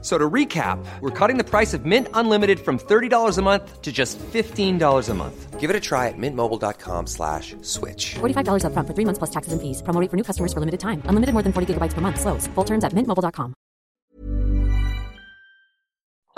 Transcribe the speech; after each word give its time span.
So 0.00 0.16
to 0.16 0.30
recap, 0.30 0.78
we're 1.00 1.10
cutting 1.10 1.38
the 1.38 1.44
price 1.44 1.74
of 1.74 1.84
Mint 1.84 2.06
Unlimited 2.14 2.60
from 2.60 2.78
$30 2.78 3.36
a 3.36 3.42
month 3.42 3.82
to 3.82 3.90
just 3.90 4.16
$15 4.18 5.08
a 5.08 5.14
month. 5.14 5.58
Give 5.58 5.70
it 5.70 5.74
a 5.74 5.80
try 5.80 6.06
at 6.06 6.14
mintmobile.com 6.16 7.08
slash 7.08 7.56
switch. 7.62 8.14
$45 8.20 8.62
upfront 8.62 8.86
for 8.86 8.94
three 8.94 9.04
months 9.04 9.18
plus 9.18 9.30
taxes 9.30 9.52
and 9.52 9.60
fees. 9.60 9.82
Promo 9.82 10.00
rate 10.00 10.08
for 10.08 10.16
new 10.16 10.22
customers 10.22 10.52
for 10.52 10.60
limited 10.60 10.78
time. 10.78 11.02
Unlimited 11.06 11.32
more 11.34 11.42
than 11.42 11.52
40 11.52 11.74
gigabytes 11.74 11.94
per 11.94 12.00
month. 12.00 12.20
Slows. 12.20 12.46
Full 12.54 12.64
terms 12.64 12.84
at 12.84 12.92
mintmobile.com. 12.92 13.54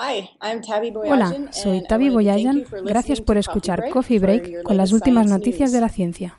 Hi, 0.00 0.30
I'm 0.40 0.62
Tabby 0.62 0.90
Hola, 0.94 1.52
soy 1.52 1.76
and 1.76 1.84
I 1.84 1.86
Tavi 1.86 2.08
Boyajan. 2.08 2.64
Gracias 2.86 3.20
por 3.20 3.36
escuchar 3.36 3.80
Coffee 3.80 3.92
Coffee 3.92 4.18
Break 4.18 4.42
Break 4.42 4.62
con 4.64 4.78
las 4.78 4.92
últimas 4.92 5.26
noticias 5.26 5.70
science 5.70 5.76
de 5.76 5.80
la 5.82 5.88
ciencia. 5.90 6.38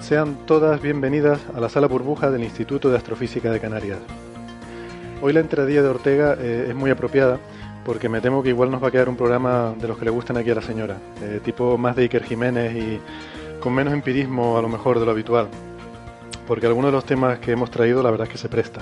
Sean 0.00 0.46
todas 0.46 0.80
bienvenidas 0.80 1.40
a 1.54 1.60
la 1.60 1.68
sala 1.68 1.86
burbuja 1.86 2.30
del 2.30 2.42
Instituto 2.42 2.90
de 2.90 2.96
Astrofísica 2.96 3.50
de 3.52 3.60
Canarias. 3.60 3.98
Hoy 5.22 5.34
la 5.34 5.40
entradilla 5.40 5.82
de 5.82 5.88
Ortega 5.88 6.36
eh, 6.40 6.66
es 6.70 6.74
muy 6.74 6.90
apropiada 6.90 7.38
porque 7.84 8.08
me 8.08 8.20
temo 8.20 8.42
que 8.42 8.48
igual 8.48 8.70
nos 8.70 8.82
va 8.82 8.88
a 8.88 8.90
quedar 8.90 9.10
un 9.10 9.16
programa 9.16 9.74
de 9.78 9.86
los 9.86 9.98
que 9.98 10.06
le 10.06 10.10
gustan 10.10 10.38
aquí 10.38 10.50
a 10.50 10.54
la 10.54 10.62
señora, 10.62 10.96
eh, 11.22 11.40
tipo 11.44 11.76
más 11.76 11.96
de 11.96 12.02
Iker 12.04 12.24
Jiménez 12.24 12.74
y 12.74 13.00
con 13.60 13.74
menos 13.74 13.92
empirismo 13.92 14.56
a 14.56 14.62
lo 14.62 14.68
mejor 14.68 14.98
de 14.98 15.04
lo 15.04 15.12
habitual, 15.12 15.48
porque 16.46 16.66
algunos 16.66 16.90
de 16.90 16.96
los 16.96 17.04
temas 17.04 17.38
que 17.38 17.52
hemos 17.52 17.70
traído 17.70 18.02
la 18.02 18.10
verdad 18.10 18.26
es 18.26 18.32
que 18.32 18.38
se 18.38 18.48
presta. 18.48 18.80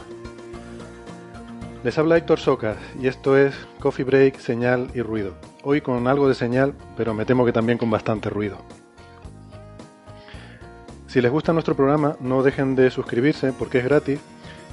Les 1.83 1.98
habla 1.98 2.16
Héctor 2.16 2.39
Socas 2.39 2.77
y 3.00 3.08
esto 3.08 3.36
es 3.36 3.55
Coffee 3.80 4.05
Break, 4.05 4.39
Señal 4.39 4.89
y 4.94 5.02
Ruido. 5.02 5.34
Hoy 5.64 5.80
con 5.80 6.06
algo 6.06 6.28
de 6.28 6.34
señal, 6.34 6.74
pero 6.96 7.12
me 7.12 7.24
temo 7.24 7.44
que 7.44 7.52
también 7.52 7.77
con 7.77 7.91
bastante 7.91 8.30
ruido. 8.30 8.58
Si 11.09 11.23
les 11.23 11.33
gusta 11.33 11.55
nuestro 11.55 11.75
programa, 11.75 12.17
no 12.20 12.42
dejen 12.42 12.77
de 12.77 12.91
suscribirse 12.91 13.55
porque 13.55 13.78
es 13.78 13.84
gratis 13.84 14.20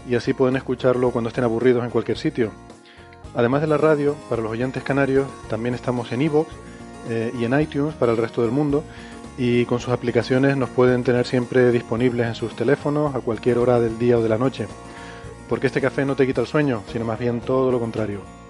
y 0.08 0.16
así 0.16 0.33
pueden 0.33 0.58
escucharlo 0.58 1.11
cuando 1.11 1.30
estén 1.30 1.45
aburridos 1.45 1.86
en 1.86 1.89
cualquier 1.89 2.17
sitio. 2.17 2.52
Además 3.36 3.61
de 3.61 3.67
la 3.67 3.78
radio, 3.78 4.17
para 4.30 4.41
los 4.41 4.52
oyentes 4.52 4.83
canarios, 4.83 5.28
también 5.50 5.75
estamos 5.75 6.11
en 6.11 6.22
iVoox 6.23 6.50
eh, 7.09 7.31
y 7.39 7.45
en 7.45 7.58
iTunes 7.58 7.95
para 7.95 8.11
el 8.11 8.17
resto 8.17 8.41
del 8.41 8.52
mundo 8.52 8.83
y 9.38 9.63
con 9.63 9.80
sus 9.80 9.94
aplicaciones 9.94 10.58
nos 10.58 10.69
pueden 10.69 11.06
tener 11.06 11.25
siempre 11.25 11.72
disponibles 11.72 12.28
en 12.28 12.36
sus 12.36 12.53
teléfonos 12.53 13.16
a 13.16 13.22
cualquier 13.22 13.58
hora 13.58 13.80
del 13.80 13.97
día 13.97 14.17
o 14.17 14.22
de 14.22 14.30
la 14.30 14.38
noche. 14.38 14.67
Porque 15.47 15.67
este 15.67 15.80
café 15.80 16.03
no 16.03 16.17
te 16.17 16.28
quita 16.28 16.41
el 16.41 16.47
sueño, 16.47 16.83
sino 16.91 17.06
más 17.06 17.17
bien 17.17 17.39
todo 17.39 17.72
lo 17.72 17.80
contrario. 17.80 18.44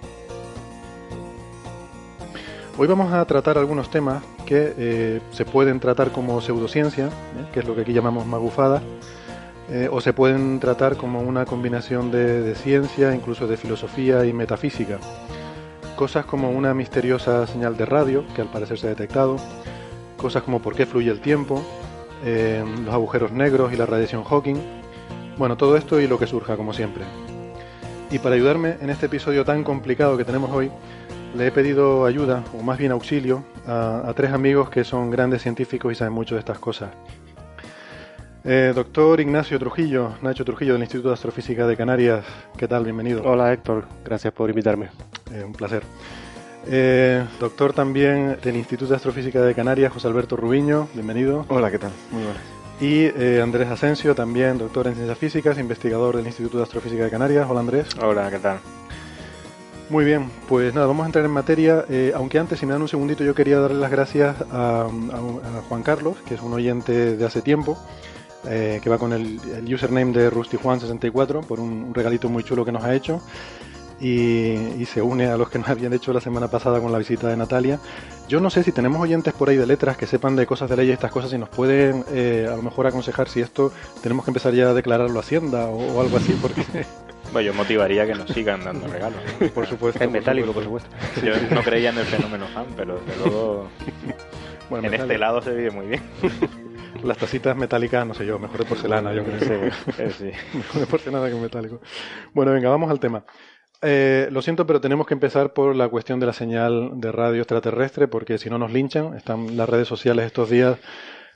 Hoy 2.77 2.87
vamos 2.87 3.13
a 3.13 3.23
tratar 3.23 3.57
algunos 3.57 3.89
temas 3.89 4.21
que 4.45 4.73
eh, 4.77 5.21
se 5.31 5.45
pueden 5.45 5.79
tratar 5.79 6.11
como 6.11 6.41
pseudociencia, 6.41 7.05
¿eh? 7.05 7.45
que 7.53 7.61
es 7.61 7.65
lo 7.65 7.73
que 7.73 7.81
aquí 7.81 7.93
llamamos 7.93 8.25
magufada, 8.25 8.81
eh, 9.69 9.87
o 9.89 10.01
se 10.01 10.11
pueden 10.11 10.59
tratar 10.59 10.97
como 10.97 11.21
una 11.21 11.45
combinación 11.45 12.11
de, 12.11 12.41
de 12.41 12.53
ciencia, 12.53 13.15
incluso 13.15 13.47
de 13.47 13.55
filosofía 13.55 14.25
y 14.25 14.33
metafísica. 14.33 14.99
Cosas 15.95 16.25
como 16.25 16.51
una 16.51 16.73
misteriosa 16.73 17.47
señal 17.47 17.77
de 17.77 17.85
radio, 17.85 18.25
que 18.35 18.41
al 18.41 18.51
parecer 18.51 18.77
se 18.77 18.87
ha 18.87 18.89
detectado, 18.89 19.37
cosas 20.17 20.43
como 20.43 20.61
por 20.61 20.75
qué 20.75 20.85
fluye 20.85 21.09
el 21.09 21.21
tiempo, 21.21 21.63
los 22.25 22.93
agujeros 22.93 23.31
negros 23.31 23.71
y 23.71 23.77
la 23.77 23.85
radiación 23.85 24.25
Hawking, 24.25 24.57
bueno, 25.37 25.55
todo 25.55 25.77
esto 25.77 26.01
y 26.01 26.07
lo 26.07 26.19
que 26.19 26.27
surja, 26.27 26.57
como 26.57 26.73
siempre. 26.73 27.05
Y 28.11 28.19
para 28.19 28.35
ayudarme 28.35 28.75
en 28.81 28.89
este 28.89 29.05
episodio 29.05 29.45
tan 29.45 29.63
complicado 29.63 30.17
que 30.17 30.25
tenemos 30.25 30.51
hoy, 30.51 30.69
le 31.35 31.47
he 31.47 31.51
pedido 31.51 32.05
ayuda, 32.05 32.43
o 32.57 32.63
más 32.63 32.77
bien 32.77 32.91
auxilio, 32.91 33.43
a, 33.67 34.03
a 34.07 34.13
tres 34.13 34.31
amigos 34.31 34.69
que 34.69 34.83
son 34.83 35.11
grandes 35.11 35.41
científicos 35.41 35.91
y 35.91 35.95
saben 35.95 36.13
mucho 36.13 36.35
de 36.35 36.39
estas 36.39 36.59
cosas. 36.59 36.91
Eh, 38.43 38.73
doctor 38.75 39.19
Ignacio 39.19 39.57
Trujillo, 39.57 40.11
Nacho 40.21 40.45
Trujillo 40.45 40.73
del 40.73 40.83
Instituto 40.83 41.09
de 41.09 41.15
Astrofísica 41.15 41.65
de 41.65 41.75
Canarias, 41.75 42.23
¿qué 42.57 42.67
tal? 42.67 42.83
Bienvenido. 42.83 43.23
Hola 43.25 43.51
Héctor, 43.51 43.85
gracias 44.03 44.33
por 44.33 44.49
invitarme. 44.49 44.89
Eh, 45.31 45.43
un 45.43 45.53
placer. 45.53 45.83
Eh, 46.67 47.23
doctor 47.39 47.73
también 47.73 48.37
del 48.43 48.55
Instituto 48.55 48.91
de 48.91 48.95
Astrofísica 48.95 49.41
de 49.41 49.53
Canarias, 49.55 49.91
José 49.91 50.07
Alberto 50.07 50.37
Rubiño, 50.37 50.87
bienvenido. 50.93 51.45
Hola, 51.49 51.71
¿qué 51.71 51.79
tal? 51.79 51.91
Muy 52.11 52.23
buenas. 52.23 52.41
Y 52.79 53.05
eh, 53.05 53.39
Andrés 53.41 53.69
Asensio, 53.69 54.13
también 54.13 54.57
doctor 54.57 54.87
en 54.87 54.93
Ciencias 54.93 55.17
Físicas, 55.17 55.57
investigador 55.57 56.17
del 56.17 56.27
Instituto 56.27 56.57
de 56.57 56.63
Astrofísica 56.63 57.03
de 57.03 57.09
Canarias. 57.09 57.47
Hola 57.49 57.61
Andrés. 57.61 57.87
Hola, 58.01 58.29
¿qué 58.29 58.39
tal? 58.39 58.59
Muy 59.87 60.03
bien, 60.03 60.31
pues 60.49 60.73
nada, 60.73 60.87
vamos 60.87 61.03
a 61.03 61.05
entrar 61.05 61.23
en 61.25 61.31
materia. 61.31 61.85
Eh, 61.89 62.11
aunque 62.15 62.39
antes, 62.39 62.59
si 62.59 62.65
me 62.65 62.73
dan 62.73 62.81
un 62.81 62.87
segundito, 62.87 63.23
yo 63.23 63.35
quería 63.35 63.59
darle 63.59 63.79
las 63.79 63.91
gracias 63.91 64.35
a, 64.51 64.87
Juan 65.69 65.83
Carlos, 65.83 66.17
que 66.27 66.33
es 66.33 66.41
un 66.41 66.53
oyente 66.53 67.15
de 67.15 67.25
hace 67.25 67.43
tiempo, 67.43 67.77
eh, 68.47 68.79
que 68.81 68.89
va 68.89 68.97
con 68.97 69.13
el, 69.13 69.39
el 69.55 69.71
username 69.71 70.11
de 70.11 70.31
RustyJuan64 70.31 71.45
por 71.45 71.59
un, 71.59 71.93
regalito 71.93 72.29
muy 72.29 72.43
chulo 72.43 72.65
que 72.65 72.71
nos 72.71 72.83
ha 72.83 72.95
hecho. 72.95 73.21
Y, 74.01 74.85
se 74.91 75.01
une 75.01 75.27
a 75.27 75.37
los 75.37 75.49
que 75.49 75.59
nos 75.59 75.69
habían 75.69 75.93
hecho 75.93 76.13
la 76.13 76.19
semana 76.19 76.47
pasada 76.47 76.79
con 76.79 76.91
la 76.91 76.97
visita 76.97 77.27
de 77.27 77.37
Natalia. 77.37 77.79
Yo 78.27 78.39
no 78.39 78.49
sé 78.49 78.63
si 78.63 78.71
tenemos 78.71 78.99
oyentes 78.99 79.33
por 79.33 79.49
ahí 79.49 79.57
de 79.57 79.67
letras 79.67 79.97
que 79.97 80.07
sepan 80.07 80.35
de 80.35 80.47
cosas 80.47 80.69
de 80.69 80.77
ley 80.77 80.89
y 80.89 80.91
estas 80.91 81.11
cosas 81.11 81.31
y 81.33 81.37
nos 81.37 81.49
pueden 81.49 82.03
eh, 82.11 82.47
a 82.51 82.55
lo 82.55 82.63
mejor 82.63 82.87
aconsejar 82.87 83.29
si 83.29 83.39
esto 83.39 83.71
tenemos 84.01 84.25
que 84.25 84.31
empezar 84.31 84.53
ya 84.53 84.69
a 84.69 84.73
declararlo 84.73 85.19
Hacienda 85.19 85.67
o 85.67 86.01
algo 86.01 86.17
así, 86.17 86.37
porque 86.41 86.63
Bueno, 87.35 87.51
yo 87.51 87.53
motivaría 87.53 88.05
que 88.05 88.15
nos 88.15 88.29
sigan 88.29 88.63
dando 88.63 88.87
regalos. 88.87 89.19
por 89.53 89.65
supuesto. 89.67 89.99
Es 90.01 90.07
por 90.07 90.13
metálico, 90.13 90.53
por 90.53 90.63
supuesto. 90.63 90.89
Yo 91.21 91.33
no 91.53 91.61
creía 91.63 91.89
en 91.89 91.97
el 91.97 92.05
fenómeno 92.05 92.47
fan, 92.47 92.65
pero 92.77 92.97
desde 93.05 93.19
luego 93.25 93.67
Bueno, 94.69 94.85
en 94.85 94.91
metálico. 94.91 95.03
este 95.03 95.17
lado 95.17 95.41
se 95.41 95.53
vive 95.53 95.71
muy 95.71 95.87
bien. 95.87 96.01
Las 97.03 97.17
tacitas 97.17 97.57
metálicas, 97.57 98.07
no 98.07 98.13
sé 98.13 98.25
yo, 98.25 98.39
mejor 98.39 98.59
de 98.59 98.65
porcelana, 98.65 99.13
yo 99.13 99.23
creo. 99.25 99.39
Sí, 99.41 100.01
eh, 100.01 100.11
sí. 100.17 100.31
Mejor 100.57 100.79
de 100.79 100.87
porcelana 100.87 101.27
que 101.29 101.35
metálico. 101.35 101.81
Bueno, 102.33 102.53
venga, 102.53 102.69
vamos 102.69 102.89
al 102.89 103.01
tema. 103.01 103.25
Eh, 103.81 104.29
lo 104.31 104.41
siento, 104.41 104.65
pero 104.65 104.79
tenemos 104.79 105.05
que 105.05 105.13
empezar 105.13 105.51
por 105.51 105.75
la 105.75 105.89
cuestión 105.89 106.21
de 106.21 106.25
la 106.27 106.33
señal 106.33 106.91
de 107.01 107.11
radio 107.11 107.41
extraterrestre, 107.41 108.07
porque 108.07 108.37
si 108.37 108.49
no 108.49 108.57
nos 108.57 108.71
linchan, 108.71 109.13
están 109.15 109.57
las 109.57 109.67
redes 109.67 109.89
sociales 109.89 110.25
estos 110.25 110.49
días, 110.49 110.79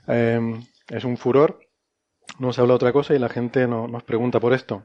eh, 0.07 0.39
es 0.87 1.03
un 1.03 1.17
furor, 1.17 1.59
no 2.39 2.53
se 2.53 2.61
habla 2.61 2.71
de 2.71 2.75
otra 2.77 2.93
cosa 2.93 3.13
y 3.13 3.19
la 3.19 3.27
gente 3.29 3.67
no- 3.67 3.87
nos 3.89 4.03
pregunta 4.03 4.39
por 4.39 4.53
esto. 4.53 4.83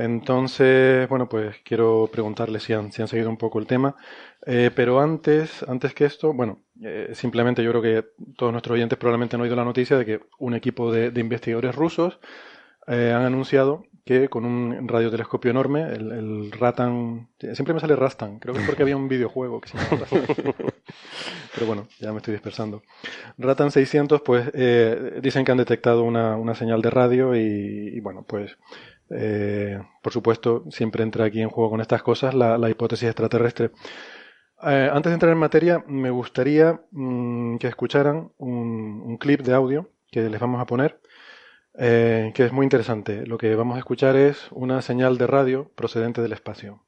Entonces, 0.00 1.08
bueno, 1.08 1.28
pues 1.28 1.56
quiero 1.62 2.08
preguntarles 2.10 2.62
si 2.62 2.72
han, 2.72 2.90
si 2.90 3.02
han 3.02 3.08
seguido 3.08 3.28
un 3.28 3.36
poco 3.36 3.58
el 3.58 3.66
tema. 3.66 3.96
Eh, 4.46 4.70
pero 4.74 5.00
antes, 5.00 5.62
antes 5.68 5.92
que 5.94 6.06
esto, 6.06 6.32
bueno, 6.32 6.62
eh, 6.82 7.10
simplemente 7.14 7.62
yo 7.62 7.70
creo 7.70 7.82
que 7.82 8.08
todos 8.36 8.52
nuestros 8.52 8.74
oyentes 8.76 8.98
probablemente 8.98 9.36
han 9.36 9.42
oído 9.42 9.56
la 9.56 9.64
noticia 9.64 9.98
de 9.98 10.06
que 10.06 10.20
un 10.38 10.54
equipo 10.54 10.90
de, 10.90 11.10
de 11.10 11.20
investigadores 11.20 11.74
rusos 11.74 12.18
eh, 12.86 13.12
han 13.14 13.22
anunciado 13.22 13.84
que 14.04 14.28
con 14.28 14.44
un 14.46 14.88
radiotelescopio 14.88 15.50
enorme, 15.50 15.82
el, 15.82 16.10
el 16.10 16.52
Ratan, 16.52 17.28
siempre 17.38 17.74
me 17.74 17.80
sale 17.80 17.94
Rastan, 17.94 18.38
creo 18.38 18.54
que 18.54 18.60
es 18.60 18.66
porque 18.66 18.82
había 18.82 18.96
un 18.96 19.08
videojuego 19.08 19.60
que 19.60 19.68
se 19.68 19.78
llama 19.78 19.98
Rastan. 20.00 20.24
Pero 21.54 21.66
bueno, 21.66 21.86
ya 22.00 22.10
me 22.10 22.18
estoy 22.18 22.32
dispersando. 22.32 22.82
Ratan 23.38 23.70
600, 23.70 24.22
pues 24.22 24.50
eh, 24.54 25.20
dicen 25.22 25.44
que 25.44 25.52
han 25.52 25.58
detectado 25.58 26.02
una, 26.04 26.36
una 26.36 26.54
señal 26.54 26.80
de 26.82 26.90
radio 26.90 27.36
y, 27.36 27.40
y 27.94 28.00
bueno, 28.00 28.24
pues 28.26 28.56
eh, 29.10 29.80
por 30.02 30.12
supuesto 30.12 30.64
siempre 30.70 31.02
entra 31.02 31.24
aquí 31.24 31.40
en 31.40 31.50
juego 31.50 31.70
con 31.70 31.80
estas 31.80 32.02
cosas 32.02 32.34
la, 32.34 32.70
hipótesis 32.70 33.08
extraterrestre. 33.08 33.70
Eh, 34.62 34.90
antes 34.92 35.10
de 35.10 35.14
entrar 35.14 35.32
en 35.32 35.38
materia, 35.38 35.84
me 35.86 36.10
gustaría 36.10 36.80
mm, 36.90 37.56
que 37.58 37.68
escucharan 37.68 38.32
un, 38.38 39.02
un 39.04 39.16
clip 39.18 39.40
de 39.42 39.54
audio 39.54 39.90
que 40.10 40.28
les 40.28 40.40
vamos 40.40 40.60
a 40.60 40.66
poner, 40.66 41.00
eh, 41.78 42.32
que 42.34 42.44
es 42.44 42.52
muy 42.52 42.64
interesante. 42.64 43.26
Lo 43.26 43.38
que 43.38 43.54
vamos 43.54 43.76
a 43.76 43.78
escuchar 43.78 44.16
es 44.16 44.48
una 44.50 44.82
señal 44.82 45.18
de 45.18 45.26
radio 45.26 45.70
procedente 45.74 46.22
del 46.22 46.32
espacio. 46.32 46.82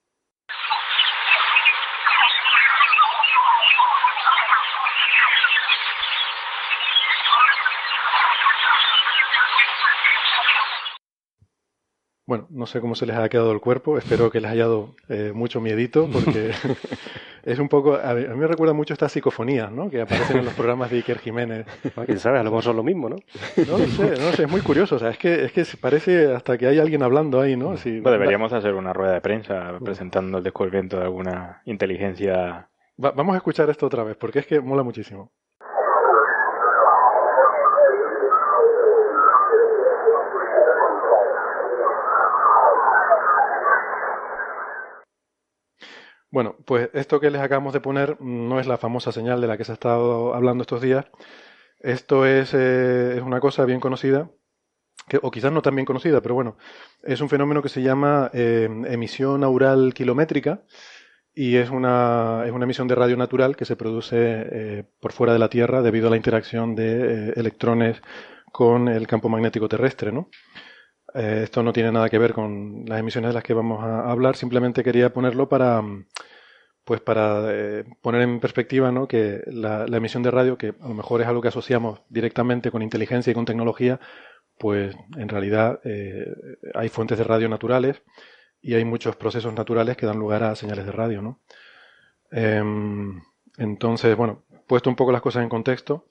Bueno, 12.32 12.46
no 12.48 12.64
sé 12.64 12.80
cómo 12.80 12.94
se 12.94 13.04
les 13.04 13.14
ha 13.14 13.28
quedado 13.28 13.52
el 13.52 13.60
cuerpo, 13.60 13.98
espero 13.98 14.30
que 14.30 14.40
les 14.40 14.50
haya 14.50 14.62
dado 14.62 14.94
eh, 15.10 15.32
mucho 15.34 15.60
miedito, 15.60 16.08
porque 16.10 16.50
es 17.44 17.58
un 17.58 17.68
poco, 17.68 17.96
a 17.96 18.14
mí, 18.14 18.24
a 18.24 18.28
mí 18.30 18.36
me 18.36 18.46
recuerda 18.46 18.72
mucho 18.72 18.94
estas 18.94 19.12
psicofonías, 19.12 19.70
¿no? 19.70 19.90
Que 19.90 20.00
aparecen 20.00 20.38
en 20.38 20.46
los 20.46 20.54
programas 20.54 20.90
de 20.90 20.96
Iker 20.96 21.18
Jiménez. 21.18 21.66
Ah, 21.94 22.04
Quién 22.06 22.18
sabe, 22.18 22.38
a 22.38 22.42
lo 22.42 22.48
mejor 22.50 22.62
son 22.64 22.76
lo 22.76 22.82
mismo, 22.82 23.10
¿no? 23.10 23.16
No 23.56 23.76
lo 23.76 23.86
sé, 23.86 24.16
no 24.16 24.24
lo 24.30 24.32
sé, 24.32 24.44
es 24.44 24.50
muy 24.50 24.62
curioso, 24.62 24.96
o 24.96 24.98
sea, 24.98 25.10
es 25.10 25.18
que, 25.18 25.44
es 25.44 25.52
que 25.52 25.62
parece 25.78 26.32
hasta 26.34 26.56
que 26.56 26.66
hay 26.68 26.78
alguien 26.78 27.02
hablando 27.02 27.38
ahí, 27.38 27.54
¿no? 27.54 27.76
Bueno, 28.00 28.12
deberíamos 28.12 28.50
hacer 28.54 28.72
una 28.72 28.94
rueda 28.94 29.12
de 29.12 29.20
prensa 29.20 29.78
presentando 29.84 30.38
el 30.38 30.44
descubrimiento 30.44 30.96
de 30.96 31.02
alguna 31.02 31.60
inteligencia. 31.66 32.68
Va- 33.02 33.10
vamos 33.12 33.34
a 33.34 33.36
escuchar 33.36 33.68
esto 33.68 33.84
otra 33.84 34.04
vez, 34.04 34.16
porque 34.16 34.38
es 34.38 34.46
que 34.46 34.58
mola 34.60 34.82
muchísimo. 34.82 35.30
Bueno, 46.32 46.56
pues 46.64 46.88
esto 46.94 47.20
que 47.20 47.30
les 47.30 47.42
acabamos 47.42 47.74
de 47.74 47.80
poner 47.80 48.18
no 48.22 48.58
es 48.58 48.66
la 48.66 48.78
famosa 48.78 49.12
señal 49.12 49.42
de 49.42 49.46
la 49.46 49.58
que 49.58 49.64
se 49.64 49.72
ha 49.72 49.74
estado 49.74 50.34
hablando 50.34 50.62
estos 50.62 50.80
días. 50.80 51.04
Esto 51.80 52.24
es, 52.24 52.54
eh, 52.54 53.16
es 53.18 53.22
una 53.22 53.38
cosa 53.38 53.66
bien 53.66 53.80
conocida, 53.80 54.30
o 55.20 55.30
quizás 55.30 55.52
no 55.52 55.60
tan 55.60 55.74
bien 55.76 55.84
conocida, 55.84 56.22
pero 56.22 56.34
bueno, 56.34 56.56
es 57.02 57.20
un 57.20 57.28
fenómeno 57.28 57.60
que 57.60 57.68
se 57.68 57.82
llama 57.82 58.30
eh, 58.32 58.66
emisión 58.86 59.44
aural 59.44 59.92
kilométrica 59.92 60.62
y 61.34 61.56
es 61.56 61.68
una, 61.68 62.44
es 62.46 62.52
una 62.52 62.64
emisión 62.64 62.88
de 62.88 62.94
radio 62.94 63.18
natural 63.18 63.54
que 63.54 63.66
se 63.66 63.76
produce 63.76 64.16
eh, 64.18 64.84
por 65.00 65.12
fuera 65.12 65.34
de 65.34 65.38
la 65.38 65.50
Tierra 65.50 65.82
debido 65.82 66.06
a 66.06 66.10
la 66.10 66.16
interacción 66.16 66.74
de 66.74 67.30
electrones 67.36 68.00
con 68.52 68.88
el 68.88 69.06
campo 69.06 69.28
magnético 69.28 69.68
terrestre, 69.68 70.12
¿no? 70.12 70.30
Eh, 71.14 71.42
esto 71.44 71.62
no 71.62 71.72
tiene 71.72 71.92
nada 71.92 72.08
que 72.08 72.18
ver 72.18 72.32
con 72.32 72.84
las 72.86 73.00
emisiones 73.00 73.30
de 73.30 73.34
las 73.34 73.44
que 73.44 73.54
vamos 73.54 73.82
a 73.84 74.10
hablar, 74.10 74.36
simplemente 74.36 74.82
quería 74.82 75.12
ponerlo 75.12 75.48
para, 75.48 75.82
pues 76.84 77.00
para 77.00 77.42
eh, 77.50 77.84
poner 78.00 78.22
en 78.22 78.40
perspectiva 78.40 78.90
¿no? 78.90 79.06
que 79.06 79.42
la, 79.46 79.84
emisión 79.84 80.22
de 80.22 80.30
radio, 80.30 80.56
que 80.56 80.74
a 80.80 80.88
lo 80.88 80.94
mejor 80.94 81.20
es 81.20 81.26
algo 81.26 81.42
que 81.42 81.48
asociamos 81.48 82.00
directamente 82.08 82.70
con 82.70 82.82
inteligencia 82.82 83.30
y 83.30 83.34
con 83.34 83.44
tecnología, 83.44 84.00
pues 84.58 84.96
en 85.16 85.28
realidad 85.28 85.80
eh, 85.84 86.26
hay 86.74 86.88
fuentes 86.88 87.18
de 87.18 87.24
radio 87.24 87.48
naturales 87.48 88.02
y 88.62 88.74
hay 88.74 88.84
muchos 88.84 89.16
procesos 89.16 89.52
naturales 89.52 89.96
que 89.96 90.06
dan 90.06 90.18
lugar 90.18 90.44
a 90.44 90.56
señales 90.56 90.86
de 90.86 90.92
radio, 90.92 91.20
¿no? 91.20 91.40
Em, 92.30 93.20
entonces, 93.58 94.16
bueno, 94.16 94.44
puesto 94.66 94.88
un 94.88 94.96
poco 94.96 95.12
las 95.12 95.20
cosas 95.20 95.42
en 95.42 95.48
contexto, 95.48 96.06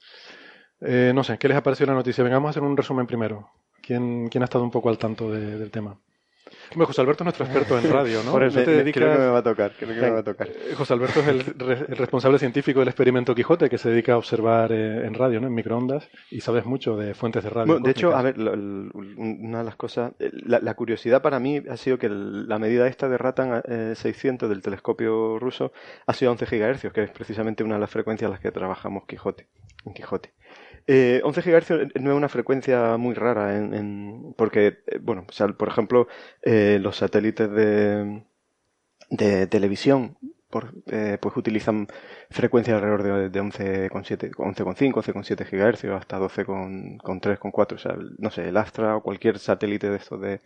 no 0.82 1.24
sé, 1.24 1.38
¿qué 1.38 1.48
les 1.48 1.58
ha 1.58 1.64
parecido 1.64 1.88
la 1.88 1.94
noticia? 1.96 2.24
Venga, 2.24 2.38
vamos 2.38 2.50
a 2.50 2.52
hacer 2.52 2.64
un 2.64 2.76
resumen 2.76 3.08
primero. 3.08 3.50
¿Quién, 3.82 4.30
quién 4.30 4.42
ha 4.44 4.46
estado 4.46 4.64
un 4.64 4.72
poco 4.72 4.90
al 4.90 4.98
tanto 4.98 5.32
de- 5.32 5.58
del 5.58 5.72
tema? 5.72 5.98
Hombre, 6.74 6.86
José 6.86 7.02
Alberto 7.02 7.24
es 7.24 7.26
nuestro 7.26 7.46
experto 7.46 7.78
en 7.78 7.92
radio, 7.92 8.24
¿no? 8.24 8.32
Por 8.32 8.44
eso 8.44 8.60
te 8.64 8.68
me- 8.72 8.78
dedicas- 8.78 8.94
creo 9.04 9.12
que 9.14 9.20
me 9.20 9.28
va 9.28 9.38
a 9.40 9.44
tocar, 9.44 9.72
creo 9.78 9.90
que 9.94 10.02
me 10.02 10.10
va 10.10 10.20
a 10.20 10.24
tocar. 10.24 10.48
Eh, 10.48 10.74
José 10.76 10.94
Alberto 10.94 11.20
es 11.20 11.28
el, 11.28 11.46
re- 11.58 11.86
el 11.90 11.98
responsable 11.98 12.40
científico 12.40 12.80
del 12.80 12.88
experimento 12.90 13.36
Quijote, 13.36 13.70
que 13.70 13.78
se 13.78 13.90
dedica 13.90 14.14
a 14.14 14.18
observar 14.18 14.72
eh, 14.72 15.06
en 15.06 15.14
radio, 15.14 15.40
¿no? 15.42 15.48
En 15.48 15.54
microondas, 15.54 16.10
y 16.30 16.40
sabes 16.42 16.66
mucho 16.66 16.96
de 16.98 17.14
fuentes 17.14 17.44
de 17.44 17.50
radio. 17.50 17.68
Bueno, 17.74 17.86
de 17.86 17.92
hecho, 17.92 18.16
a 18.16 18.22
ver, 18.22 18.38
lo- 18.38 18.54
una 18.54 19.60
de 19.60 19.64
las 19.66 19.76
cosas, 19.76 20.14
eh, 20.20 20.30
la, 20.46 20.60
la 20.60 20.74
curiosidad 20.76 21.22
para 21.22 21.40
mí 21.40 21.62
ha 21.70 21.78
sido 21.78 21.98
que 21.98 22.08
el- 22.08 22.48
la 22.48 22.58
medida 22.60 22.88
esta 22.88 23.10
de 23.10 23.18
Ratan 23.18 23.62
eh, 23.68 23.94
600 23.96 24.50
del 24.50 24.62
telescopio 24.62 25.40
ruso 25.40 25.74
ha 26.06 26.14
sido 26.14 26.32
11 26.32 26.46
GHz, 26.46 26.92
que 26.94 27.04
es 27.04 27.12
precisamente 27.12 27.64
una 27.64 27.76
de 27.76 27.82
las 27.82 27.90
frecuencias 27.90 28.30
a 28.30 28.32
las 28.32 28.40
que 28.40 28.52
trabajamos 28.52 29.06
Quijote, 29.06 29.48
en 29.86 29.94
Quijote. 29.94 30.32
Eh, 30.88 31.22
11 31.24 31.42
GHz 31.42 31.72
no 32.02 32.12
es 32.12 32.18
una 32.18 32.30
frecuencia 32.30 32.98
muy 32.98 33.14
rara, 33.16 33.58
en, 33.58 33.74
en- 33.74 34.34
porque, 34.38 34.80
eh, 34.88 35.00
bueno, 35.02 35.26
o 35.30 35.32
por 35.58 35.68
ejemplo, 35.70 36.08
eh, 36.42 36.80
los 36.82 36.98
satélites 36.98 37.50
de, 37.52 38.24
de 39.10 39.48
televisión 39.48 40.18
por, 40.50 40.74
eh, 40.88 41.18
pues 41.22 41.38
utilizan 41.38 41.88
frecuencias 42.32 42.76
alrededor 42.82 43.04
de, 43.04 43.30
de 43.30 43.42
11,7, 43.42 44.32
11,5, 44.32 44.94
11,7 44.94 45.46
GHz 45.50 45.84
o 45.86 45.96
hasta 45.96 46.20
12,3, 46.20 47.38
4. 47.52 47.76
O 47.76 47.80
sea, 47.80 47.96
no 48.18 48.32
sé, 48.32 48.48
el 48.50 48.58
Astra 48.58 48.96
o 48.96 49.02
cualquier 49.04 49.38
satélite 49.40 49.90
de 49.90 49.98
estos 49.98 50.20
de, 50.22 50.42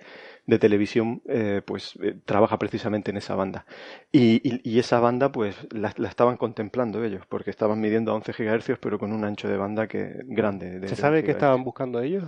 de 0.46 0.60
televisión, 0.60 1.22
eh, 1.28 1.62
pues 1.66 1.98
eh, 2.02 2.16
trabaja 2.26 2.58
precisamente 2.60 3.12
en 3.12 3.18
esa 3.18 3.36
banda. 3.36 3.66
Y, 4.12 4.42
y- 4.48 4.62
y 4.64 4.80
esa 4.80 5.00
banda, 5.00 5.32
pues 5.32 5.56
la, 5.72 5.94
la 5.98 6.10
estaban 6.10 6.38
contemplando 6.38 7.04
ellos, 7.04 7.26
porque 7.28 7.50
estaban 7.50 7.80
midiendo 7.80 8.12
a 8.12 8.16
11 8.16 8.34
GHz, 8.34 8.78
pero 8.80 9.00
con 9.00 9.14
un 9.14 9.24
ancho 9.24 9.48
de 9.48 9.58
banda 9.58 9.88
que 9.88 10.22
grande. 10.26 10.80
de- 10.80 10.88
¿Se 10.88 10.96
sabe 10.96 11.18
11 11.20 11.26
qué 11.26 11.32
estaban 11.32 11.64
buscando 11.64 12.02
ellos? 12.02 12.24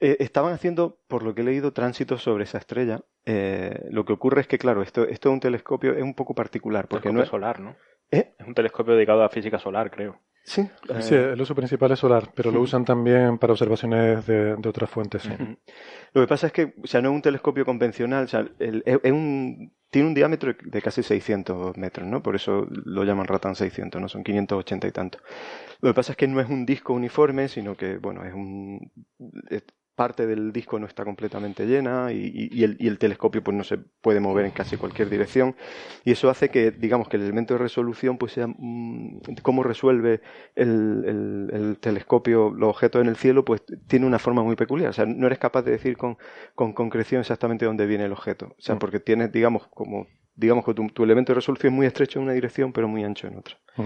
Eh, 0.00 0.16
estaban 0.20 0.52
haciendo, 0.52 0.98
por 1.06 1.22
lo 1.22 1.34
que 1.34 1.42
he 1.42 1.44
leído, 1.44 1.72
tránsitos 1.72 2.22
sobre 2.22 2.44
esa 2.44 2.58
estrella. 2.58 3.00
Eh, 3.24 3.86
lo 3.90 4.04
que 4.04 4.12
ocurre 4.12 4.40
es 4.40 4.48
que, 4.48 4.58
claro, 4.58 4.82
esto, 4.82 5.04
esto 5.06 5.28
es 5.28 5.32
un 5.32 5.40
telescopio, 5.40 5.94
es 5.94 6.02
un 6.02 6.14
poco 6.14 6.34
particular, 6.34 6.88
porque 6.88 7.08
Telescopio 7.08 7.18
no 7.18 7.22
es 7.22 7.28
solar, 7.30 7.60
¿no? 7.60 7.76
¿Eh? 8.12 8.34
Es 8.38 8.46
un 8.46 8.54
telescopio 8.54 8.94
dedicado 8.94 9.24
a 9.24 9.28
física 9.28 9.58
solar, 9.58 9.90
creo. 9.90 10.20
Sí, 10.44 10.68
Sí, 11.00 11.14
el 11.14 11.40
uso 11.40 11.54
principal 11.54 11.92
es 11.92 12.00
solar, 12.00 12.30
pero 12.34 12.50
lo 12.50 12.60
usan 12.60 12.84
también 12.84 13.38
para 13.38 13.52
observaciones 13.52 14.26
de, 14.26 14.56
de 14.56 14.68
otras 14.68 14.90
fuentes. 14.90 15.22
sí. 15.22 15.30
Lo 16.12 16.20
que 16.20 16.26
pasa 16.26 16.48
es 16.48 16.52
que, 16.52 16.74
o 16.82 16.86
sea, 16.86 17.00
no 17.00 17.10
es 17.10 17.14
un 17.14 17.22
telescopio 17.22 17.64
convencional, 17.64 18.24
o 18.24 18.28
sea, 18.28 18.46
el- 18.58 18.82
es, 18.84 18.98
es 19.04 19.12
un, 19.12 19.72
tiene 19.88 20.08
un 20.08 20.14
diámetro 20.14 20.52
de 20.60 20.82
casi 20.82 21.02
600 21.04 21.76
metros, 21.76 22.08
¿no? 22.08 22.22
Por 22.24 22.34
eso 22.34 22.66
lo 22.70 23.04
llaman 23.04 23.26
Ratan 23.28 23.54
600, 23.54 24.00
¿no? 24.00 24.08
Son 24.08 24.24
580 24.24 24.88
y 24.88 24.90
tanto. 24.90 25.18
Lo 25.80 25.90
que 25.90 25.94
pasa 25.94 26.12
es 26.12 26.16
que 26.18 26.26
no 26.26 26.40
es 26.40 26.48
un 26.48 26.66
disco 26.66 26.92
uniforme, 26.92 27.46
sino 27.48 27.76
que, 27.76 27.98
bueno, 27.98 28.24
es 28.24 28.34
un... 28.34 28.90
es- 29.48 29.62
parte 29.94 30.26
del 30.26 30.52
disco 30.52 30.78
no 30.78 30.86
está 30.86 31.04
completamente 31.04 31.66
llena 31.66 32.12
y, 32.12 32.62
el, 32.64 32.76
y 32.80 32.88
el 32.88 32.98
telescopio 32.98 33.42
pues 33.42 33.56
no 33.56 33.62
se 33.64 33.78
puede 33.78 34.20
mover 34.20 34.46
en 34.46 34.50
casi 34.52 34.76
cualquier 34.76 35.10
dirección. 35.10 35.54
Y 36.04 36.12
eso 36.12 36.30
hace 36.30 36.48
que 36.48 36.70
digamos 36.70 37.08
que 37.08 37.16
el 37.18 37.22
elemento 37.24 37.54
de 37.54 37.58
resolución 37.58 38.16
pues 38.18 38.32
sea 38.32 38.46
mm, 38.46 39.20
cómo 39.42 39.62
resuelve 39.62 40.20
el, 40.54 41.04
el- 41.06 41.50
el 41.52 41.78
telescopio 41.78 42.50
los 42.50 42.70
objetos 42.70 43.02
en 43.02 43.08
el 43.08 43.16
cielo 43.16 43.44
pues 43.44 43.62
tiene 43.86 44.06
una 44.06 44.18
forma 44.18 44.42
muy 44.42 44.56
peculiar. 44.56 44.90
O 44.90 44.92
sea 44.94 45.04
no 45.06 45.26
eres 45.26 45.38
capaz 45.38 45.62
de 45.62 45.72
decir 45.72 45.96
con, 45.96 46.16
con 46.54 46.72
concreción 46.72 47.20
exactamente 47.20 47.64
dónde 47.66 47.86
viene 47.86 48.04
el 48.06 48.12
objeto. 48.12 48.46
O 48.58 48.60
sea 48.60 48.74
Mm. 48.76 48.78
porque 48.78 49.00
tienes 49.00 49.30
digamos 49.32 49.68
como 49.68 50.06
digamos 50.34 50.64
que 50.64 50.74
tu, 50.74 50.86
tu 50.88 51.04
elemento 51.04 51.32
de 51.32 51.36
resolución 51.36 51.72
es 51.72 51.76
muy 51.76 51.86
estrecho 51.86 52.18
en 52.18 52.24
una 52.24 52.32
dirección 52.32 52.72
pero 52.72 52.88
muy 52.88 53.04
ancho 53.04 53.26
en 53.26 53.38
otra 53.38 53.56
Mm. 53.76 53.84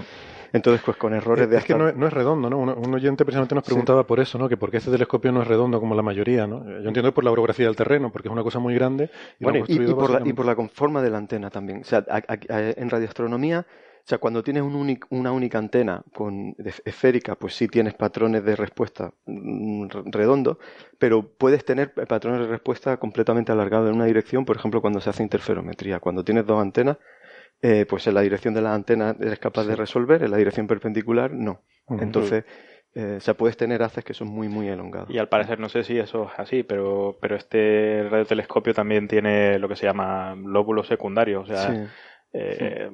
entonces 0.53 0.83
pues 0.85 0.97
con 0.97 1.15
errores 1.15 1.49
de 1.49 1.57
Es 1.59 1.65
que 1.65 1.73
hasta- 1.75 1.85
no 1.85 1.89
es, 1.91 1.97
no 1.97 2.07
es 2.09 2.13
redondo, 2.13 2.51
¿no? 2.51 2.59
Un, 2.59 2.71
un 2.71 2.95
oyente 2.95 3.25
precisamente 3.25 3.55
nos 3.55 3.63
Sí. 3.65 3.69
preguntaba 3.69 4.05
por 4.05 4.19
eso, 4.19 4.37
¿no? 4.37 4.49
Que 4.49 4.57
por 4.57 4.69
qué 4.71 4.79
este 4.79 4.91
telescopio 4.91 5.31
no 5.31 5.43
es 5.43 5.47
redondo 5.49 5.79
como 5.79 5.95
la 5.95 6.03
mayoría, 6.03 6.47
¿no? 6.49 6.65
Yo 6.81 6.89
entiendo 6.89 7.15
por 7.15 7.23
la 7.23 7.31
orografía 7.31 7.67
del 7.67 7.77
terreno, 7.77 8.11
porque 8.11 8.27
es 8.29 8.33
una 8.33 8.43
cosa 8.43 8.59
muy 8.59 8.75
grande. 8.75 9.11
Y 9.39 9.45
Bueno, 9.45 9.65
y, 9.69 9.75
y 9.81 9.95
por 9.95 10.11
la, 10.11 10.29
y 10.29 10.33
por 10.33 10.45
la 10.45 10.57
forma 10.71 11.03
de 11.03 11.11
la 11.11 11.19
antena 11.19 11.51
también. 11.51 11.83
O 11.83 11.85
sea, 11.85 12.05
a- 12.11 12.17
a- 12.17 12.55
a- 12.57 12.71
en 12.77 12.91
radioastronomía, 12.91 13.65
sea, 14.09 14.19
cuando 14.19 14.43
tienes 14.43 14.63
un 14.63 14.75
únic- 14.75 15.07
una 15.11 15.33
única 15.33 15.59
antena 15.59 16.03
con, 16.15 16.55
esférica, 16.85 17.35
pues 17.35 17.55
sí 17.55 17.69
tienes 17.69 17.95
patrones 17.95 18.45
de 18.45 18.55
respuesta 18.57 19.13
mm, 19.27 19.89
re- 19.89 20.03
redondos, 20.07 20.59
pero 20.99 21.23
puedes 21.27 21.65
tener 21.65 21.93
patrones 21.93 22.41
de 22.41 22.47
respuesta 22.47 22.97
completamente 22.99 23.53
alargados 23.53 23.89
en 23.91 23.97
una 23.97 24.05
dirección, 24.07 24.45
por 24.45 24.57
ejemplo, 24.57 24.81
cuando 24.81 25.01
se 25.01 25.11
hace 25.11 25.23
interferometría. 25.23 25.99
Cuando 26.01 26.23
tienes 26.25 26.47
dos 26.47 26.61
antenas, 26.61 26.99
eh, 27.63 27.87
pues 27.89 28.07
en 28.07 28.15
la 28.15 28.21
dirección 28.21 28.55
de 28.55 28.63
la 28.63 28.75
antena 28.75 29.17
eres 29.19 29.39
capaz 29.39 29.65
de 29.65 29.77
resolver, 29.77 30.23
en 30.23 30.31
la 30.31 30.37
dirección 30.37 30.67
perpendicular 30.67 31.33
no. 31.33 31.63
Entonces, 31.89 32.45
eh, 32.95 33.17
o 33.19 33.21
sea, 33.21 33.35
puedes 33.35 33.57
tener 33.57 33.83
haces 33.83 34.05
que 34.05 34.15
son 34.15 34.29
muy, 34.29 34.49
muy 34.49 34.69
elongados. 34.69 35.11
Y 35.11 35.19
al 35.19 35.29
parecer, 35.29 35.59
no 35.61 35.69
sé 35.69 35.85
si 35.85 35.99
eso 35.99 36.31
es 36.33 36.39
así, 36.39 36.63
pero, 36.63 37.17
pero 37.21 37.37
este 37.37 38.07
radiotelescopio 38.11 38.73
también 38.75 39.09
tiene 39.09 39.59
lo 39.59 39.69
que 39.69 39.77
se 39.77 39.87
llama 39.87 40.35
lóbulos 40.37 40.87
secundarios, 40.87 41.45
o 41.45 41.47
sea, 41.47 41.73
Sí. 41.75 41.91
Eh, 42.39 42.91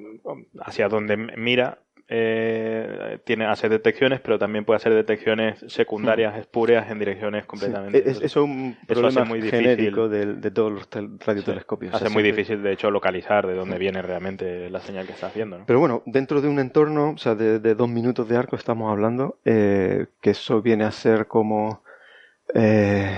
hacia 0.61 0.89
donde 0.89 1.17
mira, 1.17 1.79
eh, 2.15 3.21
tiene, 3.25 3.47
hace 3.47 3.71
detecciones, 3.71 4.21
pero 4.21 4.39
también 4.39 4.65
puede 4.67 4.77
hacer 4.77 4.93
detecciones 4.93 5.65
secundarias 5.69 6.37
espurias 6.37 6.91
en 6.91 6.99
direcciones 6.99 7.47
completamente. 7.47 8.03
Sí, 8.03 8.05
es- 8.11 8.17
eso 8.21 8.41
es 8.41 8.45
un 8.45 8.77
problema 8.87 9.25
muy 9.25 9.41
difícil. 9.41 9.61
genérico 9.67 10.09
de, 10.11 10.35
de 10.35 10.51
todos 10.51 10.73
los 10.73 10.91
tel- 10.91 11.19
radiotelescopios. 11.25 11.95
Hace 11.95 12.05
sea, 12.07 12.13
muy 12.13 12.23
siempre- 12.23 12.43
difícil, 12.43 12.63
de 12.63 12.73
hecho, 12.73 12.91
localizar 12.91 13.47
de 13.47 13.55
dónde 13.55 13.79
viene 13.79 14.03
realmente 14.03 14.69
la 14.69 14.81
señal 14.81 15.07
que 15.07 15.13
está 15.13 15.29
haciendo. 15.29 15.59
¿no? 15.61 15.65
Pero 15.67 15.79
bueno, 15.81 16.03
dentro 16.05 16.43
de 16.43 16.49
un 16.49 16.59
entorno, 16.59 17.11
o 17.11 17.19
sea, 17.19 17.35
de, 17.35 17.59
de 17.61 17.75
dos 17.75 17.89
minutos 17.89 18.29
de 18.29 18.37
arco 18.37 18.57
estamos 18.57 18.91
hablando, 18.93 19.39
eh, 19.47 20.07
que 20.21 20.31
eso 20.31 20.61
viene 20.61 20.85
a 20.85 20.91
ser 20.91 21.27
como, 21.29 21.83
eh, 22.55 23.11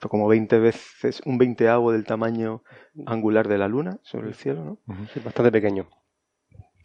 como 0.00 0.28
20 0.28 0.58
veces, 0.58 1.22
un 1.24 1.38
veinteavo 1.38 1.92
del 1.92 2.04
tamaño 2.04 2.62
angular 3.06 3.48
de 3.48 3.58
la 3.58 3.68
Luna 3.68 3.98
sobre 4.02 4.28
el 4.28 4.34
cielo, 4.34 4.64
¿no? 4.64 4.78
Ujú. 4.94 5.06
Sí, 5.12 5.20
bastante 5.20 5.50
pequeño. 5.50 5.86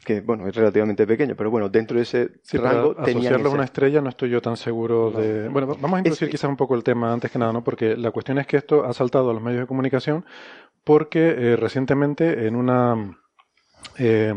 Que 0.03 0.21
bueno, 0.21 0.47
es 0.47 0.55
relativamente 0.55 1.05
pequeño, 1.05 1.35
pero 1.35 1.51
bueno, 1.51 1.69
dentro 1.69 1.97
de 1.97 2.03
ese 2.03 2.29
Sí, 2.41 2.57
pero 2.57 2.63
rango 2.63 2.95
asociarlo 2.97 3.45
a 3.45 3.49
ese- 3.49 3.55
una 3.55 3.63
estrella 3.65 4.01
no 4.01 4.09
estoy 4.09 4.29
yo 4.31 4.41
tan 4.41 4.57
seguro 4.57 5.11
de... 5.11 5.47
Bueno, 5.49 5.67
va- 5.67 5.75
vamos 5.79 5.93
a 5.97 5.99
introducir 5.99 6.27
Es- 6.27 6.31
quizás 6.31 6.49
un 6.49 6.57
poco 6.57 6.73
el 6.73 6.83
tema 6.83 7.13
antes 7.13 7.29
que 7.29 7.37
nada, 7.37 7.53
¿no? 7.53 7.63
Porque 7.63 7.95
la 7.95 8.09
cuestión 8.09 8.39
es 8.39 8.47
que 8.47 8.57
esto 8.57 8.83
ha 8.83 8.93
saltado 8.93 9.29
a 9.29 9.33
los 9.33 9.43
medios 9.43 9.61
de 9.61 9.67
comunicación 9.67 10.25
porque 10.83 11.35
eh, 11.37 11.55
recientemente 11.55 12.47
en 12.47 12.55
una... 12.55 13.15
eh, 13.99 14.33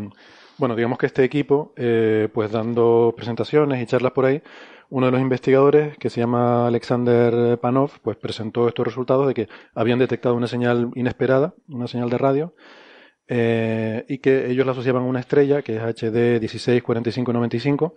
bueno, 0.59 0.76
digamos 0.76 0.99
que 0.99 1.07
este 1.07 1.25
equipo, 1.25 1.73
eh, 1.76 2.28
pues 2.33 2.50
dando 2.52 3.14
presentaciones 3.16 3.83
y 3.83 3.87
charlas 3.87 4.12
por 4.12 4.26
ahí, 4.26 4.43
uno 4.91 5.07
de 5.07 5.12
los 5.12 5.21
investigadores, 5.21 5.97
que 5.99 6.11
se 6.11 6.21
llama 6.21 6.67
Alexander 6.67 7.59
Panov, 7.59 7.91
pues 8.03 8.17
presentó 8.17 8.69
estos 8.69 8.87
resultados 8.87 9.26
de 9.26 9.35
que 9.35 9.49
habían 9.75 9.99
detectado 9.99 10.35
una 10.35 10.47
señal 10.47 10.91
inesperada, 10.95 11.55
una 11.69 11.87
señal 11.87 12.11
de 12.11 12.19
radio, 12.19 12.55
eh, 13.26 14.05
y 14.09 14.19
que 14.19 14.50
ellos 14.50 14.67
la 14.67 14.73
asociaban 14.73 15.03
a 15.03 15.07
una 15.07 15.21
estrella, 15.21 15.62
que 15.62 15.76
es 15.76 15.83
HD 15.83 16.38
164595, 16.41 17.95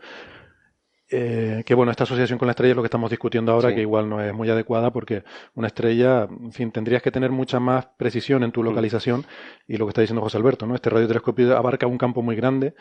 eh, 1.10 1.64
que 1.66 1.74
bueno, 1.74 1.92
esta 1.92 2.04
asociación 2.04 2.38
con 2.38 2.48
la 2.48 2.52
estrella 2.52 2.72
es 2.72 2.76
lo 2.76 2.82
que 2.82 2.88
estamos 2.88 3.10
discutiendo 3.10 3.52
ahora, 3.52 3.70
Sí. 3.70 3.76
que 3.76 3.82
igual 3.82 4.10
no 4.10 4.22
es 4.22 4.34
muy 4.34 4.50
adecuada 4.50 4.92
porque 4.92 5.24
una 5.56 5.68
estrella, 5.68 6.24
en 6.30 6.52
fin, 6.52 6.72
tendrías 6.72 7.02
que 7.02 7.12
tener 7.12 7.32
mucha 7.32 7.60
más 7.60 7.86
precisión 7.98 8.44
en 8.44 8.52
tu 8.52 8.64
localización 8.64 9.26
y 9.68 9.78
lo 9.78 9.86
que 9.86 9.92
está 9.92 10.02
diciendo 10.02 10.22
José 10.22 10.38
Alberto, 10.38 10.68
¿no? 10.68 10.76
Este 10.76 10.90
radiotelescopio 10.90 11.58
abarca 11.58 11.88
un 11.88 11.98
campo 11.98 12.22
muy 12.22 12.36
grande, 12.36 12.74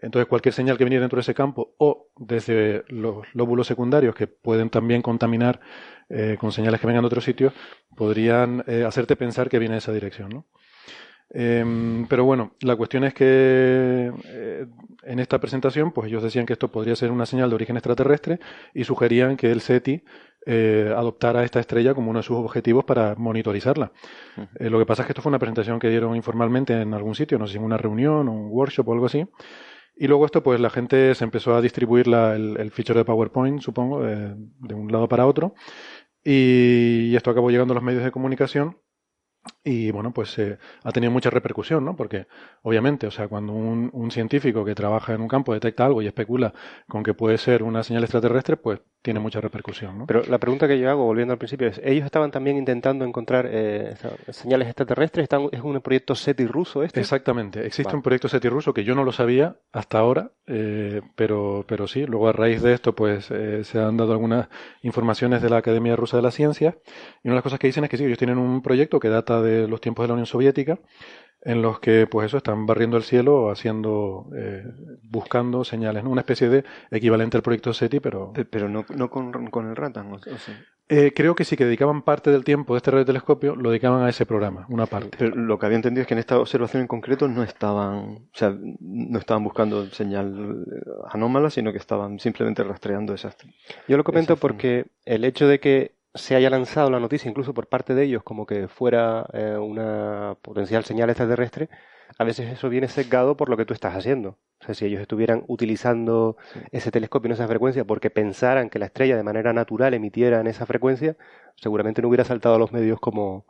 entonces 0.00 0.28
cualquier 0.28 0.52
señal 0.52 0.78
que 0.78 0.84
viniera 0.84 1.02
dentro 1.02 1.16
de 1.16 1.22
ese 1.22 1.34
campo 1.34 1.74
o 1.78 2.08
desde 2.16 2.84
los 2.88 3.26
lóbulos 3.34 3.66
secundarios 3.66 4.14
que 4.14 4.26
pueden 4.28 4.70
también 4.70 5.02
contaminar 5.02 5.60
eh, 6.08 6.36
con 6.38 6.52
señales 6.52 6.80
que 6.80 6.86
vengan 6.86 7.02
de 7.02 7.06
otros 7.06 7.24
sitios, 7.24 7.52
podrían 7.96 8.64
eh, 8.66 8.84
hacerte 8.86 9.16
pensar 9.16 9.48
que 9.48 9.58
viene 9.58 9.74
de 9.74 9.78
esa 9.78 9.92
dirección, 9.92 10.28
¿no? 10.30 10.46
Em, 11.34 12.06
pero 12.08 12.24
bueno, 12.24 12.52
la 12.60 12.76
cuestión 12.76 13.04
es 13.04 13.14
que 13.14 14.12
eh, 14.26 14.66
en 15.04 15.18
esta 15.18 15.40
presentación, 15.40 15.92
pues 15.92 16.08
ellos 16.08 16.22
decían 16.22 16.44
que 16.44 16.52
esto 16.52 16.68
podría 16.70 16.94
ser 16.94 17.10
una 17.10 17.24
señal 17.26 17.48
de 17.48 17.54
origen 17.54 17.76
extraterrestre 17.76 18.38
y 18.74 18.84
sugerían 18.84 19.36
que 19.38 19.50
el 19.50 19.62
SETI 19.62 20.04
eh, 20.44 20.92
adoptara 20.94 21.42
esta 21.44 21.60
estrella 21.60 21.94
como 21.94 22.10
uno 22.10 22.18
de 22.18 22.24
sus 22.24 22.36
objetivos 22.36 22.84
para 22.84 23.14
monitorizarla. 23.16 23.92
Eh, 24.58 24.68
lo 24.68 24.78
que 24.78 24.84
pasa 24.86 25.02
es 25.02 25.06
que 25.06 25.12
esto 25.12 25.22
fue 25.22 25.30
una 25.30 25.38
presentación 25.38 25.78
que 25.78 25.88
dieron 25.88 26.14
informalmente 26.16 26.78
en 26.80 26.92
algún 26.92 27.14
sitio, 27.14 27.38
no 27.38 27.46
sé 27.46 27.52
si 27.52 27.58
en 27.58 27.64
una 27.64 27.78
reunión 27.78 28.28
o 28.28 28.32
un 28.32 28.48
workshop 28.50 28.88
o 28.88 28.92
algo 28.92 29.06
así. 29.06 29.26
Y 29.96 30.08
luego 30.08 30.26
esto, 30.26 30.42
pues 30.42 30.60
la 30.60 30.70
gente 30.70 31.14
se 31.14 31.24
empezó 31.24 31.54
a 31.54 31.60
distribuir 31.62 32.08
la- 32.08 32.34
el, 32.34 32.56
el 32.58 32.70
feature 32.72 32.98
de 33.00 33.04
PowerPoint, 33.04 33.60
supongo, 33.60 34.06
eh, 34.06 34.34
de 34.36 34.74
un 34.74 34.90
lado 34.92 35.08
para 35.08 35.26
otro. 35.26 35.54
Y 36.24 37.14
esto 37.16 37.30
acabó 37.30 37.50
llegando 37.50 37.72
a 37.72 37.76
los 37.76 37.84
medios 37.84 38.04
de 38.04 38.10
comunicación. 38.12 38.78
Y 39.64 39.90
bueno, 39.90 40.12
pues 40.12 40.38
eh, 40.38 40.58
ha 40.84 40.92
tenido 40.92 41.10
mucha 41.12 41.30
repercusión, 41.30 41.84
¿no? 41.84 41.96
Porque 41.96 42.26
obviamente, 42.62 43.06
o 43.06 43.10
sea, 43.10 43.28
cuando 43.28 43.52
un, 43.52 43.90
un 43.92 44.10
científico 44.10 44.64
que 44.64 44.74
trabaja 44.74 45.14
en 45.14 45.20
un 45.20 45.28
campo 45.28 45.52
detecta 45.52 45.84
algo 45.86 46.02
y 46.02 46.06
especula 46.06 46.52
con 46.88 47.02
que 47.02 47.14
puede 47.14 47.38
ser 47.38 47.62
una 47.62 47.82
señal 47.82 48.04
extraterrestre, 48.04 48.56
pues 48.56 48.80
tiene 49.02 49.18
mucha 49.20 49.40
repercusión, 49.40 49.98
¿no? 49.98 50.06
Pero 50.06 50.22
la 50.28 50.38
pregunta 50.38 50.68
que 50.68 50.78
yo 50.78 50.88
hago, 50.88 51.04
volviendo 51.04 51.32
al 51.32 51.38
principio, 51.38 51.66
es, 51.66 51.80
¿ellos 51.84 52.04
estaban 52.04 52.30
también 52.30 52.56
intentando 52.56 53.04
encontrar 53.04 53.48
eh, 53.50 53.94
señales 54.30 54.68
extraterrestres? 54.68 55.24
¿Están- 55.24 55.48
¿Es 55.50 55.60
un 55.60 55.80
proyecto 55.80 56.14
SETI 56.14 56.46
ruso 56.46 56.82
este? 56.84 57.00
Exactamente. 57.00 57.60
Existe 57.66 57.84
Vale. 57.88 57.96
un 57.96 58.02
proyecto 58.02 58.28
SETI 58.28 58.48
ruso 58.48 58.72
que 58.72 58.84
yo 58.84 58.94
no 58.94 59.02
lo 59.02 59.10
sabía 59.10 59.56
hasta 59.72 59.98
ahora, 59.98 60.30
eh, 60.46 61.02
pero, 61.16 61.64
pero 61.66 61.88
sí. 61.88 62.06
Luego 62.06 62.28
a 62.28 62.32
raíz 62.32 62.62
de 62.62 62.74
esto, 62.74 62.94
pues 62.94 63.28
eh, 63.32 63.64
se 63.64 63.80
han 63.80 63.96
dado 63.96 64.12
algunas 64.12 64.48
informaciones 64.82 65.42
de 65.42 65.50
la 65.50 65.56
Academia 65.56 65.96
Rusa 65.96 66.16
de 66.18 66.22
las 66.22 66.34
Ciencias. 66.34 66.76
Y 67.24 67.28
una 67.28 67.32
de 67.32 67.36
las 67.36 67.42
cosas 67.42 67.58
que 67.58 67.66
dicen 67.66 67.82
es 67.84 67.90
que 67.90 67.96
sí, 67.96 68.04
ellos 68.04 68.18
tienen 68.18 68.38
un 68.38 68.62
proyecto 68.62 69.00
que 69.00 69.08
data 69.08 69.42
de 69.42 69.66
los 69.66 69.80
tiempos 69.80 70.04
de 70.04 70.08
la 70.08 70.14
Unión 70.14 70.26
Soviética, 70.26 70.78
en 71.44 71.60
los 71.60 71.80
que, 71.80 72.06
pues 72.06 72.26
eso, 72.26 72.36
están 72.36 72.66
barriendo 72.66 72.96
el 72.96 73.02
cielo, 73.02 73.50
haciendo, 73.50 74.28
eh, 74.36 74.64
buscando 75.02 75.64
señales, 75.64 76.04
¿no? 76.04 76.10
Una 76.10 76.20
especie 76.20 76.48
de 76.48 76.64
equivalente 76.90 77.36
al 77.36 77.42
proyecto 77.42 77.72
SETI, 77.74 78.00
pero 78.00 78.32
Pe- 78.32 78.44
Pero 78.44 78.68
no, 78.68 78.84
no 78.96 79.10
con, 79.10 79.32
con 79.50 79.68
el 79.68 79.74
Ratan, 79.76 80.12
o, 80.12 80.18
sí. 80.20 80.52
eh, 80.88 81.12
creo 81.14 81.34
que 81.34 81.44
sí 81.44 81.56
que 81.56 81.64
dedicaban 81.64 82.02
parte 82.02 82.30
del 82.30 82.44
tiempo 82.44 82.74
de 82.74 82.78
este 82.78 82.90
radiotelescopio, 82.92 83.56
lo 83.56 83.70
dedicaban 83.70 84.02
a 84.04 84.08
ese 84.10 84.24
programa, 84.24 84.66
una 84.68 84.86
parte. 84.86 85.16
Pero 85.18 85.34
lo 85.34 85.58
que 85.58 85.66
había 85.66 85.76
entendido 85.76 86.02
es 86.02 86.06
que 86.06 86.14
en 86.14 86.20
esta 86.20 86.38
observación 86.38 86.82
en 86.82 86.88
concreto 86.88 87.26
no 87.26 87.42
estaban, 87.42 87.98
o 87.98 88.28
sea, 88.34 88.56
no 88.80 89.18
estaban 89.18 89.42
buscando 89.42 89.86
señal 89.90 90.64
eh, 90.70 90.90
anómala, 91.10 91.50
sino 91.50 91.72
que 91.72 91.78
estaban 91.78 92.20
simplemente 92.20 92.62
rastreando 92.62 93.14
esas. 93.14 93.36
Yo 93.88 93.96
lo 93.96 94.04
comento 94.04 94.36
porque 94.36 94.86
el 95.04 95.24
hecho 95.24 95.48
de 95.48 95.58
que 95.58 95.92
se 96.14 96.34
haya 96.36 96.50
lanzado 96.50 96.90
la 96.90 97.00
noticia, 97.00 97.28
incluso 97.28 97.54
por 97.54 97.68
parte 97.68 97.94
de 97.94 98.04
ellos, 98.04 98.22
como 98.22 98.46
que 98.46 98.68
fuera 98.68 99.26
eh, 99.32 99.56
una 99.58 100.36
potencial 100.42 100.84
señal 100.84 101.10
extraterrestre, 101.10 101.68
a 102.18 102.24
veces 102.24 102.52
eso 102.52 102.68
viene 102.68 102.88
sesgado 102.88 103.36
por 103.36 103.48
lo 103.48 103.56
que 103.56 103.64
tú 103.64 103.72
estás 103.74 103.96
haciendo. 103.96 104.38
O 104.60 104.64
sea, 104.64 104.74
si 104.74 104.84
ellos 104.86 105.00
estuvieran 105.00 105.44
utilizando 105.48 106.36
ese 106.70 106.90
telescopio 106.90 107.28
en 107.28 107.32
esa 107.32 107.48
frecuencia 107.48 107.84
porque 107.84 108.10
pensaran 108.10 108.70
que 108.70 108.78
la 108.78 108.86
estrella 108.86 109.16
de 109.16 109.22
manera 109.24 109.52
natural 109.52 109.94
emitiera 109.94 110.40
en 110.40 110.46
esa 110.46 110.66
frecuencia, 110.66 111.16
seguramente 111.56 112.02
no 112.02 112.08
hubiera 112.08 112.24
saltado 112.24 112.54
a 112.56 112.58
los 112.58 112.72
medios 112.72 113.00
como, 113.00 113.46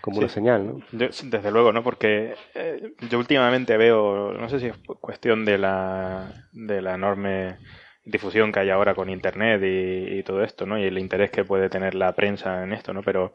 como 0.00 0.18
una 0.18 0.28
señal, 0.28 0.66
¿no? 0.66 0.78
Yo- 0.92 1.08
desde 1.24 1.50
luego, 1.50 1.72
¿no? 1.72 1.82
Porque 1.82 2.34
eh, 2.54 2.94
yo 3.10 3.18
últimamente 3.18 3.76
veo, 3.76 4.32
no 4.32 4.48
sé 4.48 4.60
si 4.60 4.66
es 4.66 4.76
cuestión 5.00 5.44
de 5.44 5.58
la, 5.58 6.32
de 6.52 6.82
la 6.82 6.94
enorme 6.94 7.58
difusión 8.04 8.52
que 8.52 8.60
hay 8.60 8.70
ahora 8.70 8.94
con 8.94 9.08
Internet 9.10 9.62
y, 9.64 10.22
todo 10.22 10.42
esto, 10.42 10.66
¿no? 10.66 10.78
Y 10.78 10.84
el 10.84 10.98
interés 10.98 11.30
que 11.30 11.44
puede 11.44 11.68
tener 11.68 11.94
la 11.94 12.12
prensa 12.12 12.62
en 12.62 12.72
esto, 12.72 12.92
¿no? 12.92 13.02
Pero 13.02 13.34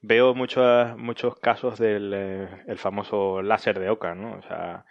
veo 0.00 0.34
muchos 0.34 0.96
muchos 0.96 1.38
casos 1.38 1.78
del 1.78 2.12
eh, 2.14 2.48
el 2.66 2.78
famoso 2.78 3.42
láser 3.42 3.78
de 3.78 3.90
Oca, 3.90 4.14
¿no? 4.14 4.34
O 4.38 4.42
sea, 4.42 4.84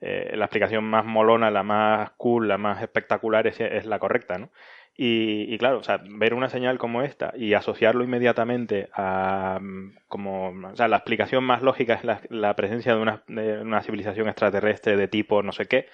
eh, 0.00 0.32
la 0.36 0.46
explicación 0.46 0.84
más 0.84 1.04
molona, 1.04 1.50
la 1.50 1.62
más 1.62 2.10
cool, 2.16 2.48
la 2.48 2.58
más 2.58 2.82
espectacular 2.82 3.46
es, 3.46 3.60
es 3.60 3.86
la 3.86 3.98
correcta, 3.98 4.38
¿no? 4.38 4.50
Y, 4.96 5.52
y 5.52 5.58
claro, 5.58 5.78
o 5.78 5.82
sea, 5.82 6.00
ver 6.08 6.34
una 6.34 6.48
señal 6.48 6.78
como 6.78 7.02
esta 7.02 7.32
y 7.36 7.54
asociarlo 7.54 8.04
inmediatamente 8.04 8.90
a 8.94 9.58
mm, 9.60 9.96
como, 10.06 10.50
o 10.50 10.76
sea, 10.76 10.88
la 10.88 10.96
explicación 10.98 11.42
más 11.44 11.62
lógica 11.62 11.94
es 11.94 12.04
la, 12.04 12.20
la 12.30 12.54
presencia 12.54 12.94
de 12.94 13.00
una, 13.00 13.22
de 13.26 13.60
una 13.60 13.82
civilización 13.82 14.28
extraterrestre 14.28 14.96
de 14.96 15.08
tipo 15.08 15.42
no 15.42 15.52
sé 15.52 15.66
qué, 15.66 15.88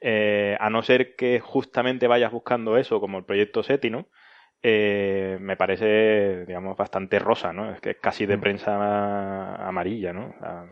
eh, 0.00 0.56
a 0.60 0.70
no 0.70 0.82
ser 0.82 1.16
que 1.16 1.40
justamente 1.40 2.06
vayas 2.06 2.32
buscando 2.32 2.76
eso, 2.76 3.00
como 3.00 3.18
el 3.18 3.24
proyecto 3.24 3.62
SETI, 3.62 3.90
¿no? 3.90 4.08
Eh, 4.62 5.38
me 5.40 5.56
parece, 5.56 6.44
digamos, 6.46 6.76
bastante 6.76 7.18
rosa, 7.18 7.52
¿no? 7.52 7.72
Es 7.72 7.80
que 7.80 7.90
es 7.90 7.96
casi 8.00 8.26
de 8.26 8.38
prensa 8.38 9.54
amarilla, 9.66 10.12
¿no? 10.12 10.28
O 10.28 10.38
sea, 10.40 10.64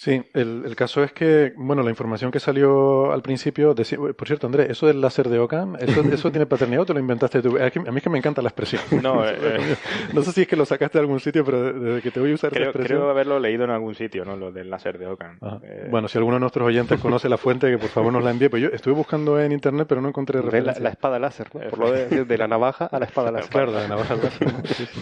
Sí, 0.00 0.22
el, 0.32 0.62
el 0.64 0.76
caso 0.76 1.02
es 1.02 1.10
que, 1.12 1.52
bueno, 1.56 1.82
la 1.82 1.90
información 1.90 2.30
que 2.30 2.38
salió 2.38 3.10
al 3.10 3.20
principio, 3.20 3.74
decía- 3.74 3.98
por 3.98 4.28
cierto, 4.28 4.46
Andrés, 4.46 4.70
eso 4.70 4.86
del 4.86 5.00
láser 5.00 5.28
de 5.28 5.40
Ockham, 5.40 5.74
¿eso, 5.80 6.02
eso 6.02 6.30
tiene 6.30 6.46
paternidad 6.46 6.82
o 6.82 6.86
te 6.86 6.94
lo 6.94 7.00
inventaste 7.00 7.42
tú? 7.42 7.56
A 7.58 7.90
mí 7.90 7.96
es 7.96 8.02
que 8.04 8.08
me 8.08 8.18
encanta 8.18 8.40
la 8.40 8.50
expresión. 8.50 8.80
No, 9.02 9.24
eh, 9.28 9.36
eh. 9.40 9.76
no 10.12 10.22
sé 10.22 10.30
si 10.30 10.42
es 10.42 10.46
que 10.46 10.54
lo 10.54 10.64
sacaste 10.66 10.98
de 10.98 11.02
algún 11.02 11.18
sitio, 11.18 11.44
pero 11.44 11.72
desde 11.72 12.00
que 12.00 12.12
te 12.12 12.20
voy 12.20 12.30
a 12.30 12.34
usar 12.34 12.50
esa 12.50 12.58
creo, 12.60 12.68
expresión. 12.70 12.98
creo 13.00 13.10
haberlo 13.10 13.40
leído 13.40 13.64
en 13.64 13.70
algún 13.70 13.96
sitio, 13.96 14.24
¿no? 14.24 14.36
Lo 14.36 14.52
del 14.52 14.70
láser 14.70 14.98
de 14.98 15.08
Ockham. 15.08 15.36
Eh, 15.64 15.88
Bueno, 15.90 16.06
si 16.06 16.16
alguno 16.16 16.36
de 16.36 16.40
nuestros 16.42 16.64
oyentes 16.68 17.00
conoce 17.00 17.28
la 17.28 17.36
fuente, 17.36 17.68
que 17.68 17.78
por 17.78 17.88
favor 17.88 18.12
nos 18.12 18.22
la 18.22 18.30
envíe. 18.30 18.48
Pues 18.50 18.62
yo 18.62 18.68
estuve 18.68 18.94
buscando 18.94 19.40
en 19.40 19.50
internet, 19.50 19.86
pero 19.88 20.00
no 20.00 20.06
encontré 20.10 20.38
Ve 20.38 20.44
La, 20.44 20.50
referencia. 20.52 20.80
la 20.84 20.90
espada 20.90 21.18
láser, 21.18 21.48
¿no? 21.52 21.60
Por 21.70 21.78
lo 21.80 21.90
de, 21.90 22.24
de 22.24 22.38
la 22.38 22.46
navaja 22.46 22.84
a 22.86 23.00
la 23.00 23.06
espada 23.06 23.32
láser. 23.32 23.50
Claro, 23.50 23.72
de 23.72 23.80
la 23.80 23.88
navaja 23.88 24.14
al 24.14 24.20
láser. 24.22 24.48
Sí, 24.64 24.74
sí. 24.74 25.00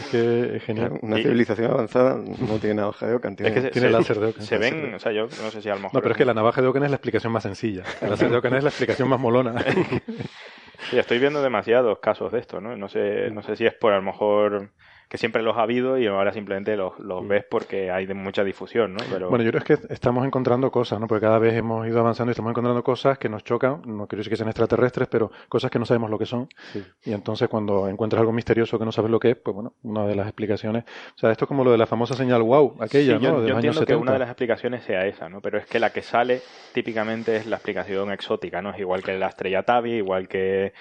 Es 0.00 0.06
que 0.10 0.56
es 0.56 0.62
genial. 0.64 0.98
Una 1.00 1.16
civilización 1.16 1.70
avanzada 1.70 2.16
no 2.16 2.58
tiene 2.58 2.74
navaja 2.74 3.06
de 3.06 3.14
Ockham, 3.14 3.36
tiene, 3.36 3.48
es 3.48 3.54
que 3.54 3.60
se, 3.62 3.70
tiene 3.70 3.88
se- 3.88 3.92
láser 3.92 4.20
de 4.20 4.26
Ockham. 4.26 4.33
Se 4.38 4.58
ven, 4.58 4.94
o 4.94 4.98
sea, 4.98 5.12
yo 5.12 5.22
no 5.42 5.50
sé 5.50 5.62
si 5.62 5.68
a 5.68 5.74
lo 5.74 5.80
mejor. 5.80 5.94
No, 5.94 6.00
pero 6.00 6.12
es 6.12 6.18
que 6.18 6.24
la 6.24 6.34
navaja 6.34 6.60
de 6.60 6.68
Ockham 6.68 6.84
es 6.84 6.90
la 6.90 6.96
explicación 6.96 7.32
más 7.32 7.42
sencilla. 7.42 7.82
El 8.00 8.10
láser 8.10 8.30
de 8.30 8.36
Ockham 8.36 8.54
es 8.54 8.64
la 8.64 8.70
explicación 8.70 9.08
más 9.08 9.20
molona. 9.20 9.54
Sí, 10.90 10.98
estoy 10.98 11.18
viendo 11.18 11.40
demasiados 11.42 11.98
casos 12.00 12.30
de 12.32 12.40
esto, 12.40 12.60
¿no? 12.60 12.76
No 12.76 12.88
sé, 12.88 13.30
no 13.30 13.42
sé 13.42 13.56
si 13.56 13.64
es 13.64 13.72
por 13.72 13.94
a 13.94 13.96
lo 13.96 14.02
mejor 14.02 14.70
que 15.14 15.18
siempre 15.18 15.44
los 15.44 15.56
ha 15.56 15.62
habido 15.62 15.96
y 15.96 16.08
ahora 16.08 16.32
simplemente 16.32 16.76
los, 16.76 16.98
los 16.98 17.28
ves 17.28 17.44
porque 17.48 17.88
hay 17.88 18.04
de 18.04 18.14
mucha 18.14 18.42
difusión, 18.42 18.94
¿no? 18.94 19.04
Pero 19.08 19.30
Bueno, 19.30 19.44
yo 19.44 19.52
creo 19.52 19.62
que 19.62 19.94
estamos 19.94 20.26
encontrando 20.26 20.72
cosas, 20.72 20.98
¿no? 20.98 21.06
Porque 21.06 21.24
cada 21.24 21.38
vez 21.38 21.54
hemos 21.54 21.86
ido 21.86 22.00
avanzando 22.00 22.30
y 22.30 22.32
estamos 22.32 22.50
encontrando 22.50 22.82
cosas 22.82 23.16
que 23.16 23.28
nos 23.28 23.44
chocan. 23.44 23.80
No 23.86 24.08
quiero 24.08 24.22
decir 24.22 24.30
que 24.30 24.36
sean 24.36 24.48
extraterrestres, 24.48 25.06
pero 25.06 25.30
cosas 25.48 25.70
que 25.70 25.78
no 25.78 25.84
sabemos 25.84 26.10
lo 26.10 26.18
que 26.18 26.26
son. 26.26 26.48
Y 27.04 27.12
entonces 27.12 27.48
cuando 27.48 27.88
encuentras 27.88 28.18
algo 28.18 28.32
misterioso 28.32 28.76
que 28.76 28.84
no 28.84 28.90
sabes 28.90 29.08
lo 29.08 29.20
que 29.20 29.30
es, 29.30 29.36
pues 29.36 29.54
bueno, 29.54 29.74
una 29.84 30.04
de 30.04 30.16
las 30.16 30.26
explicaciones. 30.26 30.82
O 31.14 31.18
sea, 31.20 31.30
esto 31.30 31.44
es 31.44 31.48
como 31.48 31.62
lo 31.62 31.70
de 31.70 31.78
la 31.78 31.86
famosa 31.86 32.16
señal 32.16 32.42
wow, 32.42 32.78
aquella, 32.80 33.16
Sí, 33.16 33.24
yo, 33.24 33.30
¿no? 33.34 33.40
De 33.40 33.46
yo 33.46 33.54
los 33.54 33.58
años 33.58 33.76
entiendo 33.76 33.80
que 33.82 33.92
70. 33.92 34.02
una 34.02 34.12
de 34.14 34.18
las 34.18 34.28
explicaciones 34.30 34.82
sea 34.82 35.06
esa, 35.06 35.28
¿no? 35.28 35.40
Pero 35.40 35.58
es 35.58 35.66
que 35.66 35.78
la 35.78 35.90
que 35.90 36.02
sale 36.02 36.40
típicamente 36.72 37.36
es 37.36 37.46
la 37.46 37.54
explicación 37.54 38.10
exótica, 38.10 38.62
¿no? 38.62 38.70
Es 38.70 38.80
igual 38.80 39.04
que 39.04 39.16
la 39.16 39.28
estrella 39.28 39.62
Tabi, 39.62 39.92
igual 39.92 40.26
que 40.26 40.72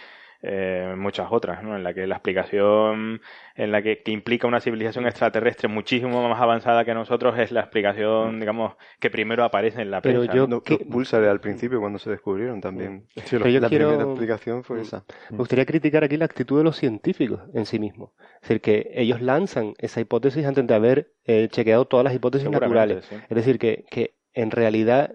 eh, 0.46 0.94
muchas 0.98 1.28
otras, 1.32 1.64
¿no? 1.64 1.76
En 1.78 1.84
la 1.84 1.94
que 1.94 2.06
la 2.06 2.16
explicación 2.16 3.22
en 3.56 3.72
la 3.72 3.82
que, 3.82 4.02
que 4.04 4.12
implica 4.12 4.46
una 4.48 4.60
civilización 4.60 5.06
extraterrestre 5.06 5.70
muchísimo 5.70 6.28
más 6.28 6.42
avanzada 6.42 6.84
que 6.84 6.94
nosotros 6.94 7.38
es 7.40 7.52
la 7.52 7.62
explicación, 7.62 8.40
digamos, 8.40 8.74
que 9.00 9.10
primero 9.10 9.44
aparece 9.46 9.82
en 9.82 9.92
la 9.92 10.02
Pero 10.02 10.20
prensa. 10.20 10.36
yo- 10.36 10.48
¿no? 10.48 10.62
Los 10.68 10.80
púlsares 10.80 11.30
al 11.30 11.40
principio 11.40 11.80
cuando 11.80 11.98
se 11.98 12.10
descubrieron 12.10 12.60
también. 12.62 13.06
Sí, 13.26 13.38
lo- 13.38 13.44
Pero 13.44 13.50
yo 13.54 13.60
la 13.62 13.70
quiero- 13.70 13.88
primera 13.90 14.10
explicación 14.10 14.64
fue 14.64 14.80
Mm. 14.80 14.82
esa. 14.82 15.06
Me 15.30 15.38
gustaría 15.38 15.66
criticar 15.66 16.04
aquí 16.04 16.18
la 16.18 16.26
actitud 16.26 16.58
de 16.58 16.64
los 16.66 16.76
científicos 16.76 17.40
en 17.54 17.66
sí 17.66 17.80
mismos. 17.80 18.12
Es 18.42 18.50
decir, 18.50 18.62
que 18.62 18.92
ellos 18.96 19.22
lanzan 19.22 19.74
esa 19.78 20.02
hipótesis 20.02 20.46
antes 20.46 20.68
de 20.68 20.74
haber 20.76 21.12
eh, 21.26 21.48
chequeado 21.50 21.86
todas 21.86 22.04
las 22.04 22.14
hipótesis 22.14 22.50
naturales. 22.50 23.06
sí. 23.06 23.16
Es 23.30 23.36
decir, 23.36 23.58
que, 23.60 23.86
que 23.90 24.16
en 24.34 24.52
realidad 24.52 25.14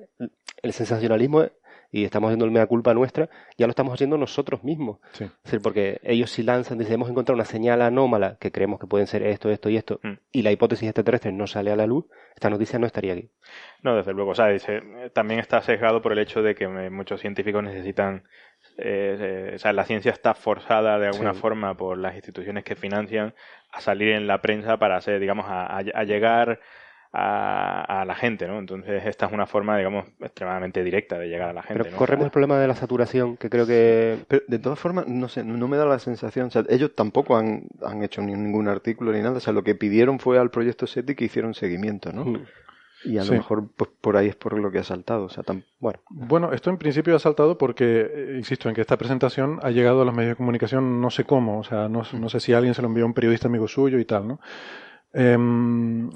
el 0.62 0.73
sensacionalismo, 0.73 1.47
y 1.90 2.04
estamos 2.04 2.28
haciendo 2.28 2.45
el 2.45 2.50
mea 2.50 2.66
culpa 2.66 2.92
nuestra, 2.95 3.28
ya 3.57 3.66
lo 3.66 3.71
estamos 3.71 3.95
haciendo 3.95 4.18
nosotros 4.18 4.62
mismos. 4.64 4.99
Sí. 5.12 5.25
Es 5.25 5.42
decir, 5.45 5.61
porque 5.62 6.00
ellos 6.02 6.30
si 6.30 6.42
lanzan, 6.42 6.78
dicen, 6.78 6.95
hemos 6.95 7.09
encontrado 7.11 7.35
una 7.37 7.45
señal 7.47 7.80
anómala 7.83 8.37
que 8.38 8.52
creemos 8.52 8.78
que 8.78 8.87
pueden 8.87 9.07
ser 9.07 9.23
esto, 9.23 9.50
esto 9.50 9.71
y 9.71 9.76
esto, 9.76 10.00
Mm. 10.02 10.12
y 10.33 10.42
la 10.42 10.50
hipótesis 10.52 10.87
extraterrestre 10.88 11.33
no 11.33 11.47
sale 11.47 11.71
a 11.71 11.76
la 11.76 11.87
luz, 11.87 12.04
esta 12.35 12.50
noticia 12.50 12.78
no 12.78 12.87
estaría 12.87 13.14
aquí. 13.14 13.30
No, 13.83 13.97
desde 13.97 14.12
luego. 14.12 14.33
O 14.33 14.35
sea, 14.35 14.49
dice, 14.49 14.76
eh, 14.76 15.11
también 15.14 15.40
está 15.40 15.62
sesgado 15.62 16.02
por 16.02 16.12
el 16.12 16.18
hecho 16.18 16.42
de 16.42 16.54
que 16.54 16.64
eh, 16.64 16.90
muchos 16.90 17.21
científicos 17.21 17.62
necesitan 17.64 18.25
eh, 18.76 19.52
o 19.54 19.59
sea, 19.59 19.73
la 19.73 19.85
ciencia 19.85 20.11
está 20.12 20.35
forzada 20.35 20.99
de 20.99 21.07
alguna 21.07 21.33
Sí. 21.35 21.40
forma 21.40 21.76
por 21.76 21.97
las 21.97 22.14
instituciones 22.14 22.64
que 22.64 22.76
financian 22.76 23.35
a 23.73 23.80
salir 23.80 24.11
en 24.11 24.26
la 24.26 24.40
prensa 24.40 24.76
para 24.78 24.97
hacer, 24.97 25.21
digamos, 25.21 25.47
a, 25.47 25.66
a- 25.66 25.78
a 25.95 26.04
llegar 26.04 26.61
a, 27.12 28.00
a 28.03 28.05
la 28.05 28.15
gente, 28.15 28.47
¿no? 28.47 28.59
Entonces 28.59 29.05
esta 29.07 29.27
es 29.27 29.33
una 29.33 29.47
forma, 29.47 29.77
digamos, 29.79 30.07
extremadamente 30.21 30.85
directa 30.85 31.19
de 31.19 31.29
llegar 31.29 31.49
a 31.50 31.53
la 31.53 31.62
gente, 31.62 31.83
Pero 31.83 31.93
¿no? 31.93 31.99
corremos 31.99 32.25
el 32.27 32.31
problema 32.31 32.59
de 32.59 32.69
la 32.69 32.75
saturación, 32.75 33.37
que 33.37 33.49
creo 33.49 33.67
que... 33.67 34.19
Pero 34.29 34.43
de 34.47 34.59
todas 34.59 34.79
formas, 34.79 35.07
no 35.09 35.29
sé, 35.29 35.45
no 35.45 35.69
me 35.69 35.77
da 35.77 35.87
la 35.87 35.99
sensación, 35.99 36.49
o 36.49 36.50
sea, 36.50 36.65
ellos 36.69 36.95
tampoco 36.95 37.37
han, 37.37 37.65
han 37.85 38.03
hecho 38.03 38.21
ni 38.23 38.35
ningún 38.35 38.69
artículo 38.69 39.12
ni 39.12 39.21
nada, 39.23 39.37
o 39.38 39.41
sea, 39.41 39.53
lo 39.53 39.65
que 39.65 39.75
pidieron 39.75 40.19
fue 40.19 40.38
al 40.38 40.50
proyecto 40.50 40.87
SETI 40.87 41.15
que 41.15 41.25
hicieron 41.25 41.55
seguimiento, 41.55 42.12
¿no? 42.12 42.25
Mm. 42.25 42.47
Y 43.05 43.17
a 43.17 43.23
Sí. 43.23 43.29
lo 43.29 43.35
mejor 43.37 43.69
pues, 43.77 43.91
por 44.00 44.17
ahí 44.17 44.27
es 44.27 44.35
por 44.35 44.59
lo 44.59 44.73
que 44.73 44.81
ha 44.81 44.85
saltado, 44.85 45.27
o 45.27 45.29
sea, 45.29 45.45
Bueno, 45.79 46.00
Bueno, 46.11 46.53
esto 46.53 46.69
en 46.69 46.79
principio 46.79 47.15
ha 47.15 47.21
saltado 47.21 47.57
porque, 47.57 48.11
eh, 48.12 48.35
insisto, 48.37 48.69
en 48.69 48.75
que 48.75 48.81
esta 48.81 48.97
presentación 48.97 49.61
ha 49.62 49.71
llegado 49.71 50.03
a 50.03 50.05
los 50.05 50.12
medios 50.12 50.33
de 50.33 50.37
comunicación 50.37 51.00
no 51.00 51.09
sé 51.11 51.23
cómo, 51.23 51.61
o 51.61 51.65
sea, 51.65 51.88
no, 51.88 52.03
no 52.12 52.29
sé 52.29 52.41
si 52.41 52.53
alguien 52.55 52.75
se 52.75 52.83
lo 52.83 52.88
envió 52.88 53.05
a 53.05 53.07
un 53.07 53.15
periodista 53.15 53.47
amigo 53.47 53.69
suyo 53.69 54.00
y 54.00 54.05
tal, 54.05 54.27
¿no? 54.27 54.41
Em, 55.12 56.11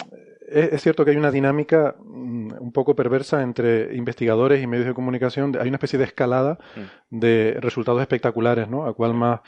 es, 0.52 0.82
cierto 0.82 1.04
que 1.04 1.12
hay 1.12 1.16
una 1.16 1.30
dinámica 1.30 1.96
mm, 1.98 2.52
un 2.60 2.72
poco 2.72 2.94
perversa 2.94 3.42
entre 3.42 3.94
investigadores 3.96 4.62
y 4.62 4.66
medios 4.66 4.86
de 4.86 4.94
comunicación. 4.94 5.56
Hay 5.60 5.68
una 5.68 5.76
especie 5.76 5.98
de 5.98 6.04
escalada 6.04 6.58
de 7.10 7.56
resultados 7.60 8.00
espectaculares, 8.00 8.68
¿no? 8.68 8.86
A 8.86 8.94
cual 8.94 9.14
más... 9.14 9.40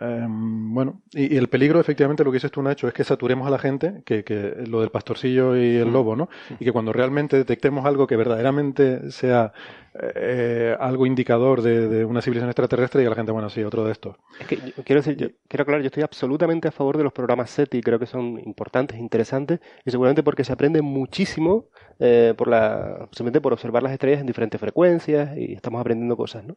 em, 0.00 0.72
bueno, 0.74 1.02
y, 1.12 1.34
y 1.34 1.36
el 1.36 1.48
peligro, 1.48 1.80
efectivamente, 1.80 2.24
lo 2.24 2.30
que 2.30 2.36
dices 2.36 2.50
tú, 2.50 2.62
Nacho, 2.62 2.88
es 2.88 2.94
que 2.94 3.04
saturemos 3.04 3.46
a 3.46 3.50
la 3.50 3.58
gente, 3.58 4.02
que, 4.04 4.24
que 4.24 4.64
lo 4.66 4.80
del 4.80 4.90
pastorcillo 4.90 5.56
y 5.56 5.76
el 5.76 5.92
lobo, 5.92 6.16
¿no? 6.16 6.28
Y 6.58 6.64
que 6.64 6.72
cuando 6.72 6.92
realmente 6.92 7.36
detectemos 7.36 7.84
algo 7.86 8.06
que 8.06 8.16
verdaderamente 8.16 9.10
sea 9.10 9.52
eh, 10.00 10.76
algo 10.80 11.06
indicador 11.06 11.62
de, 11.62 11.88
de 11.88 12.04
una 12.04 12.20
civilización 12.20 12.50
extraterrestre, 12.50 13.02
y 13.02 13.06
la 13.06 13.14
gente, 13.14 13.30
bueno, 13.32 13.48
sí, 13.48 13.62
otro 13.62 13.84
de 13.84 13.92
estos. 13.92 14.16
Es 14.40 14.46
que 14.46 14.56
yo- 14.56 14.82
quiero 14.84 15.00
decir, 15.02 15.16
yo- 15.16 15.28
quiero 15.48 15.62
aclarar, 15.62 15.82
yo 15.82 15.86
estoy 15.86 16.02
absolutamente 16.02 16.66
a 16.68 16.72
favor 16.72 16.96
de 16.98 17.04
los 17.04 17.12
programas 17.12 17.50
SETI, 17.50 17.80
creo 17.80 17.98
que 17.98 18.06
son 18.06 18.40
importantes, 18.44 18.98
interesantes, 18.98 19.60
y 19.84 19.90
seguramente 19.90 20.22
porque 20.22 20.42
se 20.44 20.52
aprende 20.52 20.82
muchísimo 20.82 21.66
eh, 22.00 22.34
por 22.36 22.48
la, 22.48 23.08
simplemente 23.12 23.40
por 23.40 23.52
observar 23.52 23.82
las 23.84 23.92
estrellas 23.92 24.20
en 24.20 24.26
diferentes 24.26 24.60
frecuencias 24.60 25.36
y 25.36 25.52
estamos 25.52 25.80
aprendiendo 25.80 26.16
cosas, 26.16 26.44
¿no? 26.44 26.56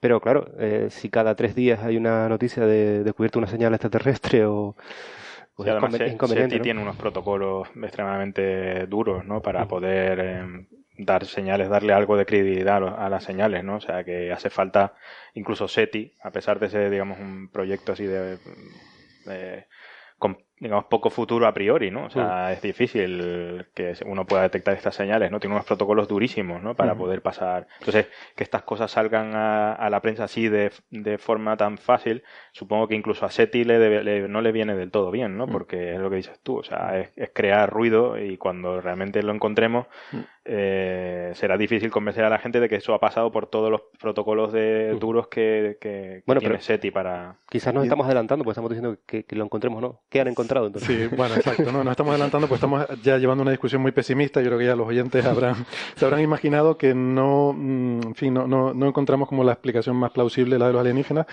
Pero 0.00 0.20
claro, 0.20 0.48
eh, 0.58 0.88
si 0.90 1.10
cada 1.10 1.34
tres 1.34 1.54
días 1.54 1.80
hay 1.84 1.96
una 1.96 2.28
noticia 2.28 2.64
de 2.66 3.04
descubierto 3.04 3.38
una 3.38 3.48
señal 3.48 3.74
extraterrestre 3.74 4.46
o, 4.46 4.74
pues 5.54 5.68
además, 5.68 5.92
inconven- 5.94 5.98
Se- 6.06 6.12
inconveniente, 6.12 6.54
SETI 6.54 6.58
¿no? 6.58 6.62
tiene 6.64 6.82
unos 6.82 6.96
protocolos 6.96 7.68
extremadamente 7.82 8.86
duros, 8.86 9.24
¿no? 9.26 9.42
Para 9.42 9.66
poder 9.68 10.18
eh, 10.20 10.66
dar 10.96 11.26
señales, 11.26 11.68
darle 11.68 11.92
algo 11.92 12.16
de 12.16 12.24
credibilidad 12.26 12.82
a 12.98 13.08
las 13.10 13.24
señales, 13.24 13.62
¿no? 13.62 13.76
O 13.76 13.80
sea, 13.80 14.02
que 14.04 14.32
hace 14.32 14.48
falta, 14.50 14.94
incluso 15.34 15.68
SETI, 15.68 16.14
a 16.22 16.30
pesar 16.30 16.58
de 16.60 16.70
ser, 16.70 16.90
digamos, 16.90 17.18
un 17.18 17.50
proyecto 17.50 17.92
así 17.92 18.04
de, 18.06 18.20
de- 18.20 18.38
con, 18.38 18.56
digamos, 20.60 20.84
poco 20.84 21.08
futuro 21.10 21.46
a 21.46 21.54
priori, 21.54 21.90
¿no? 21.90 22.04
O 22.04 22.10
sea, 22.10 22.52
es 22.52 22.60
difícil 22.62 23.66
que 23.74 23.94
uno 24.04 24.26
pueda 24.26 24.42
detectar 24.42 24.74
estas 24.74 24.94
señales, 24.94 25.30
¿no? 25.30 25.40
Tiene 25.40 25.54
unos 25.54 25.64
protocolos 25.66 26.06
durísimos, 26.06 26.62
¿no? 26.62 26.74
Para 26.74 26.92
poder 26.98 27.22
pasar. 27.22 27.66
Entonces, 27.78 28.08
que 28.36 28.44
estas 28.44 28.62
cosas 28.62 28.90
salgan 28.90 29.34
a, 29.34 29.72
a 29.72 29.88
la 29.90 30.00
prensa 30.00 30.24
así 30.24 30.48
de, 30.48 30.70
de 30.90 31.16
forma 31.18 31.56
tan 31.56 31.78
fácil, 31.78 32.22
supongo 32.52 32.86
que 32.88 32.94
incluso 32.94 33.24
a 33.24 33.30
SETI 33.30 33.64
le 33.64 33.78
debe- 33.78 34.02
le- 34.04 34.28
no 34.28 34.42
le 34.42 34.52
viene 34.52 34.76
del 34.76 34.90
todo 34.90 35.10
bien, 35.10 35.36
¿no? 35.38 35.46
Porque 35.46 35.94
es 35.94 35.98
lo 35.98 36.10
que 36.10 36.16
dices 36.16 36.38
tú, 36.42 36.58
o 36.58 36.62
sea, 36.62 36.98
es, 37.00 37.10
es 37.16 37.30
crear 37.32 37.70
ruido 37.70 38.18
y 38.18 38.36
cuando 38.36 38.80
realmente 38.82 39.22
lo 39.22 39.32
encontremos, 39.32 39.86
eh, 40.52 41.30
será 41.34 41.56
difícil 41.56 41.92
convencer 41.92 42.24
a 42.24 42.28
la 42.28 42.38
gente 42.40 42.58
de 42.58 42.68
que 42.68 42.74
eso 42.74 42.92
ha 42.92 42.98
pasado 42.98 43.30
por 43.30 43.46
todos 43.46 43.70
los 43.70 43.82
protocolos 44.00 44.52
de 44.52 44.96
duros 44.98 45.28
que, 45.28 45.76
que- 45.80 45.90
que 45.90 46.22
Bueno, 46.26 46.40
tiene 46.40 46.54
pero- 46.56 46.64
SETI 46.64 46.90
para... 46.90 47.36
Quizás 47.48 47.72
nos 47.72 47.84
estamos 47.84 48.04
adelantando, 48.06 48.42
porque 48.42 48.52
estamos 48.54 48.70
diciendo 48.70 48.98
que, 49.06 49.22
que 49.24 49.36
lo 49.36 49.44
encontremos 49.44 49.80
no. 49.80 50.00
¿Qué 50.08 50.20
han 50.20 50.26
encontrado 50.26 50.66
entonces? 50.66 50.88
Sí, 51.10 51.14
bueno, 51.16 51.36
exacto. 51.36 51.70
No, 51.70 51.84
nos 51.84 51.92
estamos 51.92 52.10
adelantando, 52.10 52.48
pues 52.48 52.58
estamos 52.58 52.84
ya 53.02 53.16
llevando 53.18 53.42
una 53.42 53.52
discusión 53.52 53.80
muy 53.80 53.92
pesimista. 53.92 54.40
Yo 54.40 54.46
creo 54.48 54.58
que 54.58 54.66
ya 54.66 54.74
los 54.74 54.88
oyentes 54.88 55.24
habrán, 55.24 55.54
se 55.94 56.04
habrán 56.04 56.20
imaginado 56.20 56.76
que 56.76 56.94
no, 56.94 57.52
mm, 57.56 58.00
en 58.08 58.14
fin, 58.16 58.34
no, 58.34 58.48
no, 58.48 58.74
no 58.74 58.86
encontramos 58.88 59.28
como 59.28 59.44
la 59.44 59.52
explicación 59.52 59.94
más 59.96 60.10
plausible 60.10 60.58
la 60.58 60.66
de 60.66 60.72
los 60.72 60.80
alienígenas, 60.80 61.26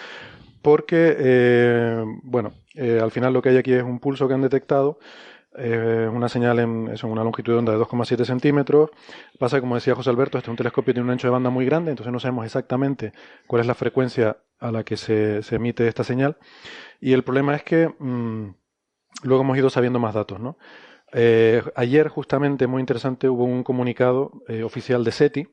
porque, 0.61 1.15
eh, 1.17 2.03
bueno, 2.23 2.51
eh, 2.75 2.99
al 3.01 3.11
final 3.11 3.33
lo 3.33 3.41
que 3.41 3.49
hay 3.49 3.57
aquí 3.57 3.73
es 3.73 3.83
un 3.83 3.99
pulso 3.99 4.27
que 4.27 4.33
han 4.35 4.41
detectado. 4.41 4.99
Eh, 5.57 6.09
una 6.11 6.29
señal 6.29 6.59
en, 6.59 6.89
en 6.89 7.09
una 7.09 7.23
longitud 7.23 7.53
de 7.53 7.59
onda 7.59 7.71
de 7.73 7.79
2,7 7.79 8.25
centímetros. 8.25 8.91
Pasa, 9.39 9.59
como 9.59 9.75
decía 9.75 9.95
José 9.95 10.09
Alberto, 10.09 10.37
este 10.37 10.47
es 10.47 10.51
un 10.51 10.57
telescopio 10.57 10.93
tiene 10.93 11.05
un 11.05 11.11
ancho 11.11 11.27
de 11.27 11.31
banda 11.31 11.49
muy 11.49 11.65
grande, 11.65 11.91
entonces 11.91 12.13
no 12.13 12.19
sabemos 12.19 12.45
exactamente 12.45 13.13
cuál 13.47 13.61
es 13.61 13.67
la 13.67 13.75
frecuencia 13.75 14.37
a 14.59 14.71
la 14.71 14.83
que 14.83 14.97
se, 14.97 15.43
se 15.43 15.55
emite 15.55 15.87
esta 15.87 16.03
señal. 16.03 16.37
Y 16.99 17.13
el 17.13 17.23
problema 17.23 17.55
es 17.55 17.63
que 17.63 17.89
mm, 17.99 18.49
luego 19.23 19.43
hemos 19.43 19.57
ido 19.57 19.69
sabiendo 19.69 19.99
más 19.99 20.13
datos, 20.13 20.39
¿no? 20.39 20.57
Eh, 21.13 21.63
ayer, 21.75 22.09
justamente, 22.09 22.67
muy 22.67 22.81
interesante, 22.81 23.29
hubo 23.29 23.45
un 23.45 23.63
comunicado 23.63 24.43
eh, 24.47 24.63
oficial 24.63 25.03
de 25.03 25.11
SETI 25.11 25.47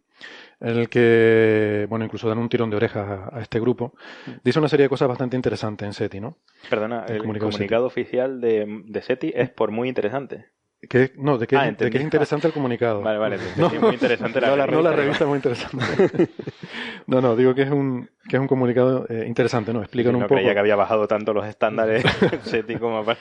en 0.61 0.77
el 0.79 0.89
que, 0.89 1.87
bueno, 1.89 2.05
incluso 2.05 2.29
dan 2.29 2.39
un 2.39 2.49
tirón 2.49 2.71
de 2.71 2.77
orejas 2.77 3.09
a, 3.09 3.37
a 3.39 3.41
este 3.43 3.61
grupo. 3.61 3.95
Dice 4.43 4.59
una 4.59 4.69
serie 4.69 4.85
de 4.85 4.89
cosas 4.89 5.09
bastante 5.09 5.37
interesantes 5.37 5.87
en 5.87 5.93
SETI, 5.93 6.21
¿no? 6.21 6.39
Perdona, 6.71 7.05
El 7.07 7.17
el, 7.17 7.23
comunicado 7.39 7.87
oficial 7.87 8.41
de, 8.41 8.83
de 8.87 9.03
SETI 9.03 9.33
es 9.35 9.51
por 9.51 9.71
muy 9.71 9.89
interesante. 9.89 10.47
Que, 10.89 11.13
no, 11.17 11.39
de 11.39 11.47
que, 11.47 11.57
Ah, 11.57 11.71
de 11.71 11.91
que 11.91 11.97
es 11.97 12.05
interesante 12.05 12.47
el 12.47 12.53
comunicado. 12.53 13.01
Vale, 13.01 13.19
vale, 13.19 13.39
te 13.39 13.45
entendí, 13.49 13.79
muy 13.79 13.95
interesante 13.95 14.39
la 14.41 14.49
no, 14.49 14.57
la, 14.57 14.67
no, 14.67 14.83
la 14.83 14.93
revista. 14.93 15.25
revista 15.25 15.25
es 15.25 15.29
muy 15.29 15.37
interesante. 15.37 16.29
no, 17.07 17.21
no, 17.23 17.37
digo 17.37 17.55
que 17.55 17.63
es 17.63 17.71
un, 17.71 18.11
que 18.29 18.37
es 18.37 18.41
un 18.41 18.47
comunicado 18.49 19.07
eh, 19.09 19.25
interesante, 19.27 19.73
¿no? 19.73 19.81
Explican 19.81 20.13
no 20.13 20.19
un 20.19 20.25
poco. 20.25 20.35
creía 20.35 20.53
que 20.53 20.59
había 20.59 20.77
bajado 20.77 21.07
tanto 21.09 21.33
los 21.33 21.47
estándares 21.47 22.05
SETI 22.43 22.77
como 22.77 23.03
para... 23.05 23.19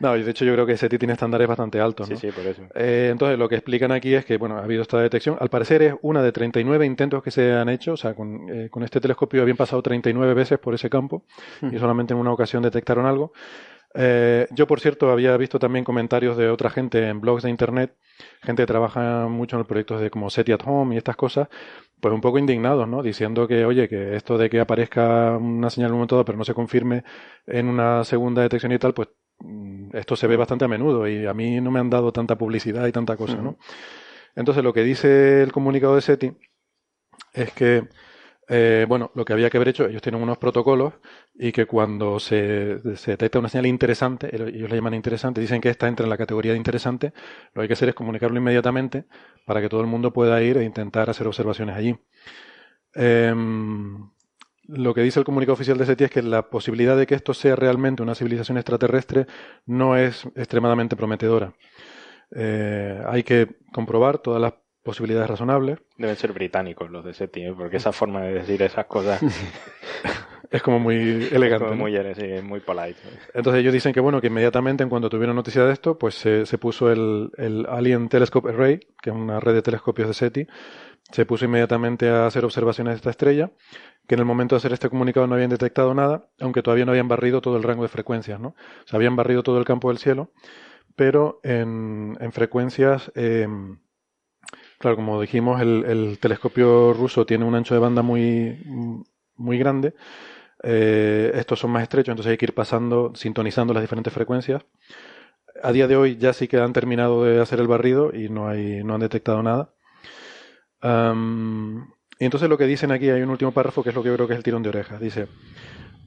No, 0.00 0.16
y 0.16 0.22
de 0.22 0.30
hecho 0.30 0.44
yo 0.44 0.52
creo 0.54 0.66
que 0.66 0.76
SETI 0.76 0.98
tiene 0.98 1.12
estándares 1.14 1.46
bastante 1.46 1.80
altos, 1.80 2.08
Sí, 2.08 2.14
¿no? 2.14 2.18
sí, 2.20 2.30
por 2.30 2.46
eso. 2.46 2.62
Eh, 2.74 3.08
entonces, 3.12 3.38
lo 3.38 3.48
que 3.48 3.54
explican 3.56 3.92
aquí 3.92 4.14
es 4.14 4.24
que, 4.24 4.36
bueno, 4.36 4.56
ha 4.58 4.64
habido 4.64 4.82
esta 4.82 5.00
detección. 5.00 5.36
Al 5.40 5.48
parecer 5.48 5.82
es 5.82 5.94
una 6.02 6.22
de 6.22 6.32
39 6.32 6.84
intentos 6.86 7.22
que 7.22 7.30
se 7.30 7.52
han 7.52 7.68
hecho. 7.68 7.92
O 7.92 7.96
sea, 7.96 8.14
con, 8.14 8.48
eh, 8.50 8.68
con 8.70 8.82
este 8.82 9.00
telescopio 9.00 9.42
habían 9.42 9.56
pasado 9.56 9.82
39 9.82 10.34
veces 10.34 10.58
por 10.58 10.74
ese 10.74 10.90
campo 10.90 11.24
y 11.70 11.78
solamente 11.78 12.14
en 12.14 12.20
una 12.20 12.32
ocasión 12.32 12.62
detectaron 12.62 13.06
algo. 13.06 13.32
Eh, 13.94 14.46
yo, 14.52 14.66
por 14.66 14.80
cierto, 14.80 15.10
había 15.10 15.36
visto 15.36 15.58
también 15.58 15.84
comentarios 15.84 16.36
de 16.38 16.48
otra 16.48 16.70
gente 16.70 17.06
en 17.08 17.20
blogs 17.20 17.42
de 17.42 17.50
internet, 17.50 17.94
gente 18.40 18.62
que 18.62 18.66
trabaja 18.66 19.28
mucho 19.28 19.56
en 19.56 19.58
los 19.58 19.66
proyectos 19.66 20.00
de 20.00 20.08
como 20.10 20.30
SETI 20.30 20.52
at 20.52 20.60
Home 20.64 20.94
y 20.94 20.98
estas 20.98 21.14
cosas, 21.14 21.48
pues 22.00 22.14
un 22.14 22.22
poco 22.22 22.38
indignados, 22.38 22.88
¿no? 22.88 23.02
Diciendo 23.02 23.46
que, 23.46 23.66
oye, 23.66 23.88
que 23.90 24.16
esto 24.16 24.38
de 24.38 24.48
que 24.48 24.60
aparezca 24.60 25.36
una 25.36 25.68
señal 25.68 25.88
en 25.88 25.92
un 25.92 25.98
momento 25.98 26.14
dado, 26.16 26.24
pero 26.24 26.38
no 26.38 26.44
se 26.44 26.54
confirme 26.54 27.04
en 27.46 27.68
una 27.68 28.02
segunda 28.04 28.40
detección 28.40 28.72
y 28.72 28.78
tal, 28.78 28.94
pues 28.94 29.08
esto 29.92 30.16
se 30.16 30.26
ve 30.26 30.36
bastante 30.36 30.64
a 30.64 30.68
menudo 30.68 31.06
y 31.08 31.26
a 31.26 31.34
mí 31.34 31.60
no 31.60 31.70
me 31.70 31.80
han 31.80 31.90
dado 31.90 32.12
tanta 32.12 32.36
publicidad 32.36 32.86
y 32.86 32.92
tanta 32.92 33.16
cosa, 33.16 33.36
¿no? 33.36 33.56
Entonces, 34.36 34.64
lo 34.64 34.72
que 34.72 34.82
dice 34.84 35.42
el 35.42 35.52
comunicado 35.52 35.94
de 35.96 36.02
SETI 36.02 36.32
es 37.34 37.52
que, 37.52 37.88
eh, 38.48 38.86
bueno, 38.88 39.10
lo 39.14 39.24
que 39.24 39.32
había 39.32 39.50
que 39.50 39.56
haber 39.58 39.68
hecho, 39.68 39.86
ellos 39.86 40.02
tienen 40.02 40.22
unos 40.22 40.38
protocolos 40.38 40.94
y 41.34 41.52
que 41.52 41.66
cuando 41.66 42.20
se, 42.20 42.80
se 42.96 43.12
detecta 43.12 43.38
una 43.38 43.48
señal 43.48 43.66
interesante, 43.66 44.34
el- 44.34 44.54
ellos 44.54 44.70
la 44.70 44.76
llaman 44.76 44.94
interesante, 44.94 45.40
dicen 45.40 45.60
que 45.60 45.70
esta 45.70 45.88
entra 45.88 46.04
en 46.04 46.10
la 46.10 46.18
categoría 46.18 46.52
de 46.52 46.58
interesante, 46.58 47.12
lo 47.54 47.60
que 47.60 47.62
hay 47.62 47.68
que 47.68 47.74
hacer 47.74 47.88
es 47.90 47.94
comunicarlo 47.94 48.36
inmediatamente 48.38 49.04
para 49.46 49.60
que 49.60 49.68
todo 49.68 49.80
el 49.80 49.86
mundo 49.86 50.12
pueda 50.12 50.42
ir 50.42 50.56
e 50.58 50.64
intentar 50.64 51.10
hacer 51.10 51.26
observaciones 51.26 51.76
allí. 51.76 51.96
Em, 52.94 54.10
lo 54.64 54.94
que 54.94 55.02
dice 55.02 55.18
el 55.18 55.24
comunicado 55.24 55.54
oficial 55.54 55.78
de 55.78 55.86
SETI 55.86 56.04
es 56.04 56.10
que 56.10 56.22
la 56.22 56.48
posibilidad 56.48 56.96
de 56.96 57.06
que 57.06 57.14
esto 57.14 57.34
sea 57.34 57.56
realmente 57.56 58.02
una 58.02 58.14
civilización 58.14 58.58
extraterrestre 58.58 59.26
no 59.66 59.96
es 59.96 60.24
extremadamente 60.36 60.96
prometedora. 60.96 61.54
Eh, 62.34 63.02
hay 63.06 63.22
que 63.22 63.48
comprobar 63.72 64.18
todas 64.18 64.40
las 64.40 64.54
posibilidades 64.82 65.28
razonables. 65.28 65.78
Deben 65.96 66.16
ser 66.16 66.32
británicos 66.32 66.90
los 66.90 67.04
de 67.04 67.14
SETI, 67.14 67.46
¿eh? 67.46 67.54
porque 67.56 67.76
esa 67.76 67.92
forma 67.92 68.22
de 68.22 68.34
decir 68.34 68.62
esas 68.62 68.86
cosas 68.86 69.20
Es 70.52 70.62
como 70.62 70.78
muy 70.78 71.28
elegante. 71.32 71.64
como 71.64 71.70
¿no? 71.70 71.76
muy, 71.76 72.14
sí, 72.14 72.42
muy 72.42 72.60
polite. 72.60 73.00
Entonces 73.32 73.60
ellos 73.60 73.72
dicen 73.72 73.94
que 73.94 74.00
bueno, 74.00 74.20
que 74.20 74.26
inmediatamente 74.26 74.82
en 74.82 74.90
cuanto 74.90 75.08
tuvieron 75.08 75.34
noticia 75.34 75.64
de 75.64 75.72
esto, 75.72 75.98
pues 75.98 76.14
se, 76.14 76.44
se 76.44 76.58
puso 76.58 76.92
el, 76.92 77.30
el 77.38 77.64
Alien 77.70 78.10
Telescope 78.10 78.50
Array, 78.50 78.80
que 79.00 79.08
es 79.08 79.16
una 79.16 79.40
red 79.40 79.54
de 79.54 79.62
telescopios 79.62 80.08
de 80.08 80.14
SETI, 80.14 80.46
se 81.12 81.26
puso 81.26 81.44
inmediatamente 81.44 82.08
a 82.08 82.26
hacer 82.26 82.44
observaciones 82.44 82.94
de 82.94 82.96
esta 82.96 83.10
estrella, 83.10 83.50
que 84.08 84.14
en 84.14 84.20
el 84.20 84.26
momento 84.26 84.54
de 84.54 84.58
hacer 84.58 84.72
este 84.72 84.90
comunicado 84.90 85.26
no 85.26 85.34
habían 85.34 85.50
detectado 85.50 85.94
nada, 85.94 86.28
aunque 86.40 86.62
todavía 86.62 86.84
no 86.84 86.92
habían 86.92 87.08
barrido 87.08 87.40
todo 87.40 87.56
el 87.56 87.62
rango 87.62 87.82
de 87.82 87.88
frecuencias, 87.88 88.40
¿no? 88.40 88.54
Habían 88.90 89.16
barrido 89.16 89.42
todo 89.42 89.58
el 89.58 89.64
campo 89.64 89.88
del 89.88 89.98
cielo, 89.98 90.32
pero 90.96 91.40
en, 91.44 92.16
en 92.20 92.32
frecuencias, 92.32 93.12
eh, 93.14 93.48
claro, 94.78 94.96
como 94.96 95.20
dijimos, 95.20 95.60
el, 95.60 95.84
el 95.86 96.18
telescopio 96.18 96.92
ruso 96.92 97.26
tiene 97.26 97.44
un 97.44 97.54
ancho 97.54 97.74
de 97.74 97.80
banda 97.80 98.02
muy, 98.02 98.58
muy 99.36 99.58
grande, 99.58 99.94
eh, 100.64 101.32
estos 101.34 101.60
son 101.60 101.72
más 101.72 101.84
estrechos, 101.84 102.12
entonces 102.12 102.32
hay 102.32 102.38
que 102.38 102.46
ir 102.46 102.54
pasando, 102.54 103.12
sintonizando 103.14 103.74
las 103.74 103.82
diferentes 103.82 104.12
frecuencias. 104.12 104.64
A 105.62 105.72
día 105.72 105.88
de 105.88 105.96
hoy 105.96 106.16
ya 106.18 106.32
sí 106.32 106.48
que 106.48 106.58
han 106.58 106.72
terminado 106.72 107.24
de 107.24 107.40
hacer 107.40 107.60
el 107.60 107.68
barrido 107.68 108.14
y 108.14 108.28
no, 108.28 108.48
hay, 108.48 108.82
no 108.84 108.94
han 108.94 109.00
detectado 109.00 109.42
nada. 109.42 109.74
Y 110.82 112.24
entonces 112.24 112.48
lo 112.48 112.58
que 112.58 112.66
dicen 112.66 112.92
aquí, 112.92 113.10
hay 113.10 113.22
un 113.22 113.30
último 113.30 113.52
párrafo 113.52 113.82
que 113.82 113.90
es 113.90 113.94
lo 113.94 114.02
que 114.02 114.12
creo 114.12 114.26
que 114.26 114.34
es 114.34 114.38
el 114.38 114.44
tirón 114.44 114.62
de 114.62 114.68
orejas. 114.68 115.00
Dice, 115.00 115.28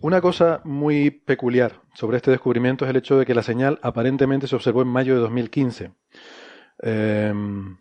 una 0.01 0.21
cosa 0.21 0.61
muy 0.63 1.09
peculiar 1.09 1.81
sobre 1.93 2.17
este 2.17 2.31
descubrimiento 2.31 2.85
es 2.85 2.91
el 2.91 2.97
hecho 2.97 3.17
de 3.17 3.25
que 3.25 3.35
la 3.35 3.43
señal 3.43 3.79
aparentemente 3.81 4.47
se 4.47 4.55
observó 4.55 4.81
en 4.81 4.87
mayo 4.87 5.15
de 5.15 5.21
2015. 5.21 5.91
Em, 6.79 7.77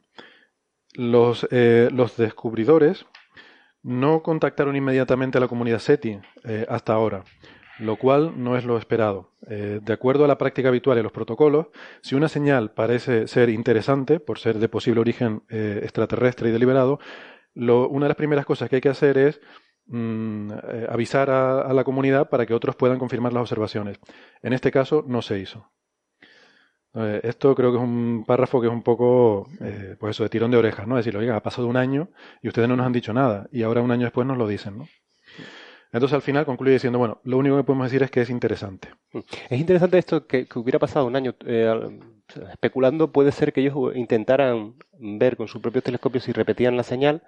los, 0.95 1.47
eh, 1.51 1.89
los 1.93 2.17
descubridores 2.17 3.07
no 3.83 4.23
contactaron 4.23 4.77
inmediatamente 4.77 5.39
a 5.39 5.41
la 5.41 5.49
comunidad 5.49 5.79
SETI 5.79 6.21
eh, 6.45 6.67
hasta 6.69 6.95
ahora, 6.95 7.25
lo 7.79 7.97
cual 7.97 8.35
no 8.37 8.57
es 8.57 8.65
lo 8.65 8.79
esperado. 8.79 9.31
Eh, 9.49 9.81
de 9.83 9.93
acuerdo 9.93 10.25
a 10.25 10.29
la 10.29 10.39
práctica 10.39 10.69
habitual 10.69 10.99
y 10.99 11.03
los 11.03 11.13
protocolos, 11.13 11.67
si 12.03 12.15
una 12.15 12.29
señal 12.29 12.73
parece 12.73 13.27
ser 13.29 13.49
interesante, 13.51 14.21
por 14.21 14.39
ser 14.39 14.59
de 14.59 14.69
posible 14.69 15.01
origen 15.01 15.43
extraterrestre 15.49 16.49
y 16.49 16.53
deliberado, 16.53 16.99
una 17.55 18.07
de 18.07 18.09
las 18.09 18.17
primeras 18.17 18.47
cosas 18.47 18.69
que 18.69 18.77
hay 18.77 18.83
que 18.83 18.89
hacer 18.89 19.19
es 19.19 19.41
mm, 19.87 20.51
avisar 20.89 21.31
a 21.31 21.73
la 21.73 21.85
comunidad 21.85 22.29
para 22.29 22.47
que 22.47 22.55
otros 22.55 22.77
puedan 22.77 22.99
confirmar 22.99 23.33
las 23.33 23.43
observaciones. 23.43 23.99
En 24.43 24.53
este 24.53 24.71
caso 24.71 25.05
no 25.07 25.23
se 25.23 25.39
hizo. 25.39 25.71
Eh, 26.95 27.21
esto 27.25 27.55
creo 27.55 27.73
que 27.73 27.79
es 27.79 27.83
un 27.83 28.25
párrafo 28.27 28.61
que 28.61 28.69
es 28.69 28.73
un 28.73 28.83
poco, 28.83 29.49
eh, 29.61 29.97
pues 29.99 30.17
eso, 30.17 30.23
de 30.23 30.29
tirón 30.29 30.51
de 30.51 30.59
orejas, 30.59 30.87
¿no? 30.87 30.97
Decir, 30.97 31.17
oiga, 31.17 31.37
ha 31.37 31.43
pasado 31.43 31.67
un 31.67 31.77
año 31.77 32.09
y 32.41 32.49
ustedes 32.49 32.69
no 32.69 32.77
nos 32.77 32.87
han 32.87 32.93
dicho 32.93 33.13
nada 33.13 33.49
y 33.51 33.63
ahora 33.63 33.83
un 33.83 33.91
año 33.91 34.05
después 34.05 34.27
nos 34.27 34.39
lo 34.39 34.47
dicen, 34.47 34.79
¿no? 34.79 34.87
Entonces 35.95 36.17
al 36.17 36.23
final 36.23 36.45
concluye 36.45 36.73
diciendo, 36.73 36.99
bueno, 36.99 37.21
lo 37.23 37.39
único 37.39 37.57
que 37.57 37.63
podemos 37.63 37.87
decir 37.87 38.03
es 38.03 38.11
que 38.11 38.21
es 38.21 38.29
interesante. 38.29 38.89
Es 39.49 39.61
interesante 39.61 39.97
esto 39.97 40.27
que, 40.27 40.49
hubiera 40.57 40.81
pasado 40.81 41.07
un 41.07 41.15
año. 41.15 41.37
Eh, 41.47 42.01
especulando, 42.51 43.13
puede 43.13 43.31
ser 43.31 43.53
que 43.53 43.61
ellos 43.61 43.95
intentaran 43.95 44.75
ver 44.99 45.37
con 45.37 45.47
sus 45.47 45.63
propios 45.63 45.85
telescopios 45.85 46.25
si 46.25 46.33
repetían 46.33 46.77
la 46.77 46.83
señal, 46.83 47.23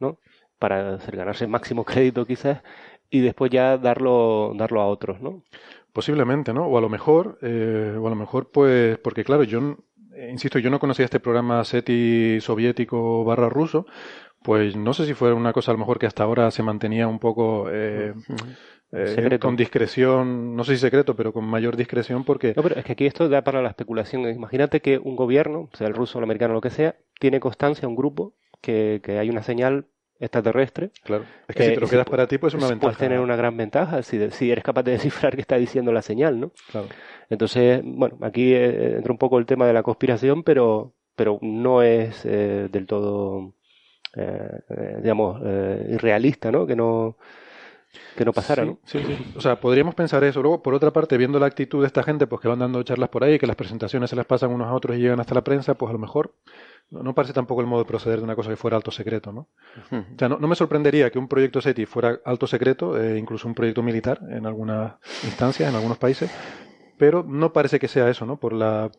¿no? 0.00 0.18
Para 0.58 0.94
hacer 0.94 1.16
ganarse 1.16 1.46
máximo 1.46 1.84
crédito 1.84 2.26
quizás 2.26 2.60
y 3.08 3.20
después 3.20 3.52
ya 3.52 3.78
darlo, 3.78 4.52
darlo 4.56 4.80
a 4.80 4.88
otros, 4.88 5.20
¿no? 5.20 5.44
Posiblemente, 5.92 6.52
¿no? 6.52 6.66
O 6.66 6.78
a 6.78 6.80
lo 6.80 6.88
mejor, 6.88 7.38
eh, 7.40 7.96
o 7.96 8.04
a 8.04 8.10
lo 8.10 8.16
mejor, 8.16 8.50
pues, 8.50 8.98
porque 8.98 9.22
claro, 9.22 9.44
yo, 9.44 9.76
eh, 10.12 10.28
insisto, 10.28 10.58
yo 10.58 10.70
no 10.70 10.80
conocía 10.80 11.04
este 11.04 11.20
programa 11.20 11.62
SETI 11.62 12.40
soviético 12.40 13.22
barra 13.22 13.48
ruso, 13.48 13.86
pues 14.42 14.76
no 14.76 14.94
sé 14.94 15.06
si 15.06 15.14
fue 15.14 15.32
una 15.32 15.52
cosa 15.52 15.70
a 15.70 15.74
lo 15.74 15.78
mejor 15.78 15.98
que 15.98 16.06
hasta 16.06 16.22
ahora 16.24 16.50
se 16.50 16.62
mantenía 16.62 17.08
un 17.08 17.18
poco 17.18 17.66
eh, 17.70 18.14
con 19.40 19.56
discreción, 19.56 20.54
no 20.54 20.64
sé 20.64 20.74
si 20.74 20.80
secreto, 20.80 21.16
pero 21.16 21.32
con 21.32 21.44
mayor 21.44 21.76
discreción 21.76 22.24
porque... 22.24 22.52
No, 22.56 22.62
pero 22.62 22.76
es 22.76 22.84
que 22.84 22.92
aquí 22.92 23.06
esto 23.06 23.28
da 23.28 23.42
para 23.42 23.62
la 23.62 23.68
especulación. 23.68 24.28
Imagínate 24.28 24.80
que 24.80 24.98
un 24.98 25.16
gobierno, 25.16 25.68
sea 25.72 25.86
el 25.86 25.94
ruso, 25.94 26.18
el 26.18 26.24
americano, 26.24 26.54
lo 26.54 26.60
que 26.60 26.70
sea, 26.70 26.96
tiene 27.18 27.40
constancia, 27.40 27.88
un 27.88 27.96
grupo, 27.96 28.34
que, 28.60 29.00
que 29.02 29.18
hay 29.18 29.30
una 29.30 29.42
señal 29.42 29.86
extraterrestre. 30.22 30.92
Claro. 31.02 31.24
Es 31.48 31.56
que 31.56 31.64
si 31.64 31.74
te 31.74 31.80
lo 31.80 31.88
quedas 31.88 32.06
para 32.06 32.26
ti, 32.28 32.38
pues 32.38 32.54
es 32.54 32.58
una 32.58 32.68
ventaja. 32.68 32.92
Puedes 32.92 32.98
tener 32.98 33.18
una 33.18 33.34
gran 33.34 33.56
ventaja 33.56 34.02
si, 34.02 34.30
si 34.30 34.50
eres 34.50 34.62
capaz 34.62 34.84
de 34.84 34.92
descifrar 34.98 35.34
qué 35.34 35.40
está 35.40 35.56
diciendo 35.56 35.92
la 35.92 36.00
señal, 36.00 36.38
¿no? 36.38 36.52
Claro. 36.70 36.86
Entonces, 37.28 37.82
bueno, 37.84 38.18
aquí 38.22 38.54
eh, 38.54 38.96
entra 38.96 39.12
un 39.12 39.18
poco 39.18 39.38
el 39.38 39.46
tema 39.46 39.66
de 39.66 39.72
la 39.72 39.82
conspiración, 39.82 40.44
pero, 40.44 40.94
pero 41.16 41.38
no 41.42 41.82
es 41.82 42.24
eh, 42.24 42.68
del 42.70 42.86
todo, 42.86 43.54
eh, 44.16 44.98
digamos, 45.02 45.40
irrealista, 45.88 46.50
¿no? 46.50 46.66
Que 46.66 46.76
no 46.76 47.16
que 48.16 48.24
no 48.24 48.32
pasara, 48.32 48.64
¿no? 48.64 48.78
Sí, 48.84 49.02
sí. 49.04 49.32
O 49.36 49.40
sea, 49.40 49.60
podríamos 49.60 49.94
pensar 49.94 50.24
eso. 50.24 50.40
Luego, 50.40 50.62
por 50.62 50.74
otra 50.74 50.92
parte, 50.92 51.18
viendo 51.18 51.38
la 51.38 51.46
actitud 51.46 51.80
de 51.80 51.86
esta 51.86 52.02
gente, 52.02 52.26
pues 52.26 52.40
que 52.40 52.48
van 52.48 52.58
dando 52.58 52.82
charlas 52.82 53.10
por 53.10 53.22
ahí, 53.22 53.38
que 53.38 53.46
las 53.46 53.56
presentaciones 53.56 54.08
se 54.08 54.16
las 54.16 54.24
pasan 54.24 54.50
unos 54.50 54.68
a 54.68 54.74
otros 54.74 54.96
y 54.96 55.00
llegan 55.00 55.20
hasta 55.20 55.34
la 55.34 55.44
prensa, 55.44 55.74
pues 55.74 55.90
a 55.90 55.92
lo 55.92 55.98
mejor 55.98 56.34
no, 56.90 57.14
parece 57.14 57.32
tampoco 57.32 57.60
el 57.60 57.66
modo 57.66 57.82
de 57.82 57.88
proceder 57.88 58.18
de 58.18 58.24
una 58.24 58.36
cosa 58.36 58.50
que 58.50 58.56
fuera 58.56 58.76
alto 58.76 58.90
secreto, 58.90 59.32
¿no? 59.32 59.48
O 59.90 60.18
sea, 60.18 60.28
no, 60.28 60.38
me 60.38 60.54
sorprendería 60.54 61.10
que 61.10 61.18
un 61.18 61.28
proyecto 61.28 61.60
SETI 61.60 61.86
fuera 61.86 62.20
alto 62.24 62.46
secreto, 62.46 63.00
eh, 63.00 63.18
incluso 63.18 63.48
un 63.48 63.54
proyecto 63.54 63.82
militar 63.82 64.20
en 64.28 64.46
algunas 64.46 64.94
instancias, 65.24 65.68
en 65.70 65.74
algunos 65.74 65.98
países, 65.98 66.30
pero 66.98 67.22
no 67.26 67.52
parece 67.52 67.78
que 67.78 67.88
sea 67.88 68.08
eso, 68.08 68.26
¿no? 68.26 68.38
Por 68.38 68.52
la, 68.52 68.90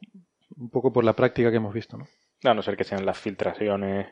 un 0.56 0.70
poco 0.70 0.92
por 0.92 1.04
la 1.04 1.14
práctica 1.14 1.52
que 1.52 1.58
hemos 1.58 1.74
visto, 1.74 1.98
¿no? 1.98 2.08
A 2.44 2.54
no 2.54 2.62
ser 2.62 2.76
que 2.76 2.84
sean 2.84 3.06
las 3.06 3.18
filtraciones 3.18 4.08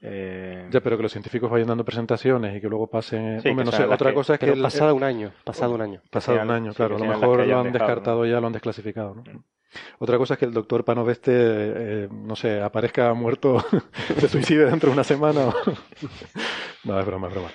eh... 0.00 0.68
Ya, 0.70 0.80
pero 0.80 0.96
que 0.96 1.02
los 1.02 1.12
científicos 1.12 1.50
vayan 1.50 1.68
dando 1.68 1.84
presentaciones 1.84 2.56
y 2.56 2.60
que 2.60 2.68
luego 2.68 2.88
pasen. 2.88 3.42
otra 3.90 4.12
cosa 4.12 4.34
es 4.34 4.40
que. 4.40 4.52
pasado 4.56 4.94
un 4.94 5.04
año. 5.04 5.32
Pasado 5.44 5.74
un 5.74 5.80
año. 5.80 6.02
Pasado 6.10 6.42
un 6.42 6.50
año, 6.50 6.72
claro. 6.74 6.96
a 6.96 6.98
lo 6.98 7.06
mejor 7.06 7.46
lo 7.46 7.60
han 7.60 7.72
descartado 7.72 8.26
ya, 8.26 8.40
lo 8.40 8.46
han 8.46 8.52
desclasificado. 8.52 9.14
¿no? 9.14 9.22
Otra 9.98 10.18
cosa 10.18 10.34
es 10.34 10.38
que 10.40 10.46
el 10.46 10.52
doctor 10.52 10.84
Panoveste, 10.84 11.32
eh, 11.34 12.08
no 12.10 12.36
sé, 12.36 12.60
aparezca 12.60 13.12
muerto, 13.14 13.64
se 14.18 14.28
suicide 14.28 14.66
dentro 14.66 14.90
de 14.90 14.94
una 14.94 15.04
semana. 15.04 15.52
no, 16.84 17.00
es 17.00 17.06
broma, 17.06 17.28
es 17.28 17.34
broma. 17.34 17.50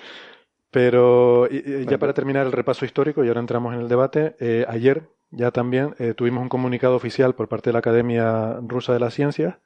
Pero 0.70 1.48
ya 1.48 1.98
para 1.98 2.14
terminar 2.14 2.46
el 2.46 2.52
repaso 2.52 2.84
histórico, 2.84 3.24
y 3.24 3.28
ahora 3.28 3.40
entramos 3.40 3.74
en 3.74 3.80
el 3.80 3.88
debate, 3.88 4.36
eh, 4.38 4.64
ayer 4.68 5.02
ya 5.30 5.50
también 5.50 5.94
eh, 5.98 6.14
tuvimos 6.14 6.42
un 6.42 6.48
comunicado 6.48 6.94
oficial 6.94 7.34
por 7.34 7.48
parte 7.48 7.70
de 7.70 7.72
la 7.72 7.80
Academia 7.80 8.58
Rusa 8.62 8.92
de 8.92 9.00
las 9.00 9.14
Ciencias 9.14 9.56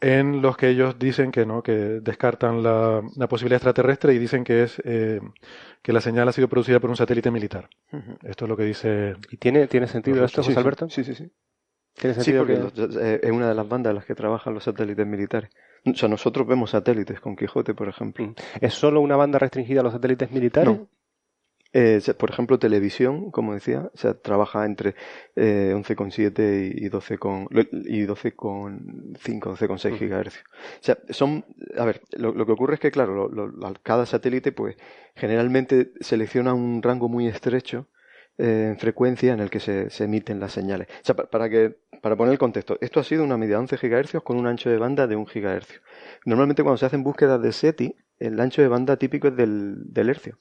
en 0.00 0.40
los 0.40 0.56
que 0.56 0.68
ellos 0.68 0.98
dicen 0.98 1.30
que 1.30 1.44
no, 1.44 1.62
que 1.62 1.72
descartan 1.72 2.62
la, 2.62 3.02
posibilidad 3.28 3.56
extraterrestre 3.56 4.14
y 4.14 4.18
dicen 4.18 4.44
que 4.44 4.62
es 4.62 4.80
eh, 4.84 5.20
que 5.82 5.92
la 5.92 6.00
señal 6.00 6.28
ha 6.28 6.32
sido 6.32 6.48
producida 6.48 6.80
por 6.80 6.90
un 6.90 6.96
satélite 6.96 7.30
militar. 7.30 7.68
Esto 8.22 8.44
es 8.44 8.48
lo 8.48 8.56
que 8.56 8.64
dice. 8.64 9.16
¿Y 9.30 9.36
tiene, 9.36 9.66
tiene 9.66 9.86
sentido 9.86 10.24
esto, 10.24 10.42
José 10.42 10.58
Alberto? 10.58 10.88
Sí, 10.88 11.04
sí, 11.04 11.14
sí. 11.14 11.30
¿Tiene 11.94 12.14
sentido 12.14 12.46
sí, 12.46 12.54
porque 12.54 12.98
eh, 13.00 13.20
es 13.22 13.30
una 13.30 13.48
de 13.48 13.54
las 13.54 13.68
bandas 13.68 13.90
en 13.90 13.96
las 13.96 14.04
que 14.06 14.14
trabajan 14.14 14.54
los 14.54 14.64
satélites 14.64 15.06
militares. 15.06 15.50
O 15.84 15.94
sea, 15.94 16.08
nosotros 16.08 16.46
vemos 16.46 16.70
satélites 16.70 17.20
con 17.20 17.36
Quijote, 17.36 17.74
por 17.74 17.88
ejemplo. 17.88 18.26
Mm. 18.26 18.34
¿Es 18.60 18.74
solo 18.74 19.00
una 19.00 19.16
banda 19.16 19.38
restringida 19.38 19.80
a 19.80 19.82
los 19.82 19.92
satélites 19.92 20.30
militares? 20.30 20.78
Eh, 21.72 22.00
por 22.18 22.30
ejemplo, 22.30 22.58
televisión, 22.58 23.30
como 23.30 23.54
decía, 23.54 23.90
trabaja 24.22 24.66
entre 24.66 24.96
eh, 25.36 25.72
11,7 25.74 26.72
y 26.74 26.88
12 26.88 27.18
con 27.18 27.46
y 27.52 28.06
12,5, 28.06 29.14
12,6 29.22 29.98
GHz. 29.98 30.36
O 30.36 30.82
sea, 30.82 30.98
son, 31.10 31.44
a 31.78 31.84
ver, 31.84 32.02
lo, 32.12 32.34
que 32.44 32.52
ocurre 32.52 32.74
es 32.74 32.80
que, 32.80 32.90
claro, 32.90 33.30
cada 33.84 34.04
satélite, 34.04 34.50
pues, 34.50 34.76
generalmente 35.14 35.92
selecciona 36.00 36.54
un 36.54 36.82
rango 36.82 37.08
muy 37.08 37.28
estrecho 37.28 37.86
eh, 38.38 38.70
en 38.70 38.78
frecuencia 38.78 39.32
en 39.32 39.40
el 39.40 39.50
que 39.50 39.60
se, 39.60 39.88
emiten 40.02 40.40
las 40.40 40.52
señales. 40.52 40.88
O 41.02 41.04
sea, 41.04 41.14
para, 41.14 41.48
que, 41.48 41.76
para 42.02 42.16
poner 42.16 42.32
el 42.32 42.38
contexto, 42.38 42.78
esto 42.80 42.98
ha 42.98 43.04
sido 43.04 43.22
una 43.22 43.36
media 43.36 43.56
de 43.56 43.60
11 43.60 43.76
GHz 43.76 44.22
con 44.24 44.38
un 44.38 44.48
ancho 44.48 44.70
de 44.70 44.78
banda 44.78 45.06
de 45.06 45.14
1 45.14 45.26
GHz. 45.32 45.80
Normalmente 46.24 46.64
cuando 46.64 46.78
se 46.78 46.86
hacen 46.86 47.04
búsquedas 47.04 47.40
de 47.40 47.52
SETI, 47.52 47.94
el 48.18 48.40
ancho 48.40 48.60
de 48.60 48.68
banda 48.68 48.96
típico 48.96 49.28
es 49.28 49.36
del, 49.36 49.76
del 49.92 50.08
hercio. 50.10 50.36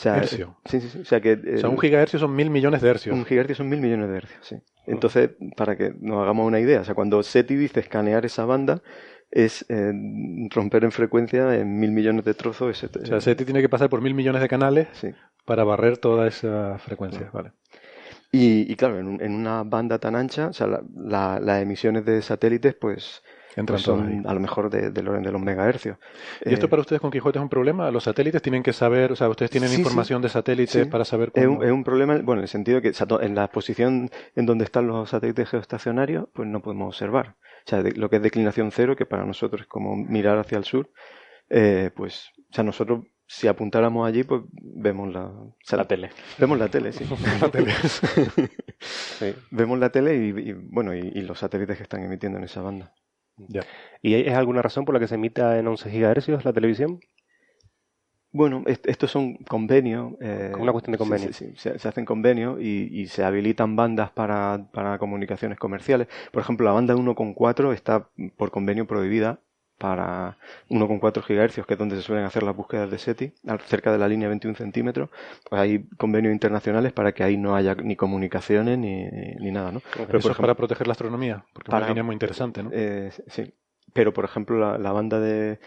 O 0.00 0.02
sea, 0.02 0.16
hercio. 0.16 0.56
Sí, 0.64 0.80
sí, 0.80 0.88
sí. 0.88 1.00
O 1.00 1.04
sea, 1.04 1.20
que, 1.20 1.34
o 1.34 1.58
sea, 1.58 1.68
un 1.68 1.78
gigahercio 1.78 2.18
son 2.18 2.34
mil 2.34 2.48
millones 2.48 2.80
de 2.80 2.88
hercios. 2.88 3.14
Un 3.14 3.26
gigahercio 3.26 3.54
son 3.54 3.68
mil 3.68 3.82
millones 3.82 4.08
de 4.08 4.16
hercios, 4.16 4.46
sí. 4.46 4.56
Entonces, 4.86 5.32
para 5.58 5.76
que 5.76 5.92
nos 6.00 6.22
hagamos 6.22 6.46
una 6.46 6.58
idea, 6.58 6.80
o 6.80 6.84
sea, 6.84 6.94
cuando 6.94 7.22
SETI 7.22 7.54
dice 7.54 7.80
escanear 7.80 8.24
esa 8.24 8.46
banda, 8.46 8.80
es 9.30 9.66
eh, 9.68 9.92
romper 10.48 10.84
en 10.84 10.90
frecuencia 10.90 11.54
en 11.54 11.78
mil 11.78 11.92
millones 11.92 12.24
de 12.24 12.32
trozos. 12.32 12.82
o 12.82 13.04
sea, 13.04 13.20
SETI 13.20 13.44
tiene 13.44 13.60
que 13.60 13.68
pasar 13.68 13.90
por 13.90 14.00
mil 14.00 14.14
millones 14.14 14.40
de 14.40 14.48
canales 14.48 14.88
para 15.44 15.64
barrer 15.64 15.98
toda 15.98 16.26
esa 16.26 16.78
frecuencia. 16.78 17.28
Vale. 17.34 17.52
Y, 18.32 18.74
claro, 18.76 18.98
en, 18.98 19.34
una 19.34 19.64
banda 19.64 19.98
tan 19.98 20.16
ancha, 20.16 20.48
o 20.48 20.52
sea, 20.54 20.66
las 20.96 21.62
emisiones 21.62 22.06
de 22.06 22.22
satélites, 22.22 22.74
pues 22.74 23.22
pues 23.66 23.82
son 23.82 24.24
a 24.26 24.34
lo 24.34 24.40
mejor 24.40 24.70
de, 24.70 24.90
de, 24.90 25.02
los 25.02 25.40
megahercios. 25.40 25.98
¿Y 26.44 26.52
esto 26.52 26.66
eh, 26.66 26.68
para 26.68 26.80
ustedes 26.80 27.00
con 27.00 27.10
Quijote 27.10 27.38
es 27.38 27.42
un 27.42 27.48
problema? 27.48 27.90
¿Los 27.90 28.04
satélites 28.04 28.42
tienen 28.42 28.62
que 28.62 28.72
saber, 28.72 29.12
o 29.12 29.16
sea, 29.16 29.28
ustedes 29.28 29.50
tienen 29.50 29.72
información 29.72 30.22
de 30.22 30.28
satélites 30.28 30.86
para 30.86 31.04
saber 31.04 31.32
cómo... 31.32 31.62
Es 31.62 31.70
un, 31.70 31.84
problema, 31.84 32.14
bueno, 32.18 32.40
en 32.40 32.44
el 32.44 32.48
sentido 32.48 32.80
que 32.80 32.92
en 33.20 33.34
la 33.34 33.48
posición 33.48 34.10
en 34.36 34.46
donde 34.46 34.64
están 34.64 34.86
los 34.86 35.10
satélites 35.10 35.48
geoestacionarios, 35.48 36.28
pues 36.32 36.48
no 36.48 36.62
podemos 36.62 36.88
observar. 36.88 37.36
O 37.66 37.70
sea, 37.70 37.82
lo 37.82 38.08
que 38.08 38.16
es 38.16 38.22
declinación 38.22 38.70
cero, 38.70 38.96
que 38.96 39.06
para 39.06 39.24
nosotros 39.24 39.62
es 39.62 39.66
como 39.66 39.96
mirar 39.96 40.38
hacia 40.38 40.58
el 40.58 40.64
sur, 40.64 40.90
eh, 41.48 41.90
pues, 41.94 42.30
o 42.50 42.54
sea, 42.54 42.64
nosotros 42.64 43.04
si 43.32 43.46
apuntáramos 43.46 44.08
allí, 44.08 44.24
pues 44.24 44.42
vemos 44.50 45.12
la, 45.12 45.30
la 45.70 45.84
tele. 45.84 46.10
Vemos 46.36 46.58
la 46.58 46.68
tele, 46.68 46.92
sí. 46.92 47.04
la 47.40 47.48
tele. 47.48 47.72
Vemos 49.52 49.78
la 49.78 49.90
tele 49.90 50.16
y, 50.16 50.52
bueno, 50.52 50.92
y, 50.94 51.20
los 51.20 51.38
satélites 51.38 51.76
que 51.76 51.84
están 51.84 52.02
emitiendo 52.02 52.38
en 52.38 52.44
esa 52.44 52.60
banda. 52.60 52.92
¿Y 54.02 54.14
es 54.14 54.34
alguna 54.34 54.62
razón 54.62 54.84
por 54.84 54.94
la 54.94 55.00
que 55.00 55.08
se 55.08 55.14
emita 55.14 55.58
en 55.58 55.66
11 55.66 55.90
GHz 55.90 56.44
la 56.44 56.52
televisión? 56.52 57.00
Bueno, 58.32 58.62
estos 58.66 59.10
son 59.10 59.36
convenios. 59.38 60.12
Eh, 60.20 60.52
una 60.58 60.70
cuestión 60.70 60.92
de 60.92 60.98
convenio. 60.98 61.32
Sí, 61.32 61.52
se, 61.56 61.70
hacen 61.70 62.04
convenios 62.04 62.60
y, 62.60 63.06
se 63.08 63.24
habilitan 63.24 63.74
bandas 63.74 64.10
para, 64.10 64.68
para, 64.72 64.98
comunicaciones 64.98 65.58
comerciales. 65.58 66.06
Por 66.32 66.42
ejemplo, 66.42 66.64
la 66.64 66.72
banda 66.72 66.94
1.4 66.94 67.74
está 67.74 68.08
por 68.36 68.50
convenio 68.52 68.86
prohibida 68.86 69.40
para 69.80 70.36
1,4 70.68 71.24
GHz, 71.26 71.64
que 71.64 71.72
es 71.72 71.78
donde 71.78 71.96
se 71.96 72.02
suelen 72.02 72.26
hacer 72.26 72.42
las 72.42 72.54
búsquedas 72.54 72.90
de 72.90 72.98
SETI, 72.98 73.32
cerca 73.64 73.90
de 73.90 73.96
la 73.96 74.08
línea 74.08 74.28
21 74.28 74.54
centímetros, 74.54 75.08
pues 75.48 75.58
hay 75.58 75.88
convenios 75.96 76.34
internacionales 76.34 76.92
para 76.92 77.12
que 77.12 77.24
ahí 77.24 77.38
no 77.38 77.56
haya 77.56 77.74
ni 77.76 77.96
comunicaciones 77.96 78.76
ni, 78.76 79.04
ni 79.04 79.50
nada, 79.50 79.72
¿no? 79.72 79.80
Pero, 80.06 80.18
eso 80.18 80.32
es 80.32 80.36
para 80.36 80.54
proteger 80.54 80.86
la 80.86 80.92
astronomía, 80.92 81.46
porque 81.54 81.70
es 81.70 81.74
una 81.74 81.88
línea 81.88 82.02
muy 82.02 82.12
interesante, 82.12 82.62
¿no? 82.62 82.68
Eh, 82.74 83.10
sí, 83.28 83.54
pero 83.94 84.12
por 84.12 84.26
ejemplo 84.26 84.76
la, 84.76 84.92
banda 84.92 85.18
de 85.18 85.58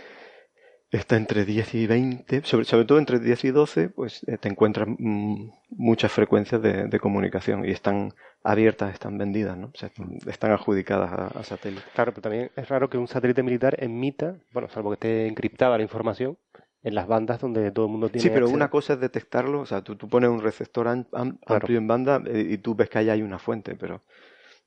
está 0.92 1.18
entre 1.18 1.44
10 1.44 1.74
y 1.74 1.88
20, 1.88 2.44
sobre, 2.44 2.66
sobre 2.66 2.86
todo 2.86 3.00
entre 3.00 3.18
10 3.18 3.46
y 3.46 3.50
12, 3.50 3.90
pues 3.90 4.24
eh, 4.28 4.38
te 4.38 4.48
encuentras 4.48 4.88
mm, 4.88 5.50
muchas 5.72 6.12
frecuencias 6.12 6.62
de, 6.62 6.86
de 6.88 7.00
comunicación 7.00 7.66
y 7.66 7.72
están 7.72 8.14
abiertas, 8.44 8.94
están 8.94 9.18
vendidas, 9.18 9.58
¿no? 9.58 9.68
O 9.68 9.78
sea, 9.78 9.90
están 10.28 10.52
adjudicadas 10.52 11.12
a, 11.14 11.28
a 11.40 11.44
satélites. 11.44 11.86
Claro, 11.96 12.12
pero 12.12 12.22
también 12.24 12.52
es 12.56 12.68
raro 12.70 12.90
que 12.90 12.98
un 12.98 13.08
satélite 13.08 13.42
militar 13.44 13.76
emita, 13.82 14.36
bueno, 14.52 14.70
salvo 14.70 14.90
que 14.92 14.96
esté 14.96 15.28
encriptada 15.28 15.78
la 15.78 15.84
información, 15.84 16.38
en 16.84 16.96
las 16.96 17.08
bandas 17.08 17.40
donde 17.40 17.72
todo 17.72 17.86
el 17.86 17.92
mundo 17.92 18.10
tiene 18.10 18.22
Sí, 18.24 18.30
pero 18.30 18.46
acceso. 18.46 18.56
una 18.58 18.70
cosa 18.70 18.94
es 18.94 19.00
detectarlo, 19.00 19.62
o 19.62 19.66
sea, 19.66 19.82
tú, 19.82 19.96
tú 19.96 20.10
pones 20.10 20.30
un 20.30 20.42
receptor 20.42 20.88
am- 20.90 21.06
am- 21.14 21.40
amplio 21.48 21.78
en 21.78 21.88
banda 21.88 22.22
eh, 22.26 22.46
y 22.52 22.58
tú 22.58 22.76
ves 22.76 22.90
que 22.90 22.98
ahí 22.98 23.10
hay 23.10 23.22
una 23.22 23.40
fuente, 23.40 23.76
pero 23.76 24.02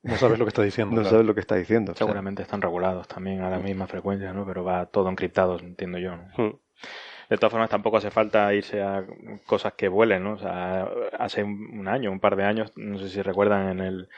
No 0.02 0.16
sabes 0.16 0.38
lo 0.38 0.46
que 0.46 0.50
está 0.50 0.62
diciendo. 0.62 0.94
no 0.96 1.02
claro. 1.02 1.10
sabes 1.10 1.26
lo 1.26 1.34
que 1.34 1.40
está 1.40 1.56
diciendo. 1.56 1.92
o 1.92 1.94
sea, 1.94 2.06
Seguramente 2.06 2.40
están 2.42 2.62
regulados 2.62 3.06
también 3.08 3.42
a 3.42 3.50
la 3.50 3.58
misma 3.58 3.86
frecuencia, 3.86 4.32
¿no? 4.32 4.46
Pero 4.46 4.64
va 4.64 4.86
todo 4.86 5.10
encriptado, 5.10 5.58
entiendo 5.58 5.98
yo. 5.98 6.16
¿no? 6.16 6.24
Hmm. 6.38 6.54
De 7.28 7.36
todas 7.36 7.50
formas, 7.52 7.70
tampoco 7.70 7.96
hace 7.96 8.10
falta 8.10 8.52
irse 8.54 8.82
a 8.82 9.04
cosas 9.46 9.74
que 9.74 9.88
vuelen, 9.88 10.22
¿no? 10.24 10.34
O 10.34 10.38
sea, 10.38 10.88
hace 11.18 11.42
un 11.42 11.88
año, 11.88 12.12
un 12.12 12.20
par 12.20 12.36
de 12.36 12.44
años, 12.44 12.72
no 12.76 12.98
sé 12.98 13.08
si 13.08 13.22
recuerdan, 13.22 13.68
en 13.68 13.80
el, 13.80 14.08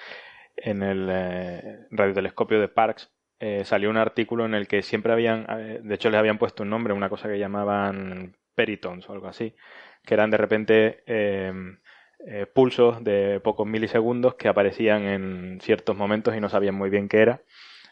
en 0.56 0.82
el 0.82 1.08
eh, 1.10 1.78
radiotelescopio 1.90 2.60
de 2.60 2.68
Parkes 2.68 3.10
eh, 3.40 3.64
salió 3.64 3.90
un 3.90 3.96
artículo 3.96 4.44
en 4.46 4.54
el 4.54 4.66
que 4.68 4.82
siempre 4.82 5.12
habían, 5.12 5.46
eh, 5.48 5.80
de 5.82 5.94
hecho 5.94 6.10
les 6.10 6.18
habían 6.18 6.38
puesto 6.38 6.64
un 6.64 6.70
nombre, 6.70 6.92
una 6.92 7.08
cosa 7.08 7.28
que 7.28 7.38
llamaban 7.38 8.36
peritons 8.54 9.08
o 9.08 9.12
algo 9.12 9.28
así, 9.28 9.54
que 10.04 10.14
eran 10.14 10.30
de 10.30 10.36
repente 10.36 11.02
eh, 11.06 11.52
eh, 12.26 12.46
pulsos 12.46 13.04
de 13.04 13.40
pocos 13.40 13.66
milisegundos 13.66 14.34
que 14.34 14.48
aparecían 14.48 15.04
en 15.04 15.60
ciertos 15.62 15.96
momentos 15.96 16.34
y 16.34 16.40
no 16.40 16.48
sabían 16.48 16.74
muy 16.74 16.90
bien 16.90 17.08
qué 17.08 17.18
era 17.20 17.42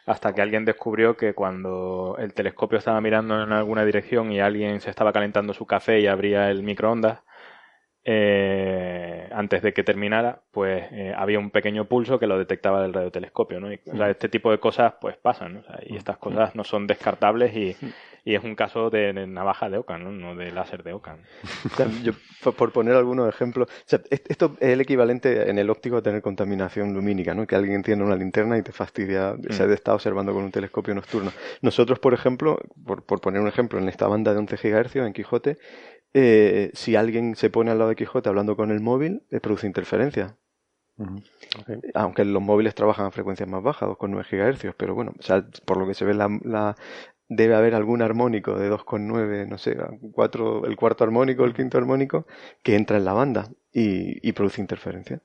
hasta 0.07 0.33
que 0.33 0.41
alguien 0.41 0.65
descubrió 0.65 1.17
que 1.17 1.35
cuando 1.35 2.17
el 2.19 2.33
telescopio 2.33 2.79
estaba 2.79 3.01
mirando 3.01 3.43
en 3.43 3.53
alguna 3.53 3.85
dirección 3.85 4.31
y 4.33 4.41
alguien 4.41 4.81
se 4.81 4.91
estaba 4.91 5.13
calentando 5.13 5.53
su 5.53 5.67
café 5.67 6.01
y 6.01 6.07
abría 6.07 6.49
el 6.49 6.63
microondas, 6.63 7.21
eh, 8.05 9.29
antes 9.33 9.63
de 9.63 9.75
que 9.75 9.83
terminara, 9.83 10.43
pues 10.53 10.87
eh, 10.93 11.13
había 11.17 11.41
un 11.41 11.51
pequeño 11.51 11.87
pulso 11.87 12.21
que 12.21 12.29
lo 12.29 12.39
detectaba 12.39 12.81
del 12.81 12.95
radiotelescopio, 12.95 13.59
¿no? 13.59 13.73
Y, 13.73 13.81
o 13.85 13.97
sea, 13.97 14.09
este 14.09 14.29
tipo 14.29 14.53
de 14.53 14.61
cosas 14.61 14.95
pues 15.01 15.17
pasan, 15.17 15.55
¿no? 15.55 15.61
O 15.61 15.65
sea, 15.65 15.81
y 15.85 15.97
estas 15.97 16.17
cosas 16.19 16.55
no 16.55 16.63
son 16.63 16.87
descartables 16.87 17.57
y, 17.57 17.77
y 18.27 18.35
es 18.35 18.43
un 18.43 18.57
caso 18.57 18.91
de, 18.91 19.13
de 19.13 19.27
navaja 19.27 19.71
de 19.71 19.79
Ockham, 19.79 20.03
¿no? 20.03 20.11
No 20.11 20.35
de 20.35 20.51
láser 20.51 20.83
de 20.83 20.93
Ockham. 20.93 21.19
O 21.65 21.77
sea, 21.77 21.87
yo, 22.03 22.13
por- 22.53 22.73
poner 22.73 22.97
algunos 22.97 23.29
ejemplos, 23.29 23.69
o 23.71 23.83
sea, 23.87 24.01
est- 24.11 24.29
esto 24.31 24.57
es 24.61 24.71
el 24.71 24.81
equivalente 24.81 25.49
en 25.49 25.59
el 25.59 25.71
óptico 25.71 25.97
a 25.99 26.03
tener 26.03 26.21
contaminación 26.23 26.93
lumínica, 26.93 27.35
¿no? 27.35 27.47
Que 27.47 27.55
alguien 27.55 27.77
enciende 27.77 28.05
una 28.05 28.17
linterna 28.17 28.59
y 28.59 28.63
te 28.63 28.73
fastidia, 28.73 29.37
o 29.49 29.53
sea, 29.53 29.67
Mm. 29.67 29.69
de 29.69 29.75
estar 29.77 29.95
observando 29.95 30.35
con 30.35 30.43
un 30.43 30.51
telescopio 30.51 30.93
nocturno. 30.95 31.31
Nosotros, 31.63 32.01
por 32.01 32.15
ejemplo, 32.15 32.59
por, 32.85 33.05
por 33.05 33.21
poner 33.21 33.41
un 33.41 33.49
ejemplo, 33.49 33.79
en 33.79 33.89
esta 33.89 34.09
banda 34.09 34.33
de 34.33 34.41
11 34.41 34.57
GHz 34.57 34.97
en 35.07 35.13
Quijote, 35.13 35.57
eh, 36.13 36.71
si 36.75 36.97
alguien 36.97 37.37
se 37.37 37.49
pone 37.51 37.71
al 37.71 37.79
lado 37.79 37.91
de 37.91 37.97
Quijote 37.97 38.29
hablando 38.29 38.57
con 38.57 38.73
el 38.73 38.81
móvil, 38.81 39.23
eh, 39.31 39.39
produce 39.39 39.67
interferencia. 39.69 40.37
Aunque 41.95 42.25
los 42.25 42.43
móviles 42.43 42.75
trabajan 42.75 43.07
a 43.07 43.11
frecuencias 43.11 43.49
más 43.49 43.63
bajas, 43.63 43.89
2,9 43.89 44.25
GHz, 44.25 44.75
pero 44.77 44.95
bueno, 44.95 45.13
o 45.19 45.23
sea, 45.23 45.45
por 45.67 45.77
lo 45.77 45.87
que 45.87 45.95
se 45.95 46.05
ve, 46.07 46.15
la, 46.15 46.29
la- 46.43 46.75
debe 47.29 47.55
haber 47.57 47.75
algún 47.75 48.03
armónico 48.03 48.57
de 48.59 48.71
2,9, 48.71 49.47
no 49.49 49.59
sé, 49.59 49.77
cuatro, 50.13 50.65
el 50.65 50.77
cuarto 50.77 51.03
armónico, 51.05 51.45
el 51.45 51.55
quinto 51.55 51.77
armónico, 51.79 52.27
que 52.63 52.77
entra 52.77 52.97
en 52.99 53.05
la 53.05 53.13
banda 53.15 53.49
y, 53.73 54.27
y 54.27 54.33
produce 54.33 54.61
interferencia. 54.61 55.21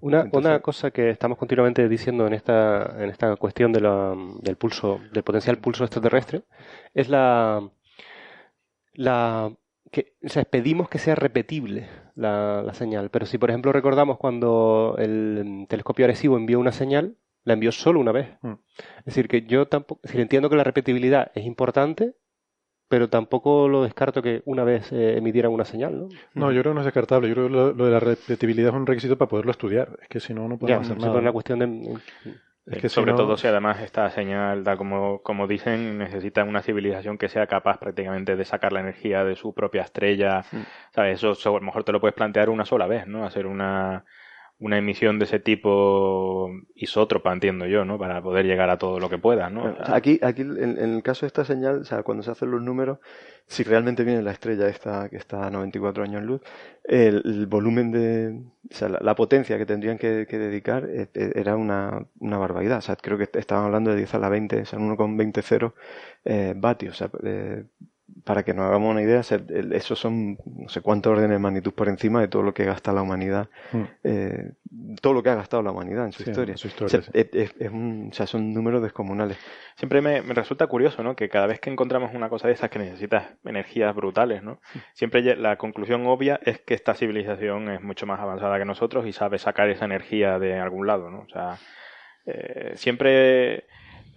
Una, 0.00 0.22
Entonces- 0.22 0.50
una 0.50 0.60
cosa 0.60 0.90
que 0.90 1.08
estamos 1.10 1.38
continuamente 1.38 1.88
diciendo 1.88 2.26
en 2.26 2.32
esta, 2.34 2.96
en 3.02 3.10
esta 3.10 3.36
cuestión 3.36 3.72
de 3.72 3.80
la- 3.80 4.16
del 4.42 4.56
pulso, 4.56 5.00
del 5.12 5.22
potencial 5.22 5.58
pulso 5.58 5.84
extraterrestre, 5.84 6.42
es 6.94 7.08
la, 7.08 7.68
la 8.94 9.52
que, 9.90 10.14
o 10.24 10.28
sea, 10.28 10.44
pedimos 10.44 10.88
que 10.88 10.98
sea 10.98 11.14
repetible 11.14 11.86
la, 12.16 12.62
la 12.62 12.74
señal. 12.74 13.10
Pero 13.10 13.26
si, 13.26 13.38
por 13.38 13.50
ejemplo, 13.50 13.72
recordamos 13.72 14.18
cuando 14.18 14.96
el 14.98 15.66
telescopio 15.68 16.04
Arecibo 16.06 16.36
envió 16.36 16.58
una 16.58 16.72
señal, 16.72 17.14
la 17.46 17.54
envió 17.54 17.72
solo 17.72 17.98
una 18.00 18.12
vez. 18.12 18.28
Mm. 18.42 18.52
Es 18.98 19.04
decir, 19.06 19.28
que 19.28 19.42
yo 19.46 19.66
tampoco, 19.68 20.02
es 20.04 20.10
decir, 20.10 20.20
entiendo 20.20 20.50
que 20.50 20.56
la 20.56 20.64
repetibilidad 20.64 21.32
es 21.34 21.46
importante, 21.46 22.14
pero 22.88 23.08
tampoco 23.08 23.68
lo 23.68 23.82
descarto 23.82 24.22
que 24.22 24.42
una 24.44 24.62
vez 24.64 24.92
eh, 24.92 25.16
emitieran 25.16 25.52
una 25.52 25.64
señal, 25.64 25.98
¿no? 25.98 26.08
No, 26.34 26.52
yo 26.52 26.60
creo 26.60 26.72
que 26.72 26.74
no 26.74 26.80
es 26.82 26.84
descartable. 26.86 27.28
Yo 27.28 27.34
creo 27.34 27.46
que 27.48 27.52
lo, 27.54 27.72
lo 27.72 27.86
de 27.86 27.90
la 27.92 28.00
repetibilidad 28.00 28.68
es 28.70 28.76
un 28.76 28.86
requisito 28.86 29.16
para 29.18 29.28
poderlo 29.28 29.50
estudiar. 29.52 29.98
Es 30.02 30.08
que 30.08 30.20
si 30.20 30.34
no, 30.34 30.42
no 30.48 30.54
Ya, 30.56 30.58
podemos 30.60 30.90
hacer 30.90 30.98
nada. 31.08 31.18
una 31.20 31.32
cuestión 31.32 31.58
de... 31.60 31.98
Es 32.66 32.78
que 32.78 32.88
si 32.88 32.96
Sobre 32.96 33.12
no- 33.12 33.16
todo 33.18 33.36
si 33.36 33.46
además 33.46 33.80
esta 33.80 34.10
señal, 34.10 34.64
da 34.64 34.76
como, 34.76 35.22
como 35.22 35.46
dicen, 35.46 35.98
necesita 35.98 36.42
una 36.42 36.62
civilización 36.62 37.16
que 37.16 37.28
sea 37.28 37.46
capaz 37.46 37.78
prácticamente 37.78 38.34
de 38.34 38.44
sacar 38.44 38.72
la 38.72 38.80
energía 38.80 39.22
de 39.24 39.36
su 39.36 39.54
propia 39.54 39.82
estrella. 39.82 40.44
¿Sabes? 40.92 41.18
Eso, 41.18 41.32
eso 41.32 41.50
a 41.50 41.60
lo 41.60 41.64
mejor 41.66 41.84
te 41.84 41.92
lo 41.92 42.00
puedes 42.00 42.14
plantear 42.16 42.50
una 42.50 42.64
sola 42.64 42.86
vez, 42.88 43.06
¿no? 43.06 43.24
Hacer 43.24 43.46
una, 43.46 44.04
una 44.58 44.78
emisión 44.78 45.18
de 45.18 45.26
ese 45.26 45.38
tipo 45.38 46.50
isótropa, 46.74 47.32
entiendo 47.32 47.66
yo, 47.66 47.84
¿no? 47.84 47.98
Para 47.98 48.22
poder 48.22 48.46
llegar 48.46 48.70
a 48.70 48.78
todo 48.78 48.98
lo 48.98 49.10
que 49.10 49.18
puedas, 49.18 49.52
¿no? 49.52 49.76
Aquí, 49.80 50.18
aquí 50.22 50.42
en, 50.42 50.78
el 50.78 51.02
caso 51.02 51.26
de 51.26 51.28
esta 51.28 51.44
señal, 51.44 51.80
o 51.80 51.84
sea, 51.84 52.02
cuando 52.02 52.22
se 52.22 52.30
hacen 52.30 52.50
los 52.50 52.62
números, 52.62 52.98
si 53.46 53.64
realmente 53.64 54.02
viene 54.02 54.22
la 54.22 54.32
estrella 54.32 54.66
esta 54.68 55.10
que 55.10 55.16
está 55.16 55.46
a 55.46 55.50
94 55.50 56.04
años 56.04 56.22
luz, 56.22 56.40
el, 56.84 57.46
volumen 57.46 57.92
de, 57.92 58.40
o 58.70 58.74
sea, 58.74 58.88
la, 58.88 59.14
potencia 59.14 59.58
que 59.58 59.66
tendrían 59.66 59.98
que, 59.98 60.26
que 60.26 60.38
dedicar 60.38 60.88
eh, 60.88 61.08
eh, 61.12 61.32
era 61.34 61.56
una, 61.56 62.06
una 62.18 62.38
barbaridad. 62.38 62.78
O 62.78 62.82
sea, 62.82 62.96
creo 62.96 63.18
que 63.18 63.28
estaban 63.38 63.66
hablando 63.66 63.90
de 63.90 63.96
10 63.98 64.14
a 64.14 64.18
la 64.18 64.30
20, 64.30 64.62
o 64.62 64.64
sea, 64.64 64.78
1,20 64.78 65.42
cero 65.42 65.74
eh, 66.24 66.54
vatios. 66.56 66.94
O 66.94 66.96
sea, 66.96 67.10
eh, 67.24 67.64
para 68.24 68.44
que 68.44 68.54
nos 68.54 68.66
hagamos 68.66 68.90
una 68.92 69.02
idea, 69.02 69.20
esos 69.20 69.98
son 69.98 70.38
no 70.44 70.68
sé 70.68 70.80
cuántos 70.80 71.12
órdenes 71.12 71.30
de 71.32 71.38
magnitud 71.40 71.72
por 71.72 71.88
encima 71.88 72.20
de 72.20 72.28
todo 72.28 72.42
lo 72.42 72.54
que 72.54 72.64
gasta 72.64 72.92
la 72.92 73.02
humanidad, 73.02 73.48
Mm. 73.72 73.82
eh, 74.04 74.52
todo 75.00 75.12
lo 75.12 75.22
que 75.22 75.30
ha 75.30 75.34
gastado 75.34 75.62
la 75.62 75.72
humanidad 75.72 76.06
en 76.06 76.12
su 76.12 76.22
Sí, 76.22 76.30
historia. 76.30 76.52
en 76.52 76.58
su 76.58 76.68
O 76.68 76.70
historia, 76.70 77.02
sea, 77.02 77.02
sí. 77.02 77.28
es- 77.32 77.70
un- 77.70 78.08
o 78.10 78.14
sea, 78.14 78.26
son 78.26 78.52
números 78.54 78.82
descomunales. 78.82 79.36
Siempre 79.74 80.00
me, 80.00 80.22
me 80.22 80.34
resulta 80.34 80.66
curioso, 80.68 81.02
¿no? 81.02 81.16
Que 81.16 81.28
cada 81.28 81.46
vez 81.46 81.58
que 81.60 81.68
encontramos 81.70 82.14
una 82.14 82.28
cosa 82.28 82.46
de 82.48 82.54
esas 82.54 82.70
que 82.70 82.78
necesitas 82.78 83.24
energías 83.44 83.94
brutales, 83.94 84.42
¿no? 84.42 84.60
Siempre 84.94 85.22
lle- 85.22 85.36
la 85.36 85.56
conclusión 85.56 86.06
obvia 86.06 86.38
es 86.44 86.60
que 86.60 86.74
esta 86.74 86.94
civilización 86.94 87.68
es 87.70 87.82
mucho 87.82 88.06
más 88.06 88.20
avanzada 88.20 88.58
que 88.58 88.64
nosotros 88.64 89.06
y 89.06 89.12
sabe 89.12 89.38
sacar 89.38 89.68
esa 89.68 89.84
energía 89.84 90.38
de 90.38 90.58
algún 90.58 90.86
lado, 90.86 91.10
¿no? 91.10 91.20
O 91.20 91.28
sea, 91.28 91.56
eh, 92.26 92.72
siempre 92.76 93.64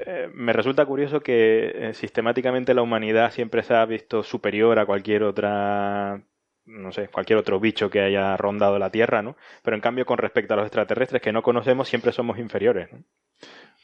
eh, 0.06 0.30
me 0.34 0.54
resulta 0.54 0.86
curioso 0.86 1.22
que 1.22 1.90
eh, 1.90 1.94
sistemáticamente 1.94 2.74
la 2.74 2.82
humanidad 2.82 3.32
siempre 3.32 3.64
se 3.64 3.74
ha 3.76 3.86
visto 3.86 4.24
superior 4.24 4.80
a 4.80 4.86
cualquier 4.86 5.24
otra 5.24 6.22
no 6.66 6.92
sé, 6.92 7.08
cualquier 7.08 7.40
otro 7.40 7.60
bicho 7.60 7.90
que 7.90 8.00
haya 8.00 8.38
rondado 8.38 8.78
la 8.78 8.92
Tierra, 8.92 9.24
¿no? 9.24 9.36
Pero 9.64 9.76
en 9.76 9.82
cambio, 9.82 10.06
con 10.06 10.20
respecto 10.20 10.54
a 10.54 10.58
los 10.58 10.66
extraterrestres 10.68 11.20
que 11.22 11.34
no 11.34 11.42
conocemos, 11.42 11.88
siempre 11.90 12.12
somos 12.12 12.38
inferiores, 12.38 12.92
¿no? 12.94 13.00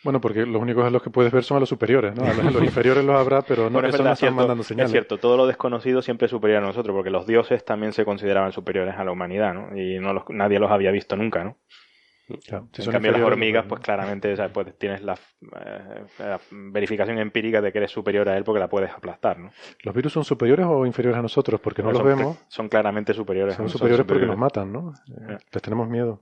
Bueno, 0.04 0.22
porque 0.22 0.46
los 0.46 0.62
únicos 0.62 0.86
a 0.86 0.92
los 0.92 1.02
que 1.02 1.10
puedes 1.10 1.32
ver 1.32 1.44
son 1.44 1.58
a 1.58 1.60
los 1.62 1.70
superiores, 1.70 2.14
¿no? 2.16 2.24
A 2.26 2.34
los, 2.34 2.46
a 2.46 2.52
los 2.52 2.64
inferiores 2.64 3.04
los 3.04 3.16
habrá, 3.16 3.42
pero 3.42 3.72
no, 3.72 3.72
Bueno, 3.72 3.88
es 3.88 3.96
eso 3.96 4.04
verdad, 4.04 4.12
no 4.12 4.14
están 4.14 4.18
cierto, 4.18 4.36
mandando 4.36 4.62
es 4.62 4.68
señales. 4.68 4.92
cierto, 4.92 5.18
todo 5.18 5.36
lo 5.36 5.48
desconocido 5.48 6.04
siempre 6.04 6.26
es 6.26 6.32
superior 6.32 6.62
a 6.62 6.66
nosotros, 6.68 6.94
porque 6.96 7.10
los 7.10 7.26
dioses 7.26 7.66
también 7.66 7.92
se 7.92 8.06
consideraban 8.06 8.52
superiores 8.52 8.94
a 8.98 9.04
la 9.04 9.12
humanidad, 9.12 9.56
¿no? 9.56 9.76
Y 9.76 9.98
no 9.98 10.14
los, 10.14 10.24
nadie 10.30 10.60
los 10.60 10.70
había 10.70 10.92
visto 10.92 11.16
nunca, 11.16 11.44
¿no? 11.44 11.58
Claro, 12.48 12.68
si 12.74 12.82
en 12.82 12.86
son 12.86 12.92
cambio, 12.92 13.12
las 13.12 13.22
hormigas, 13.22 13.66
no- 13.66 13.70
pues 13.70 13.82
claramente 13.82 14.34
o 14.34 14.36
sea, 14.36 14.52
pues, 14.52 14.76
tienes 14.80 15.04
la, 15.04 15.14
eh, 15.14 16.06
la 16.20 16.40
verificación 16.52 17.20
empírica 17.20 17.62
de 17.62 17.72
que 17.72 17.78
eres 17.78 17.92
superior 17.92 18.28
a 18.30 18.36
él 18.38 18.44
porque 18.44 18.60
la 18.60 18.68
puedes 18.68 18.90
aplastar, 18.92 19.38
¿no? 19.38 19.52
¿Los 19.84 19.94
virus 19.94 20.14
son 20.14 20.24
superiores 20.24 20.66
o 20.68 20.86
inferiores 20.88 21.20
a 21.20 21.22
nosotros? 21.22 21.62
Porque 21.62 21.84
no 21.84 21.90
los 21.92 22.00
son, 22.00 22.08
vemos. 22.08 22.38
Son 22.48 22.68
claramente 22.68 23.14
superiores. 23.14 23.54
a 23.54 23.58
Son 23.58 23.66
nosotros, 23.66 23.80
superiores 23.80 24.06
porque 24.08 24.26
nos 24.26 24.38
matan, 24.38 24.74
¿no? 24.74 24.94
Eh, 25.30 25.38
Les 25.52 25.62
tenemos 25.62 25.88
miedo. 25.88 26.22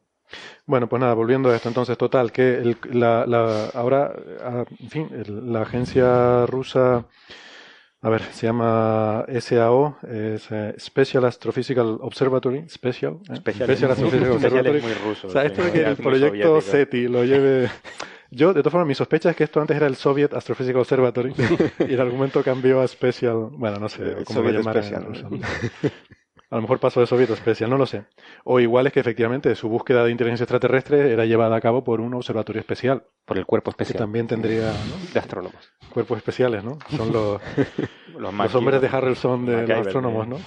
Bueno, 0.65 0.87
pues 0.89 0.99
nada, 0.99 1.13
volviendo 1.13 1.51
a 1.51 1.55
esto, 1.55 1.67
entonces, 1.69 1.97
total, 1.97 2.31
que 2.31 2.55
el- 2.55 2.77
la, 2.91 3.25
la- 3.25 3.67
ahora, 3.73 4.11
ah, 4.43 4.65
en 4.79 4.89
fin, 4.89 5.09
la 5.51 5.61
agencia 5.61 6.45
rusa, 6.47 7.05
a 8.03 8.09
ver, 8.09 8.21
se 8.33 8.47
llama 8.47 9.25
SAO, 9.39 9.97
es 10.03 10.51
eh, 10.51 10.75
Special 10.77 11.23
Astrophysical 11.23 11.99
Observatory, 12.01 12.65
Special, 12.67 13.13
¿eh? 13.29 13.37
Special. 13.37 13.69
Special 13.69 13.91
Astrophysical 13.91 14.31
Observatory. 14.33 14.77
es 14.77 14.83
muy 14.83 14.93
ruso, 14.93 15.27
o 15.27 15.29
sea, 15.29 15.45
esto 15.45 15.63
de 15.63 15.71
que 15.71 15.83
el 15.83 15.95
proyecto. 15.95 16.59
SETI 16.59 17.07
lo 17.07 17.23
lleve... 17.23 17.69
Yo, 18.29 18.53
de 18.53 18.61
todas 18.61 18.71
formas, 18.71 18.87
mi 18.87 18.95
sospecha 18.95 19.29
es 19.29 19.37
que 19.37 19.45
esto 19.45 19.61
antes 19.61 19.77
era 19.77 19.87
el 19.87 19.95
Soviet 19.95 20.33
Astrophysical 20.33 20.81
Observatory 20.81 21.33
y 21.87 21.93
en 21.93 21.99
algún 22.01 22.17
momento 22.17 22.43
cambió 22.43 22.81
a 22.81 22.87
Special, 22.89 23.49
bueno, 23.51 23.79
no 23.79 23.87
sé 23.87 24.17
cómo 24.25 24.41
lo 24.41 24.47
Soviet 24.47 24.57
llamarán 24.57 24.83
Special. 24.83 25.39
A 26.53 26.57
lo 26.57 26.61
mejor 26.61 26.79
pasó 26.79 26.99
de 26.99 27.07
Soviet 27.07 27.35
Special, 27.35 27.67
no 27.67 27.79
lo 27.79 27.87
sé. 27.87 28.05
O 28.43 28.59
igual 28.59 28.85
es 28.85 28.93
que 28.93 28.99
efectivamente 28.99 29.55
su 29.55 29.69
búsqueda 29.69 30.05
de 30.05 30.11
inteligencia 30.11 30.43
extraterrestre 30.43 31.11
era 31.11 31.25
llevada 31.25 31.55
a 31.55 31.61
cabo 31.61 31.83
por 31.83 31.99
un 31.99 32.13
observatorio 32.13 32.59
especial. 32.59 33.05
Por 33.25 33.39
el 33.39 33.47
cuerpo 33.47 33.71
Que 33.71 33.81
especial 33.81 33.97
también 33.97 34.27
tendría 34.27 34.71
¿no? 34.87 35.11
de 35.11 35.19
astrónomos. 35.19 35.73
cuerpos 35.91 36.17
especiales, 36.17 36.63
¿no? 36.63 36.77
Son 36.95 37.11
los, 37.11 37.41
Los, 38.15 38.31
los 38.31 38.53
hombres 38.53 38.81
de 38.81 38.87
Harrelson 38.87 39.47
de 39.47 39.65
los 39.65 39.87
astrónomos, 39.87 40.27
¿eh? 40.27 40.29
¿no? 40.29 40.37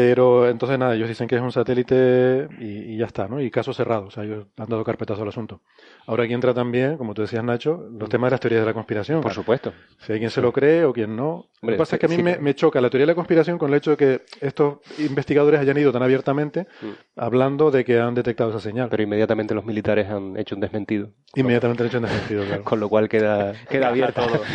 Pero 0.00 0.48
entonces 0.48 0.78
nada, 0.78 0.94
ellos 0.94 1.10
dicen 1.10 1.28
que 1.28 1.36
es 1.36 1.42
un 1.42 1.52
satélite 1.52 2.48
y, 2.58 2.94
y 2.94 2.96
ya 2.96 3.04
está, 3.04 3.28
¿no? 3.28 3.38
Y 3.38 3.50
caso 3.50 3.74
cerrado, 3.74 4.06
o 4.06 4.10
sea, 4.10 4.24
ellos 4.24 4.46
han 4.56 4.66
dado 4.66 4.82
carpetazo 4.82 5.20
al 5.22 5.28
asunto. 5.28 5.60
Ahora 6.06 6.24
aquí 6.24 6.32
entra 6.32 6.54
también, 6.54 6.96
como 6.96 7.12
tú 7.12 7.20
decías 7.20 7.44
Nacho, 7.44 7.86
los 7.92 8.08
temas 8.08 8.28
de 8.28 8.30
las 8.32 8.40
teorías 8.40 8.62
de 8.62 8.66
la 8.66 8.72
conspiración. 8.72 9.20
Por 9.20 9.34
supuesto. 9.34 9.74
Si 9.98 10.12
hay 10.14 10.18
quien 10.18 10.30
se 10.30 10.40
lo 10.40 10.52
cree 10.52 10.86
o 10.86 10.92
quien 10.94 11.14
no. 11.14 11.50
Lo 11.60 11.72
que 11.72 11.76
pasa 11.76 11.96
es 11.96 12.00
que 12.00 12.06
a 12.06 12.08
mí 12.08 12.16
sí, 12.16 12.22
me, 12.22 12.54
choca 12.54 12.80
la 12.80 12.88
teoría 12.88 13.02
de 13.02 13.12
la 13.12 13.14
conspiración 13.14 13.58
con 13.58 13.68
el 13.68 13.76
hecho 13.76 13.90
de 13.90 13.96
que 13.98 14.22
estos 14.40 14.78
investigadores 14.98 15.60
hayan 15.60 15.76
ido 15.76 15.92
tan 15.92 16.02
abiertamente 16.02 16.66
hablando 17.14 17.70
de 17.70 17.84
que 17.84 18.00
han 18.00 18.14
detectado 18.14 18.48
esa 18.48 18.60
señal. 18.60 18.88
Pero 18.88 19.02
inmediatamente 19.02 19.54
los 19.54 19.66
militares 19.66 20.08
han 20.08 20.38
hecho 20.38 20.54
un 20.54 20.62
desmentido. 20.62 21.10
Inmediatamente 21.34 21.82
han 21.82 21.88
hecho 21.88 21.98
un 21.98 22.04
desmentido, 22.04 22.44
claro. 22.46 22.64
Con 22.64 22.80
lo 22.80 22.88
cual 22.88 23.08
queda, 23.08 23.52
queda 23.68 23.88
abierto 23.88 24.22
todo. 24.26 24.40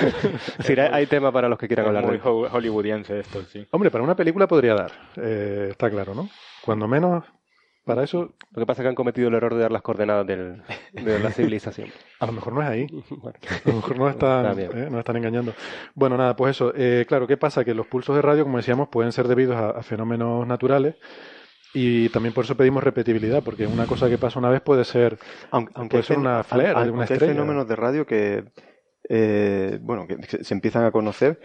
Es 0.55 0.57
decir, 0.57 0.81
hay, 0.81 0.89
hay 0.91 1.05
tema 1.05 1.31
para 1.31 1.47
los 1.47 1.59
que 1.59 1.67
quieran 1.67 1.85
Es 1.85 1.87
hablar 1.89 2.05
muy 2.07 2.19
hollywoodiense 2.19 3.19
esto, 3.19 3.43
sí. 3.43 3.67
Hombre, 3.71 3.91
para 3.91 4.03
una 4.03 4.15
película 4.15 4.47
podría 4.47 4.73
dar, 4.73 4.91
eh, 5.17 5.34
está 5.71 5.89
claro, 5.89 6.13
¿no? 6.15 6.29
Cuando 6.63 6.87
menos, 6.87 7.23
para 7.85 8.03
eso, 8.03 8.33
Lo 8.51 8.59
que 8.61 8.65
pasa 8.65 8.81
es 8.81 8.85
que 8.85 8.89
han 8.89 8.95
cometido 8.95 9.27
el 9.27 9.35
error 9.35 9.53
de 9.53 9.61
dar 9.61 9.71
las 9.71 9.81
coordenadas 9.83 10.25
del- 10.25 10.61
de 10.93 11.19
la 11.19 11.29
civilización. 11.31 11.89
a 12.19 12.25
lo 12.25 12.31
mejor 12.31 12.53
no 12.53 12.61
es 12.63 12.67
ahí. 12.69 12.87
Bueno, 13.09 13.37
A 13.65 13.69
lo 13.69 13.75
mejor 13.75 13.97
nos 13.97 14.11
están, 14.11 14.59
eh, 14.59 14.69
nos 14.89 14.99
están 14.99 15.17
engañando. 15.17 15.53
Bueno, 15.93 16.17
nada, 16.17 16.35
pues 16.35 16.55
eso. 16.55 16.73
Eh, 16.75 17.05
claro, 17.07 17.27
¿qué 17.27 17.37
pasa? 17.37 17.63
Que 17.63 17.73
los 17.75 17.87
pulsos 17.87 18.15
de 18.15 18.21
radio, 18.21 18.43
como 18.43 18.57
decíamos, 18.57 18.89
pueden 18.89 19.11
ser 19.11 19.27
debidos 19.27 19.55
a, 19.55 19.69
a 19.69 19.83
fenómenos 19.83 20.47
naturales 20.47 20.95
y 21.73 22.07
también 22.09 22.33
por 22.33 22.45
eso 22.45 22.55
pedimos 22.55 22.83
repetibilidad, 22.83 23.43
porque 23.43 23.67
una 23.67 23.85
cosa 23.85 24.07
que 24.09 24.17
pasa 24.17 24.39
una 24.39 24.49
vez 24.49 24.61
puede 24.61 24.85
ser, 24.85 25.17
Aunque, 25.51 25.73
aunque 25.75 25.91
puede 25.97 26.03
ser 26.03 26.17
una 26.17 26.41
flare 26.43 26.69
de 26.69 26.73
una 26.73 26.79
aunque 26.81 26.99
hay 27.01 27.17
estrella. 27.17 27.33
fenómenos 27.33 27.67
de 27.67 27.75
radio 27.75 28.05
que, 28.05 28.45
eh, 29.09 29.77
bueno, 29.81 30.07
que 30.07 30.17
se 30.23 30.43
se 30.43 30.53
empiezan 30.53 30.85
a 30.85 30.91
conocer, 30.91 31.37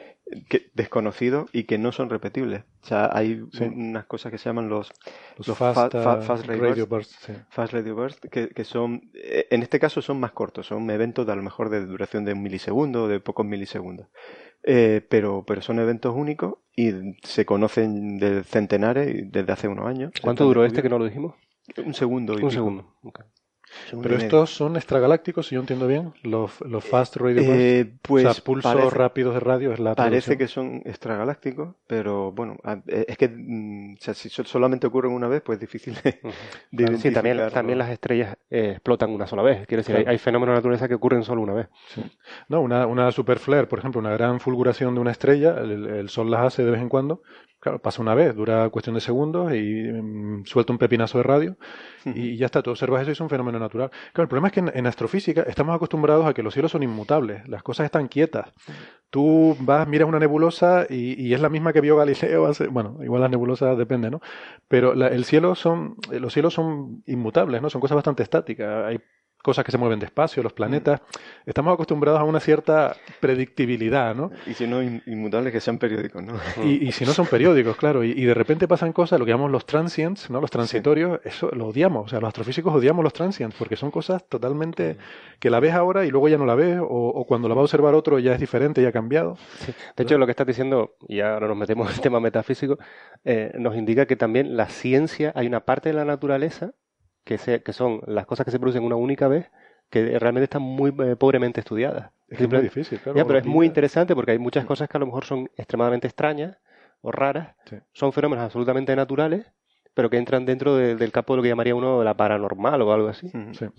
que, 0.48 0.70
desconocidos 0.74 1.48
y 1.52 1.64
que 1.64 1.78
no 1.78 1.92
son 1.92 2.10
repetibles. 2.10 2.62
O 2.82 2.86
sea, 2.86 3.10
hay 3.12 3.42
Sí. 3.52 3.64
unas 3.64 4.04
cosas 4.06 4.30
que 4.32 4.38
se 4.38 4.48
llaman 4.48 4.68
los, 4.68 4.90
Los 5.38 5.48
los 5.48 5.58
fast, 5.58 5.92
fa- 5.92 6.02
fa- 6.02 6.20
fast 6.22 6.46
radio 6.46 6.62
radio 6.62 6.86
bursts, 6.86 7.14
bursts, 7.16 7.24
sí. 7.26 7.32
fast 7.50 7.72
radio 7.72 7.94
burst, 7.94 8.24
que, 8.26 8.48
que 8.48 8.64
son, 8.64 9.10
eh, 9.14 9.46
en 9.50 9.62
este 9.62 9.78
caso 9.80 10.00
son 10.02 10.20
más 10.20 10.32
cortos, 10.32 10.66
son 10.66 10.88
eventos 10.90 11.26
de 11.26 11.32
a 11.32 11.36
lo 11.36 11.42
mejor 11.42 11.68
de 11.70 11.84
duración 11.84 12.24
de 12.24 12.32
un 12.34 12.42
milisegundo 12.42 13.04
o 13.04 13.08
de 13.08 13.20
pocos 13.20 13.44
milisegundos. 13.46 14.06
Eh, 14.62 15.04
pero, 15.08 15.44
pero 15.46 15.62
son 15.62 15.78
eventos 15.78 16.14
únicos 16.14 16.54
y 16.76 16.92
se 17.22 17.46
conocen 17.46 18.18
de 18.18 18.44
centenares 18.44 19.08
y 19.14 19.22
desde 19.22 19.52
hace 19.52 19.68
unos 19.68 19.86
años. 19.86 20.12
¿Cuánto 20.22 20.44
duró 20.44 20.64
este 20.64 20.82
que 20.82 20.88
no 20.90 20.98
lo 20.98 21.06
dijimos? 21.06 21.34
Un 21.84 21.94
segundo. 21.94 22.32
y 22.32 22.36
Un 22.36 22.40
pico. 22.40 22.50
segundo. 22.50 22.94
Ok. 23.02 23.20
Pero 24.02 24.16
estos 24.16 24.50
son 24.54 24.76
extragalácticos, 24.76 25.46
si 25.48 25.54
yo 25.54 25.60
entiendo 25.60 25.86
bien, 25.86 26.12
los, 26.22 26.60
los 26.62 26.84
fast 26.84 27.16
radio. 27.16 27.40
Eh, 27.44 27.92
pues 28.02 28.26
o 28.26 28.32
sea, 28.34 28.42
pulsos 28.44 28.72
parece- 28.74 28.90
rápidos 28.96 29.34
de 29.34 29.40
radio 29.40 29.72
es 29.72 29.78
la 29.80 29.94
Parece 29.94 30.34
traducción. 30.34 30.38
que 30.38 30.48
son 30.48 30.90
extragalácticos, 30.90 31.74
pero 31.86 32.32
bueno, 32.32 32.56
eh, 32.86 33.04
es 33.08 33.16
que 33.16 33.28
mm, 33.28 33.94
o 33.94 33.96
sea, 34.00 34.14
si 34.14 34.28
so- 34.28 34.44
solamente 34.44 34.86
ocurren 34.86 35.12
una 35.12 35.28
vez, 35.28 35.42
pues 35.42 35.56
es 35.56 35.60
difícil 35.60 35.94
de, 36.02 36.20
de 36.70 36.84
Claro, 36.84 36.98
sí, 36.98 37.12
también, 37.12 37.38
también 37.52 37.78
las 37.78 37.90
estrellas 37.90 38.36
eh, 38.50 38.72
explotan 38.72 39.10
una 39.10 39.26
sola 39.26 39.42
vez. 39.42 39.66
Quiero 39.66 39.80
decir, 39.82 39.96
hay, 39.96 40.02
Claro. 40.02 40.12
hay 40.12 40.18
fenómenos 40.18 40.52
de 40.54 40.56
naturaleza 40.58 40.88
que 40.88 40.94
ocurren 40.94 41.22
solo 41.24 41.42
una 41.42 41.54
vez. 41.54 41.68
No, 42.48 42.60
una, 42.60 42.86
una 42.86 43.12
super 43.12 43.38
flare, 43.38 43.66
por 43.66 43.78
ejemplo, 43.78 44.00
una 44.00 44.12
gran 44.12 44.40
fulguración 44.40 44.94
de 44.94 45.00
una 45.00 45.10
estrella, 45.12 45.56
el, 45.58 45.86
el 45.86 46.08
Sol 46.08 46.30
las 46.30 46.40
hace 46.46 46.64
de 46.64 46.70
vez 46.70 46.80
en 46.80 46.88
cuando. 46.88 47.22
Claro, 47.60 47.78
pasa 47.78 48.00
una 48.00 48.14
vez, 48.14 48.34
dura 48.34 48.70
cuestión 48.70 48.94
de 48.94 49.02
segundos 49.02 49.52
y 49.54 49.60
mm, 49.92 50.44
suelta 50.46 50.72
un 50.72 50.78
pepinazo 50.78 51.18
de 51.18 51.24
radio 51.24 51.56
y 52.14 52.36
ya 52.38 52.46
está, 52.46 52.62
tú 52.62 52.70
observas 52.70 53.02
eso 53.02 53.10
y 53.10 53.12
es 53.12 53.20
un 53.20 53.28
fenómeno 53.28 53.58
natural. 53.58 53.90
Claro, 54.12 54.22
el 54.24 54.28
problema 54.28 54.48
es 54.48 54.54
que 54.54 54.60
en, 54.60 54.70
en 54.74 54.86
astrofísica 54.86 55.42
estamos 55.42 55.76
acostumbrados 55.76 56.26
a 56.26 56.32
que 56.32 56.42
los 56.42 56.54
cielos 56.54 56.72
son 56.72 56.82
inmutables, 56.82 57.46
las 57.48 57.62
cosas 57.62 57.84
están 57.84 58.08
quietas. 58.08 58.50
Tú 59.10 59.56
vas, 59.60 59.88
miras 59.88 60.08
una 60.08 60.20
nebulosa 60.20 60.86
y, 60.88 61.20
y 61.22 61.34
es 61.34 61.40
la 61.40 61.48
misma 61.50 61.72
que 61.72 61.80
vio 61.82 61.96
Galileo 61.96 62.46
hace, 62.46 62.68
bueno, 62.68 62.98
igual 63.02 63.22
las 63.22 63.30
nebulosas 63.30 63.76
depende, 63.78 64.10
¿no? 64.10 64.20
Pero 64.68 64.94
la- 64.94 65.08
el 65.08 65.24
cielo 65.24 65.54
son, 65.54 65.96
los 66.12 66.32
cielos 66.32 66.54
son 66.54 67.02
inmutables, 67.06 67.62
¿no? 67.62 67.70
Son 67.70 67.80
cosas 67.80 67.96
bastante 67.96 68.22
estáticas. 68.22 68.86
Hay 68.86 69.00
cosas 69.42 69.64
que 69.64 69.72
se 69.72 69.78
mueven 69.78 69.98
despacio, 69.98 70.42
los 70.42 70.52
planetas. 70.52 71.00
Estamos 71.46 71.72
acostumbrados 71.74 72.20
a 72.20 72.24
una 72.24 72.40
cierta 72.40 72.96
predictibilidad, 73.20 74.14
¿no? 74.14 74.30
Y 74.46 74.54
si 74.54 74.66
no, 74.66 74.82
in- 74.82 75.02
inmutables 75.06 75.52
que 75.52 75.60
sean 75.60 75.78
periódicos, 75.78 76.22
¿no? 76.22 76.34
Y, 76.64 76.86
y 76.88 76.92
si 76.92 77.04
no 77.04 77.12
son 77.12 77.26
periódicos, 77.26 77.76
claro, 77.76 78.04
y, 78.04 78.10
y 78.10 78.24
de 78.24 78.34
repente 78.34 78.68
pasan 78.68 78.92
cosas, 78.92 79.18
lo 79.18 79.24
que 79.24 79.30
llamamos 79.30 79.50
los 79.50 79.66
transients, 79.66 80.30
¿no? 80.30 80.40
Los 80.40 80.50
transitorios, 80.50 81.20
eso 81.24 81.50
lo 81.52 81.68
odiamos. 81.68 82.06
O 82.06 82.08
sea, 82.08 82.20
los 82.20 82.28
astrofísicos 82.28 82.74
odiamos 82.74 83.02
los 83.02 83.12
transients 83.12 83.56
porque 83.58 83.76
son 83.76 83.90
cosas 83.90 84.28
totalmente 84.28 84.96
que 85.38 85.50
la 85.50 85.60
ves 85.60 85.74
ahora 85.74 86.04
y 86.04 86.10
luego 86.10 86.28
ya 86.28 86.38
no 86.38 86.46
la 86.46 86.54
ves, 86.54 86.78
o, 86.80 86.84
o 86.86 87.24
cuando 87.26 87.48
la 87.48 87.54
va 87.54 87.60
a 87.60 87.64
observar 87.64 87.94
otro 87.94 88.18
ya 88.18 88.34
es 88.34 88.40
diferente, 88.40 88.82
ya 88.82 88.88
ha 88.88 88.92
cambiado. 88.92 89.38
De 89.96 90.02
hecho, 90.02 90.18
lo 90.18 90.26
que 90.26 90.32
estás 90.32 90.46
diciendo, 90.46 90.96
y 91.08 91.20
ahora 91.20 91.48
nos 91.48 91.56
metemos 91.56 91.88
en 91.88 91.94
el 91.94 92.00
tema 92.00 92.20
metafísico, 92.20 92.78
eh, 93.24 93.52
nos 93.58 93.76
indica 93.76 94.06
que 94.06 94.16
también 94.16 94.56
la 94.56 94.66
ciencia, 94.66 95.32
hay 95.34 95.46
una 95.46 95.60
parte 95.60 95.88
de 95.88 95.94
la 95.94 96.04
naturaleza 96.04 96.72
que, 97.24 97.38
se, 97.38 97.62
que 97.62 97.72
son 97.72 98.00
las 98.06 98.26
cosas 98.26 98.44
que 98.44 98.50
se 98.50 98.58
producen 98.58 98.84
una 98.84 98.96
única 98.96 99.28
vez, 99.28 99.50
que 99.90 100.18
realmente 100.18 100.44
están 100.44 100.62
muy 100.62 100.94
eh, 101.02 101.16
pobremente 101.16 101.60
estudiadas. 101.60 102.10
Es 102.28 102.40
es 102.40 102.48
muy 102.48 102.60
difícil, 102.62 102.98
claro. 103.00 103.18
Ya, 103.18 103.26
pero 103.26 103.38
es 103.38 103.46
muy 103.46 103.66
interesante 103.66 104.14
porque 104.14 104.32
hay 104.32 104.38
muchas 104.38 104.64
cosas 104.64 104.88
que 104.88 104.96
a 104.96 105.00
lo 105.00 105.06
mejor 105.06 105.24
son 105.24 105.50
extremadamente 105.56 106.06
extrañas 106.06 106.56
o 107.02 107.10
raras, 107.10 107.54
Sí. 107.64 107.76
son 107.92 108.12
fenómenos 108.12 108.44
absolutamente 108.44 108.94
naturales, 108.94 109.46
pero 109.94 110.08
que 110.10 110.16
entran 110.18 110.44
dentro 110.46 110.76
de- 110.76 110.96
del 110.96 111.12
campo 111.12 111.32
de 111.32 111.36
lo 111.38 111.42
que 111.42 111.48
llamaría 111.48 111.74
uno 111.74 112.02
la 112.04 112.14
paranormal 112.14 112.80
o 112.82 112.92
algo 112.92 113.08
así. 113.08 113.28
Sí. 113.52 113.64
Lo 113.64 113.70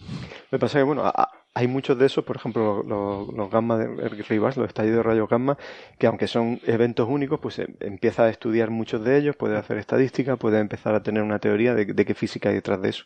que 0.51 0.59
pasa 0.59 0.77
es 0.79 0.81
que, 0.81 0.83
bueno, 0.83 1.03
a- 1.05 1.29
hay 1.53 1.67
muchos 1.67 1.97
de 1.97 2.05
esos, 2.05 2.23
por 2.23 2.37
ejemplo, 2.37 2.81
los, 2.83 3.27
los 3.33 3.49
gamma 3.51 3.77
de 3.77 4.07
Rivas, 4.09 4.55
los 4.55 4.67
estallidos 4.67 4.97
de 4.97 5.03
rayos 5.03 5.27
gamma, 5.29 5.57
que 5.99 6.07
aunque 6.07 6.27
son 6.27 6.59
eventos 6.65 7.09
únicos, 7.09 7.39
pues 7.41 7.59
eh, 7.59 7.67
empieza 7.81 8.23
a 8.23 8.29
estudiar 8.29 8.69
muchos 8.69 9.03
de 9.03 9.17
ellos, 9.17 9.35
puede 9.35 9.57
hacer 9.57 9.77
estadística, 9.77 10.37
puede 10.37 10.59
empezar 10.59 10.95
a 10.95 11.03
tener 11.03 11.23
una 11.23 11.39
teoría 11.39 11.73
de, 11.75 11.85
de 11.85 12.05
qué 12.05 12.13
física 12.13 12.49
hay 12.49 12.55
detrás 12.55 12.81
de 12.81 12.89
eso. 12.89 13.03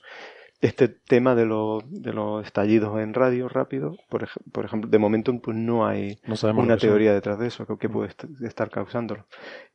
Este 0.62 0.88
tema 0.88 1.36
de 1.36 1.46
los, 1.46 1.84
de 1.90 2.14
los 2.14 2.46
estallidos 2.46 3.00
en 3.00 3.14
radio 3.14 3.50
rápido, 3.50 3.98
por, 4.10 4.24
ej- 4.24 4.40
por 4.52 4.64
ejemplo, 4.64 4.90
de 4.90 4.98
momento 5.00 5.34
pues 5.42 5.58
no 5.58 5.86
hay 5.86 6.18
No 6.28 6.36
una 6.54 6.76
lo 6.76 6.80
teoría 6.80 7.14
detrás 7.14 7.38
de 7.40 7.48
eso, 7.48 7.66
que, 7.66 7.78
que 7.78 7.90
puede 7.90 8.10
est- 8.10 8.24
estar 8.42 8.70
causándolo. 8.70 9.26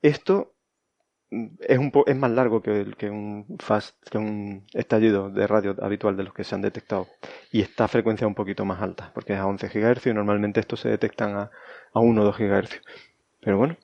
Esto 0.01 0.53
es 1.31 1.79
un 1.79 1.91
po- 1.93 2.05
es 2.07 2.17
más 2.17 2.31
largo 2.31 2.61
que, 2.61 2.81
el- 2.81 2.97
que 2.97 3.09
un 3.11 3.47
fast, 3.59 3.97
que 4.11 4.19
un 4.19 4.65
estallido 4.75 5.31
de 5.31 5.47
radio 5.47 5.77
habitual 5.81 6.17
de 6.17 6.25
los 6.25 6.35
que 6.35 6.45
se 6.45 6.55
han 6.55 6.63
detectado. 6.63 7.07
Y 7.53 7.61
está 7.61 7.85
a 7.85 7.89
frecuencia 7.89 8.27
un 8.27 8.35
poquito 8.35 8.65
más 8.65 8.81
alta, 8.83 9.11
porque 9.15 9.35
es 9.35 9.39
a 9.39 9.47
11 9.47 9.69
GHz 9.69 10.07
y 10.09 10.15
normalmente 10.15 10.61
estos 10.61 10.81
se 10.81 10.89
detectan 10.89 11.37
a, 11.37 11.51
a 11.93 12.01
1 12.01 12.21
o 12.21 12.25
2 12.25 12.37
GHz. 12.39 12.81
Pero 13.41 13.59
bueno, 13.59 13.77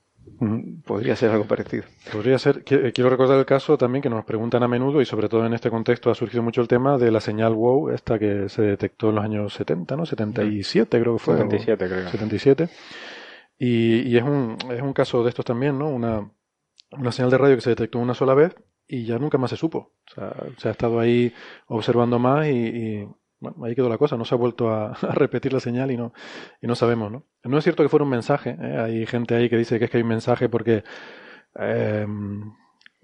podría 0.85 1.15
ser 1.15 1.31
algo 1.31 1.45
parecido. 1.47 1.85
Podría 2.13 2.37
ser, 2.39 2.65
eh, 2.69 2.91
quiero 2.93 3.09
recordar 3.11 3.39
el 3.39 3.47
caso 3.47 3.79
también 3.79 4.03
que 4.03 4.11
nos 4.11 4.25
preguntan 4.25 4.63
a 4.65 4.69
menudo 4.69 5.01
y 5.01 5.05
sobre 5.07 5.29
todo 5.29 5.47
en 5.47 5.55
este 5.55 5.71
contexto 5.71 6.11
ha 6.11 6.15
surgido 6.17 6.43
mucho 6.43 6.61
el 6.61 6.69
tema 6.69 6.99
de 6.99 7.11
la 7.13 7.21
señal 7.21 7.55
WOW, 7.55 7.91
esta 7.91 8.19
que 8.19 8.49
se 8.49 8.63
detectó 8.63 9.11
en 9.11 9.15
los 9.15 9.25
años 9.25 9.55
70, 9.55 9.95
¿no? 9.97 10.05
77 10.05 11.01
creo 11.01 11.13
que 11.17 11.19
fue. 11.23 11.35
o 11.35 11.37
77 11.39 11.87
creo. 11.89 12.09
77. 12.11 12.69
Y, 13.59 14.01
y 14.09 14.17
es, 14.19 14.23
un, 14.25 14.59
es 14.71 14.83
un 14.83 14.93
caso 14.93 15.23
de 15.23 15.31
estos 15.31 15.45
también, 15.45 15.79
¿no? 15.79 15.89
Una, 15.89 16.29
una 16.99 17.13
señal 17.13 17.31
de 17.31 17.39
radio 17.39 17.55
que 17.57 17.61
se 17.63 17.71
detectó 17.71 17.99
una 17.99 18.15
sola 18.15 18.35
vez 18.35 18.55
y 18.89 19.05
ya 19.05 19.19
nunca 19.19 19.39
más 19.39 19.51
se 19.51 19.57
supo. 19.57 19.93
O 20.11 20.15
sea, 20.15 20.35
se 20.59 20.69
ha 20.69 20.71
estado 20.73 20.99
ahí 21.01 21.33
observando 21.67 22.19
más 22.19 22.47
y, 22.47 22.51
y, 22.51 23.09
bueno, 23.41 23.65
ahí 23.65 23.75
quedó 23.75 23.89
la 23.89 23.99
cosa. 23.99 24.17
No 24.17 24.25
se 24.25 24.35
ha 24.35 24.39
vuelto 24.39 24.71
a, 24.71 24.93
a 24.93 25.13
repetir 25.15 25.53
la 25.53 25.61
señal 25.61 25.91
y 25.91 25.97
no, 25.97 26.13
y 26.61 26.67
no 26.67 26.75
sabemos, 26.75 27.11
¿no? 27.11 27.25
No 27.45 27.59
es 27.59 27.65
cierto 27.65 27.83
que 27.83 27.89
fuera 27.89 28.05
un 28.05 28.11
mensaje. 28.11 28.57
¿eh? 28.61 28.77
Hay 28.79 29.07
gente 29.07 29.35
ahí 29.35 29.49
que 29.49 29.57
dice 29.57 29.79
que 29.79 29.87
es 29.87 29.91
que 29.91 29.97
hay 29.99 30.03
un 30.03 30.09
mensaje 30.09 30.49
porque 30.49 30.85
eh, 31.59 32.07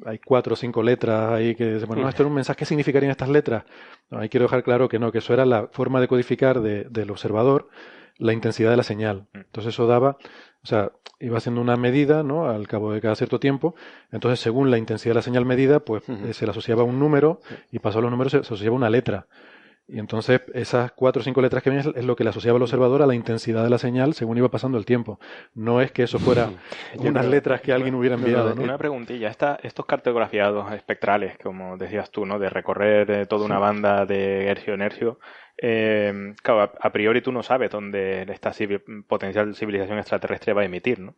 hay 0.04 0.18
cuatro 0.18 0.54
o 0.54 0.56
cinco 0.56 0.82
letras 0.82 1.32
ahí 1.32 1.54
que 1.54 1.74
dicen, 1.74 1.86
bueno, 1.88 2.02
no, 2.02 2.08
esto 2.08 2.22
era 2.22 2.28
un 2.28 2.34
mensaje. 2.34 2.58
¿Qué 2.58 2.64
significarían 2.64 3.10
estas 3.10 3.28
letras? 3.28 3.64
No, 4.10 4.18
ahí 4.18 4.28
quiero 4.28 4.44
dejar 4.44 4.62
claro 4.64 4.88
que 4.88 4.98
no, 4.98 5.12
que 5.12 5.18
eso 5.18 5.32
era 5.32 5.44
la 5.46 5.68
forma 5.68 6.00
de 6.00 6.08
codificar 6.08 6.60
de- 6.60 6.84
del 6.90 7.10
observador 7.10 7.68
la 8.18 8.32
intensidad 8.32 8.70
de 8.70 8.76
la 8.76 8.82
señal. 8.82 9.26
Entonces 9.32 9.74
eso 9.74 9.86
daba, 9.86 10.16
o 10.62 10.66
sea, 10.66 10.92
iba 11.20 11.38
haciendo 11.38 11.60
una 11.60 11.76
medida, 11.76 12.22
¿no? 12.22 12.48
Al 12.48 12.66
cabo 12.68 12.92
de 12.92 13.00
cada 13.00 13.14
cierto 13.14 13.38
tiempo. 13.38 13.74
Entonces, 14.10 14.40
según 14.40 14.70
la 14.70 14.78
intensidad 14.78 15.12
de 15.12 15.16
la 15.16 15.22
señal 15.22 15.44
medida, 15.44 15.80
pues 15.80 16.08
eh, 16.08 16.32
se 16.32 16.44
le 16.44 16.50
asociaba 16.50 16.82
un 16.82 16.98
número 16.98 17.40
y 17.70 17.78
pasado 17.78 18.00
a 18.00 18.02
los 18.02 18.10
números 18.10 18.32
se, 18.32 18.38
se 18.38 18.54
asociaba 18.54 18.76
una 18.76 18.90
letra. 18.90 19.26
Y 19.88 19.98
entonces 19.98 20.40
esas 20.54 20.92
cuatro 20.92 21.20
o 21.20 21.22
cinco 21.24 21.42
letras 21.42 21.62
que 21.62 21.68
vienen 21.68 21.92
es, 21.94 22.04
lo 22.04 22.14
que 22.14 22.24
le 22.24 22.30
asociaba 22.30 22.56
al 22.56 22.62
observador 22.62 23.02
a 23.02 23.06
la 23.06 23.14
intensidad 23.14 23.64
de 23.64 23.70
la 23.70 23.78
señal 23.78 24.14
según 24.14 24.38
iba 24.38 24.48
pasando 24.48 24.78
el 24.78 24.86
tiempo. 24.86 25.18
No 25.54 25.80
es 25.80 25.90
que 25.90 26.04
eso 26.04 26.18
fuera 26.18 26.50
unas 26.98 27.26
letras 27.26 27.60
que 27.60 27.72
alguien 27.72 27.94
hubiera 27.94 28.14
enviado. 28.14 28.54
¿no? 28.54 28.62
Una 28.62 28.78
preguntilla, 28.78 29.28
esta, 29.28 29.58
estos 29.62 29.84
cartografiados 29.84 30.72
espectrales, 30.72 31.36
como 31.42 31.76
decías 31.76 32.10
tú, 32.10 32.24
¿no? 32.24 32.38
De 32.38 32.48
recorrer 32.48 33.10
eh, 33.10 33.26
toda 33.26 33.44
una 33.44 33.58
banda 33.58 34.06
de 34.06 34.46
hercio 34.46 34.74
en 34.74 34.82
hercio, 34.82 35.18
eh, 35.58 36.34
claro, 36.42 36.60
a, 36.62 36.72
a 36.80 36.92
priori 36.92 37.20
tú 37.22 37.32
no 37.32 37.42
sabes 37.42 37.70
dónde 37.70 38.22
esta 38.28 38.52
potencial 39.08 39.54
civilización 39.54 39.98
extraterrestre 39.98 40.52
va 40.52 40.62
a 40.62 40.64
emitir, 40.64 41.00
¿no? 41.00 41.16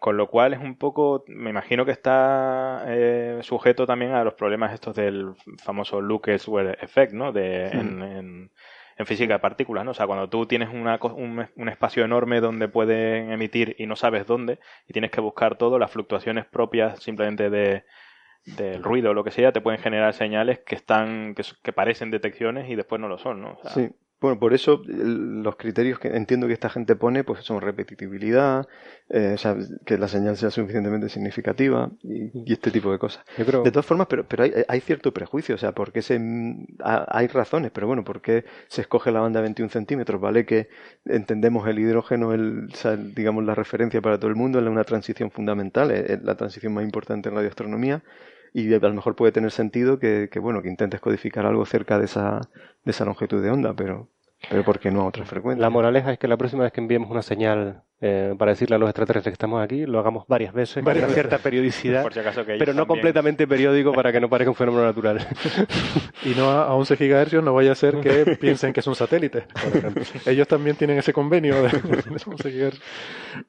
Con 0.00 0.16
lo 0.18 0.28
cual 0.28 0.52
es 0.54 0.60
un 0.60 0.76
poco, 0.76 1.24
me 1.28 1.50
imagino 1.50 1.86
que 1.86 1.92
está 1.92 2.84
eh, 2.86 3.38
sujeto 3.42 3.86
también 3.86 4.12
a 4.12 4.24
los 4.24 4.34
problemas 4.34 4.74
estos 4.74 4.94
del 4.94 5.34
famoso 5.62 6.00
Lucas-Well 6.02 6.76
Effect, 6.80 7.12
¿no? 7.14 7.32
De, 7.32 7.68
en, 7.68 8.02
en- 8.02 8.50
en 8.98 9.04
física 9.06 9.34
de 9.34 9.40
partículas, 9.40 9.84
¿no? 9.84 9.90
O 9.90 9.94
sea, 9.94 10.06
cuando 10.06 10.28
tú 10.30 10.46
tienes 10.46 10.70
una, 10.70 10.98
un, 11.02 11.46
un 11.54 11.68
espacio 11.68 12.02
enorme 12.04 12.40
donde 12.40 12.66
pueden 12.68 13.30
emitir 13.30 13.76
y 13.78 13.86
no 13.86 13.94
sabes 13.94 14.26
dónde, 14.26 14.58
y 14.88 14.92
tienes 14.94 15.10
que 15.10 15.20
buscar 15.20 15.56
todo, 15.58 15.78
las 15.78 15.90
fluctuaciones 15.90 16.46
propias 16.46 17.02
simplemente 17.02 17.50
de, 17.50 17.84
del 18.46 18.82
ruido 18.82 19.10
o 19.10 19.14
lo 19.14 19.24
que 19.24 19.30
sea, 19.32 19.52
te 19.52 19.60
pueden 19.60 19.80
generar 19.80 20.14
señales 20.14 20.60
que 20.60 20.74
están 20.76 21.34
que, 21.34 21.42
que 21.62 21.72
parecen 21.72 22.10
detecciones 22.10 22.70
y 22.70 22.76
después 22.76 23.00
no 23.00 23.08
lo 23.08 23.18
son, 23.18 23.40
¿no? 23.42 23.52
O 23.54 23.62
sea, 23.62 23.70
Sí, 23.72 23.90
bueno, 24.18 24.38
por 24.38 24.54
eso 24.54 24.80
los 24.86 25.56
criterios 25.56 25.98
que 25.98 26.08
entiendo 26.08 26.46
que 26.46 26.54
esta 26.54 26.70
gente 26.70 26.96
pone 26.96 27.22
pues 27.22 27.40
son 27.44 27.60
repetitividad, 27.60 28.66
eh, 29.10 29.32
o 29.34 29.38
sea, 29.38 29.56
que 29.84 29.98
la 29.98 30.08
señal 30.08 30.36
sea 30.38 30.50
suficientemente 30.50 31.10
significativa 31.10 31.90
y, 32.02 32.30
y 32.48 32.52
este 32.52 32.70
tipo 32.70 32.90
de 32.90 32.98
cosas. 32.98 33.24
Yo 33.36 33.44
creo- 33.44 33.62
De 33.62 33.70
todas 33.70 33.84
formas, 33.84 34.06
pero, 34.08 34.24
pero 34.26 34.44
hay, 34.44 34.52
hay 34.68 34.80
cierto 34.80 35.12
prejuicio, 35.12 35.54
o 35.54 35.58
sea, 35.58 35.72
porque 35.72 36.00
se, 36.00 36.18
ha- 36.82 37.04
hay 37.10 37.26
razones, 37.26 37.72
pero 37.72 37.86
bueno, 37.88 38.04
¿por 38.04 38.22
qué 38.22 38.44
se 38.68 38.80
escoge 38.80 39.10
la 39.12 39.20
banda 39.20 39.42
21 39.42 39.68
centímetros? 39.70 40.18
¿Vale? 40.20 40.46
Que 40.46 40.68
entendemos 41.04 41.68
el 41.68 41.78
hidrógeno, 41.78 42.32
el, 42.32 42.68
o 42.72 42.76
sea, 42.76 42.92
el- 42.92 43.14
digamos, 43.14 43.44
la 43.44 43.54
referencia 43.54 44.00
para 44.00 44.18
todo 44.18 44.30
el 44.30 44.36
mundo, 44.36 44.58
es 44.60 44.66
una 44.66 44.84
transición 44.84 45.30
fundamental, 45.30 45.90
es 45.90 46.08
es 46.08 46.22
la 46.22 46.36
transición 46.36 46.72
más 46.72 46.84
importante 46.84 47.28
en 47.28 47.34
radioastronomía 47.34 48.02
y 48.58 48.72
a 48.72 48.78
lo 48.78 48.94
mejor 48.94 49.14
puede 49.16 49.32
tener 49.32 49.50
sentido 49.50 49.98
que, 49.98 50.28
que, 50.30 50.38
bueno 50.38 50.62
que 50.62 50.68
intentes 50.68 51.00
codificar 51.00 51.44
algo 51.44 51.66
cerca 51.66 51.98
de 51.98 52.06
esa, 52.06 52.40
de 52.84 52.90
esa 52.90 53.04
longitud 53.04 53.42
de 53.42 53.50
onda, 53.50 53.74
pero, 53.74 54.08
pero 54.48 54.64
¿por 54.64 54.78
qué 54.78 54.90
no 54.90 55.02
a 55.02 55.06
otra 55.06 55.24
frecuencia? 55.26 55.60
La 55.60 55.68
moraleja 55.68 56.12
es 56.12 56.18
que 56.18 56.26
la 56.28 56.36
próxima 56.38 56.62
vez 56.62 56.72
que 56.72 56.80
enviemos 56.80 57.10
una 57.10 57.20
señal 57.22 57.82
eh, 58.00 58.34
para 58.38 58.52
decirle 58.52 58.76
a 58.76 58.78
los 58.78 58.88
extraterrestres 58.88 59.32
que 59.32 59.34
estamos 59.34 59.62
aquí, 59.62 59.84
lo 59.84 59.98
hagamos 59.98 60.24
varias 60.28 60.52
veces, 60.54 60.76
con 60.76 60.84
Varias 60.84 61.04
una 61.04 61.08
veces. 61.14 61.22
cierta 61.28 61.42
periodicidad, 61.42 62.02
por 62.04 62.14
si 62.14 62.20
acaso 62.20 62.44
que 62.46 62.52
ellos 62.52 62.60
pero 62.60 62.72
no 62.72 62.82
también- 62.82 62.88
completamente 62.88 63.46
periódico 63.46 63.92
para 63.92 64.10
que 64.12 64.20
no 64.20 64.28
parezca 64.30 64.50
un 64.50 64.56
fenómeno 64.56 64.84
natural. 64.84 65.26
Y 66.24 66.30
no 66.30 66.50
a, 66.50 66.64
a 66.68 66.74
11 66.74 66.96
gigahercios 66.96 67.44
no 67.44 67.52
vaya 67.54 67.72
a 67.72 67.74
ser 67.74 68.00
que 68.00 68.36
piensen 68.40 68.72
que 68.72 68.80
es 68.80 68.86
un 68.86 68.94
satélite, 68.94 69.42
por 69.62 69.76
ejemplo. 69.76 70.02
Ellos 70.26 70.48
también 70.48 70.76
tienen 70.76 70.98
ese 70.98 71.12
convenio 71.12 71.62
de, 71.62 71.68
de 71.68 72.22
11 72.26 72.50
gigahercios. 72.50 72.84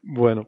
Bueno. 0.01 0.47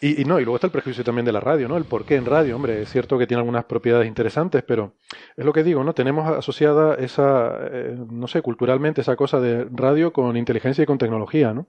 Y, 0.00 0.22
y 0.22 0.24
no, 0.24 0.38
y 0.38 0.44
luego 0.44 0.56
está 0.56 0.68
el 0.68 0.72
prejuicio 0.72 1.02
también 1.02 1.24
de 1.24 1.32
la 1.32 1.40
radio, 1.40 1.66
¿no? 1.68 1.76
El 1.76 1.84
por 1.84 2.04
qué 2.04 2.14
en 2.14 2.24
radio, 2.24 2.54
hombre, 2.54 2.82
es 2.82 2.88
cierto 2.90 3.18
que 3.18 3.26
tiene 3.26 3.40
algunas 3.40 3.64
propiedades 3.64 4.06
interesantes, 4.06 4.62
pero 4.62 4.92
es 5.36 5.44
lo 5.44 5.52
que 5.52 5.64
digo, 5.64 5.82
¿no? 5.82 5.92
Tenemos 5.92 6.28
asociada 6.36 6.94
esa, 6.94 7.58
eh, 7.72 7.96
no 8.08 8.28
sé, 8.28 8.40
culturalmente 8.42 9.00
esa 9.00 9.16
cosa 9.16 9.40
de 9.40 9.66
radio 9.72 10.12
con 10.12 10.36
inteligencia 10.36 10.82
y 10.82 10.86
con 10.86 10.98
tecnología, 10.98 11.52
¿no? 11.52 11.66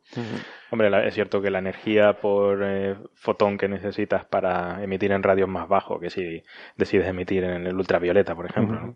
Hombre, 0.69 0.91
la- 0.91 1.05
es 1.05 1.15
cierto 1.15 1.41
que 1.41 1.49
la 1.49 1.57
energía 1.59 2.19
por 2.21 2.59
eh, 2.63 2.95
fotón 3.15 3.57
que 3.57 3.67
necesitas 3.67 4.25
para 4.25 4.84
emitir 4.84 5.11
en 5.11 5.23
radios 5.23 5.49
más 5.49 5.67
bajo 5.67 5.99
que 5.99 6.11
si 6.11 6.43
decides 6.77 7.07
emitir 7.07 7.43
en 7.43 7.65
el 7.65 7.75
ultravioleta, 7.75 8.36
por 8.36 8.45
ejemplo. 8.45 8.95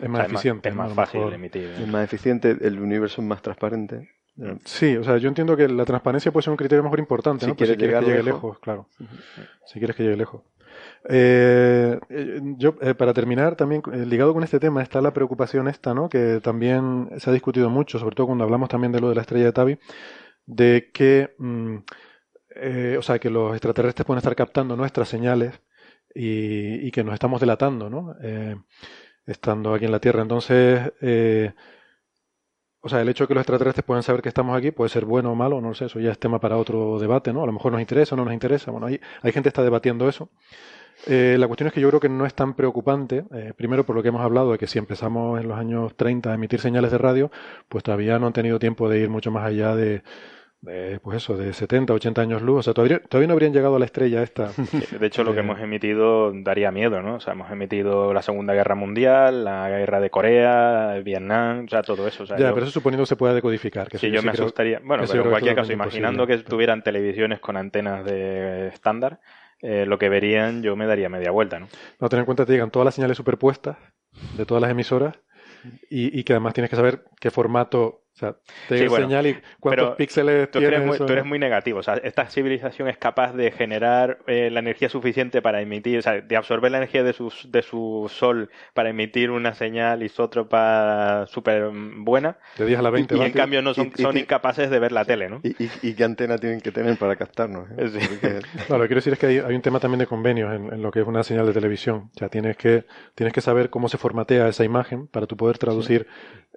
Es 0.00 0.06
O 0.06 0.08
más 0.08 0.22
sea, 0.22 0.26
eficiente. 0.26 0.68
Es 0.70 0.74
más 0.74 0.92
fácil 0.92 1.20
mejor. 1.20 1.34
emitir. 1.34 1.70
Es 1.80 1.86
más 1.86 2.02
eficiente, 2.02 2.56
el 2.60 2.80
universo 2.80 3.20
es 3.20 3.28
más 3.28 3.42
transparente. 3.42 4.08
Sí, 4.64 4.96
o 4.96 5.04
sea, 5.04 5.18
yo 5.18 5.28
entiendo 5.28 5.56
que 5.56 5.68
la 5.68 5.84
transparencia 5.84 6.32
puede 6.32 6.44
ser 6.44 6.52
un 6.52 6.56
criterio 6.56 6.82
mejor 6.82 6.98
importante, 6.98 7.44
Si 7.44 7.50
¿no? 7.50 7.56
Pues 7.56 7.70
quieres 7.70 7.76
llegar 7.78 8.04
que 8.04 8.10
llegue 8.10 8.22
lejos. 8.22 8.42
lejos, 8.42 8.58
claro. 8.60 8.88
Si 9.66 9.78
quieres 9.78 9.94
que 9.96 10.04
llegue 10.04 10.16
lejos. 10.16 10.42
Eh, 11.08 11.98
yo, 12.56 12.76
eh, 12.80 12.94
para 12.94 13.12
terminar, 13.12 13.56
también 13.56 13.82
eh, 13.92 14.06
ligado 14.06 14.32
con 14.32 14.42
este 14.42 14.58
tema 14.58 14.82
está 14.82 15.00
la 15.02 15.12
preocupación 15.12 15.68
esta, 15.68 15.92
¿no? 15.94 16.08
Que 16.08 16.40
también 16.42 17.10
se 17.18 17.28
ha 17.28 17.32
discutido 17.32 17.68
mucho, 17.70 17.98
sobre 17.98 18.16
todo 18.16 18.28
cuando 18.28 18.44
hablamos 18.44 18.68
también 18.68 18.92
de 18.92 19.00
lo 19.00 19.10
de 19.10 19.16
la 19.16 19.20
estrella 19.20 19.46
de 19.46 19.52
Tabi, 19.52 19.78
de 20.46 20.90
que, 20.94 21.34
mm, 21.38 21.76
eh, 22.56 22.96
o 22.98 23.02
sea, 23.02 23.18
que 23.18 23.30
los 23.30 23.52
extraterrestres 23.52 24.06
pueden 24.06 24.18
estar 24.18 24.34
captando 24.34 24.76
nuestras 24.76 25.08
señales 25.08 25.60
y, 26.14 26.86
y 26.86 26.90
que 26.90 27.04
nos 27.04 27.14
estamos 27.14 27.40
delatando, 27.40 27.90
¿no? 27.90 28.14
Estando 29.26 29.74
aquí 29.74 29.84
en 29.84 29.92
la 29.92 30.00
Tierra. 30.00 30.22
Entonces, 30.22 30.92
eh, 31.00 31.52
o 32.82 32.88
sea, 32.88 33.00
el 33.00 33.08
hecho 33.08 33.24
de 33.24 33.28
que 33.28 33.34
los 33.34 33.42
extraterrestres 33.42 33.84
puedan 33.84 34.02
saber 34.02 34.22
que 34.22 34.28
estamos 34.28 34.56
aquí 34.56 34.72
puede 34.72 34.90
ser 34.90 35.04
bueno 35.04 35.32
o 35.32 35.34
malo, 35.36 35.60
no 35.60 35.68
lo 35.68 35.74
sé, 35.74 35.86
eso 35.86 36.00
ya 36.00 36.10
es 36.10 36.18
tema 36.18 36.40
para 36.40 36.56
otro 36.56 36.98
debate, 36.98 37.32
¿no? 37.32 37.44
A 37.44 37.46
lo 37.46 37.52
mejor 37.52 37.72
nos 37.72 37.80
interesa 37.80 38.14
o 38.14 38.18
no 38.18 38.24
nos 38.24 38.34
interesa. 38.34 38.72
Bueno, 38.72 38.86
hay, 38.88 39.00
hay 39.22 39.32
gente 39.32 39.44
que 39.44 39.48
está 39.50 39.62
debatiendo 39.62 40.08
eso. 40.08 40.28
Eh, 41.06 41.36
la 41.38 41.46
cuestión 41.46 41.68
es 41.68 41.72
que 41.72 41.80
yo 41.80 41.88
creo 41.88 42.00
que 42.00 42.08
no 42.08 42.26
es 42.26 42.34
tan 42.34 42.54
preocupante, 42.54 43.24
eh, 43.32 43.52
primero 43.56 43.84
por 43.84 43.96
lo 43.96 44.02
que 44.02 44.08
hemos 44.08 44.20
hablado 44.20 44.52
de 44.52 44.58
que 44.58 44.66
si 44.66 44.78
empezamos 44.78 45.40
en 45.40 45.48
los 45.48 45.58
años 45.58 45.96
30 45.96 46.30
a 46.30 46.34
emitir 46.34 46.60
señales 46.60 46.90
de 46.90 46.98
radio, 46.98 47.30
pues 47.68 47.84
todavía 47.84 48.18
no 48.18 48.26
han 48.26 48.32
tenido 48.32 48.58
tiempo 48.58 48.88
de 48.88 49.00
ir 49.00 49.10
mucho 49.10 49.30
más 49.30 49.44
allá 49.44 49.74
de, 49.74 50.02
de, 50.62 51.00
pues 51.02 51.16
eso, 51.16 51.36
de 51.36 51.52
70, 51.52 51.92
80 51.92 52.22
años 52.22 52.40
luz. 52.40 52.60
O 52.60 52.62
sea, 52.62 52.72
todavía, 52.72 53.00
todavía 53.02 53.26
no 53.26 53.32
habrían 53.34 53.52
llegado 53.52 53.76
a 53.76 53.78
la 53.80 53.84
estrella 53.84 54.22
esta. 54.22 54.50
De 54.98 55.06
hecho, 55.08 55.24
lo 55.24 55.34
que 55.34 55.40
hemos 55.40 55.58
emitido 55.60 56.32
daría 56.32 56.70
miedo, 56.70 57.02
¿no? 57.02 57.16
O 57.16 57.20
sea, 57.20 57.32
hemos 57.32 57.50
emitido 57.50 58.14
la 58.14 58.22
Segunda 58.22 58.54
Guerra 58.54 58.74
Mundial, 58.76 59.44
la 59.44 59.68
Guerra 59.68 59.98
de 60.00 60.10
Corea, 60.10 61.00
Vietnam, 61.04 61.64
o 61.66 61.68
sea, 61.68 61.82
todo 61.82 62.06
eso. 62.06 62.22
O 62.22 62.26
sea, 62.26 62.38
ya, 62.38 62.48
yo- 62.48 62.54
pero 62.54 62.64
eso 62.66 62.72
suponiendo 62.72 63.02
que 63.02 63.08
se 63.08 63.16
pueda 63.16 63.34
decodificar. 63.34 63.88
Que 63.88 63.98
Sí, 63.98 64.10
yo 64.10 64.20
sí 64.20 64.26
me 64.26 64.32
creo- 64.32 64.44
asustaría. 64.46 64.80
Bueno, 64.84 65.02
pero 65.10 65.24
en 65.24 65.30
cualquier 65.30 65.56
caso, 65.56 65.72
imaginando 65.72 66.26
que 66.26 66.38
tuvieran 66.38 66.82
televisiones 66.82 67.40
con 67.40 67.56
antenas 67.56 68.04
de 68.04 68.68
estándar, 68.68 69.18
eh, 69.60 69.84
lo 69.86 69.98
que 69.98 70.08
verían 70.08 70.62
yo 70.62 70.76
me 70.76 70.86
daría 70.86 71.08
media 71.08 71.30
vuelta, 71.32 71.58
¿no? 71.58 71.68
No, 72.00 72.08
ten 72.08 72.20
en 72.20 72.24
cuenta 72.24 72.44
que 72.44 72.46
te 72.48 72.52
llegan 72.52 72.70
todas 72.70 72.84
las 72.84 72.94
señales 72.94 73.16
superpuestas 73.16 73.76
de 74.36 74.44
todas 74.46 74.60
las 74.60 74.70
emisoras 74.70 75.18
y, 75.90 76.16
y 76.18 76.24
que 76.24 76.32
además 76.32 76.54
tienes 76.54 76.70
que 76.70 76.76
saber 76.76 77.04
qué 77.20 77.30
formato, 77.30 78.01
o 78.14 78.18
sea, 78.18 78.36
te 78.68 78.78
Sí, 78.78 78.86
bueno, 78.88 79.06
señal 79.06 79.26
y 79.26 79.34
cuántos 79.58 79.84
pero 79.86 79.96
píxeles 79.96 80.50
Tú 80.50 80.58
eres, 80.58 80.84
muy, 80.84 80.94
eso, 80.96 81.06
tú 81.06 81.12
eres 81.12 81.24
¿no? 81.24 81.28
muy 81.30 81.38
negativo. 81.38 81.78
O 81.78 81.82
sea, 81.82 81.94
esta 81.94 82.26
civilización 82.26 82.88
es 82.88 82.98
capaz 82.98 83.32
de 83.32 83.50
generar 83.50 84.18
eh, 84.26 84.50
la 84.50 84.60
energía 84.60 84.88
suficiente 84.90 85.40
para 85.42 85.60
emitir, 85.62 85.98
o 85.98 86.02
sea, 86.02 86.20
de 86.20 86.36
absorber 86.36 86.70
la 86.70 86.78
energía 86.78 87.02
de 87.02 87.12
su, 87.14 87.32
de 87.48 87.62
su 87.62 88.10
sol 88.14 88.50
para 88.74 88.90
emitir 88.90 89.30
una 89.30 89.54
señal 89.54 90.02
isótropa 90.02 91.26
súper 91.26 91.70
buena. 91.72 92.36
De 92.58 92.66
10 92.66 92.78
a 92.78 92.82
la 92.82 92.90
20 92.90 93.14
y, 93.14 93.16
en 93.16 93.22
vatios. 93.22 93.36
cambio 93.36 93.62
no 93.62 93.74
son, 93.74 93.86
Y- 93.96 94.00
y 94.00 94.02
son 94.02 94.16
incapaces 94.18 94.70
de 94.70 94.78
ver 94.78 94.92
la 94.92 95.04
tele, 95.04 95.28
¿no? 95.28 95.40
¿Y, 95.42 95.50
y, 95.64 95.70
y 95.82 95.94
qué 95.94 96.04
antena 96.04 96.36
tienen 96.38 96.60
que 96.60 96.70
tener 96.72 96.96
para 96.98 97.16
captarnos? 97.16 97.68
eh? 97.78 97.88
Sí. 97.88 97.98
Porque- 98.08 98.40
No, 98.68 98.76
lo 98.78 98.82
que 98.84 98.88
quiero 98.88 98.98
decir 98.98 99.12
es 99.14 99.18
que 99.18 99.26
hay, 99.26 99.38
hay 99.38 99.54
un 99.54 99.62
tema 99.62 99.80
también 99.80 99.98
de 100.00 100.06
convenios 100.06 100.54
en, 100.54 100.72
en 100.72 100.82
lo 100.82 100.90
que 100.90 101.00
es 101.00 101.06
una 101.06 101.22
señal 101.22 101.46
de 101.46 101.52
televisión. 101.52 102.10
O 102.14 102.18
sea, 102.18 102.28
tienes 102.28 102.56
que, 102.56 102.84
tienes 103.14 103.32
que 103.32 103.40
saber 103.40 103.70
cómo 103.70 103.88
se 103.88 103.98
formatea 103.98 104.48
esa 104.48 104.64
imagen 104.64 105.06
para 105.08 105.26
tú 105.26 105.36
poder 105.36 105.58
traducir 105.58 106.06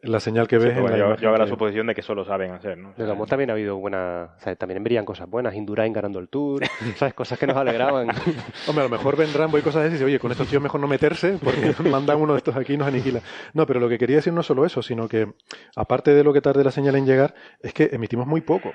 la 0.02 0.20
señal 0.20 0.48
que 0.48 0.58
Sí, 0.60 0.66
ves 0.66 0.74
pero 0.74 0.86
en 0.86 0.92
bueno, 0.92 1.10
la 1.10 1.16
yo, 1.16 1.22
yo 1.22 1.30
hago 1.30 1.38
la 1.38 1.48
suposición 1.48 1.88
de 1.88 1.96
que 1.96 2.02
eso 2.02 2.14
lo 2.14 2.26
saben 2.26 2.52
hacer, 2.52 2.78
¿no? 2.78 2.94
De 2.96 3.06
Gamón 3.06 3.28
también 3.28 3.50
ha 3.50 3.54
habido 3.54 3.78
buenas, 3.78 4.30
o 4.38 4.40
sea, 4.40 4.56
también 4.56 4.84
verían 4.84 5.06
cosas 5.06 5.30
buenas, 5.30 5.56
Indurain 5.56 5.94
ganando 5.94 6.20
el 6.20 6.30
Tour, 6.30 6.64
¿sabes? 6.96 7.14
Cosas 7.14 7.40
que 7.40 7.48
nos 7.48 7.58
alegraban. 7.58 8.10
Hombre, 8.68 8.86
a 8.86 8.88
lo 8.88 8.90
mejor 8.90 9.16
ven 9.16 9.34
Rambo 9.34 9.58
y 9.58 9.62
cosas 9.62 9.84
así 9.84 9.90
y 9.90 9.94
dice, 9.94 10.06
oye, 10.06 10.20
con 10.20 10.32
estos 10.32 10.48
tíos 10.48 10.62
mejor 10.62 10.82
no 10.82 10.88
meterse 10.88 11.38
porque 11.44 11.74
mandan 11.90 12.22
uno 12.22 12.34
de 12.34 12.40
estos 12.40 12.56
aquí 12.56 12.74
y 12.74 12.78
nos 12.78 12.88
aniquila. 12.88 13.22
No, 13.54 13.66
pero 13.66 13.80
lo 13.80 13.90
que 13.90 13.98
quería 13.98 14.18
decir 14.18 14.34
no 14.34 14.42
es 14.42 14.48
solo 14.48 14.66
eso, 14.66 14.82
sino 14.82 15.08
que 15.08 15.34
aparte 15.76 16.14
de 16.14 16.24
lo 16.24 16.34
que 16.34 16.42
tarde 16.42 16.64
la 16.64 16.72
señal 16.72 16.96
en 16.96 17.06
llegar, 17.06 17.34
es 17.62 17.74
que 17.74 17.90
emitimos 17.92 18.28
muy 18.28 18.42
poco. 18.42 18.72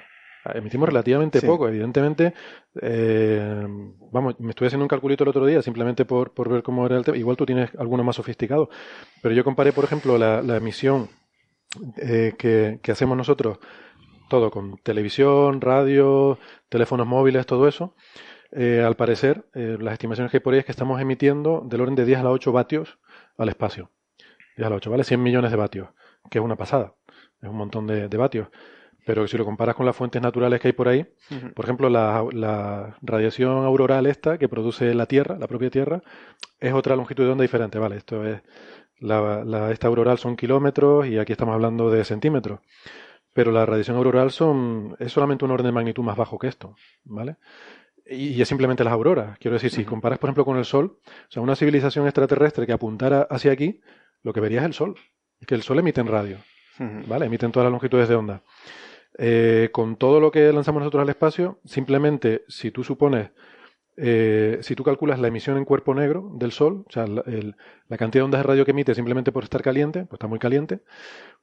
Emitimos 0.55 0.89
relativamente 0.89 1.41
Sí. 1.41 1.47
poco, 1.47 1.69
evidentemente. 1.69 2.35
eh, 2.81 3.67
vamos, 4.13 4.39
me 4.41 4.51
estuve 4.51 4.69
haciendo 4.69 4.85
un 4.85 4.89
calculito 4.89 5.25
el 5.25 5.31
otro 5.31 5.45
día 5.47 5.61
simplemente 5.63 6.05
por, 6.05 6.33
por 6.33 6.49
ver 6.49 6.63
cómo 6.63 6.87
era 6.87 6.97
el 6.97 7.05
tema. 7.05 7.17
Igual 7.19 7.37
tú 7.37 7.45
tienes 7.47 7.71
alguno 7.79 8.05
más 8.05 8.17
sofisticado. 8.17 8.71
Pero 9.23 9.35
yo 9.35 9.45
comparé, 9.45 9.73
por 9.73 9.85
ejemplo, 9.85 10.17
la, 10.19 10.43
la 10.43 10.57
emisión 10.57 11.09
eh, 11.97 12.35
que, 12.39 12.81
que 12.83 12.93
hacemos 12.93 13.17
nosotros, 13.17 13.59
todo 14.29 14.51
con 14.51 14.79
televisión, 14.79 15.61
radio, 15.61 16.39
teléfonos 16.69 17.07
móviles, 17.07 17.47
todo 17.47 17.69
eso. 17.69 17.95
Eh, 18.53 18.83
al 18.85 18.97
parecer, 18.97 19.47
eh, 19.55 19.77
las 19.81 19.93
estimaciones 19.95 20.31
que 20.31 20.39
hay 20.39 20.43
por 20.43 20.55
ahí 20.55 20.61
es 20.61 20.65
que 20.67 20.73
estamos 20.73 21.01
emitiendo 21.01 21.63
del 21.67 21.83
orden 21.83 21.95
de 21.95 22.05
10 22.05 22.21
a 22.21 22.25
la 22.25 22.31
8 22.31 22.53
vatios 22.53 22.99
al 23.39 23.49
espacio. 23.49 23.91
10 24.57 24.67
a 24.67 24.71
la 24.71 24.77
8, 24.77 24.91
¿vale? 24.91 25.05
100 25.05 25.23
millones 25.23 25.51
de 25.51 25.57
vatios, 25.57 25.89
que 26.31 26.39
es 26.39 26.45
una 26.45 26.57
pasada. 26.57 26.95
Es 27.43 27.49
un 27.49 27.57
montón 27.57 27.87
de, 27.87 28.09
de 28.09 28.17
vatios. 28.17 28.49
Pero 29.11 29.27
si 29.27 29.37
lo 29.37 29.45
comparas 29.45 29.75
con 29.75 29.85
las 29.87 29.97
fuentes 29.97 30.23
naturales 30.23 30.61
que 30.61 30.69
hay 30.69 30.73
por 30.73 30.87
ahí, 30.87 31.05
por 31.57 31.65
ejemplo, 31.65 31.89
la, 31.89 32.25
la 32.31 32.97
radiación 33.03 33.65
auroral 33.65 34.07
esta 34.07 34.39
que 34.39 34.49
produce 34.49 34.95
la 34.95 35.07
Tierra, 35.07 35.37
la 35.37 35.49
propia 35.49 35.69
Tierra, 35.69 36.01
es 36.61 36.73
otra 36.73 36.95
longitud 36.95 37.25
de 37.25 37.31
onda 37.33 37.43
diferente, 37.43 37.77
¿vale? 37.81 37.97
Esto 37.97 38.25
es, 38.25 38.41
la, 39.01 39.43
la- 39.45 39.73
esta 39.73 39.89
auroral 39.89 40.19
son 40.19 40.37
kilómetros 40.37 41.09
y 41.09 41.19
aquí 41.19 41.33
estamos 41.33 41.55
hablando 41.55 41.91
de 41.91 42.05
centímetros. 42.05 42.61
Pero 43.33 43.51
la 43.51 43.67
radiación 43.67 43.97
auroral 43.97 44.31
son, 44.31 44.95
es 45.01 45.11
solamente 45.11 45.45
un 45.45 45.51
orden 45.51 45.67
de 45.67 45.73
magnitud 45.73 46.05
más 46.05 46.17
bajo 46.17 46.39
que 46.39 46.47
esto, 46.47 46.77
¿vale? 47.03 47.35
Y, 48.07 48.41
es 48.41 48.47
simplemente 48.47 48.85
las 48.85 48.93
auroras. 48.93 49.39
Quiero 49.41 49.55
decir, 49.55 49.71
si 49.71 49.85
comparas, 49.85 50.21
por 50.21 50.29
ejemplo, 50.29 50.45
con 50.45 50.57
el 50.57 50.65
Sol, 50.65 50.99
o 51.05 51.31
sea, 51.33 51.43
una 51.43 51.57
civilización 51.57 52.07
extraterrestre 52.07 52.65
que 52.65 52.73
apuntara 52.73 53.27
hacia 53.29 53.51
aquí, 53.51 53.81
lo 54.23 54.33
que 54.33 54.41
vería 54.41 54.61
es 54.61 54.67
el 54.67 54.75
Sol. 54.75 54.95
Es 55.41 55.49
que 55.49 55.57
el 55.57 55.63
Sol 55.63 55.81
emite 55.81 56.01
en 56.01 56.07
radio, 56.07 56.37
¿vale? 57.09 57.27
Emite 57.27 57.45
en 57.47 57.51
todas 57.53 57.65
las 57.65 57.73
longitudes 57.73 58.09
de 58.09 58.15
onda. 58.15 58.43
Eh, 59.23 59.69
con 59.71 59.97
todo 59.97 60.19
lo 60.19 60.31
que 60.31 60.51
lanzamos 60.51 60.81
nosotros 60.81 61.03
al 61.03 61.11
espacio, 61.11 61.59
simplemente 61.67 62.43
si 62.49 62.71
tú 62.71 62.83
supones, 62.83 63.29
eh, 64.03 64.59
si 64.63 64.75
tú 64.75 64.83
calculas 64.83 65.19
la 65.19 65.29
emisión 65.29 65.57
en 65.59 65.65
cuerpo 65.65 65.95
negro 65.95 66.31
del 66.35 66.53
Sol, 66.53 66.85
o 66.89 66.93
sea, 66.93 67.07
la, 67.07 67.23
el- 67.27 67.55
la 67.89 67.97
cantidad 67.99 68.23
de 68.23 68.25
ondas 68.27 68.39
de 68.41 68.47
radio 68.47 68.65
que 68.65 68.71
emite 68.71 68.95
simplemente 68.95 69.33
por 69.33 69.43
estar 69.45 69.63
caliente, 69.63 70.01
pues 70.07 70.15
está 70.15 70.27
muy 70.29 70.39
caliente, 70.39 70.81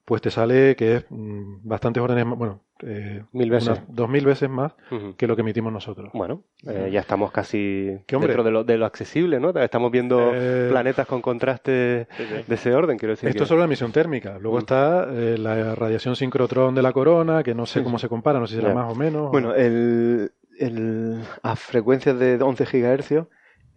pues 0.05 0.21
te 0.21 0.31
sale 0.31 0.75
que 0.77 0.95
es 0.95 1.05
mm, 1.09 1.67
bastantes 1.67 2.01
órdenes 2.01 2.25
más, 2.25 2.37
bueno, 2.37 2.61
eh, 2.83 3.23
Mil 3.33 3.49
veces. 3.49 3.67
unas 3.69 3.83
dos 3.89 4.07
mil 4.09 4.23
veces 4.25 4.49
más 4.49 4.73
Ujú. 4.91 5.15
que 5.17 5.27
lo 5.27 5.35
que 5.35 5.41
emitimos 5.41 5.73
nosotros. 5.73 6.09
Bueno, 6.13 6.43
eh, 6.65 6.89
ya 6.91 7.01
estamos 7.01 7.31
casi 7.31 7.97
dentro 8.07 8.43
de 8.43 8.51
lo, 8.51 8.63
de 8.63 8.77
lo 8.77 8.85
accesible, 8.85 9.39
¿no? 9.41 9.49
Estamos 9.59 9.91
viendo 9.91 10.31
Eh, 10.33 10.67
planetas 10.69 11.05
con 11.07 11.21
Sí, 11.21 12.23
sí. 12.23 12.43
de 12.47 12.55
ese 12.55 12.73
orden, 12.73 12.97
quiero 12.97 13.11
decir. 13.13 13.27
Esto 13.27 13.39
que- 13.39 13.43
es 13.43 13.47
solo 13.49 13.59
la 13.59 13.65
emisión 13.65 13.91
térmica. 13.91 14.37
Luego 14.39 14.57
Mm. 14.57 14.59
está 14.59 15.07
eh, 15.11 15.37
la 15.37 15.75
radiación 15.75 16.15
sincrotrón 16.15 16.73
de 16.75 16.81
la 16.81 16.93
corona, 16.93 17.43
que 17.43 17.53
no 17.53 17.65
sé 17.65 17.83
cómo 17.83 17.99
se 17.99 18.07
compara, 18.07 18.39
no 18.39 18.47
sé 18.47 18.55
si 18.55 18.61
será 18.61 18.73
Ya. 18.73 18.79
más 18.79 18.91
o 18.91 18.95
menos. 18.95 19.31
Bueno, 19.31 19.53
el, 19.53 20.31
el- 20.59 21.23
a 21.43 21.55
frecuencias 21.55 22.17
de 22.19 22.35
11 22.41 22.65
gigahercios, 22.65 23.27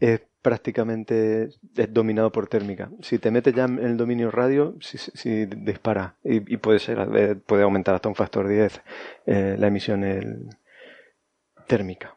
es 0.01 0.21
prácticamente 0.43 1.45
es 1.77 1.93
dominado 1.93 2.33
por 2.33 2.47
térmica. 2.49 2.91
Si 3.03 3.19
te 3.19 3.31
metes 3.31 3.55
ya 3.55 3.65
en 3.65 3.79
el 3.79 3.97
dominio 3.99 4.31
radio, 4.31 4.75
si, 4.81 4.97
si- 4.97 5.45
dispara 5.47 6.17
y, 6.25 6.37
y 6.55 6.57
puede 6.57 6.79
ser 6.79 6.99
eh, 7.15 7.35
puede 7.35 7.63
aumentar 7.63 7.95
hasta 7.95 8.09
un 8.09 8.15
factor 8.15 8.49
10 8.49 8.81
eh, 9.27 9.57
la 9.59 9.67
emisión 9.67 10.03
el- 10.05 10.49
térmica. 11.67 12.17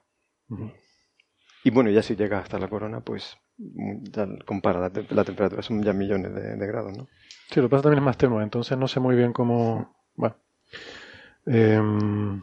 Y 1.64 1.70
bueno, 1.72 1.90
ya 1.90 2.02
si 2.02 2.16
llega 2.16 2.40
hasta 2.40 2.58
la 2.60 2.68
corona, 2.70 3.02
pues 3.02 3.38
ya 3.58 4.28
compara 4.46 4.80
la, 4.80 4.90
te- 4.90 5.06
la 5.14 5.24
temperatura, 5.24 5.62
son 5.62 5.84
ya 5.84 5.94
millones 5.94 6.34
de, 6.34 6.56
de 6.56 6.68
grados, 6.68 6.98
¿no? 6.98 7.08
Sí, 7.50 7.60
lo 7.60 7.68
que 7.68 7.72
pasa 7.72 7.84
también 7.84 8.00
es 8.00 8.06
más 8.06 8.18
tenue, 8.18 8.42
entonces 8.44 8.78
no 8.78 8.88
sé 8.88 9.00
muy 9.00 9.16
bien 9.16 9.32
cómo. 9.34 9.96
Bueno. 10.16 10.36
Em, 11.46 12.42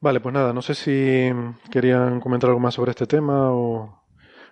vale, 0.00 0.20
pues 0.20 0.32
nada, 0.32 0.52
no 0.52 0.62
sé 0.62 0.74
si 0.74 1.30
querían 1.70 2.20
comentar 2.20 2.48
algo 2.48 2.60
más 2.60 2.74
sobre 2.74 2.90
este 2.90 3.06
tema 3.06 3.52
o. 3.52 3.98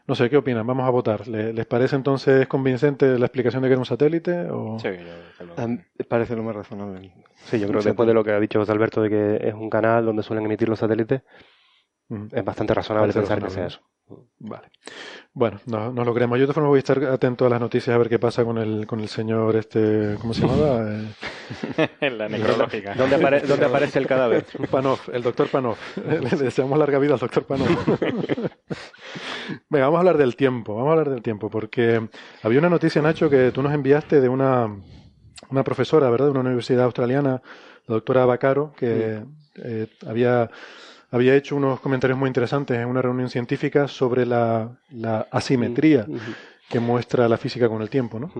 No 0.06 0.14
sé, 0.14 0.30
¿qué 0.30 0.38
opinan? 0.38 0.66
Vamos 0.66 0.86
a 0.86 0.90
votar. 0.90 1.28
¿Le- 1.28 1.52
¿Les 1.52 1.66
parece 1.66 1.94
entonces 1.94 2.46
convincente 2.48 3.18
la 3.18 3.26
explicación 3.26 3.62
de 3.62 3.68
que 3.68 3.72
era 3.72 3.78
un 3.80 3.84
satélite? 3.84 4.48
O... 4.50 4.78
Sí, 4.78 4.88
yo- 4.88 6.04
parece 6.08 6.34
lo 6.34 6.42
más 6.42 6.56
razonable. 6.56 7.12
Sí, 7.44 7.58
yo 7.60 7.66
creo 7.68 7.80
que 7.80 7.88
después 7.90 8.06
de 8.06 8.14
lo 8.14 8.24
que 8.24 8.32
ha 8.32 8.40
dicho 8.40 8.58
José 8.58 8.72
Alberto 8.72 9.02
de 9.02 9.10
que 9.10 9.48
es 9.48 9.52
un 9.54 9.68
canal 9.68 10.06
donde 10.06 10.22
suelen 10.22 10.46
emitir 10.46 10.68
los 10.68 10.78
satélites, 10.78 11.22
es 12.32 12.44
bastante 12.44 12.72
razonable 12.72 13.12
Parece 13.12 13.20
pensar 13.20 13.38
que 13.42 13.50
sea 13.50 13.66
eso. 13.66 13.80
Vale. 14.38 14.68
Bueno, 15.32 15.60
no, 15.66 15.92
no 15.92 16.04
lo 16.04 16.14
creemos. 16.14 16.38
Yo 16.38 16.42
de 16.42 16.46
todas 16.46 16.54
formas 16.54 16.68
voy 16.70 16.78
a 16.78 16.80
estar 16.80 17.04
atento 17.04 17.46
a 17.46 17.48
las 17.50 17.60
noticias 17.60 17.94
a 17.94 17.98
ver 17.98 18.08
qué 18.08 18.18
pasa 18.18 18.44
con 18.44 18.58
el, 18.58 18.86
con 18.86 19.00
el 19.00 19.08
señor 19.08 19.56
este, 19.56 20.16
¿cómo 20.20 20.32
se 20.34 20.42
llamaba? 20.46 20.86
Eh, 21.78 21.88
en 22.02 22.18
la 22.18 22.28
necrológica. 22.28 22.94
¿Dónde, 22.94 23.16
apare- 23.16 23.40
dónde 23.40 23.64
aparece 23.64 23.98
el 23.98 24.06
cadáver? 24.06 24.44
Panov, 24.70 24.98
el 25.10 25.22
doctor 25.22 25.48
Panov. 25.48 25.76
Le 26.06 26.28
deseamos 26.36 26.78
larga 26.78 26.98
vida 26.98 27.14
al 27.14 27.18
doctor 27.20 27.44
Panov. 27.44 27.68
Venga, 29.70 29.86
vamos 29.86 29.96
a 29.96 30.00
hablar 30.00 30.18
del 30.18 30.36
tiempo. 30.36 30.74
Vamos 30.74 30.88
a 30.88 30.92
hablar 30.92 31.10
del 31.10 31.22
tiempo, 31.22 31.48
porque 31.48 32.06
había 32.42 32.58
una 32.58 32.68
noticia, 32.68 33.00
Nacho, 33.00 33.30
que 33.30 33.50
tú 33.50 33.62
nos 33.62 33.72
enviaste 33.72 34.20
de 34.20 34.28
una, 34.28 34.68
una 35.50 35.64
profesora, 35.64 36.10
¿verdad? 36.10 36.26
De 36.26 36.30
una 36.32 36.40
universidad 36.40 36.84
australiana, 36.84 37.40
la 37.86 37.94
doctora 37.94 38.26
Bacaro, 38.26 38.72
que 38.76 39.22
eh, 39.56 39.86
había, 40.06 40.50
había 41.10 41.34
hecho 41.34 41.56
unos 41.56 41.80
comentarios 41.80 42.18
muy 42.18 42.28
interesantes 42.28 42.76
en 42.78 42.86
una 42.88 43.02
reunión 43.02 43.28
científica 43.30 43.88
sobre 43.88 44.26
la, 44.26 44.78
la 44.90 45.26
asimetría 45.30 46.06
que 46.68 46.80
muestra 46.80 47.28
la 47.28 47.38
física 47.38 47.66
con 47.68 47.80
el 47.80 47.88
tiempo, 47.88 48.20
¿no? 48.20 48.30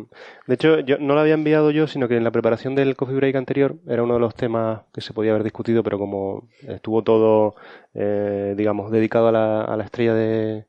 De 0.47 0.55
hecho, 0.55 0.81
yo 0.81 0.99
no 0.99 1.15
lo 1.15 1.21
había 1.21 1.33
enviado 1.33 1.71
yo, 1.71 1.87
sino 1.87 2.09
que 2.09 2.17
en 2.19 2.25
la 2.25 2.31
preparación 2.31 2.75
del 2.75 2.95
coffee 2.95 3.17
break 3.17 3.37
anterior 3.37 3.77
era 3.87 4.03
uno 4.03 4.15
de 4.15 4.21
los 4.21 4.35
temas 4.35 4.83
que 4.93 5.01
se 5.01 5.15
podía 5.15 5.31
haber 5.31 5.45
discutido, 5.45 5.83
pero 5.83 5.99
como 5.99 6.47
estuvo 6.61 7.03
todo, 7.03 7.55
eh, 7.95 8.55
digamos, 8.57 8.91
dedicado 8.91 9.29
a 9.29 9.33
la, 9.33 9.63
a 9.63 9.77
la 9.79 9.85
estrella 9.85 10.13
de, 10.13 10.67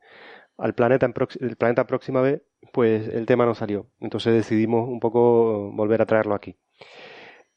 al 0.58 0.74
planeta, 0.74 1.06
en 1.06 1.14
prox- 1.14 1.38
el 1.41 1.58
planeta 1.58 1.86
Próxima 1.86 2.22
B, 2.22 2.41
pues 2.72 3.10
el 3.10 3.26
tema 3.26 3.45
no 3.45 3.56
salió. 3.56 3.88
Entonces 4.00 4.34
decidimos 4.34 4.88
un 4.88 5.02
poco 5.02 5.70
volver 5.74 6.02
a 6.02 6.06
traerlo 6.06 6.36
aquí. 6.36 6.56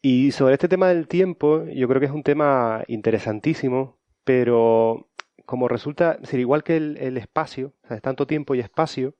Y 0.00 0.32
sobre 0.32 0.54
este 0.54 0.68
tema 0.68 0.88
del 0.88 1.06
tiempo, 1.06 1.64
yo 1.66 1.86
creo 1.88 2.00
que 2.00 2.06
es 2.06 2.12
un 2.12 2.24
tema 2.24 2.82
interesantísimo, 2.88 3.98
pero 4.24 5.08
como 5.46 5.68
resulta, 5.68 6.12
es 6.12 6.22
decir, 6.22 6.40
igual 6.40 6.62
que 6.64 6.76
el, 6.76 7.16
espacio, 7.16 7.72
o 7.84 7.88
sea, 7.88 7.96
es 7.96 8.02
tanto 8.02 8.26
tiempo 8.26 8.54
y 8.54 8.60
espacio, 8.60 9.14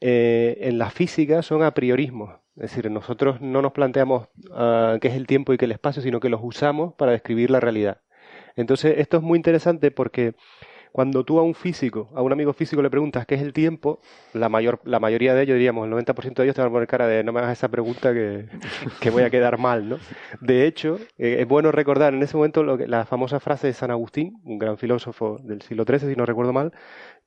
eh, 0.00 0.58
en 0.60 0.78
la 0.78 0.90
física 0.90 1.42
son 1.42 1.62
a 1.62 1.72
priorismos. 1.72 2.34
Es 2.56 2.70
decir, 2.70 2.90
nosotros 2.90 3.40
no 3.40 3.62
nos 3.62 3.72
planteamos 3.72 4.28
ah, 4.52 4.98
qué 5.00 5.08
es 5.08 5.14
el 5.14 5.26
tiempo 5.26 5.52
y 5.52 5.58
qué 5.58 5.66
el 5.66 5.72
espacio, 5.72 6.02
sino 6.02 6.20
que 6.20 6.28
los 6.28 6.40
usamos 6.42 6.94
para 6.94 7.12
describir 7.12 7.50
la 7.50 7.60
realidad. 7.60 8.00
Entonces, 8.56 8.94
esto 8.98 9.18
es 9.18 9.22
muy 9.22 9.36
interesante 9.36 9.90
porque 9.90 10.34
cuando 10.96 11.24
tú 11.24 11.38
a 11.38 11.42
un 11.42 11.54
físico, 11.54 12.08
a 12.14 12.22
un 12.22 12.32
amigo 12.32 12.54
físico 12.54 12.80
le 12.80 12.88
preguntas 12.88 13.26
qué 13.26 13.34
es 13.34 13.42
el 13.42 13.52
tiempo, 13.52 14.00
la, 14.32 14.48
mayor, 14.48 14.80
la 14.84 14.98
mayoría 14.98 15.34
de 15.34 15.42
ellos, 15.42 15.56
diríamos, 15.56 15.86
el 15.86 15.92
90% 15.92 16.36
de 16.36 16.44
ellos 16.44 16.54
te 16.54 16.62
van 16.62 16.70
a 16.70 16.72
poner 16.72 16.88
cara 16.88 17.06
de 17.06 17.22
no 17.22 17.34
me 17.34 17.40
hagas 17.40 17.58
esa 17.58 17.68
pregunta 17.68 18.14
que, 18.14 18.48
que 18.98 19.10
voy 19.10 19.22
a 19.22 19.28
quedar 19.28 19.58
mal, 19.58 19.90
¿no? 19.90 19.98
De 20.40 20.66
hecho, 20.66 20.98
eh, 21.18 21.36
es 21.40 21.46
bueno 21.46 21.70
recordar 21.70 22.14
en 22.14 22.22
ese 22.22 22.38
momento 22.38 22.62
lo 22.62 22.78
que, 22.78 22.88
la 22.88 23.04
famosa 23.04 23.40
frase 23.40 23.66
de 23.66 23.74
San 23.74 23.90
Agustín, 23.90 24.40
un 24.42 24.58
gran 24.58 24.78
filósofo 24.78 25.36
del 25.42 25.60
siglo 25.60 25.84
XIII, 25.86 26.08
si 26.08 26.16
no 26.16 26.24
recuerdo 26.24 26.54
mal, 26.54 26.72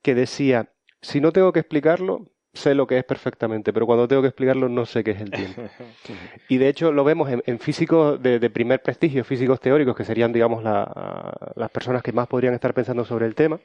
que 0.02 0.16
decía, 0.16 0.72
si 1.00 1.20
no 1.20 1.30
tengo 1.30 1.52
que 1.52 1.60
explicarlo, 1.60 2.26
sé 2.52 2.74
lo 2.74 2.86
que 2.86 2.98
es 2.98 3.04
perfectamente, 3.04 3.72
pero 3.72 3.86
cuando 3.86 4.08
tengo 4.08 4.22
que 4.22 4.28
explicarlo 4.28 4.68
no 4.68 4.84
sé 4.86 5.04
qué 5.04 5.12
es 5.12 5.20
el 5.20 5.30
tiempo. 5.30 5.62
Y 6.48 6.58
de 6.58 6.68
hecho 6.68 6.90
lo 6.92 7.04
vemos 7.04 7.30
en, 7.30 7.42
en 7.46 7.58
físicos 7.60 8.20
de, 8.22 8.38
de 8.40 8.50
primer 8.50 8.82
prestigio, 8.82 9.24
físicos 9.24 9.60
teóricos, 9.60 9.94
que 9.96 10.04
serían, 10.04 10.32
digamos, 10.32 10.62
la- 10.64 11.52
las 11.54 11.70
personas 11.70 12.02
que 12.02 12.12
más 12.12 12.26
podrían 12.26 12.54
estar 12.54 12.74
pensando 12.74 13.04
sobre 13.04 13.26
el 13.26 13.34
tema. 13.34 13.60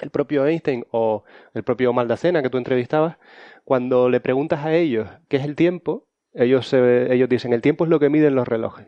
El 0.00 0.10
propio 0.10 0.46
Einstein 0.46 0.84
o 0.92 1.24
el 1.54 1.62
propio 1.64 1.92
Maldacena 1.92 2.42
que 2.42 2.48
tú 2.50 2.58
entrevistabas, 2.58 3.16
cuando 3.64 4.08
le 4.08 4.20
preguntas 4.20 4.64
a 4.64 4.72
ellos 4.74 5.08
qué 5.28 5.36
es 5.38 5.44
el 5.44 5.54
tiempo, 5.56 6.06
ellos, 6.32 6.68
se- 6.68 7.12
ellos 7.12 7.28
dicen, 7.28 7.52
el 7.52 7.60
tiempo 7.60 7.84
es 7.84 7.90
lo 7.90 7.98
que 8.00 8.08
miden 8.08 8.34
los 8.34 8.46
relojes. 8.48 8.86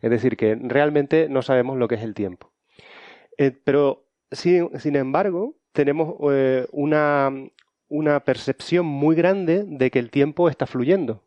Es 0.00 0.10
decir, 0.10 0.36
que 0.36 0.56
realmente 0.60 1.28
no 1.28 1.42
sabemos 1.42 1.76
lo 1.76 1.88
que 1.88 1.96
es 1.96 2.02
el 2.02 2.14
tiempo. 2.14 2.52
Eh, 3.36 3.50
pero, 3.64 4.04
sin, 4.30 4.78
sin 4.78 4.94
embargo, 4.96 5.56
tenemos 5.72 6.14
eh, 6.32 6.66
una, 6.72 7.30
una 7.90 8.20
percepción 8.20 8.86
muy 8.86 9.14
grande 9.14 9.64
de 9.66 9.90
que 9.90 9.98
el 9.98 10.10
tiempo 10.10 10.48
está 10.48 10.66
fluyendo. 10.66 11.22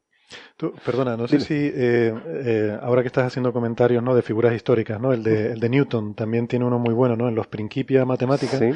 Tú, 0.57 0.73
perdona, 0.83 1.15
no 1.15 1.27
sé 1.27 1.39
si 1.39 1.53
eh, 1.53 2.13
eh, 2.25 2.77
ahora 2.81 3.03
que 3.03 3.07
estás 3.07 3.27
haciendo 3.27 3.53
comentarios 3.53 4.01
¿no? 4.01 4.15
de 4.15 4.23
figuras 4.23 4.55
históricas, 4.55 4.99
¿no? 4.99 5.13
El 5.13 5.21
de, 5.21 5.51
el 5.51 5.59
de 5.59 5.69
Newton 5.69 6.15
también 6.15 6.47
tiene 6.47 6.65
uno 6.65 6.79
muy 6.79 6.93
bueno, 6.93 7.15
¿no? 7.15 7.27
En 7.27 7.35
los 7.35 7.45
Principia 7.45 8.03
Matemática. 8.05 8.57
Sí. 8.57 8.71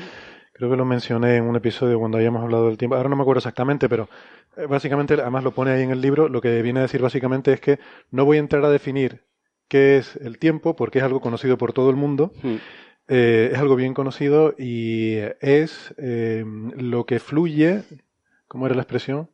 Creo 0.54 0.72
que 0.72 0.76
lo 0.76 0.86
mencioné 0.86 1.38
en 1.38 1.44
un 1.44 1.56
episodio 1.56 2.00
cuando 2.00 2.18
habíamos 2.18 2.44
hablado 2.44 2.68
del 2.68 2.78
tiempo. 2.78 2.96
Ahora 2.96 3.10
no 3.10 3.16
me 3.16 3.22
acuerdo 3.22 3.40
exactamente, 3.40 3.88
pero 3.88 4.10
eh, 4.56 4.66
básicamente, 4.66 5.14
además 5.14 5.44
lo 5.44 5.52
pone 5.52 5.72
ahí 5.72 5.84
en 5.84 5.92
el 5.92 6.02
libro, 6.02 6.30
lo 6.30 6.42
que 6.42 6.62
viene 6.62 6.80
a 6.80 6.84
decir 6.84 7.02
básicamente 7.02 7.54
es 7.54 7.62
que 7.62 7.80
no 8.12 8.26
voy 8.26 8.38
a 8.38 8.40
entrar 8.40 8.66
a 8.66 8.70
definir 8.70 9.24
qué 9.68 9.98
es 9.98 10.16
el 10.18 10.40
tiempo, 10.40 10.76
porque 10.76 11.00
es 11.00 11.06
algo 11.06 11.22
conocido 11.22 11.58
por 11.58 11.74
todo 11.74 11.90
el 11.90 11.96
mundo. 11.96 12.34
Eh, 13.08 13.52
es 13.54 13.60
algo 13.60 13.76
bien 13.76 13.94
conocido 13.94 14.54
y 14.58 15.18
es 15.40 15.94
eh, 15.98 16.44
lo 16.76 17.06
que 17.06 17.20
fluye, 17.20 17.84
¿cómo 18.48 18.66
era 18.66 18.76
la 18.76 18.82
expresión? 18.82 19.30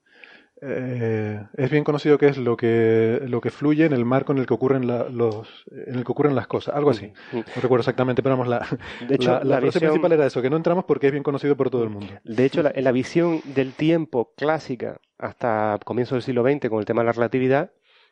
Eh, 0.65 1.41
es 1.57 1.69
bien 1.71 1.83
conocido 1.83 2.17
que 2.17 2.27
es 2.27 2.37
lo 2.37 2.55
que, 2.55 3.19
lo 3.27 3.41
que 3.41 3.49
fluye 3.49 3.85
en 3.85 3.91
el 3.91 4.05
marco 4.05 4.31
en 4.31 4.37
el 4.37 4.45
que 4.45 4.53
ocurren 4.53 4.87
la- 4.87 5.09
los, 5.09 5.65
en 5.71 5.95
el 5.95 6.05
que 6.05 6.11
ocurren 6.11 6.35
las 6.35 6.47
cosas, 6.47 6.73
algo 6.75 6.91
así. 6.91 7.11
No 7.33 7.43
recuerdo 7.61 7.79
exactamente, 7.81 8.23
pero 8.23 8.37
vamos, 8.37 8.47
la, 8.47 8.59
De 9.09 9.15
hecho, 9.15 9.31
la, 9.31 9.39
la 9.39 9.43
la 9.55 9.61
frase 9.61 9.79
visión- 9.79 9.91
principal 9.91 10.11
era 10.13 10.25
eso, 10.27 10.41
que 10.41 10.49
no 10.49 10.55
entramos 10.55 10.85
porque 10.85 11.07
es 11.07 11.11
bien 11.11 11.23
conocido 11.23 11.57
por 11.57 11.69
todo 11.69 11.83
el 11.83 11.89
mundo. 11.89 12.07
De 12.23 12.45
hecho, 12.45 12.61
la, 12.63 12.91
visión 12.93 13.41
del 13.55 13.73
tiempo 13.73 14.33
clásica 14.37 15.01
hasta 15.17 15.79
comienzo 15.83 16.15
del 16.15 16.21
siglo 16.21 16.43
XX 16.43 16.69
con 16.69 16.79
el 16.79 16.85
tema 16.85 17.01
de 17.01 17.07
la 17.07 17.11
relatividad, 17.13 17.71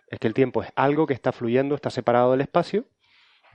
es 0.09 0.19
que 0.19 0.27
el 0.27 0.33
tiempo 0.33 0.61
es 0.63 0.69
algo 0.75 1.07
que 1.07 1.13
está 1.13 1.31
fluyendo, 1.31 1.75
está 1.75 1.89
separado 1.89 2.31
del 2.31 2.41
espacio 2.41 2.85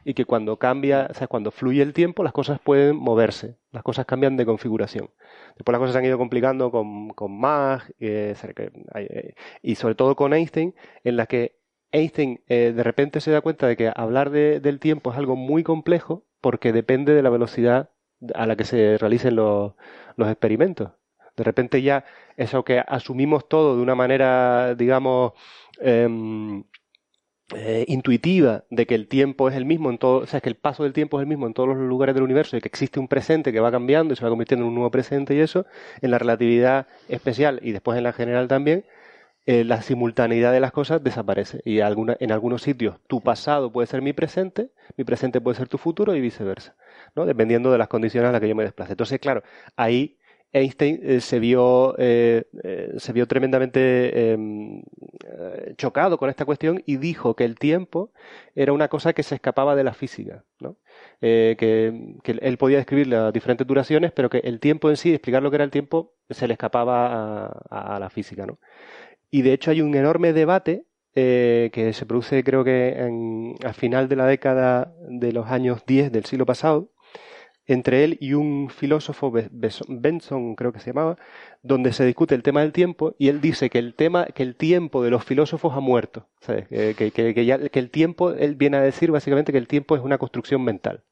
y 0.06 0.14
que 0.14 0.24
cuando 0.24 0.58
cambia, 0.58 1.08
o 1.10 1.14
sea, 1.14 1.26
cuando 1.26 1.50
fluye 1.50 1.82
el 1.82 1.92
tiempo, 1.92 2.22
las 2.22 2.32
cosas 2.32 2.60
pueden 2.60 2.96
moverse, 2.96 3.58
las 3.72 3.82
cosas 3.82 4.06
cambian 4.06 4.36
de 4.36 4.46
configuración. 4.46 5.10
Después 5.56 5.72
las 5.72 5.80
cosas 5.80 5.94
se 5.94 5.98
han 5.98 6.04
ido 6.04 6.18
complicando 6.18 6.70
con, 6.70 7.10
con 7.10 7.38
Mach 7.40 7.82
eh, 7.98 8.34
eh, 8.94 9.34
y 9.62 9.74
sobre 9.74 9.94
todo 9.96 10.14
con 10.16 10.32
Einstein, 10.32 10.74
en 11.04 11.16
la 11.16 11.26
que 11.26 11.56
Einstein 11.92 12.40
eh, 12.48 12.72
de 12.74 12.82
repente 12.84 13.20
se 13.20 13.30
da 13.32 13.40
cuenta 13.40 13.66
de 13.66 13.76
que 13.76 13.92
hablar 13.94 14.30
de- 14.30 14.60
del 14.60 14.78
tiempo 14.80 15.10
es 15.12 15.18
algo 15.18 15.36
muy 15.36 15.62
complejo 15.64 16.24
porque 16.40 16.72
depende 16.72 17.12
de 17.14 17.22
la 17.22 17.30
velocidad 17.30 17.90
a 18.34 18.46
la 18.46 18.56
que 18.56 18.64
se 18.64 18.98
realicen 18.98 19.36
los, 19.36 19.74
los 20.16 20.28
experimentos. 20.28 20.92
De 21.36 21.44
repente 21.44 21.82
ya 21.82 22.04
eso 22.36 22.64
que 22.64 22.78
asumimos 22.86 23.48
todo 23.48 23.76
de 23.76 23.82
una 23.82 23.94
manera, 23.94 24.74
digamos, 24.74 25.32
em, 25.80 26.64
eh, 27.54 27.84
intuitiva 27.86 28.64
de 28.70 28.86
que 28.86 28.96
el 28.96 29.06
tiempo 29.06 29.48
es 29.48 29.54
el 29.54 29.64
mismo 29.64 29.90
en 29.90 29.98
todo, 29.98 30.18
o 30.18 30.26
sea, 30.26 30.40
que 30.40 30.48
el 30.48 30.56
paso 30.56 30.82
del 30.82 30.92
tiempo 30.92 31.18
es 31.18 31.22
el 31.22 31.28
mismo 31.28 31.46
en 31.46 31.54
todos 31.54 31.68
los 31.68 31.78
lugares 31.78 32.14
del 32.14 32.24
universo 32.24 32.56
y 32.56 32.60
que 32.60 32.68
existe 32.68 32.98
un 32.98 33.06
presente 33.06 33.52
que 33.52 33.60
va 33.60 33.70
cambiando 33.70 34.14
y 34.14 34.16
se 34.16 34.24
va 34.24 34.30
convirtiendo 34.30 34.64
en 34.64 34.70
un 34.70 34.74
nuevo 34.74 34.90
presente 34.90 35.34
y 35.34 35.38
eso, 35.38 35.64
en 36.00 36.10
la 36.10 36.18
relatividad 36.18 36.88
especial 37.08 37.60
y 37.62 37.70
después 37.70 37.96
en 37.98 38.04
la 38.04 38.12
general 38.12 38.48
también, 38.48 38.84
eh, 39.46 39.62
la 39.62 39.80
simultaneidad 39.80 40.52
de 40.52 40.58
las 40.58 40.72
cosas 40.72 41.04
desaparece 41.04 41.60
y 41.64 41.78
alguna, 41.78 42.16
en 42.18 42.32
algunos 42.32 42.62
sitios 42.62 42.96
tu 43.06 43.20
pasado 43.20 43.70
puede 43.70 43.86
ser 43.86 44.02
mi 44.02 44.12
presente, 44.12 44.70
mi 44.96 45.04
presente 45.04 45.40
puede 45.40 45.56
ser 45.56 45.68
tu 45.68 45.78
futuro 45.78 46.16
y 46.16 46.20
viceversa, 46.20 46.74
¿no? 47.14 47.26
dependiendo 47.26 47.70
de 47.70 47.78
las 47.78 47.86
condiciones 47.86 48.28
a 48.28 48.32
las 48.32 48.40
que 48.40 48.48
yo 48.48 48.56
me 48.56 48.64
desplace. 48.64 48.94
Entonces, 48.94 49.20
claro, 49.20 49.44
ahí 49.76 50.18
Einstein 50.52 51.00
eh, 51.02 51.20
se 51.20 51.38
vio 51.38 51.94
eh, 51.98 52.44
eh, 52.62 52.94
se 52.96 53.12
vio 53.12 53.26
tremendamente 53.26 54.32
em, 54.32 54.82
chocado 55.76 56.18
con 56.18 56.30
esta 56.30 56.44
cuestión 56.44 56.82
y 56.86 56.96
dijo 56.96 57.34
que 57.34 57.44
el 57.44 57.58
tiempo 57.58 58.12
era 58.54 58.72
una 58.72 58.88
cosa 58.88 59.12
que 59.12 59.22
se 59.22 59.34
escapaba 59.34 59.76
de 59.76 59.84
la 59.84 59.92
física, 59.92 60.44
¿no? 60.60 60.76
Que, 61.20 61.56
que 62.22 62.38
él 62.40 62.58
podía 62.58 62.78
describir 62.78 63.08
las 63.08 63.32
diferentes 63.32 63.66
duraciones, 63.66 64.12
pero 64.12 64.30
que 64.30 64.38
el 64.38 64.60
tiempo 64.60 64.88
en 64.90 64.96
sí, 64.96 65.12
explicar 65.12 65.42
lo 65.42 65.50
que 65.50 65.56
era 65.56 65.64
el 65.64 65.70
tiempo, 65.70 66.14
se 66.30 66.46
le 66.46 66.54
escapaba 66.54 67.46
a, 67.46 67.98
la 67.98 68.10
física, 68.10 68.46
¿no? 68.46 68.58
Y 69.30 69.42
de 69.42 69.52
hecho 69.52 69.70
hay 69.70 69.82
un 69.82 69.94
enorme 69.94 70.32
debate 70.32 70.86
que 71.14 71.90
se 71.94 72.06
produce 72.06 72.44
creo 72.44 72.62
que 72.62 72.88
en, 72.90 73.54
al 73.64 73.72
final 73.72 74.08
de 74.08 74.16
la 74.16 74.26
década 74.26 74.94
de 75.08 75.32
los 75.32 75.46
años 75.46 75.84
10 75.86 76.12
del 76.12 76.26
siglo 76.26 76.44
pasado, 76.46 76.90
entre 77.68 78.04
él 78.04 78.16
y 78.20 78.34
un 78.34 78.70
filósofo, 78.70 79.32
Benson 79.88 80.54
creo 80.54 80.72
que 80.72 80.78
se 80.80 80.90
llamaba, 80.90 81.16
donde 81.62 81.92
se 81.92 82.04
discute 82.04 82.34
el 82.34 82.42
tema 82.42 82.60
del 82.60 82.72
tiempo 82.72 83.14
y 83.18 83.28
él 83.28 83.40
dice 83.40 83.70
que 83.70 83.78
el 83.78 83.94
tema, 83.94 84.26
que 84.26 84.42
el 84.44 84.54
tiempo 84.54 85.02
de 85.02 85.10
los 85.10 85.24
filósofos 85.24 85.74
ha 85.74 85.80
muerto, 85.80 86.26
¿sabes? 86.40 86.68
Que, 86.68 86.94
que- 86.96 87.10
que- 87.10 87.34
que 87.34 87.44
ya- 87.44 87.58
que 87.68 87.78
el 87.78 87.90
tiempo, 87.90 88.30
él 88.32 88.54
viene 88.54 88.76
a 88.76 88.80
decir 88.82 89.10
básicamente 89.10 89.50
que 89.52 89.58
el 89.58 89.66
tiempo 89.66 89.96
es 89.96 90.02
una 90.02 90.16
construcción 90.18 90.62
mental, 90.62 91.02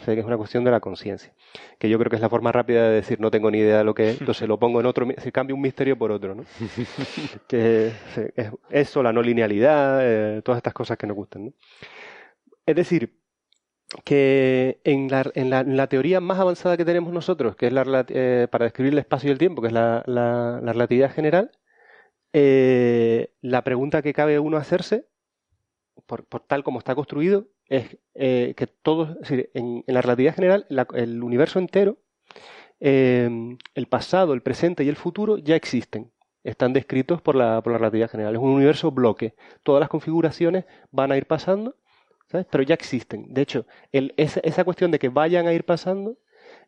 o 0.00 0.04
sea, 0.04 0.14
que 0.14 0.20
es 0.20 0.26
una 0.26 0.36
cuestión 0.36 0.62
de 0.62 0.70
la 0.70 0.78
conciencia, 0.78 1.32
que 1.80 1.88
yo 1.88 1.98
creo 1.98 2.08
que 2.10 2.16
es 2.16 2.22
la 2.22 2.28
forma 2.28 2.52
rápida 2.52 2.88
de 2.88 2.94
decir 2.94 3.18
no 3.20 3.32
tengo 3.32 3.50
ni 3.50 3.58
idea 3.58 3.78
de 3.78 3.84
lo 3.84 3.92
que 3.94 4.10
es, 4.10 4.20
entonces 4.20 4.46
lo 4.46 4.56
pongo 4.58 4.78
en 4.78 4.86
otro, 4.86 5.04
se 5.18 5.32
cambia 5.32 5.54
un 5.56 5.60
misterio 5.60 5.98
por 5.98 6.12
otro, 6.12 6.36
¿no? 6.36 6.44
que 7.48 7.90
es 8.36 8.52
eso, 8.70 9.02
la 9.02 9.12
no 9.12 9.20
linealidad, 9.22 9.98
eh, 10.02 10.42
todas 10.42 10.58
estas 10.58 10.74
cosas 10.74 10.96
que 10.96 11.08
nos 11.08 11.16
gustan, 11.16 11.46
¿no? 11.46 11.52
Es 12.66 12.76
decir, 12.76 13.17
que 14.04 14.80
en 14.84 15.08
la, 15.10 15.30
en 15.34 15.76
la- 15.76 15.86
teoría 15.88 16.20
más 16.20 16.38
avanzada 16.38 16.76
que 16.76 16.84
tenemos 16.84 17.12
nosotros, 17.12 17.56
que 17.56 17.68
es 17.68 17.72
la, 17.72 18.04
eh, 18.08 18.46
para 18.50 18.64
describir 18.66 18.92
el 18.92 18.98
espacio 18.98 19.28
y 19.28 19.32
el 19.32 19.38
tiempo, 19.38 19.62
que 19.62 19.68
es 19.68 19.74
la, 19.74 20.02
la- 20.06 20.60
la 20.62 20.72
relatividad 20.72 21.12
general, 21.12 21.50
eh, 22.32 23.32
la 23.40 23.64
pregunta 23.64 24.02
que 24.02 24.12
cabe 24.12 24.38
uno 24.38 24.56
hacerse, 24.58 25.06
por, 26.06 26.24
por 26.26 26.42
tal 26.42 26.62
como 26.64 26.78
está 26.78 26.94
construido, 26.94 27.46
es 27.68 27.98
eh, 28.14 28.54
que 28.56 28.66
todo, 28.66 29.12
es 29.12 29.18
decir, 29.20 29.50
en, 29.54 29.84
en 29.86 29.94
la 29.94 30.02
relatividad 30.02 30.34
general, 30.34 30.66
el 30.94 31.22
universo 31.22 31.58
entero, 31.58 31.98
eh, 32.80 33.28
el 33.74 33.86
pasado, 33.86 34.34
el 34.34 34.42
presente 34.42 34.84
y 34.84 34.88
el 34.88 34.96
futuro 34.96 35.38
ya 35.38 35.56
existen. 35.56 36.12
Están 36.44 36.72
descritos 36.72 37.20
por 37.20 37.34
la, 37.34 37.60
por 37.62 37.72
la 37.72 37.78
relatividad 37.78 38.10
general. 38.10 38.34
Es 38.36 38.40
un 38.40 38.50
universo 38.50 38.90
bloque. 38.90 39.34
Todas 39.62 39.80
las 39.80 39.88
configuraciones 39.88 40.64
van 40.90 41.12
a 41.12 41.16
ir 41.16 41.26
pasando 41.26 41.76
¿sabes? 42.30 42.46
Pero 42.50 42.62
ya 42.62 42.74
existen. 42.74 43.32
De 43.34 43.42
hecho, 43.42 43.66
el- 43.92 44.14
esa, 44.16 44.40
esa 44.40 44.64
cuestión 44.64 44.90
de 44.90 44.98
que 44.98 45.08
vayan 45.08 45.46
a 45.46 45.52
ir 45.52 45.64
pasando 45.64 46.16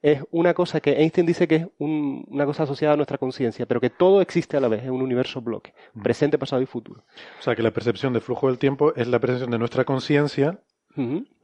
es 0.02 0.22
una 0.30 0.54
cosa 0.54 0.80
que 0.80 0.92
Einstein 0.92 1.26
dice 1.26 1.46
que 1.46 1.56
es 1.56 1.66
un- 1.78 2.24
una 2.28 2.46
cosa 2.46 2.62
asociada 2.64 2.94
a 2.94 2.96
nuestra 2.96 3.18
conciencia, 3.18 3.66
pero 3.66 3.80
que 3.80 3.90
todo 3.90 4.20
existe 4.22 4.56
a 4.56 4.60
la 4.60 4.68
vez, 4.68 4.82
es 4.82 4.90
un 4.90 5.02
universo 5.02 5.40
bloque, 5.42 5.72
presente, 6.02 6.38
pasado 6.38 6.60
y 6.62 6.66
futuro. 6.66 7.04
O 7.38 7.42
sea, 7.42 7.54
que 7.54 7.62
la 7.62 7.70
percepción 7.70 8.12
del 8.12 8.22
flujo 8.22 8.46
del 8.48 8.58
tiempo 8.58 8.94
es 8.96 9.06
la 9.08 9.18
percepción 9.18 9.50
de 9.50 9.58
nuestra 9.58 9.84
conciencia. 9.84 10.58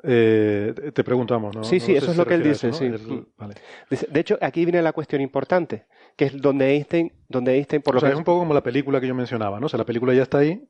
Eh, 0.03 0.75
te- 0.95 1.05
preguntamos, 1.05 1.55
¿no? 1.55 1.65
Sí, 1.65 1.81
sí, 1.81 1.95
eso 1.95 2.11
es 2.11 2.17
lo 2.17 2.27
que 2.27 2.35
él 2.35 2.43
dice, 2.43 2.69
eso, 2.69 2.79
sí. 2.79 2.89
Mm. 2.89 3.27
vale. 3.39 3.55
De 4.11 4.21
hecho, 4.21 4.39
aquí 4.41 4.65
viene 4.65 4.83
la 4.83 4.93
cuestión 4.93 5.21
importante, 5.23 5.87
que 6.17 6.27
es 6.27 6.41
donde 6.41 6.75
Einstein, 6.75 7.13
donde 7.29 7.55
Einstein 7.55 7.81
por 7.83 7.95
lo 7.95 7.99
o 7.99 8.01
sea, 8.01 8.09
que 8.11 8.15
es 8.15 8.19
un 8.19 8.25
poco 8.25 8.41
como 8.41 8.55
la 8.55 8.63
película 8.63 9.01
que 9.01 9.07
yo 9.07 9.15
mencionaba, 9.15 9.61
¿no? 9.61 9.67
O 9.67 9.69
sea, 9.69 9.79
la 9.79 9.85
película 9.87 10.13
ya 10.15 10.23
está 10.23 10.39
ahí, 10.39 10.63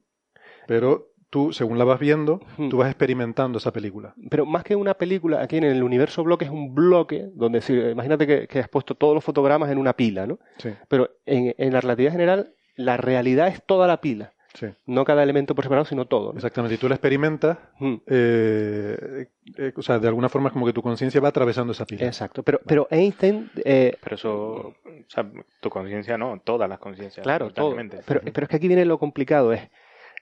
pero 0.67 1.09
tú, 1.31 1.53
según 1.53 1.79
la 1.79 1.85
vas 1.85 1.99
viendo, 2.01 2.41
tú 2.71 2.77
vas 2.79 2.89
experimentando 2.89 3.59
esa 3.59 3.73
película. 3.73 4.15
Pero 4.31 4.47
más 4.47 4.63
que 4.65 4.77
una 4.77 4.95
película, 4.95 5.43
aquí 5.43 5.57
en 5.59 5.65
el 5.65 5.83
universo 5.83 6.23
bloque 6.25 6.45
es 6.45 6.51
un 6.51 6.75
bloque 6.75 7.29
donde, 7.35 7.61
si- 7.61 7.75
imagínate 7.79 8.27
que, 8.27 8.47
que 8.47 8.59
has 8.61 8.69
puesto 8.69 8.95
todos 8.95 9.15
los 9.15 9.25
fotogramas 9.25 9.71
en 9.71 9.79
una 9.79 9.93
pila, 9.93 10.27
¿no? 10.27 10.39
Sí. 10.59 10.71
Pero 10.89 11.11
en, 11.27 11.55
en 11.59 11.73
la 11.73 11.81
relatividad 11.81 12.13
general, 12.13 12.55
la 12.77 12.97
realidad 12.97 13.49
es 13.49 13.63
toda 13.65 13.87
la 13.87 14.01
pila. 14.01 14.33
Sí. 14.55 14.69
No 14.87 15.05
cada 15.05 15.23
elemento 15.23 15.55
por 15.55 15.65
separado, 15.65 15.85
sino 15.85 16.07
todo. 16.07 16.33
¿no? 16.33 16.37
Exactamente, 16.39 16.77
y 16.77 16.79
tú 16.79 16.89
la 16.89 16.95
experimentas, 16.95 17.59
eh, 18.07 19.27
eh, 19.59 19.73
o 19.77 19.83
sea, 19.83 19.99
de 19.99 20.09
alguna 20.09 20.29
forma 20.31 20.49
es 20.49 20.53
como 20.55 20.65
que 20.65 20.73
tu 20.73 20.81
conciencia 20.83 21.21
va 21.21 21.29
atravesando 21.29 21.73
esa 21.73 21.85
pila. 21.85 22.07
Exacto, 22.07 22.43
pero, 22.43 22.61
pero 22.67 22.87
Einstein... 22.91 23.51
eh, 23.65 23.97
Pero 24.03 24.15
eso, 24.17 24.33
o 24.33 24.75
sea, 25.09 25.27
tu 25.61 25.69
conciencia 25.69 26.17
no, 26.17 26.41
todas 26.43 26.69
las 26.71 26.79
conciencias. 26.79 27.23
Claro, 27.23 27.51
todo. 27.51 27.77
Pero, 28.07 28.21
pero 28.33 28.45
es 28.45 28.49
que 28.49 28.57
aquí 28.57 28.67
viene 28.69 28.85
lo 28.87 28.99
complicado, 28.99 29.53
es 29.53 29.61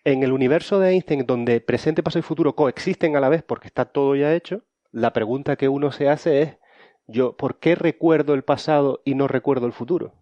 en 0.04 0.22
el 0.22 0.32
universo 0.32 0.78
de 0.78 0.90
Einstein, 0.90 1.26
donde 1.26 1.60
presente, 1.60 2.02
pasado 2.02 2.20
y 2.20 2.22
futuro 2.22 2.54
coexisten 2.54 3.16
a 3.16 3.20
la 3.20 3.28
vez 3.28 3.42
porque 3.42 3.68
está 3.68 3.84
todo 3.86 4.14
ya 4.16 4.34
hecho, 4.34 4.62
la 4.92 5.12
pregunta 5.12 5.56
que 5.56 5.68
uno 5.68 5.92
se 5.92 6.08
hace 6.08 6.42
es, 6.42 6.58
yo, 7.06 7.36
¿por 7.36 7.58
qué 7.58 7.74
recuerdo 7.74 8.34
el 8.34 8.44
pasado 8.44 9.00
y 9.04 9.14
no 9.14 9.28
recuerdo 9.28 9.66
el 9.66 9.72
futuro? 9.72 10.14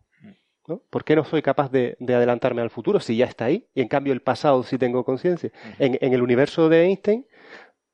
¿No? 0.69 0.81
¿Por 0.91 1.03
qué 1.05 1.17
no 1.17 1.25
soy 1.25 1.43
capaz 1.43 1.71
de, 1.73 1.97
de 1.99 2.15
adelantarme 2.15 2.63
al 2.63 2.71
futuro 2.71 3.01
si 3.01 3.17
ya 3.17 3.27
está 3.27 3.47
ahí? 3.47 3.67
Y 3.75 3.81
en 3.83 3.89
cambio 3.89 4.13
el 4.13 4.23
pasado 4.23 4.63
sí 4.63 4.79
tengo 4.79 5.05
conciencia. 5.05 5.51
En, 5.81 5.99
en 6.01 6.13
el 6.13 6.23
universo 6.23 6.69
de 6.69 6.85
Einstein, 6.85 7.27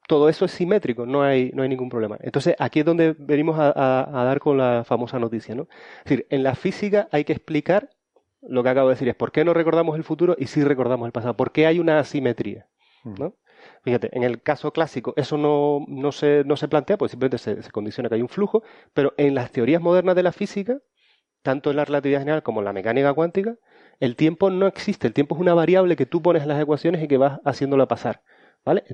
todo 0.09 0.29
eso 0.29 0.45
es 0.47 0.53
simétrico, 0.53 1.07
no 1.07 1.23
hay, 1.23 1.51
no 1.55 1.63
hay 1.63 1.69
ningún 1.69 1.89
problema. 1.91 2.19
Entonces, 2.21 2.55
aquí 2.59 2.81
es 2.81 2.87
donde 2.87 3.15
venimos 3.19 3.59
a, 3.59 3.71
a- 3.75 4.21
a 4.23 4.25
dar 4.25 4.41
con 4.41 4.57
la 4.59 4.85
famosa 4.85 5.19
noticia, 5.19 5.55
¿no? 5.55 5.69
Es 5.99 6.05
decir, 6.05 6.27
en 6.31 6.43
la 6.43 6.55
física 6.55 7.09
hay 7.13 7.25
que 7.25 7.33
explicar 7.35 7.91
lo 8.49 8.63
que 8.63 8.69
acabo 8.71 8.89
de 8.89 8.95
decir, 8.95 9.09
es 9.09 9.15
por 9.15 9.31
qué 9.31 9.45
no 9.45 9.55
recordamos 9.55 9.97
el 9.97 10.05
futuro 10.05 10.35
y 10.39 10.47
sí 10.47 10.65
recordamos 10.65 11.07
el 11.07 11.13
pasado, 11.13 11.37
por 11.37 11.53
qué 11.53 11.67
hay 11.67 11.79
una 11.79 11.99
asimetría, 11.99 12.67
¿no? 13.05 13.35
Fíjate, 13.83 14.17
en 14.17 14.23
el 14.23 14.43
caso 14.43 14.73
clásico 14.73 15.13
eso 15.17 15.37
no, 15.37 15.85
no, 15.89 16.13
se, 16.13 16.45
no 16.45 16.57
se 16.57 16.69
plantea, 16.69 16.97
pues 16.97 17.11
simplemente 17.11 17.39
se, 17.39 17.63
se 17.63 17.71
condiciona 17.71 18.09
que 18.09 18.17
hay 18.17 18.23
un 18.23 18.29
flujo, 18.29 18.63
pero 18.95 19.15
en 19.17 19.35
las 19.35 19.53
teorías 19.53 19.83
modernas 19.83 20.17
de 20.17 20.23
la 20.23 20.33
física, 20.33 20.79
tanto 21.43 21.71
en 21.71 21.77
la 21.77 21.85
relatividad 21.85 22.21
general 22.21 22.43
como 22.43 22.61
en 22.61 22.65
la 22.65 22.73
mecánica 22.73 23.13
cuántica, 23.13 23.57
el 24.01 24.17
tiempo 24.17 24.51
no 24.51 24.67
existe, 24.67 25.07
el 25.07 25.13
tiempo 25.13 25.35
es 25.35 25.41
una 25.41 25.55
variable 25.55 25.97
que 25.97 26.07
tú 26.07 26.23
pones 26.23 26.43
en 26.43 26.49
las 26.49 26.61
ecuaciones 26.61 27.03
y 27.03 27.09
que 27.09 27.19
vas 27.19 27.41
haciéndola 27.45 27.87
pasar, 27.87 28.23
¿vale? 28.65 28.85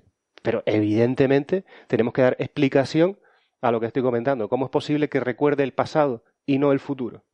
Pero 0.43 0.63
evidentemente 0.67 1.65
tenemos 1.89 2.13
que 2.13 2.23
dar 2.23 2.37
explicación 2.39 3.19
a 3.61 3.71
lo 3.71 3.81
que 3.81 3.87
estoy 3.87 4.03
comentando, 4.03 4.49
cómo 4.49 4.67
es 4.67 4.71
posible 4.71 5.09
que 5.09 5.21
recuerde 5.21 5.63
el 5.63 5.73
pasado 5.73 6.25
y 6.47 6.59
no 6.59 6.73
el 6.73 6.81
futuro. 6.81 7.25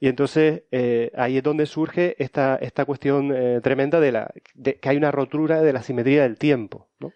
Y 0.00 0.08
entonces 0.08 0.62
eh, 0.70 1.10
ahí 1.16 1.38
es 1.38 1.42
donde 1.42 1.66
surge 1.66 2.16
esta, 2.22 2.56
esta 2.56 2.84
cuestión 2.84 3.32
eh, 3.34 3.60
tremenda 3.62 4.00
de, 4.00 4.12
la, 4.12 4.32
de 4.54 4.76
que 4.78 4.88
hay 4.88 4.96
una 4.96 5.10
rotura 5.10 5.62
de 5.62 5.72
la 5.72 5.82
simetría 5.82 6.22
del 6.22 6.38
tiempo, 6.38 6.88
¿no? 6.98 7.12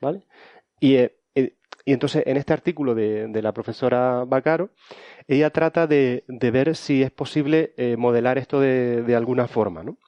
¿Vale? 0.00 0.22
Y, 0.80 0.96
eh, 0.96 1.16
eh, 1.34 1.56
y 1.84 1.92
entonces 1.92 2.24
en 2.26 2.36
este 2.36 2.52
artículo 2.52 2.94
de, 2.94 3.28
de 3.28 3.42
la 3.42 3.52
profesora 3.52 4.24
Bacaro, 4.26 4.70
ella 5.28 5.50
trata 5.50 5.86
de, 5.86 6.24
de 6.28 6.50
ver 6.50 6.76
si 6.76 7.02
es 7.02 7.10
posible 7.10 7.74
modelar 7.98 8.38
esto 8.38 8.60
de, 8.60 9.02
de 9.02 9.16
alguna 9.16 9.48
forma, 9.48 9.82
¿no? 9.82 9.98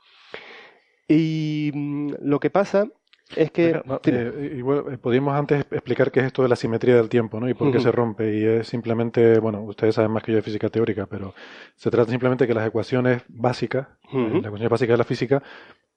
Y 1.08 1.70
mm, 1.74 2.14
lo 2.20 2.40
que 2.40 2.50
pasa 2.50 2.88
es 3.34 3.50
que... 3.50 3.66
Venga, 3.66 3.82
no, 3.86 4.00
eh, 4.04 4.54
igual, 4.56 4.84
eh, 5.02 5.30
antes 5.30 5.66
explicar 5.70 6.12
qué 6.12 6.20
es 6.20 6.26
esto 6.26 6.42
de 6.42 6.48
la 6.48 6.56
simetría 6.56 6.96
del 6.96 7.08
tiempo, 7.08 7.40
¿no? 7.40 7.48
Y 7.48 7.54
por 7.54 7.72
qué 7.72 7.80
se 7.80 7.90
rompe. 7.90 8.36
Y 8.36 8.44
es 8.44 8.68
simplemente, 8.68 9.40
bueno, 9.40 9.62
ustedes 9.62 9.96
saben 9.96 10.12
más 10.12 10.22
que 10.22 10.32
yo 10.32 10.36
de 10.36 10.42
física 10.42 10.68
teórica, 10.68 11.06
pero 11.06 11.34
se 11.74 11.90
trata 11.90 12.10
simplemente 12.10 12.44
de 12.44 12.48
que 12.48 12.54
las 12.54 12.66
ecuaciones 12.66 13.22
básicas, 13.28 13.88
eh, 14.12 14.30
las 14.34 14.46
ecuaciones 14.46 14.70
básicas 14.70 14.94
de 14.94 14.98
la 14.98 15.04
física, 15.04 15.42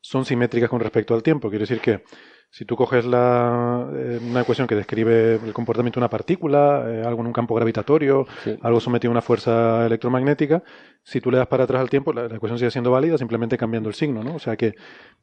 son 0.01 0.25
simétricas 0.25 0.69
con 0.69 0.79
respecto 0.79 1.13
al 1.13 1.21
tiempo. 1.21 1.49
Quiere 1.49 1.63
decir 1.63 1.81
que 1.81 2.03
si 2.51 2.65
tú 2.65 2.75
coges 2.75 3.05
la, 3.05 3.87
eh, 3.95 4.19
una 4.27 4.41
ecuación 4.41 4.65
que 4.67 4.73
describe 4.75 5.35
el 5.35 5.53
comportamiento 5.53 5.99
de 5.99 6.05
una 6.05 6.09
partícula, 6.09 6.83
eh, 6.87 7.03
algo 7.05 7.21
en 7.21 7.27
un 7.27 7.33
campo 7.33 7.53
gravitatorio, 7.55 8.25
algo 8.61 8.79
sometido 8.79 9.11
a 9.11 9.13
una 9.13 9.21
fuerza 9.21 9.85
electromagnética, 9.85 10.63
si 11.03 11.21
tú 11.21 11.29
le 11.29 11.37
das 11.37 11.47
para 11.47 11.65
atrás 11.65 11.79
al 11.81 11.89
tiempo, 11.89 12.11
la, 12.11 12.27
la 12.27 12.35
ecuación 12.35 12.57
sigue 12.57 12.71
siendo 12.71 12.89
válida 12.91 13.17
simplemente 13.17 13.57
cambiando 13.57 13.87
el 13.89 13.95
signo, 13.95 14.23
¿no? 14.23 14.35
O 14.35 14.39
sea 14.39 14.57
que, 14.57 14.73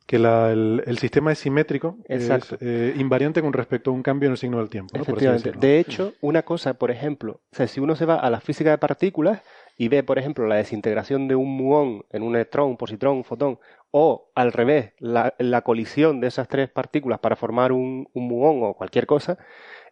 que 0.07 0.19
la- 0.21 0.53
el, 0.53 0.83
el 0.87 0.99
sistema 0.99 1.33
es 1.33 1.39
simétrico, 1.41 1.99
Exacto. 2.09 2.55
es 2.57 2.63
eh, 2.63 2.95
invariante 2.97 3.43
con 3.43 3.53
respecto 3.53 3.91
a 3.91 3.95
un 3.95 4.03
cambio 4.03 4.29
en 4.29 4.33
el 4.33 4.39
signo 4.39 4.59
del 4.59 4.69
tiempo, 4.69 4.97
¿no? 4.97 5.03
Efectivamente. 5.03 5.53
De 5.59 5.81
hecho, 5.81 6.13
una 6.21 6.43
cosa, 6.43 6.75
por 6.75 6.91
ejemplo, 6.93 7.41
o 7.53 7.57
sea, 7.57 7.67
si 7.67 7.81
uno 7.81 7.97
se 7.97 8.05
va 8.07 8.17
a 8.17 8.31
la 8.31 8.41
física 8.41 8.71
de 8.71 8.79
partículas 8.79 9.43
y 9.77 9.89
ve, 9.89 10.03
por 10.03 10.19
ejemplo, 10.19 10.47
la 10.47 10.57
desintegración 10.57 11.29
de 11.29 11.37
un 11.37 11.57
muón 11.57 12.05
en 12.11 12.23
un 12.23 12.35
electrón, 12.35 12.71
un 12.71 12.77
positrón, 12.77 13.25
fotón, 13.25 13.59
o 13.91 14.31
al 14.35 14.53
revés, 14.53 14.93
la, 14.99 15.63
colisión 15.63 16.21
de 16.21 16.29
esas 16.29 16.49
tres 16.49 16.69
partículas 16.71 17.19
para 17.21 17.37
formar 17.37 17.73
un, 17.73 18.09
un 18.13 18.29
muón 18.29 18.61
o 18.63 18.75
cualquier 18.75 19.07
cosa, 19.07 19.39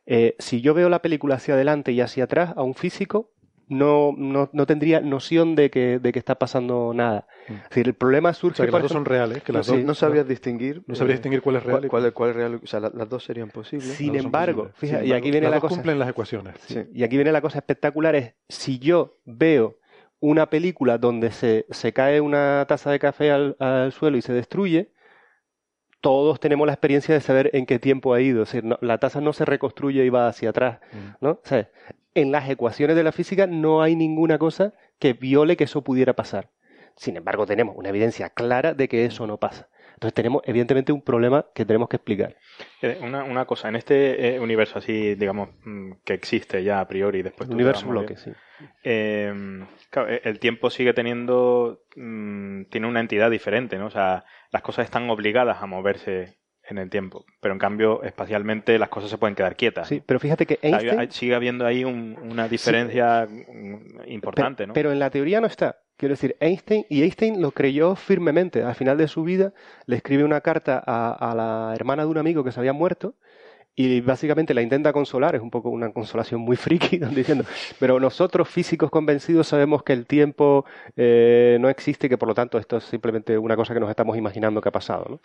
eh, 0.06 0.36
si 0.38 0.60
yo 0.60 0.74
veo 0.74 0.88
la 0.88 1.02
película 1.02 1.36
hacia 1.36 1.54
adelante 1.54 1.92
y 1.92 2.00
hacia 2.00 2.24
atrás, 2.24 2.52
a 2.56 2.62
un 2.62 2.74
físico 2.74 3.30
no, 3.68 4.14
no, 4.16 4.50
no 4.52 4.66
tendría 4.66 5.00
noción 5.00 5.54
de 5.56 5.70
que, 5.70 5.98
de 5.98 6.12
que 6.12 6.18
está 6.18 6.34
pasando 6.36 6.92
nada. 6.94 7.26
Es 7.48 7.68
decir, 7.70 7.86
el 7.88 7.94
problema 7.94 8.32
surge... 8.34 8.52
Mm. 8.52 8.54
O 8.54 8.56
sea, 8.56 8.66
que 8.66 8.72
las 8.72 8.82
dos 8.82 8.92
son 8.92 9.04
reales, 9.04 9.42
que 9.42 9.52
las 9.52 9.66
Sí. 9.66 9.76
dos- 9.76 9.84
No 9.84 9.94
sabrías 9.94 10.28
distinguir. 10.28 10.82
No 10.86 10.94
sabrías 10.94 11.18
distinguir 11.18 11.40
cuál 11.42 11.56
es 11.56 11.62
real 11.64 11.84
y 11.84 11.88
Cuál, 11.88 12.02
cuál, 12.02 12.12
cuál 12.12 12.30
es 12.30 12.36
real. 12.36 12.60
O 12.62 12.66
sea, 12.66 12.80
la- 12.80 12.92
las 12.94 13.08
dos 13.08 13.24
serían 13.24 13.50
posibles. 13.50 13.88
Sin 13.88 14.14
embargo, 14.16 14.64
posibles. 14.68 14.78
fíjate, 14.80 15.02
Sin 15.04 15.12
y 15.12 15.16
aquí 15.16 15.30
viene 15.30 15.44
las 15.46 15.50
la 15.50 15.56
dos 15.56 15.62
cosa. 15.62 15.74
cumplen 15.76 15.98
las 15.98 16.08
ecuaciones. 16.08 16.54
Sí. 16.66 16.80
Y 16.92 17.02
aquí 17.04 17.16
viene 17.16 17.32
la 17.32 17.40
cosa 17.40 17.58
espectacular, 17.58 18.14
es 18.14 18.34
si 18.48 18.78
yo 18.78 19.16
veo 19.24 19.78
una 20.20 20.48
película 20.48 20.96
donde 20.98 21.30
se, 21.32 21.66
se 21.70 21.92
cae 21.92 22.20
una 22.20 22.64
taza 22.68 22.90
de 22.90 22.98
café 22.98 23.30
al, 23.30 23.56
al 23.58 23.92
suelo 23.92 24.16
y 24.16 24.22
se 24.22 24.32
destruye, 24.32 24.90
todos 26.00 26.38
tenemos 26.38 26.66
la 26.66 26.74
experiencia 26.74 27.14
de 27.14 27.20
saber 27.20 27.50
en 27.54 27.66
qué 27.66 27.78
tiempo 27.78 28.12
ha 28.14 28.20
ido. 28.20 28.42
Es 28.42 28.48
decir, 28.52 28.64
no- 28.64 28.78
la 28.80 28.98
taza 28.98 29.20
no 29.20 29.32
se 29.32 29.44
reconstruye 29.44 30.04
y 30.04 30.10
va 30.10 30.28
hacia 30.28 30.50
atrás. 30.50 30.80
¿no? 31.20 31.30
O 31.32 31.40
sea, 31.44 31.68
en 32.14 32.32
las 32.32 32.48
ecuaciones 32.48 32.96
de 32.96 33.04
la 33.04 33.12
física 33.12 33.46
no 33.46 33.82
hay 33.82 33.96
ninguna 33.96 34.38
cosa 34.38 34.74
que 34.98 35.12
viole 35.12 35.56
que 35.56 35.64
eso 35.64 35.82
pudiera 35.82 36.14
pasar. 36.14 36.50
Sin 36.96 37.16
embargo, 37.16 37.46
tenemos 37.46 37.76
una 37.76 37.88
evidencia 37.88 38.30
clara 38.30 38.72
de 38.72 38.88
que 38.88 39.04
eso 39.04 39.26
no 39.26 39.38
pasa. 39.38 39.68
Entonces 39.94 40.14
tenemos 40.14 40.42
evidentemente 40.44 40.92
un 40.92 41.02
problema 41.02 41.46
que 41.54 41.64
tenemos 41.64 41.88
que 41.88 41.96
explicar. 41.96 42.36
Eh, 42.82 42.98
Una, 43.00 43.24
una 43.24 43.44
cosa, 43.46 43.68
en 43.68 43.76
este 43.76 44.34
eh, 44.34 44.40
universo 44.40 44.78
así, 44.78 45.14
digamos, 45.14 45.50
mm, 45.64 45.92
que 46.04 46.14
existe 46.14 46.62
ya 46.62 46.80
a 46.80 46.88
priori, 46.88 47.22
después 47.22 47.48
te 47.48 47.54
Universo 47.54 47.86
bloque, 47.86 48.16
sí. 48.16 48.32
eh, 48.82 49.64
claro, 49.90 50.12
eh, 50.12 50.20
el 50.24 50.38
tiempo 50.40 50.70
sigue 50.70 50.94
teniendo, 50.94 51.82
mm, 51.96 52.64
tiene 52.64 52.86
una 52.86 53.00
entidad 53.00 53.30
diferente, 53.30 53.78
¿no? 53.78 53.86
O 53.86 53.90
sea, 53.90 54.24
las 54.50 54.62
cosas 54.62 54.84
están 54.84 55.08
obligadas 55.10 55.62
a 55.62 55.66
moverse 55.66 56.38
en 56.68 56.78
el 56.78 56.90
tiempo. 56.90 57.24
Pero 57.40 57.52
en 57.54 57.58
cambio, 57.58 58.02
espacialmente 58.02 58.78
las 58.78 58.88
cosas 58.88 59.10
se 59.10 59.18
pueden 59.18 59.34
quedar 59.34 59.56
quietas. 59.56 59.88
Sí, 59.88 60.02
pero 60.04 60.18
fíjate 60.20 60.46
que 60.46 60.58
Einstein... 60.62 60.98
hay- 60.98 61.10
sigue 61.10 61.34
habiendo 61.34 61.66
ahí 61.66 61.84
un- 61.84 62.16
una 62.22 62.48
diferencia 62.48 63.26
mm, 63.28 64.00
importante, 64.06 64.66
¿no? 64.66 64.72
Pero 64.74 64.92
en 64.92 64.98
la 64.98 65.10
teoría 65.10 65.40
no 65.40 65.46
está. 65.46 65.78
Quiero 65.96 66.14
decir, 66.14 66.36
Einstein, 66.40 66.84
y 66.88 67.02
Einstein 67.02 67.40
lo 67.40 67.52
creyó 67.52 67.94
firmemente. 67.94 68.62
Al 68.62 68.74
final 68.74 68.96
de 68.98 69.06
su 69.08 69.22
vida 69.22 69.52
le 69.86 69.96
escribe 69.96 70.24
una 70.24 70.40
carta 70.40 70.82
a, 70.84 71.12
a 71.12 71.34
la 71.34 71.74
hermana 71.74 72.02
de 72.04 72.08
un 72.10 72.18
amigo 72.18 72.42
que 72.42 72.50
se 72.50 72.58
había 72.60 72.72
muerto 72.72 73.14
y 73.76 74.00
básicamente 74.00 74.54
la 74.54 74.62
intenta 74.62 74.92
consolar. 74.92 75.34
Es 75.34 75.42
un 75.42 75.50
poco 75.50 75.70
una 75.70 75.92
consolación 75.92 76.40
muy 76.40 76.56
friki, 76.56 76.98
diciendo, 77.14 77.44
pero 77.80 77.98
nosotros 78.00 78.48
físicos 78.48 78.90
convencidos 78.90 79.48
sabemos 79.48 79.82
que 79.82 79.92
el 79.92 80.06
tiempo 80.06 80.64
eh, 80.96 81.58
no 81.60 81.68
existe 81.68 82.06
y 82.06 82.10
que 82.10 82.18
por 82.18 82.28
lo 82.28 82.34
tanto 82.34 82.58
esto 82.58 82.76
es 82.76 82.84
simplemente 82.84 83.36
una 83.38 83.56
cosa 83.56 83.74
que 83.74 83.80
nos 83.80 83.90
estamos 83.90 84.16
imaginando 84.16 84.60
que 84.60 84.68
ha 84.68 84.72
pasado. 84.72 85.06
¿no? 85.08 85.20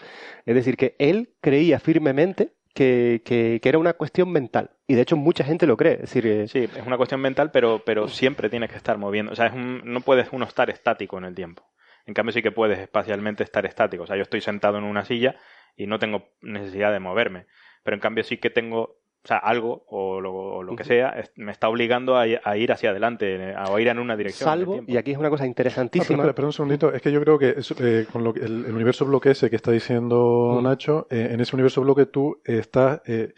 Es 0.46 0.56
decir, 0.56 0.78
que 0.78 0.96
él 1.00 1.30
creía 1.42 1.80
firmemente 1.80 2.54
que, 2.74 3.22
que- 3.26 3.60
que 3.62 3.70
era 3.70 3.78
una 3.78 3.94
cuestión 3.94 4.32
mental. 4.32 4.72
Y 4.88 4.96
de 4.96 5.02
hecho 5.02 5.18
mucha 5.18 5.44
gente 5.44 5.68
lo 5.68 5.76
cree. 5.78 5.94
Es 5.96 6.02
decir, 6.02 6.26
eh, 6.28 6.48
Sí, 6.48 6.60
es 6.76 6.86
una 6.88 6.98
cuestión 6.98 7.20
mental, 7.22 7.52
pero, 7.52 7.82
pero 7.86 8.08
siempre 8.08 8.50
tienes 8.50 8.70
que 8.70 8.78
estar 8.78 8.98
moviendo. 8.98 9.32
O 9.32 9.36
sea, 9.36 9.48
es 9.48 9.54
un- 9.54 9.82
no 9.86 10.02
puedes 10.02 10.30
uno 10.32 10.46
estar 10.46 10.70
estático 10.70 11.18
en 11.18 11.26
el 11.26 11.36
tiempo. 11.36 11.64
En 12.06 12.14
cambio, 12.14 12.32
sí 12.34 12.42
que 12.42 12.52
puedes 12.52 12.80
espacialmente 12.80 13.44
estar 13.44 13.66
estático. 13.66 14.04
O 14.04 14.08
sea, 14.08 14.16
yo 14.16 14.24
estoy 14.24 14.42
sentado 14.42 14.78
en 14.78 14.84
una 14.84 15.06
silla 15.06 15.36
y 15.76 15.86
no 15.88 16.00
tengo 16.00 16.30
necesidad 16.42 16.92
de 16.92 17.00
moverme. 17.00 17.46
Pero 17.90 17.96
en 17.96 18.02
cambio, 18.02 18.24
sí 18.24 18.38
que 18.38 18.52
tengo, 18.52 18.82
o 18.84 19.28
sea, 19.28 19.38
algo 19.38 19.84
o 19.88 20.22
lo, 20.22 20.32
o 20.32 20.62
lo 20.62 20.76
que 20.76 20.84
sea, 20.84 21.10
es- 21.10 21.32
me 21.38 21.52
está 21.52 21.70
obligando 21.70 22.16
a, 22.18 22.22
a 22.44 22.56
ir 22.56 22.72
hacia 22.72 22.92
adelante, 22.92 23.56
a 23.58 23.82
ir 23.82 23.88
en 23.88 23.98
una 23.98 24.16
dirección. 24.16 24.48
salvo, 24.48 24.82
y 24.86 24.96
aquí 24.96 25.10
es 25.12 25.18
una 25.18 25.32
cosa 25.32 25.46
Ah, 25.46 25.48
interesantísima. 25.48 26.18
espera, 26.18 26.30
espera 26.30 26.46
un 26.46 26.54
segundito. 26.54 26.94
Es 26.94 27.02
que 27.02 27.12
yo 27.12 27.20
creo 27.20 27.40
que 27.40 27.56
eh, 27.80 28.06
con 28.14 28.24
lo 28.24 28.32
que- 28.36 28.42
el, 28.42 28.66
el 28.66 28.76
universo 28.76 29.06
bloque 29.06 29.32
ese 29.32 29.50
que 29.50 29.56
está 29.56 29.72
diciendo. 29.72 30.60
Nacho, 30.62 31.08
eh, 31.10 31.30
en 31.32 31.42
ese 31.42 31.56
universo 31.56 31.82
bloque 31.82 32.06
tú 32.06 32.40
estás 32.46 33.02
eh, 33.08 33.34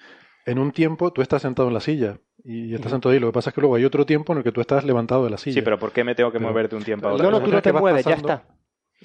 en 0.46 0.60
un 0.60 0.74
tiempo, 0.74 1.14
tú 1.14 1.22
estás 1.22 1.44
sentado 1.44 1.70
en 1.70 1.76
la 1.76 1.80
silla 1.80 2.18
y 2.44 2.76
estás 2.76 2.92
sentado 2.92 3.14
ahí. 3.14 3.20
Lo 3.22 3.28
que 3.28 3.34
pasa 3.34 3.52
es 3.52 3.54
que 3.56 3.62
luego 3.62 3.76
hay 3.78 3.86
otro 3.86 4.06
tiempo 4.06 4.34
en 4.34 4.40
el 4.40 4.44
que 4.44 4.52
tú 4.52 4.60
estás 4.60 4.84
levantado 4.84 5.24
de 5.24 5.30
la 5.30 5.38
silla. 5.38 5.54
Sí, 5.54 5.62
pero 5.62 5.80
¿por 5.80 5.94
qué 5.94 6.04
me 6.04 6.14
tengo 6.14 6.30
que 6.34 6.40
Pero- 6.40 6.50
mover 6.50 6.68
de 6.68 6.76
un 6.76 6.84
tiempo 6.84 7.08
a 7.08 7.14
otro? 7.14 7.24
No, 7.32 7.40
no, 7.40 7.46
tú 7.46 7.52
no 7.52 7.62
te 7.62 7.72
mueves, 7.72 8.04
ya 8.04 8.16
está. 8.16 8.44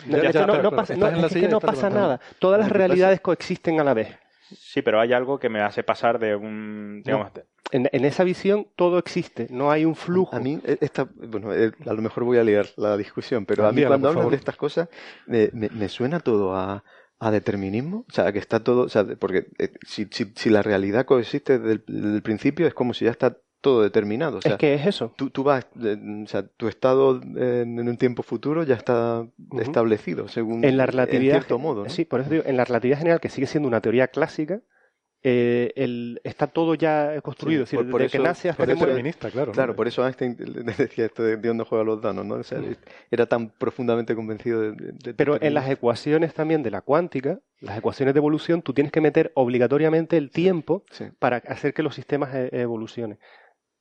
Ya, 0.09 0.17
No, 0.17 0.23
ya, 0.25 0.31
ya, 0.33 0.47
no, 0.47 0.61
no 0.61 0.71
pasa, 0.73 0.95
no, 0.97 1.07
es 1.07 1.33
que 1.33 1.49
no 1.49 1.59
levantado. 1.61 1.91
nada. 1.91 2.21
Todas 2.41 2.59
las 2.61 2.71
realidades 2.73 3.21
coexisten 3.21 3.79
a 3.81 3.85
la 3.85 3.95
vez. 3.95 4.19
Sí, 4.55 4.83
pero 4.83 5.01
hay 5.01 5.13
algo 5.13 5.39
que 5.39 5.49
me 5.49 5.61
hace 5.61 5.83
pasar 5.83 6.19
de 6.19 6.37
un, 6.37 7.03
digamos, 7.05 7.33
En, 7.73 7.89
en 7.93 8.05
esa 8.05 8.23
visión 8.23 8.69
todo 8.77 8.99
existe, 8.99 9.49
no 9.51 9.71
hay 9.73 9.85
un 9.85 9.97
flujo. 9.97 10.37
A 10.37 10.39
mí, 10.41 10.61
eh, 10.65 10.79
esta, 10.81 11.09
bueno, 11.17 11.53
eh, 11.53 11.73
a 11.85 11.93
lo 11.93 12.01
mejor 12.03 12.23
voy 12.25 12.39
a 12.39 12.45
liar 12.45 12.67
la 12.77 12.97
discusión, 12.97 13.45
pero 13.45 13.67
a 13.67 13.73
mí 13.73 13.83
cuando 13.85 14.09
favor. 14.13 14.31
de 14.31 14.37
estas 14.37 14.57
cosas 14.57 14.89
me, 15.27 15.51
me- 15.53 15.71
me 15.71 15.89
suena 15.89 16.21
todo 16.21 16.55
a, 16.55 16.85
a 17.19 17.31
determinismo. 17.33 18.05
O 18.09 18.13
sea, 18.13 18.33
que 18.33 18.39
está 18.39 18.63
todo, 18.63 18.83
o 18.83 18.89
sea, 18.89 19.05
porque 19.19 19.49
eh, 19.59 19.73
si, 19.85 20.07
si, 20.13 20.33
si 20.37 20.49
la 20.51 20.63
realidad 20.63 21.07
coexiste 21.07 21.59
desde 21.59 21.73
el, 21.73 21.85
desde 21.89 22.15
el 22.17 22.23
principio 22.23 22.67
es 22.69 22.75
como 22.75 22.95
si 22.95 23.05
ya 23.07 23.11
está 23.11 23.37
todo 23.61 23.83
determinado. 23.83 24.39
O 24.39 24.43
sea, 24.43 24.53
es 24.53 24.59
que 24.59 24.75
es 24.75 24.87
eso. 24.87 25.13
tú, 25.17 25.31
tú 25.31 25.43
vas, 25.43 25.67
eh, 25.83 25.97
o 26.25 26.27
sea, 26.29 26.47
tu 26.47 26.69
estado 26.69 27.21
eh, 27.37 27.63
en 27.65 27.89
un 27.89 27.97
tiempo 27.97 28.23
futuro 28.23 28.63
ya 28.63 28.75
está 28.75 29.27
establecido 29.61 30.29
según 30.29 30.65
En 30.65 30.77
la 30.77 30.87
relatividad, 30.87 31.37
cierto 31.39 31.59
modo. 31.59 31.85
¿no? 31.85 31.91
sí, 31.91 32.05
por 32.05 32.21
eso 32.21 32.31
digo, 32.31 32.45
en 32.47 32.57
la 32.57 32.65
relatividad 32.65 32.99
general, 32.99 33.21
que 33.21 33.29
sigue 33.29 33.47
siendo 33.47 33.67
una 33.69 33.81
teoría 33.81 34.09
clásica, 34.09 34.61
eh, 35.29 35.73
el- 35.75 36.21
está 36.23 36.47
todo 36.47 36.75
ya 36.77 37.21
construido, 37.23 37.65
es 37.65 37.71
Sí, 37.71 37.77
decir, 37.77 37.87
por- 37.87 37.93
por 37.93 38.01
desde 38.03 38.13
que 38.13 38.17
eso- 38.19 38.25
nace 38.25 38.49
hasta 38.51 38.59
por 38.59 38.67
que 38.67 38.73
eso- 38.73 38.79
muere. 38.79 38.93
Determinista, 38.93 39.31
claro. 39.31 39.47
¿no? 39.49 39.53
Claro, 39.55 39.75
por 39.75 39.89
eso 39.89 40.07
Einstein 40.07 40.37
decía 40.79 41.07
esto 41.07 41.25
de 41.25 41.37
Dios 41.39 41.57
no 41.57 41.65
juega 41.65 41.83
a 41.83 41.85
los 41.87 42.01
danos, 42.01 42.25
¿no? 42.25 42.35
O 42.37 42.43
sea, 42.45 42.61
era 43.11 43.27
tan 43.27 43.49
profundamente 43.51 44.15
convencido 44.15 44.61
de, 44.61 44.73
de- 44.73 44.93
de 44.93 45.15
Pero 45.15 45.43
en 45.43 45.55
las 45.55 45.69
ecuaciones 45.69 46.33
también 46.35 46.63
de 46.63 46.71
la 46.71 46.81
cuántica, 46.83 47.41
las 47.61 47.77
ecuaciones 47.79 48.15
de 48.15 48.19
evolución, 48.19 48.63
tú 48.63 48.73
tienes 48.73 48.93
que 48.93 49.01
meter 49.01 49.33
obligatoriamente 49.35 50.17
el 50.17 50.31
tiempo 50.31 50.85
Sí. 50.93 51.07
para 51.19 51.39
hacer 51.39 51.75
que 51.75 51.83
los 51.83 51.97
sistemas 51.97 52.33
e- 52.35 52.51
evolucionen. 52.53 53.19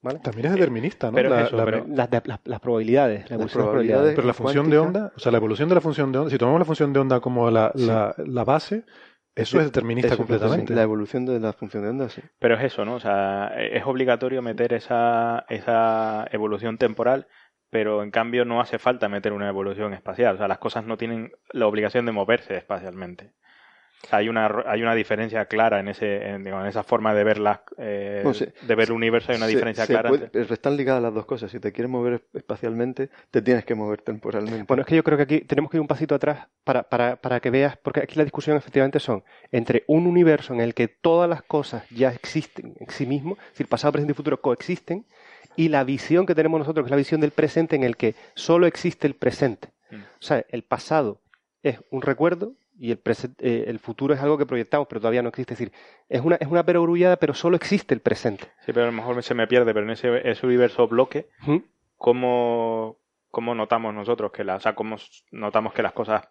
¿Vale? 0.05 0.19
También 0.19 0.45
es 0.45 0.51
determinista, 0.53 1.07
¿no? 1.07 1.15
pero 1.15 1.29
La- 1.31 1.41
eso, 1.41 1.57
la- 1.57 1.65
pero- 1.65 1.85
Las, 1.87 2.09
de- 2.11 2.21
las- 2.25 2.39
las 2.45 2.59
probabilidades, 2.59 3.21
la 3.21 3.23
Las 3.23 3.31
evolución 3.31 3.61
de 3.63 3.65
probabilidades 3.65 4.15
Pero 4.15 4.27
la 4.27 4.33
función 4.35 4.69
de 4.69 4.77
onda, 4.77 5.11
o 5.15 5.19
sea, 5.19 5.31
la 5.31 5.37
evolución 5.39 5.67
de 5.69 5.75
la 5.75 5.81
función 5.81 6.11
de 6.11 6.17
onda, 6.19 6.29
si 6.29 6.37
tomamos 6.37 6.59
la 6.59 6.65
función 6.65 6.93
de 6.93 6.99
onda 6.99 7.19
como 7.19 7.49
la, 7.49 7.71
la, 7.73 8.13
la 8.17 8.43
base, 8.43 8.83
eso 9.33 9.57
es 9.59 9.65
determinista 9.65 10.09
Eso, 10.09 10.17
completamente. 10.17 10.75
La 10.75 10.83
evolución 10.83 11.25
de 11.25 11.39
la 11.39 11.53
función 11.53 11.81
de 11.83 11.89
onda, 11.89 12.09
sí. 12.09 12.21
Pero 12.37 12.53
es 12.55 12.63
eso, 12.65 12.85
¿no? 12.85 12.93
O 12.95 12.99
sea, 12.99 13.47
es 13.57 13.83
obligatorio 13.87 14.43
meter 14.43 14.73
esa, 14.73 15.43
esa 15.49 16.27
evolución 16.31 16.77
temporal, 16.77 17.25
pero 17.71 18.03
en 18.03 18.11
cambio 18.11 18.45
no 18.45 18.61
hace 18.61 18.77
falta 18.77 19.09
meter 19.09 19.33
una 19.33 19.49
evolución 19.49 19.93
espacial. 19.95 20.35
O 20.35 20.37
sea, 20.37 20.47
las 20.47 20.59
cosas 20.59 20.85
no 20.85 20.97
tienen 20.97 21.31
la 21.51 21.65
obligación 21.65 22.05
de 22.05 22.11
moverse 22.11 22.55
espacialmente. 22.55 23.33
Hay 24.11 24.29
una, 24.29 24.63
hay 24.67 24.81
una 24.81 24.93
diferencia 24.95 25.45
clara 25.45 25.79
en 25.79 25.87
ese 25.87 26.29
en, 26.29 26.45
en 26.47 26.65
esa 26.65 26.83
forma 26.83 27.13
de 27.13 27.23
ver, 27.23 27.37
las, 27.39 27.59
eh, 27.77 28.23
se- 28.33 28.53
de 28.61 28.75
ver 28.75 28.89
el 28.89 28.93
universo. 28.93 29.31
Hay 29.31 29.37
una 29.37 29.47
Se- 29.47 29.51
diferencia 29.53 29.85
se 29.85 29.93
clara. 29.93 30.09
puede- 30.09 30.25
entre- 30.25 30.41
pero 30.43 30.53
están 30.53 30.77
ligadas 30.77 31.01
las 31.01 31.13
dos 31.13 31.25
cosas. 31.25 31.49
Si 31.51 31.59
te 31.59 31.71
quieres 31.71 31.89
mover 31.89 32.23
espacialmente, 32.33 33.09
te 33.31 33.41
tienes 33.41 33.65
que 33.65 33.75
mover 33.75 34.01
temporalmente. 34.01 34.65
Bueno, 34.67 34.81
es 34.81 34.87
que 34.87 34.95
yo 34.95 35.03
creo 35.03 35.17
que 35.17 35.23
aquí 35.23 35.41
tenemos 35.41 35.71
que 35.71 35.77
ir 35.77 35.81
un 35.81 35.87
pasito 35.87 36.15
atrás 36.15 36.47
para, 36.63 36.83
para, 36.83 37.15
para 37.15 37.39
que 37.39 37.49
veas, 37.49 37.77
porque 37.77 38.01
aquí 38.01 38.15
la 38.15 38.23
discusión 38.23 38.57
efectivamente 38.57 38.99
son 38.99 39.23
entre 39.51 39.83
un 39.87 40.07
universo 40.07 40.53
en 40.53 40.61
el 40.61 40.73
que 40.73 40.87
todas 40.87 41.29
las 41.29 41.41
cosas 41.43 41.83
ya 41.89 42.11
existen 42.11 42.75
en 42.79 42.89
sí 42.89 43.05
mismo, 43.05 43.37
es 43.45 43.51
decir, 43.53 43.67
pasado, 43.67 43.91
presente 43.93 44.11
y 44.11 44.15
futuro 44.15 44.41
coexisten, 44.41 45.05
y 45.57 45.69
la 45.69 45.83
visión 45.83 46.25
que 46.25 46.35
tenemos 46.35 46.59
nosotros, 46.59 46.83
que 46.83 46.87
es 46.87 46.91
la 46.91 46.97
visión 46.97 47.21
del 47.21 47.31
presente 47.31 47.75
en 47.75 47.83
el 47.83 47.95
que 47.97 48.13
solo 48.33 48.67
existe 48.67 49.07
el 49.07 49.15
presente. 49.15 49.69
Mm. 49.89 49.95
O 49.95 50.01
sea, 50.21 50.45
el 50.49 50.63
pasado 50.63 51.21
es 51.63 51.79
un 51.91 52.01
recuerdo 52.01 52.53
y 52.77 52.91
el, 52.91 53.01
presen- 53.03 53.35
eh, 53.39 53.65
el 53.67 53.79
futuro 53.79 54.13
es 54.13 54.19
algo 54.21 54.37
que 54.37 54.45
proyectamos, 54.45 54.87
pero 54.87 54.99
todavía 55.01 55.21
no 55.21 55.29
existe. 55.29 55.53
Es 55.53 55.59
decir, 55.59 55.73
es 56.09 56.21
una, 56.21 56.35
es 56.35 56.47
una 56.47 56.65
perogrullada, 56.65 57.15
pero 57.17 57.33
solo 57.33 57.55
existe 57.55 57.93
el 57.93 58.01
presente. 58.01 58.45
Sí, 58.65 58.73
pero 58.73 58.83
a 58.83 58.85
lo 58.87 58.91
mejor 58.91 59.21
se 59.23 59.33
me 59.33 59.47
pierde, 59.47 59.73
pero 59.73 59.85
en 59.85 59.91
ese, 59.91 60.29
ese 60.29 60.45
universo 60.45 60.87
bloque, 60.87 61.29
¿Mm? 61.41 61.57
¿cómo, 61.97 62.97
cómo 63.31 63.55
notamos 63.55 63.93
nosotros 63.93 64.31
que 64.31 64.43
la, 64.43 64.55
o 64.55 64.59
sea, 64.59 64.75
cómo 64.75 64.97
notamos 65.31 65.73
que 65.73 65.83
las 65.83 65.93
cosas, 65.93 66.27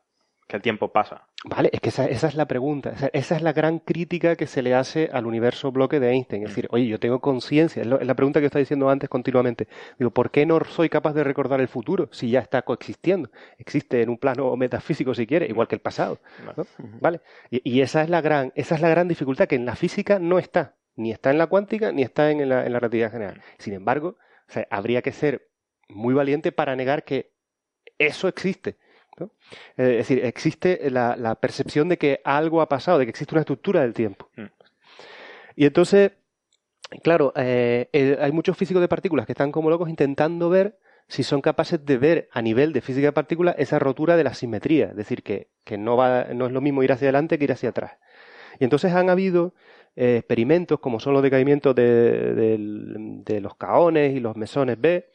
que 0.47 0.57
el 0.57 0.63
tiempo 0.63 0.93
pasa? 0.93 1.27
Vale, 1.45 1.71
es 1.73 1.81
que 1.81 1.89
esa, 1.89 2.07
esa 2.07 2.29
es 2.29 2.35
la 2.35 2.47
pregunta. 2.47 2.91
Esa, 2.91 3.09
esa 3.13 3.37
es 3.37 3.43
la 3.43 3.53
gran 3.53 3.79
crítica 3.79 4.37
que 4.37 4.47
se 4.47 4.63
le 4.63 4.75
hace 4.75 5.11
al 5.13 5.27
universo 5.27 5.73
bloque 5.73 6.01
de 6.01 6.11
Einstein. 6.11 6.43
Es 6.43 6.51
decir, 6.51 6.69
oye, 6.71 6.87
yo 6.87 6.99
tengo 6.99 7.21
conciencia. 7.21 7.83
Es, 7.83 7.89
la 7.89 8.15
pregunta 8.15 8.41
que 8.41 8.45
yo 8.45 8.47
estaba 8.47 8.61
diciendo 8.61 8.89
antes 8.89 9.09
continuamente. 9.09 9.69
Digo, 9.99 10.11
¿por 10.11 10.31
qué 10.31 10.47
no 10.47 10.59
soy 10.65 10.89
capaz 10.89 11.13
de 11.15 11.25
recordar 11.25 11.61
el 11.61 11.69
futuro 11.69 12.09
si 12.13 12.31
ya 12.31 12.41
está 12.41 12.63
coexistiendo? 12.63 13.31
Existe 13.59 14.03
en 14.03 14.09
un 14.09 14.19
plano 14.19 14.57
metafísico, 14.57 15.15
si 15.15 15.27
quiere, 15.27 15.47
igual 15.47 15.69
que 15.69 15.75
el 15.75 15.81
pasado. 15.81 16.19
¿no? 16.57 16.67
Vale. 17.01 17.21
Y, 17.51 17.61
y 17.69 17.81
esa 17.81 18.03
es 18.03 18.11
la 18.11 18.21
gran, 18.21 18.53
esa 18.55 18.75
es 18.75 18.81
la 18.81 18.89
gran 18.89 19.09
dificultad 19.09 19.47
que 19.47 19.57
en 19.57 19.67
la 19.67 19.77
física 19.77 20.19
no 20.19 20.39
está. 20.39 20.77
Ni 20.97 21.11
está 21.11 21.31
en 21.31 21.39
la 21.39 21.49
cuántica, 21.49 21.93
ni 21.93 22.03
está 22.03 22.31
en 22.31 22.49
la, 22.49 22.65
en 22.65 22.73
la 22.73 22.79
relatividad 22.79 23.11
general. 23.11 23.43
Sin 23.59 23.75
embargo, 23.75 24.17
o 24.49 24.53
sea, 24.53 24.67
habría 24.71 25.03
que 25.03 25.13
ser 25.13 25.49
muy 25.89 26.15
valiente 26.15 26.53
para 26.53 26.77
negar 26.77 27.05
que 27.05 27.33
eso 27.99 28.29
existe. 28.29 28.77
¿No? 29.19 29.31
Eh, 29.77 29.99
Es 30.01 30.09
decir, 30.09 30.25
existe 30.25 30.91
la, 30.91 31.17
la 31.17 31.35
percepción 31.37 31.89
de 31.89 31.99
que 31.99 32.21
algo 32.25 32.61
ha 32.61 32.69
pasado, 32.69 32.99
de 32.99 33.07
que 33.07 33.11
existe 33.11 33.35
una 33.35 33.41
estructura 33.41 33.81
del 33.81 33.95
tiempo. 33.95 34.29
Mm. 34.37 34.45
Y 35.57 35.67
entonces, 35.67 36.13
claro, 37.03 37.33
eh, 37.37 38.19
hay 38.21 38.33
muchos 38.33 38.57
físicos 38.57 38.81
de 38.81 38.89
partículas 38.89 39.27
que 39.27 39.33
están 39.33 39.53
como 39.53 39.71
locos 39.71 39.89
intentando 39.89 40.49
ver 40.51 40.79
si 41.07 41.23
son 41.23 41.41
capaces 41.43 41.85
de 41.85 41.99
ver 41.99 42.29
a 42.33 42.41
nivel 42.41 42.73
de 42.73 42.81
física 42.81 43.09
de 43.09 43.13
partículas 43.13 43.55
esa 43.59 43.79
rotura 43.79 44.17
de 44.17 44.25
la 44.25 44.35
simetría, 44.35 44.87
es 44.87 44.97
decir, 44.97 45.23
que, 45.23 45.49
que 45.63 45.77
no, 45.77 45.97
va, 45.97 46.29
no 46.35 46.47
es 46.47 46.53
lo 46.53 46.61
mismo 46.61 46.83
ir 46.83 46.93
hacia 46.93 47.07
adelante 47.07 47.39
que 47.39 47.45
ir 47.45 47.53
hacia 47.53 47.69
atrás. 47.69 47.93
Y 48.59 48.65
entonces 48.65 48.93
han 48.93 49.11
habido 49.11 49.55
eh, 49.97 50.17
experimentos 50.17 50.81
como 50.81 51.01
son 51.01 51.13
los 51.13 51.23
decaimientos 51.23 51.75
de, 51.75 52.57
de 53.25 53.41
los 53.41 53.55
caones 53.57 54.17
y 54.17 54.21
los 54.21 54.35
mesones 54.37 54.81
B, 54.81 55.11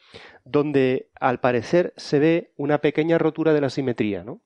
donde 0.46 1.10
al 1.20 1.40
parecer 1.40 1.94
se 1.98 2.20
ve 2.20 2.54
una 2.58 2.80
pequeña 2.80 3.18
rotura 3.18 3.54
de 3.54 3.62
la 3.62 3.70
simetría, 3.70 4.24
¿no? 4.24 4.42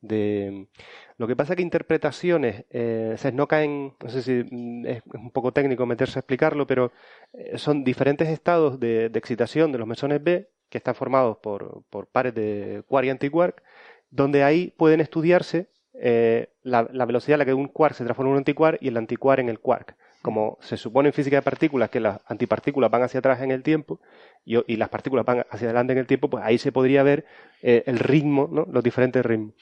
De, 0.00 0.68
lo 1.16 1.26
que 1.26 1.36
pasa 1.36 1.52
es 1.52 1.56
que 1.56 1.62
interpretaciones 1.62 2.64
eh, 2.70 3.16
no 3.32 3.48
caen, 3.48 3.94
no 4.02 4.10
sé 4.10 4.22
si 4.22 4.44
mm, 4.50 4.86
es 4.86 5.02
un 5.14 5.30
poco 5.30 5.52
técnico 5.52 5.86
meterse 5.86 6.18
a 6.18 6.20
explicarlo, 6.20 6.66
pero 6.66 6.92
eh, 7.32 7.56
son 7.56 7.84
diferentes 7.84 8.28
estados 8.28 8.80
de, 8.80 9.06
excitación 9.14 9.72
de 9.72 9.78
los 9.78 9.88
mesones 9.88 10.22
B 10.22 10.50
que 10.68 10.78
están 10.78 10.94
formados 10.94 11.38
por, 11.38 11.84
por 11.88 12.08
pares 12.08 12.34
de 12.34 12.82
quark 12.88 13.06
y 13.06 13.10
antiquark, 13.10 13.62
donde 14.10 14.42
ahí 14.42 14.74
pueden 14.76 15.00
estudiarse 15.00 15.68
eh, 15.94 16.48
la, 16.62 16.88
la 16.92 17.06
velocidad 17.06 17.36
a 17.36 17.38
la 17.38 17.44
que 17.44 17.54
un 17.54 17.68
quark 17.68 17.94
se 17.94 18.04
transforma 18.04 18.30
en 18.30 18.32
un 18.32 18.38
antiquark 18.38 18.78
y 18.82 18.88
el 18.88 18.96
antiquark 18.96 19.40
en 19.40 19.48
el 19.48 19.60
quark. 19.60 19.96
Como 20.24 20.56
se 20.62 20.78
supone 20.78 21.10
en 21.10 21.12
física 21.12 21.36
de 21.36 21.42
partículas 21.42 21.90
que 21.90 22.00
las 22.00 22.18
antipartículas 22.26 22.90
van 22.90 23.02
hacia 23.02 23.18
atrás 23.18 23.42
en 23.42 23.50
el 23.50 23.62
tiempo 23.62 24.00
y, 24.42 24.76
las 24.76 24.88
partículas 24.88 25.26
van 25.26 25.44
hacia 25.50 25.66
adelante 25.66 25.92
en 25.92 25.98
el 25.98 26.06
tiempo, 26.06 26.30
pues 26.30 26.42
ahí 26.42 26.56
se 26.56 26.72
podría 26.72 27.02
ver 27.02 27.26
eh, 27.60 27.82
el 27.86 27.98
ritmo, 27.98 28.48
¿no? 28.50 28.66
los 28.70 28.82
diferentes 28.82 29.24
ritmos. 29.24 29.54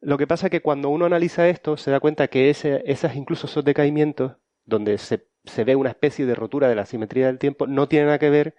Lo 0.00 0.16
que 0.16 0.28
pasa 0.28 0.46
es 0.46 0.52
que 0.52 0.62
cuando 0.62 0.90
uno 0.90 1.06
analiza 1.06 1.48
esto, 1.48 1.76
se 1.76 1.90
da 1.90 1.98
cuenta 1.98 2.28
que 2.28 2.50
ese, 2.50 2.84
esas, 2.86 3.16
incluso 3.16 3.48
esos 3.48 3.64
decaimientos, 3.64 4.36
donde 4.64 4.96
se, 4.96 5.26
ve 5.64 5.74
una 5.74 5.90
especie 5.90 6.24
de 6.24 6.36
rotura 6.36 6.68
de 6.68 6.76
la 6.76 6.86
simetría 6.86 7.26
del 7.26 7.40
tiempo, 7.40 7.66
no 7.66 7.88
tienen 7.88 8.06
nada 8.06 8.20
que 8.20 8.30
ver, 8.30 8.54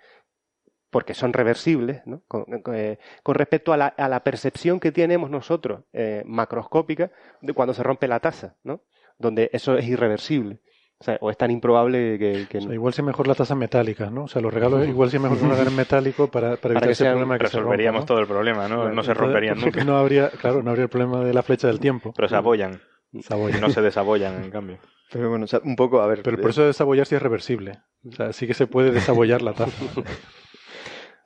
porque 0.89 1.13
son 1.13 1.31
reversibles, 1.31 2.01
¿no? 2.05 2.23
con, 2.27 2.45
eh, 2.73 2.97
respecto 3.25 3.71
a 3.71 3.77
la, 3.77 4.23
percepción 4.25 4.81
que 4.81 4.91
tenemos 4.91 5.29
nosotros, 5.29 5.83
eh, 5.93 6.23
macroscópica, 6.25 7.11
de 7.41 7.53
cuando 7.53 7.73
se 7.73 7.83
rompe 7.83 8.09
la 8.09 8.19
taza. 8.19 8.57
¿no? 8.63 8.81
donde 9.17 9.49
eso 9.53 9.77
es 9.77 9.87
irreversible. 9.87 10.59
O, 10.97 11.03
sea, 11.03 11.17
o 11.19 11.29
es 11.29 11.37
tan 11.37 11.51
improbable 11.51 12.17
que, 12.17 12.47
que 12.49 12.59
O 12.59 12.61
sea, 12.61 12.73
igual 12.73 12.93
sí 12.93 13.01
es 13.01 13.05
mejor 13.05 13.27
las 13.27 13.35
tazas 13.37 13.57
metálicas, 13.57 14.09
¿no? 14.11 14.23
O 14.23 14.27
sea, 14.29 14.41
los 14.41 14.53
regalos 14.53 14.87
igual 14.87 15.09
sí 15.09 15.17
es 15.17 15.21
mejor 15.21 15.37
que 15.37 15.43
un 15.43 15.51
agarre 15.51 15.71
metálico 15.71 16.31
para, 16.31 16.55
para 16.55 16.71
evitar 16.73 16.83
que 16.87 16.91
ese 16.93 17.03
sean- 17.03 17.13
problema 17.15 17.37
que 17.37 17.47
se 17.47 17.57
rompa, 17.57 17.59
Resolveríamos 17.63 18.01
¿no? 18.01 18.05
todo 18.05 18.19
el 18.19 18.27
problema, 18.27 18.67
¿no? 18.69 18.77
No 18.77 19.03
se 19.03 19.11
Entonces, 19.11 19.17
romperían 19.17 19.59
nunca. 19.59 19.83
No 19.83 19.97
habría, 19.97 20.29
claro, 20.29 20.63
no 20.63 20.69
habría 20.69 20.83
el 20.83 20.89
problema 20.89 21.21
de 21.23 21.33
la 21.33 21.43
flecha 21.43 21.67
del 21.67 21.79
tiempo. 21.81 22.13
Pero 22.15 22.29
se 22.29 22.35
abollan. 22.37 22.79
Se 23.21 23.33
abollan. 23.33 23.59
No 23.61 23.69
se 23.69 23.81
desabollan, 23.81 24.41
en 24.43 24.51
cambio. 24.51 24.77
Pero 25.11 25.29
bueno, 25.29 25.43
o 25.45 25.47
sea, 25.47 25.59
un 25.65 25.75
poco, 25.75 25.99
a 26.01 26.07
ver. 26.07 26.21
Pero 26.23 26.37
eh, 26.37 26.41
por 26.41 26.49
eso 26.51 26.63
desabollar 26.65 27.05
sí 27.05 27.15
es 27.15 27.21
reversible. 27.21 27.79
O 28.07 28.11
sea, 28.13 28.31
sí 28.33 28.47
que 28.47 28.53
se 28.53 28.65
puede 28.65 28.91
desabollar 28.91 29.41
la 29.41 29.53
taza. 29.53 29.71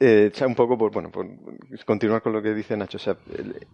Eh, 0.02 0.30
o 0.34 0.36
sea, 0.38 0.48
un 0.48 0.56
poco 0.56 0.78
por, 0.78 0.92
bueno, 0.94 1.12
por 1.12 1.28
continuar 1.86 2.22
con 2.22 2.32
lo 2.32 2.42
que 2.42 2.54
dice 2.54 2.78
Nacho. 2.78 2.96
O 2.98 3.02
sea, 3.02 3.18
el- 3.38 3.68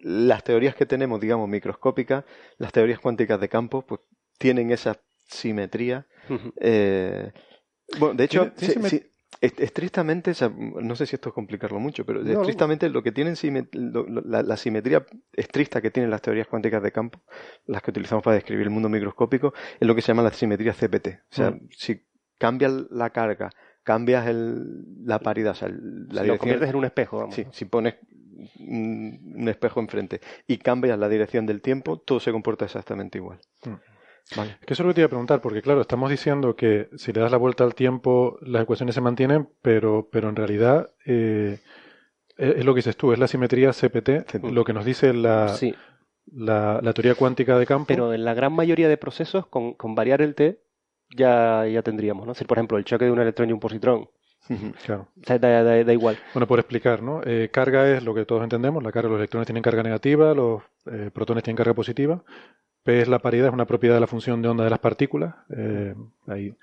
las 0.00 0.42
teorías 0.42 0.74
que 0.74 0.86
tenemos, 0.86 1.20
digamos, 1.20 1.48
microscópicas, 1.48 2.24
las 2.58 2.72
teorías 2.72 2.98
cuánticas 2.98 3.40
de 3.40 3.48
campo, 3.48 3.82
pues 3.82 4.00
tienen 4.38 4.72
esa 4.72 4.96
simetría. 5.28 6.06
eh, 6.60 7.32
bueno, 7.98 8.14
de 8.14 8.24
hecho, 8.24 8.50
Tiene- 8.52 8.72
tiene 8.88 9.10
estrictamente, 9.40 10.32
o 10.32 10.34
sea, 10.34 10.48
no 10.50 10.96
sé 10.96 11.06
si 11.06 11.14
esto 11.14 11.28
es 11.30 11.34
complicarlo 11.34 11.78
mucho, 11.78 12.04
pero 12.04 12.22
No, 12.22 12.32
no. 12.32 12.40
estrictamente 12.40 12.88
lo 12.88 13.02
que 13.02 13.12
tienen 13.12 13.36
sime- 13.36 13.68
lo- 13.72 14.04
lo- 14.06 14.22
la, 14.22 14.42
la 14.42 14.56
simetría 14.56 15.06
estricta 15.32 15.80
que 15.80 15.90
tienen 15.90 16.10
las 16.10 16.20
teorías 16.22 16.46
cuánticas 16.48 16.82
de 16.82 16.92
campo, 16.92 17.20
las 17.66 17.82
que 17.82 17.90
utilizamos 17.90 18.24
para 18.24 18.34
describir 18.34 18.64
el 18.64 18.70
mundo 18.70 18.88
microscópico, 18.88 19.54
es 19.78 19.86
lo 19.86 19.94
que 19.94 20.02
se 20.02 20.08
llama 20.08 20.22
la 20.22 20.32
simetría 20.32 20.72
CPT. 20.74 21.08
O 21.30 21.34
sea, 21.34 21.50
Mm. 21.52 21.68
si 21.70 22.02
cambias 22.38 22.72
la 22.90 23.10
carga, 23.10 23.50
cambias 23.84 24.26
el, 24.26 24.84
la 25.06 25.18
paridad, 25.20 25.52
o 25.52 25.54
sea, 25.54 25.68
el- 25.68 26.08
la 26.08 26.22
Si 26.22 26.26
lo 26.28 26.38
conviertes 26.38 26.70
en 26.70 26.76
un 26.76 26.84
espejo, 26.84 27.18
vamos. 27.18 27.34
Sí, 27.34 27.46
si 27.52 27.64
pones 27.64 27.94
un, 28.58 29.34
un 29.36 29.48
espejo 29.48 29.80
enfrente 29.80 30.20
y 30.46 30.58
cambias 30.58 30.98
la 30.98 31.08
dirección 31.08 31.46
del 31.46 31.60
tiempo, 31.62 31.98
todo 31.98 32.20
se 32.20 32.32
comporta 32.32 32.64
exactamente 32.64 33.18
igual. 33.18 33.38
Mm. 33.64 33.74
Vale. 34.36 34.58
Que 34.66 34.74
eso 34.74 34.82
es 34.82 34.86
lo 34.86 34.90
que 34.90 34.94
te 34.96 35.00
iba 35.02 35.06
a 35.06 35.10
preguntar, 35.10 35.40
porque 35.40 35.62
claro, 35.62 35.80
estamos 35.80 36.10
diciendo 36.10 36.54
que 36.54 36.88
si 36.96 37.12
le 37.12 37.20
das 37.20 37.30
la 37.32 37.38
vuelta 37.38 37.64
al 37.64 37.74
tiempo, 37.74 38.38
las 38.42 38.62
ecuaciones 38.62 38.94
se 38.94 39.00
mantienen, 39.00 39.48
pero, 39.62 40.08
pero 40.12 40.28
en 40.28 40.36
realidad 40.36 40.90
eh, 41.06 41.58
es 42.36 42.64
lo 42.64 42.74
que 42.74 42.78
dices 42.78 42.96
tú, 42.96 43.12
es 43.12 43.18
la 43.18 43.26
simetría 43.26 43.72
CPT, 43.72 44.34
lo 44.52 44.64
que 44.64 44.72
nos 44.74 44.84
dice 44.84 45.12
la, 45.14 45.48
Sí. 45.48 45.74
la, 46.32 46.80
la 46.82 46.92
teoría 46.92 47.14
cuántica 47.14 47.58
de 47.58 47.66
campo. 47.66 47.86
Pero 47.88 48.12
en 48.12 48.24
la 48.24 48.34
gran 48.34 48.52
mayoría 48.52 48.88
de 48.88 48.96
procesos, 48.98 49.46
con, 49.46 49.72
con 49.74 49.94
variar 49.94 50.20
el 50.22 50.34
t, 50.34 50.60
ya, 51.16 51.66
ya 51.66 51.82
tendríamos, 51.82 52.26
¿no? 52.26 52.32
Es 52.32 52.36
decir, 52.38 52.46
por 52.46 52.58
ejemplo, 52.58 52.76
el 52.76 52.84
choque 52.84 53.06
de 53.06 53.10
un 53.10 53.18
electrón 53.20 53.48
y 53.48 53.52
un 53.54 53.60
positrón. 53.60 54.08
Claro. 54.86 55.08
Sea, 55.26 55.38
da, 55.38 55.62
da- 55.62 55.84
da 55.84 55.92
igual. 55.92 56.16
Bueno, 56.32 56.46
por 56.46 56.58
explicar, 56.58 57.02
¿no? 57.02 57.20
Eh, 57.24 57.50
carga 57.52 57.90
es 57.96 58.02
lo 58.02 58.14
que 58.14 58.24
todos 58.24 58.42
entendemos, 58.42 58.82
la 58.82 58.92
carga, 58.92 59.08
los 59.10 59.18
electrones 59.18 59.46
tienen 59.46 59.62
carga 59.62 59.82
negativa, 59.82 60.32
los 60.34 60.62
eh, 60.86 61.10
protones 61.12 61.44
tienen 61.44 61.56
carga 61.56 61.74
positiva. 61.74 62.22
P 62.88 63.02
es 63.02 63.08
la 63.08 63.18
paridad, 63.18 63.48
es 63.48 63.52
una 63.52 63.66
propiedad 63.66 63.96
de 63.96 64.00
la 64.00 64.06
función 64.06 64.40
de 64.40 64.48
onda 64.48 64.64
de 64.64 64.70
las 64.70 64.78
partículas. 64.78 65.34
Eh, 65.54 65.94
ahí, 66.26 66.54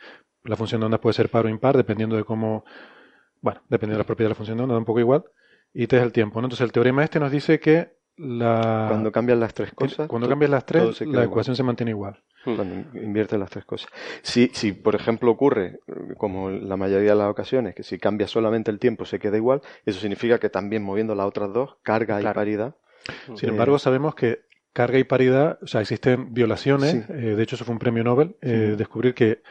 la 0.44 0.56
función 0.56 0.82
de 0.82 0.86
onda 0.86 1.00
puede 1.00 1.14
ser 1.14 1.30
par 1.30 1.46
o 1.46 1.50
impar, 1.50 1.78
dependiendo 1.78 2.16
de 2.16 2.24
cómo, 2.24 2.66
bueno, 3.42 3.62
dependiendo 3.70 4.00
de 4.00 4.04
la 4.04 4.08
propiedad 4.08 4.30
de 4.30 4.32
la 4.32 4.36
función 4.36 4.58
de 4.58 4.64
onda, 4.64 4.74
da 4.74 4.80
un 4.80 4.86
poco 4.86 5.00
igual. 5.00 5.24
Y 5.72 5.86
T 5.86 5.98
es 5.98 6.02
el 6.02 6.12
tiempo, 6.12 6.42
¿no? 6.42 6.48
Entonces 6.48 6.66
el 6.66 6.72
teorema 6.72 7.04
este 7.04 7.20
nos 7.20 7.32
dice 7.32 7.60
que 7.60 7.90
la... 8.18 8.88
Cuando 8.90 9.12
cambias 9.12 9.38
las 9.38 9.54
tres 9.54 9.72
cosas, 9.74 10.08
Cuando 10.08 10.28
cambias 10.28 10.50
las 10.50 10.66
tres, 10.66 11.00
la 11.02 11.06
igual. 11.06 11.24
ecuación 11.26 11.56
se 11.56 11.62
mantiene 11.62 11.92
igual. 11.92 12.20
Cuando 12.44 12.98
inviertes 13.00 13.38
las 13.38 13.52
tres 13.52 13.66
cosas. 13.66 13.88
Si, 14.24 14.50
si, 14.52 14.72
por 14.72 14.96
ejemplo, 14.96 15.30
ocurre, 15.30 15.82
eh, 15.86 16.16
como 16.18 16.50
en 16.50 16.68
la 16.68 16.76
mayoría 16.76 17.12
de 17.12 17.18
las 17.18 17.30
ocasiones, 17.30 17.76
que 17.76 17.84
si 17.84 18.00
cambias 18.00 18.32
solamente 18.32 18.72
el 18.72 18.80
tiempo 18.80 19.06
se 19.06 19.20
queda 19.20 19.38
igual, 19.38 19.62
eso 19.86 20.00
significa 20.00 20.40
que 20.40 20.50
también 20.50 20.82
moviendo 20.82 21.14
las 21.14 21.28
otras 21.28 21.54
dos, 21.54 21.76
carga 21.84 22.20
y 22.20 22.24
paridad. 22.24 22.74
Sin 23.36 23.50
eh, 23.50 23.52
embargo, 23.52 23.78
sabemos 23.78 24.16
que 24.16 24.45
carga 24.76 25.00
y 25.00 25.06
paridad, 25.06 25.58
o 25.64 25.68
sea, 25.68 25.80
existen 25.82 26.34
violaciones. 26.34 26.92
Sí. 26.92 27.02
eh, 27.10 27.36
de 27.38 27.42
hecho, 27.42 27.56
eso 27.56 27.64
fue 27.64 27.72
un 27.74 27.80
premio 27.80 28.04
Nobel, 28.04 28.36
eh, 28.42 28.72
Sí. 28.72 28.76
descubrir 28.76 29.14
que 29.16 29.42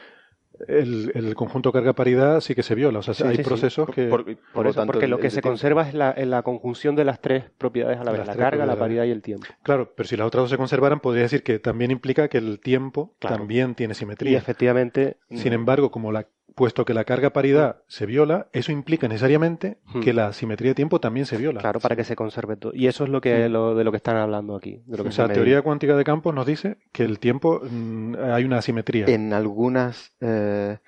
el, 0.68 1.10
el 1.14 1.34
conjunto 1.34 1.72
carga-paridad 1.72 2.40
sí 2.40 2.54
que 2.54 2.62
se 2.62 2.74
viola. 2.76 2.98
O 2.98 3.02
sea, 3.02 3.14
Sí, 3.14 3.24
hay 3.24 3.36
sí, 3.36 3.42
sí. 3.42 3.48
procesos 3.48 3.88
que... 3.90 4.06
por- 4.06 4.24
Por 4.24 4.36
por 4.52 4.64
lo 4.64 4.70
eso, 4.70 4.80
tanto, 4.80 4.92
porque 4.92 5.08
lo 5.08 5.18
que 5.18 5.30
se 5.30 5.36
tiempo- 5.40 5.48
conserva 5.48 5.88
es 5.88 5.94
la, 5.94 6.12
en 6.16 6.30
la 6.30 6.42
conjunción 6.42 6.94
de 6.94 7.04
las 7.04 7.20
tres 7.20 7.44
propiedades 7.58 7.98
a 7.98 8.04
la 8.04 8.12
vez, 8.12 8.18
Las 8.20 8.28
la 8.28 8.36
carga, 8.36 8.66
la 8.66 8.76
paridad 8.76 9.04
y 9.04 9.10
el 9.10 9.22
tiempo. 9.22 9.46
Claro, 9.62 9.92
pero 9.96 10.06
si 10.08 10.16
las 10.16 10.26
otras 10.26 10.42
dos 10.42 10.50
se 10.50 10.56
conservaran, 10.58 11.00
podría 11.00 11.22
decir 11.24 11.42
que 11.42 11.58
también 11.58 11.90
implica 11.90 12.28
que 12.28 12.38
el 12.38 12.60
tiempo 12.60 13.14
Claro. 13.18 13.36
también 13.38 13.74
tiene 13.74 13.92
Y 13.92 13.94
simetría. 13.96 14.38
efectivamente, 14.38 15.16
Sin 15.30 15.52
embargo, 15.54 15.90
como 15.90 16.12
la, 16.12 16.28
puesto 16.54 16.84
que 16.84 16.94
la 16.94 17.04
carga-paridad 17.04 17.82
se 17.88 18.06
viola, 18.06 18.48
eso 18.52 18.70
implica 18.72 19.08
necesariamente 19.08 19.78
Hmm. 19.86 20.00
que 20.00 20.12
la 20.12 20.32
simetría 20.32 20.70
de 20.70 20.74
tiempo 20.74 21.00
también 21.00 21.26
se 21.26 21.36
viola. 21.36 21.60
claro, 21.60 21.80
para 21.80 21.96
que 21.96 22.04
se 22.04 22.14
conserve 22.16 22.56
todo. 22.56 22.72
Y 22.74 22.86
eso 22.86 23.04
es 23.04 23.10
lo 23.10 23.20
que 23.20 23.48
lo, 23.48 23.74
de 23.74 23.82
lo 23.84 23.90
que 23.90 23.96
están 23.96 24.16
hablando 24.16 24.54
aquí. 24.56 24.82
De 24.86 24.96
lo 24.96 25.02
que 25.02 25.08
O 25.08 25.12
se 25.12 25.16
sea, 25.16 25.26
la 25.28 25.34
teoría 25.34 25.62
cuántica 25.62 25.96
de 25.96 26.04
campos 26.04 26.34
nos 26.34 26.46
dice 26.46 26.78
que 26.92 27.02
el 27.04 27.18
tiempo 27.18 27.60
mm, 27.68 28.14
hay 28.32 28.44
una 28.44 28.58
asimetría. 28.58 29.06
En 29.06 29.32
algunas 29.32 30.12
eh, 30.20 30.78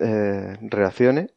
eh, 0.00 0.56
reacciones, 0.62 1.34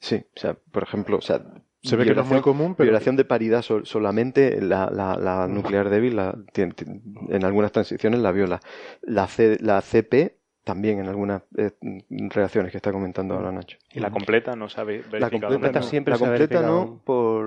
sí. 0.00 0.24
O 0.36 0.40
sea, 0.40 0.54
por 0.70 0.82
ejemplo, 0.82 1.16
o 1.18 1.20
sea, 1.22 1.40
Se 1.82 1.96
ve 1.96 2.04
que 2.04 2.14
no 2.14 2.22
es 2.22 2.28
muy 2.28 2.40
común, 2.40 2.74
pero 2.74 2.86
Violación 2.86 3.16
de 3.16 3.24
paridad 3.24 3.60
sol- 3.62 3.86
solamente 3.86 4.60
la, 4.62 4.90
la- 4.90 5.16
la 5.18 5.48
nuclear 5.48 5.90
débil 5.90 6.16
la, 6.16 6.34
en 6.54 7.44
algunas 7.44 7.72
transiciones 7.72 8.20
la 8.20 8.32
viola. 8.32 8.60
La, 9.02 9.26
C- 9.26 9.58
la 9.60 9.80
CP 9.82 10.38
también 10.64 10.98
en 10.98 11.08
algunas 11.08 11.42
eh, 11.58 11.72
reacciones 12.08 12.72
que 12.72 12.78
está 12.78 12.90
comentando 12.90 13.34
ahora 13.34 13.52
Nacho. 13.52 13.76
Y 13.92 14.00
la 14.00 14.10
completa 14.10 14.56
no 14.56 14.68
sabe 14.70 15.04
La 15.12 15.28
completa, 15.30 15.80
no, 15.80 15.82
siempre 15.82 16.12
la 16.12 16.18
se 16.18 16.24
ha 16.24 16.28
completa 16.28 16.54
verificado. 16.60 16.84
no 16.86 17.00
por, 17.04 17.46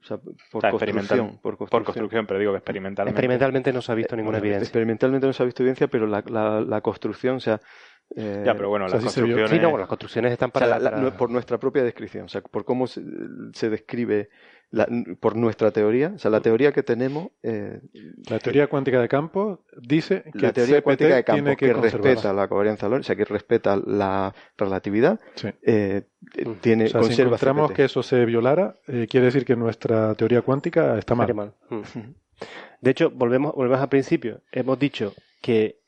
o 0.00 0.04
sea, 0.04 0.16
por, 0.16 0.32
O 0.54 0.60
sea, 0.62 0.70
construcción, 0.70 1.28
por 1.28 1.40
por 1.42 1.56
construcción. 1.58 1.84
construcción, 1.84 2.26
pero 2.26 2.40
digo 2.40 2.52
que 2.52 2.58
experimentalmente. 2.58 3.16
Experimentalmente 3.18 3.72
no 3.72 3.82
se 3.82 3.92
ha 3.92 3.94
visto 3.94 4.16
ninguna 4.16 4.38
Bueno, 4.38 4.46
evidencia. 4.46 4.64
Experimentalmente 4.66 5.26
no 5.26 5.32
se 5.34 5.42
ha 5.42 5.46
visto 5.46 5.62
evidencia, 5.62 5.88
pero 5.88 6.06
la, 6.06 6.24
la, 6.26 6.60
la 6.62 6.80
construcción, 6.80 7.36
o 7.36 7.40
sea... 7.40 7.60
eh, 8.16 8.42
Ya, 8.46 8.54
pero 8.54 8.70
bueno, 8.70 8.86
o 8.86 8.88
sea, 8.88 8.98
las 9.00 9.12
sí 9.12 9.20
construcciones. 9.20 9.50
Sí, 9.50 9.58
no, 9.60 9.76
las 9.78 9.88
construcciones 9.88 10.32
están 10.32 10.50
o 10.54 10.58
sea, 10.58 10.66
para... 10.66 10.78
la- 10.78 10.78
la- 10.78 10.90
para- 10.90 11.02
no- 11.02 11.16
por 11.16 11.30
nuestra 11.30 11.58
propia 11.58 11.82
descripción, 11.82 12.24
o 12.24 12.28
sea, 12.28 12.40
por 12.40 12.64
cómo 12.64 12.86
se, 12.86 13.02
se 13.52 13.68
describe, 13.68 14.30
la- 14.70 14.88
por 15.20 15.36
nuestra 15.36 15.70
teoría, 15.70 16.12
o 16.16 16.18
sea, 16.18 16.30
la 16.30 16.40
teoría 16.40 16.72
que 16.72 16.82
tenemos, 16.82 17.28
eh, 17.42 17.80
La 18.28 18.38
teoría 18.38 18.66
cuántica 18.66 19.00
de 19.00 19.08
campos 19.08 19.60
dice 19.80 20.24
que 20.32 20.38
la 20.46 20.52
teoría 20.52 20.76
CPT 20.76 20.82
cuántica 20.84 21.14
de 21.16 21.22
tiene 21.22 21.42
campo 21.44 21.56
que, 21.58 21.72
conservarla. 21.72 22.10
respeta 22.10 22.32
la 22.32 22.48
covarianza 22.48 22.88
Lorentz, 22.88 23.06
o 23.06 23.08
sea, 23.08 23.16
que 23.16 23.24
respeta 23.24 23.76
la 23.86 24.34
relatividad, 24.58 25.20
Sí. 25.36 25.48
eh, 25.62 26.02
eh, 26.36 26.46
tiene, 26.60 26.86
O 26.86 26.88
sea, 26.88 27.02
si 27.04 27.22
encontramos 27.22 27.68
CPT. 27.68 27.76
que 27.76 27.84
eso 27.84 28.02
se 28.02 28.24
violara, 28.24 28.76
eh, 28.88 29.06
quiere 29.08 29.26
decir 29.26 29.44
que 29.44 29.54
nuestra 29.56 30.14
teoría 30.14 30.42
cuántica 30.42 30.98
está 30.98 31.14
mal. 31.14 31.32
Mal. 31.34 31.54
Mm. 31.70 31.80
De 32.80 32.90
hecho, 32.90 33.10
volvemos, 33.10 33.54
volvemos 33.54 33.80
al 33.80 33.88
principio. 33.88 34.40
Hemos 34.52 34.78
dicho 34.78 35.14
que 35.40 35.80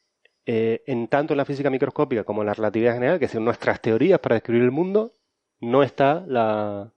eh, 0.49 0.85
en 0.87 1.09
tanto 1.09 1.35
en 1.35 1.39
la 1.39 1.45
física 1.45 1.71
microscópica 1.71 2.23
como 2.23 2.43
en 2.43 2.47
la 2.47 2.55
relatividad 2.55 2.95
general, 2.95 3.19
que 3.19 3.27
son 3.27 3.45
nuestras 3.45 3.81
teorías 3.81 4.21
para 4.21 4.37
describir 4.37 4.63
el 4.63 4.71
mundo, 4.71 5.15
no 5.61 5.83
está 5.83 6.25
la, 6.29 6.93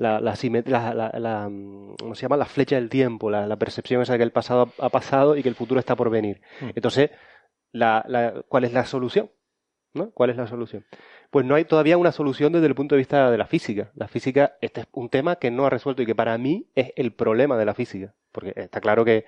la, 0.00 0.20
la, 0.20 0.94
la- 0.94 1.12
la- 1.18 1.48
mm, 1.48 1.96
¿cómo 2.00 2.14
se 2.14 2.22
llama? 2.22 2.36
La 2.36 2.46
flecha 2.46 2.76
del 2.76 2.88
tiempo, 2.88 3.30
la, 3.30 3.56
percepción 3.56 4.02
esa 4.02 4.12
de 4.14 4.18
que 4.18 4.24
el 4.24 4.32
pasado 4.32 4.72
ha 4.78 4.88
pasado 4.88 5.36
y 5.36 5.42
que 5.42 5.48
el 5.48 5.54
futuro 5.54 5.80
está 5.80 5.96
por 5.96 6.10
venir. 6.10 6.40
Mm. 6.60 6.70
Entonces, 6.74 7.10
¿cuál 8.48 8.64
es 8.64 8.72
la 8.72 8.84
solución? 8.84 9.30
¿no? 9.92 10.10
¿Cuál 10.12 10.30
es 10.30 10.36
la 10.36 10.46
solución? 10.46 10.84
Pues 11.30 11.44
no 11.44 11.54
hay 11.54 11.64
todavía 11.64 11.98
una 11.98 12.12
solución 12.12 12.52
desde 12.52 12.66
el 12.66 12.74
punto 12.74 12.94
de 12.94 13.00
vista 13.00 13.30
de 13.30 13.38
la 13.38 13.46
física. 13.46 13.90
La 13.94 14.08
física, 14.08 14.56
este 14.60 14.82
es 14.82 14.86
un 14.92 15.08
tema 15.08 15.36
que 15.36 15.50
no 15.50 15.66
ha 15.66 15.70
resuelto 15.70 16.02
y 16.02 16.06
que 16.06 16.14
para 16.14 16.36
mí 16.38 16.66
es 16.74 16.92
el 16.96 17.12
problema 17.12 17.56
de 17.56 17.64
la 17.64 17.74
física. 17.74 18.14
Porque 18.32 18.52
está 18.56 18.80
claro 18.80 19.04
que 19.04 19.24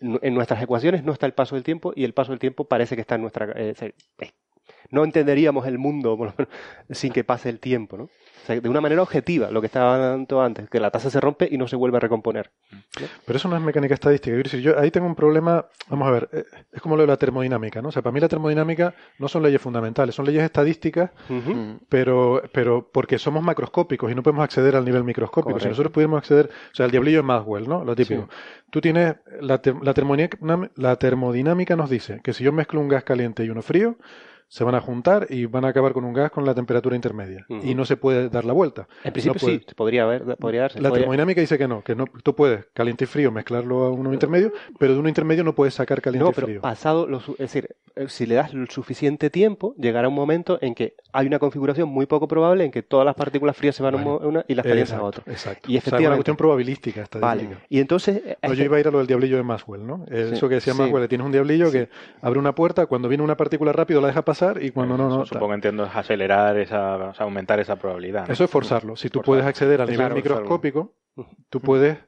en 0.00 0.34
nuestras 0.34 0.62
ecuaciones 0.62 1.04
no 1.04 1.12
está 1.12 1.26
el 1.26 1.32
paso 1.34 1.54
del 1.54 1.64
tiempo 1.64 1.92
y 1.94 2.04
el 2.04 2.12
paso 2.12 2.32
del 2.32 2.38
tiempo 2.40 2.64
parece 2.68 2.94
que 2.94 3.00
está 3.02 3.14
en 3.14 3.22
nuestra... 3.22 3.52
eh, 3.56 3.74
eh, 4.18 4.32
no 4.90 5.04
entenderíamos 5.04 5.66
el 5.66 5.78
mundo 5.78 6.16
por 6.16 6.28
lo 6.28 6.34
menos, 6.36 6.52
sin 6.90 7.12
que 7.12 7.24
pase 7.24 7.48
el 7.48 7.58
tiempo, 7.60 7.96
¿no? 7.96 8.04
O 8.04 8.44
sea, 8.44 8.60
de 8.60 8.68
una 8.68 8.80
manera 8.80 9.00
objetiva, 9.02 9.52
lo 9.52 9.60
que 9.60 9.66
estaba 9.68 9.94
hablando 9.94 10.42
antes, 10.42 10.68
que 10.68 10.80
la 10.80 10.90
tasa 10.90 11.10
se 11.10 11.20
rompe 11.20 11.48
y 11.48 11.56
no 11.58 11.68
se 11.68 11.76
vuelve 11.76 11.98
a 11.98 12.00
recomponer. 12.00 12.50
Pero 13.24 13.36
eso 13.36 13.48
no 13.48 13.56
es 13.56 13.62
mecánica 13.62 13.94
estadística. 13.94 14.36
Decir, 14.36 14.60
yo 14.60 14.76
ahí 14.80 14.90
tengo 14.90 15.06
un 15.06 15.14
problema. 15.14 15.66
Vamos 15.88 16.08
a 16.08 16.10
ver, 16.10 16.28
eh, 16.32 16.44
es 16.72 16.82
como 16.82 16.96
lo 16.96 17.02
de 17.02 17.06
la 17.06 17.16
termodinámica, 17.16 17.80
¿no? 17.80 17.90
O 17.90 17.92
sea, 17.92 18.02
para 18.02 18.12
mí 18.12 18.18
la 18.18 18.26
termodinámica 18.28 18.94
no 19.20 19.28
son 19.28 19.44
leyes 19.44 19.60
fundamentales, 19.62 20.16
son 20.16 20.26
leyes 20.26 20.42
estadísticas, 20.42 21.10
Mm. 21.28 21.74
pero, 21.88 22.42
pero 22.52 22.88
porque 22.92 23.16
somos 23.16 23.44
macroscópicos 23.44 24.10
y 24.10 24.14
no 24.16 24.24
podemos 24.24 24.42
acceder 24.42 24.74
al 24.74 24.84
nivel 24.84 25.04
microscópico. 25.04 25.60
Si 25.60 25.68
nosotros 25.68 25.92
pudiéramos 25.92 26.18
acceder, 26.18 26.46
o 26.72 26.74
sea, 26.74 26.86
el 26.86 26.90
diablillo 26.92 27.18
de 27.18 27.22
Maxwell, 27.22 27.68
¿no? 27.68 27.84
Lo 27.84 27.94
típico. 27.94 28.28
Tú 28.70 28.80
tienes, 28.80 29.14
la, 29.40 29.58
te- 29.62 29.74
la, 29.80 29.94
termodinámica, 29.94 30.38
la 30.74 30.96
termodinámica 30.96 31.76
nos 31.76 31.88
dice 31.90 32.20
que 32.24 32.32
si 32.32 32.42
yo 32.42 32.50
mezclo 32.52 32.80
un 32.80 32.88
gas 32.88 33.04
caliente 33.04 33.44
y 33.44 33.50
uno 33.50 33.62
frío, 33.62 33.96
se 34.52 34.64
van 34.64 34.74
a 34.74 34.82
juntar 34.82 35.28
y 35.30 35.46
van 35.46 35.64
a 35.64 35.68
acabar 35.68 35.94
con 35.94 36.04
un 36.04 36.12
gas 36.12 36.30
con 36.30 36.44
la 36.44 36.54
temperatura 36.54 36.94
intermedia. 36.94 37.46
Ujú. 37.48 37.66
Y 37.66 37.74
no 37.74 37.86
se 37.86 37.96
puede 37.96 38.28
dar 38.28 38.44
la 38.44 38.52
vuelta. 38.52 38.86
En 39.02 39.10
principio 39.14 39.32
No 39.34 39.40
puede- 39.40 39.58
sí, 39.60 39.74
podría 39.74 40.02
haber, 40.02 40.36
podría 40.36 40.60
darse. 40.62 40.78
La 40.82 40.90
podría- 40.90 41.04
termodinámica 41.04 41.40
dice 41.40 41.56
que 41.56 41.66
no, 41.66 41.82
que 41.82 41.94
no, 41.94 42.04
tú 42.22 42.34
puedes 42.34 42.66
caliente 42.74 43.04
y 43.04 43.06
frío 43.06 43.32
mezclarlo 43.32 43.84
a 43.84 43.90
uno 43.90 44.12
intermedio, 44.12 44.52
pero 44.78 44.92
de 44.92 44.98
uno 45.00 45.08
intermedio 45.08 45.42
no 45.42 45.54
puedes 45.54 45.72
sacar 45.72 46.02
caliente 46.02 46.24
No, 46.24 46.30
y 46.32 46.34
pero 46.34 46.46
frío. 46.48 46.60
pasado, 46.60 47.06
lo 47.06 47.20
su- 47.20 47.32
es 47.32 47.38
decir, 47.38 47.70
eh, 47.96 48.08
si 48.08 48.26
le 48.26 48.34
das 48.34 48.52
el 48.52 48.68
suficiente 48.68 49.30
tiempo, 49.30 49.74
llegará 49.78 50.08
un 50.08 50.14
momento 50.14 50.58
en 50.60 50.74
que 50.74 50.96
hay 51.14 51.26
una 51.26 51.38
configuración 51.38 51.88
muy 51.88 52.04
poco 52.04 52.28
probable 52.28 52.64
en 52.66 52.70
que 52.72 52.82
todas 52.82 53.06
las 53.06 53.14
partículas 53.14 53.56
frías 53.56 53.74
se 53.74 53.82
van 53.82 53.94
a 53.94 54.02
Bueno, 54.02 54.18
una 54.28 54.44
y 54.48 54.54
las 54.54 54.66
calientes 54.66 54.92
a 54.92 54.96
exacto, 54.96 55.20
otra. 55.22 55.32
Exacto. 55.32 55.70
Y 55.72 55.78
O 55.78 55.80
sea, 55.80 55.80
es 55.80 55.86
una 55.86 55.96
efectivamente. 55.96 56.18
cuestión 56.18 56.36
probabilística, 56.36 57.02
estadística. 57.04 57.26
Vale. 57.54 57.66
Y 57.70 57.80
entonces. 57.80 58.20
eh, 58.22 58.36
No, 58.46 58.52
yo 58.52 58.64
iba 58.64 58.76
a 58.76 58.80
ir 58.80 58.88
a 58.88 58.90
lo 58.90 58.98
del 58.98 59.06
diablillo 59.06 59.38
de 59.38 59.44
Maxwell, 59.44 59.86
¿no? 59.86 60.04
Eh, 60.10 60.26
Sí, 60.28 60.34
Eso 60.34 60.48
que 60.50 60.56
decía 60.56 60.74
sí. 60.74 60.78
Maxwell, 60.78 61.08
tienes 61.08 61.24
un 61.24 61.32
diablillo 61.32 61.70
que 61.72 61.88
abre 62.20 62.38
una 62.38 62.54
puerta, 62.54 62.84
cuando 62.84 63.08
viene 63.08 63.24
una 63.24 63.38
partícula 63.38 63.72
rápido 63.72 64.02
la 64.02 64.08
deja 64.08 64.20
pasar 64.22 64.41
y 64.60 64.70
cuando 64.70 64.96
no, 64.96 65.08
no. 65.08 65.26
Supongo 65.26 65.48
que 65.48 65.54
entiendo 65.54 65.84
es 65.84 65.94
acelerar 65.94 66.58
esa, 66.58 66.96
o 66.96 67.14
sea, 67.14 67.24
aumentar 67.24 67.60
esa 67.60 67.76
probabilidad. 67.76 68.26
¿no? 68.26 68.32
Eso 68.32 68.44
es 68.44 68.50
forzarlo. 68.50 68.96
Si 68.96 69.08
tú 69.08 69.22
puedes 69.22 69.44
acceder 69.44 69.80
al 69.80 69.86
nivel 69.86 69.98
Claro, 69.98 70.14
microscópico, 70.14 70.92
tú 71.48 71.60
puedes, 71.60 71.98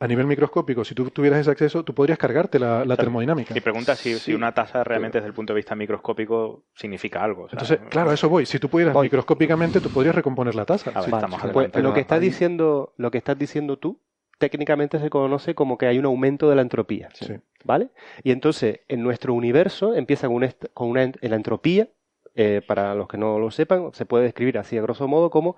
a 0.00 0.06
nivel 0.06 0.26
microscópico, 0.26 0.84
si 0.84 0.94
tú 0.94 1.08
tuvieras 1.10 1.40
ese 1.40 1.50
acceso, 1.50 1.84
tú 1.84 1.94
podrías 1.94 2.18
cargarte 2.18 2.58
la, 2.58 2.84
la 2.84 2.96
termodinámica. 2.96 3.56
Y 3.56 3.60
pregunta 3.60 3.96
si, 3.96 4.14
si 4.18 4.34
una 4.34 4.52
tasa 4.52 4.84
realmente 4.84 5.18
desde 5.18 5.28
el 5.28 5.34
punto 5.34 5.52
de 5.52 5.56
vista 5.56 5.74
microscópico 5.74 6.64
significa 6.74 7.22
algo. 7.22 7.44
o 7.44 7.48
sea, 7.48 7.58
Entonces, 7.60 7.78
claro, 7.90 8.10
a 8.10 8.14
eso 8.14 8.28
voy. 8.28 8.44
Si 8.46 8.58
tú 8.58 8.68
pudieras 8.68 8.96
microscópicamente, 8.96 9.80
tú 9.80 9.90
podrías 9.90 10.14
recomponer 10.14 10.54
la 10.54 10.64
tasa. 10.64 10.92
A 10.94 11.02
Sí. 11.02 11.10
Pues 11.52 11.74
lo 11.76 11.94
que 11.94 12.00
estás 12.00 12.20
diciendo, 12.20 12.92
lo 12.96 13.10
que 13.10 13.18
estás 13.18 13.38
diciendo 13.38 13.78
tú, 13.78 14.00
técnicamente 14.38 14.98
se 14.98 15.10
conoce 15.10 15.54
como 15.54 15.78
que 15.78 15.86
hay 15.86 15.98
un 15.98 16.04
aumento 16.06 16.50
de 16.50 16.56
la 16.56 16.62
entropía. 16.62 17.08
Sí. 17.14 17.34
¿Vale? 17.64 17.88
Y 18.22 18.30
entonces, 18.30 18.80
en 18.88 19.02
nuestro 19.02 19.34
universo 19.34 19.94
empieza 19.94 20.26
con 20.28 20.36
una, 20.36 20.52
con 20.74 20.90
una 20.90 21.10
la 21.20 21.36
entropía, 21.36 21.88
eh, 22.36 22.62
para 22.66 22.94
los 22.94 23.08
que 23.08 23.16
no 23.16 23.38
lo 23.38 23.50
sepan, 23.50 23.92
se 23.92 24.06
puede 24.06 24.24
describir 24.24 24.58
así 24.58 24.76
a 24.76 24.82
grosso 24.82 25.08
modo 25.08 25.30
como 25.30 25.56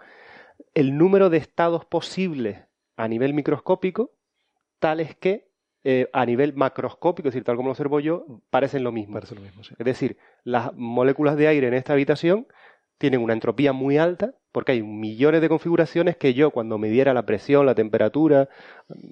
el 0.74 0.96
número 0.96 1.30
de 1.30 1.38
estados 1.38 1.84
posibles 1.84 2.58
a 2.96 3.08
nivel 3.08 3.34
microscópico, 3.34 4.12
tales 4.78 5.16
que 5.16 5.48
eh, 5.84 6.10
a 6.12 6.26
nivel 6.26 6.54
macroscópico, 6.54 7.28
es 7.28 7.34
decir, 7.34 7.44
tal 7.44 7.56
como 7.56 7.68
lo 7.68 7.72
observo 7.72 8.00
yo, 8.00 8.42
parecen 8.50 8.84
lo 8.84 8.92
mismo. 8.92 9.14
Parece 9.14 9.36
lo 9.36 9.40
mismo, 9.40 9.62
sí. 9.62 9.74
Es 9.78 9.84
decir, 9.84 10.18
las 10.44 10.74
moléculas 10.74 11.36
de 11.36 11.48
aire 11.48 11.68
en 11.68 11.74
esta 11.74 11.92
habitación 11.92 12.46
tienen 12.98 13.20
una 13.20 13.32
entropía 13.32 13.72
muy 13.72 13.98
alta 13.98 14.34
porque 14.52 14.72
hay 14.72 14.82
millones 14.82 15.42
de 15.42 15.50
configuraciones 15.50 16.16
que 16.16 16.32
yo 16.32 16.50
cuando 16.50 16.78
midiera 16.78 17.12
la 17.12 17.26
presión, 17.26 17.66
la 17.66 17.74
temperatura, 17.74 18.48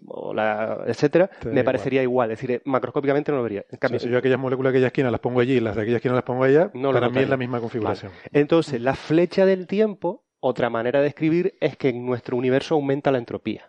o 0.06 0.32
la, 0.32 0.84
etcétera, 0.86 1.28
Te 1.28 1.50
me 1.50 1.62
parecería 1.62 2.02
igual. 2.02 2.30
Es 2.30 2.40
decir, 2.40 2.62
macroscópicamente 2.64 3.30
no 3.30 3.36
lo 3.36 3.42
vería. 3.42 3.66
En 3.70 3.76
O 3.76 3.78
cambio, 3.78 4.00
sea, 4.00 4.08
si 4.08 4.12
yo 4.12 4.18
aquellas 4.18 4.38
moléculas 4.38 4.72
de 4.72 4.78
aquella 4.78 4.86
esquina 4.86 5.10
las 5.10 5.20
pongo 5.20 5.40
allí 5.40 5.56
y 5.56 5.60
las 5.60 5.76
de 5.76 5.82
aquella 5.82 5.96
esquina 5.96 6.14
las 6.14 6.24
pongo 6.24 6.44
allá, 6.44 6.70
No 6.72 6.92
para 6.92 7.10
mí 7.10 7.20
es 7.20 7.28
la 7.28 7.36
misma 7.36 7.60
configuración. 7.60 8.10
Entonces, 8.32 8.80
la 8.80 8.94
flecha 8.94 9.44
del 9.44 9.66
tiempo, 9.66 10.24
otra 10.40 10.70
manera 10.70 11.02
de 11.02 11.08
escribir 11.08 11.58
es 11.60 11.76
que 11.76 11.90
en 11.90 12.06
nuestro 12.06 12.38
universo 12.38 12.76
aumenta 12.76 13.10
la 13.12 13.18
entropía. 13.18 13.68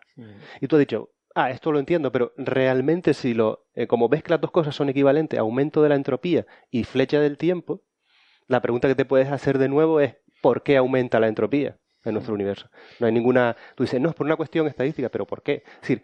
Y 0.61 0.67
tú 0.67 0.77
has 0.77 0.79
dicho, 0.79 1.09
ah, 1.35 1.51
esto 1.51 1.73
lo 1.73 1.79
entiendo, 1.79 2.09
pero 2.13 2.31
realmente 2.37 3.13
si 3.13 3.33
lo, 3.33 3.65
eh, 3.73 3.85
como 3.85 4.07
ves 4.07 4.23
que 4.23 4.31
las 4.31 4.39
dos 4.39 4.51
cosas 4.51 4.73
son 4.73 4.87
equivalentes, 4.87 5.37
aumento 5.37 5.83
de 5.83 5.89
la 5.89 5.95
entropía 5.95 6.45
y 6.71 6.85
flecha 6.85 7.19
del 7.19 7.37
tiempo, 7.37 7.81
la 8.47 8.61
pregunta 8.61 8.87
que 8.87 8.95
te 8.95 9.05
puedes 9.05 9.31
hacer 9.31 9.57
de 9.57 9.69
nuevo 9.69 9.99
es, 9.99 10.15
¿por 10.41 10.63
qué 10.63 10.77
aumenta 10.77 11.19
la 11.19 11.27
entropía 11.27 11.77
en 12.03 12.13
nuestro 12.13 12.33
universo? 12.33 12.69
No 12.99 13.07
hay 13.07 13.13
ninguna, 13.13 13.55
tú 13.75 13.83
dices, 13.83 13.99
no, 13.99 14.09
es 14.09 14.15
por 14.15 14.25
una 14.25 14.35
cuestión 14.35 14.67
estadística, 14.67 15.09
pero 15.09 15.25
¿por 15.25 15.41
qué? 15.41 15.63
Es 15.81 15.81
decir, 15.81 16.03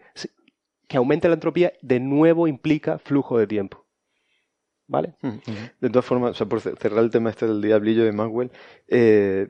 que 0.88 0.96
aumente 0.96 1.28
la 1.28 1.34
entropía 1.34 1.72
de 1.80 2.00
nuevo 2.00 2.46
implica 2.48 2.98
flujo 2.98 3.38
de 3.38 3.46
tiempo. 3.46 3.86
¿Vale? 4.88 5.14
De 5.80 5.88
todas 5.88 6.04
formas, 6.04 6.32
o 6.32 6.34
sea, 6.34 6.46
por 6.46 6.60
ce- 6.60 6.74
cerrar 6.76 7.02
el 7.04 7.10
tema 7.10 7.30
este 7.30 7.46
del 7.46 7.62
diablillo 7.62 8.04
de 8.04 8.12
Maxwell, 8.12 8.50
eh, 8.88 9.48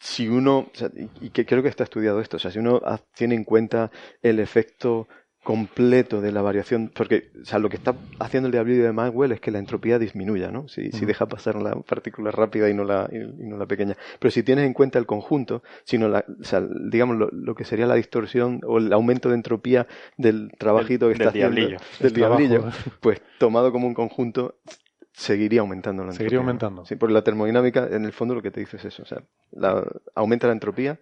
si 0.00 0.28
uno, 0.28 0.58
o 0.58 0.70
sea, 0.72 0.90
y, 0.94 1.26
y 1.26 1.30
que 1.30 1.46
creo 1.46 1.62
que 1.62 1.68
está 1.68 1.82
estudiado 1.84 2.20
esto, 2.20 2.36
o 2.36 2.40
sea, 2.40 2.50
si 2.50 2.58
uno 2.60 2.80
tiene 3.14 3.34
en 3.34 3.44
cuenta 3.44 3.90
el 4.22 4.38
efecto 4.38 5.08
completo 5.44 6.20
de 6.20 6.32
la 6.32 6.42
variación, 6.42 6.90
porque 6.92 7.30
o 7.40 7.44
sea, 7.44 7.58
lo 7.60 7.68
que 7.68 7.76
está 7.76 7.94
haciendo 8.18 8.46
el 8.48 8.52
diablillo 8.52 8.82
de 8.82 8.92
Maxwell 8.92 9.30
es 9.32 9.40
que 9.40 9.50
la 9.50 9.58
entropía 9.58 9.98
disminuya, 9.98 10.50
¿no? 10.50 10.66
Si, 10.68 10.88
deja 10.88 11.26
pasar 11.26 11.56
la 11.56 11.74
partícula 11.76 12.30
rápida 12.30 12.68
y 12.70 12.74
no 12.74 12.82
la, 12.82 13.08
y, 13.12 13.16
y 13.18 13.46
no 13.46 13.56
la 13.58 13.66
pequeña. 13.66 13.96
Pero 14.18 14.30
si 14.32 14.42
tienes 14.42 14.64
en 14.66 14.72
cuenta 14.72 14.98
el 14.98 15.06
conjunto, 15.06 15.62
sino 15.84 16.08
la, 16.08 16.24
o 16.40 16.44
sea, 16.44 16.60
digamos 16.90 17.16
lo, 17.18 17.28
lo 17.30 17.54
que 17.54 17.64
sería 17.64 17.86
la 17.86 17.94
distorsión 17.94 18.60
o 18.66 18.78
el 18.78 18.92
aumento 18.92 19.28
de 19.28 19.34
entropía 19.36 19.86
del 20.16 20.50
trabajito 20.58 21.06
que 21.08 21.12
del 21.12 21.20
está 21.20 21.28
haciendo, 21.28 21.54
diablillo. 21.56 21.78
del 22.00 22.06
El 22.06 22.12
trabajo. 22.14 22.40
diablillo, 22.40 22.70
pues 23.00 23.20
tomado 23.38 23.70
como 23.70 23.86
un 23.86 23.94
conjunto, 23.94 24.56
seguiría 25.12 25.60
aumentando 25.60 26.02
la 26.04 26.08
entropía. 26.08 26.24
Seguiría 26.24 26.38
aumentando. 26.40 26.84
Sí, 26.86 26.96
porque 26.96 27.12
la 27.12 27.22
termodinámica, 27.22 27.86
en 27.90 28.04
el 28.06 28.12
fondo, 28.12 28.34
lo 28.34 28.42
que 28.42 28.50
te 28.50 28.60
dice 28.60 28.78
es 28.78 28.86
eso. 28.86 29.02
O 29.02 29.06
sea, 29.06 29.22
la- 29.52 29.84
aumenta 30.14 30.46
la 30.46 30.54
entropía 30.54 30.98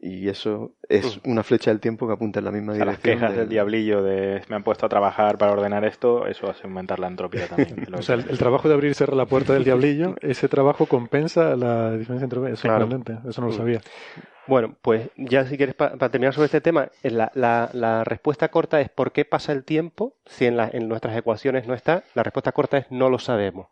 y 0.00 0.28
eso 0.28 0.72
es 0.88 1.20
una 1.24 1.42
flecha 1.42 1.70
del 1.70 1.80
tiempo 1.80 2.06
que 2.06 2.12
apunta 2.12 2.38
en 2.38 2.44
la 2.44 2.50
misma 2.52 2.72
O 2.72 2.76
sea, 2.76 2.84
las 2.84 2.96
dirección. 3.02 3.14
quejas 3.16 3.30
del- 3.30 3.40
del 3.40 3.48
diablillo 3.48 4.02
de 4.02 4.42
me 4.48 4.56
han 4.56 4.62
puesto 4.62 4.86
a 4.86 4.88
trabajar 4.88 5.38
para 5.38 5.52
ordenar 5.52 5.84
esto, 5.84 6.26
eso 6.26 6.48
hace 6.50 6.66
aumentar 6.66 6.98
la 6.98 7.08
entropía 7.08 7.46
también. 7.48 7.76
O 7.94 8.02
sea, 8.02 8.14
el, 8.16 8.26
el 8.28 8.38
trabajo 8.38 8.68
de 8.68 8.74
abrir 8.74 8.90
y 8.90 8.94
cerrar 8.94 9.16
la 9.16 9.26
puerta 9.26 9.54
del 9.54 9.64
diablillo, 9.64 10.14
ese 10.20 10.48
trabajo 10.48 10.86
compensa 10.86 11.56
la 11.56 11.92
diferencia 11.96 12.24
entre 12.24 12.52
Es 12.52 12.60
Claro. 12.60 12.80
sorprendente, 12.86 13.28
eso 13.28 13.40
no 13.40 13.48
lo 13.48 13.52
sabía. 13.54 13.80
Bueno, 14.46 14.76
pues 14.80 15.10
ya 15.16 15.44
si 15.46 15.56
quieres, 15.56 15.74
pa- 15.74 15.90
para 15.96 16.10
terminar 16.10 16.32
sobre 16.32 16.46
este 16.46 16.60
tema, 16.62 16.90
eh, 17.02 17.10
la, 17.10 17.30
la- 17.34 17.68
la 17.72 18.04
respuesta 18.04 18.48
corta 18.50 18.80
es 18.80 18.88
¿por 18.88 19.12
qué 19.12 19.24
pasa 19.24 19.52
el 19.52 19.64
tiempo 19.64 20.14
si 20.26 20.46
en, 20.46 20.56
la- 20.56 20.70
en 20.72 20.88
nuestras 20.88 21.16
ecuaciones 21.16 21.66
no 21.66 21.74
está? 21.74 22.04
La 22.14 22.22
respuesta 22.22 22.52
corta 22.52 22.78
es 22.78 22.86
no 22.90 23.10
lo 23.10 23.18
sabemos. 23.18 23.66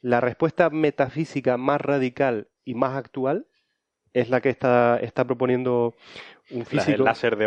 La 0.00 0.20
respuesta 0.20 0.70
metafísica 0.70 1.56
más 1.56 1.80
radical 1.80 2.48
y 2.64 2.74
más 2.74 2.96
actual 2.96 3.46
es 4.12 4.30
la 4.30 4.40
que 4.40 4.48
está, 4.48 4.98
está 5.02 5.24
proponiendo 5.24 5.94
un 6.50 6.64
físico. 6.64 6.92
el 6.98 7.04
láser 7.04 7.36
de 7.36 7.46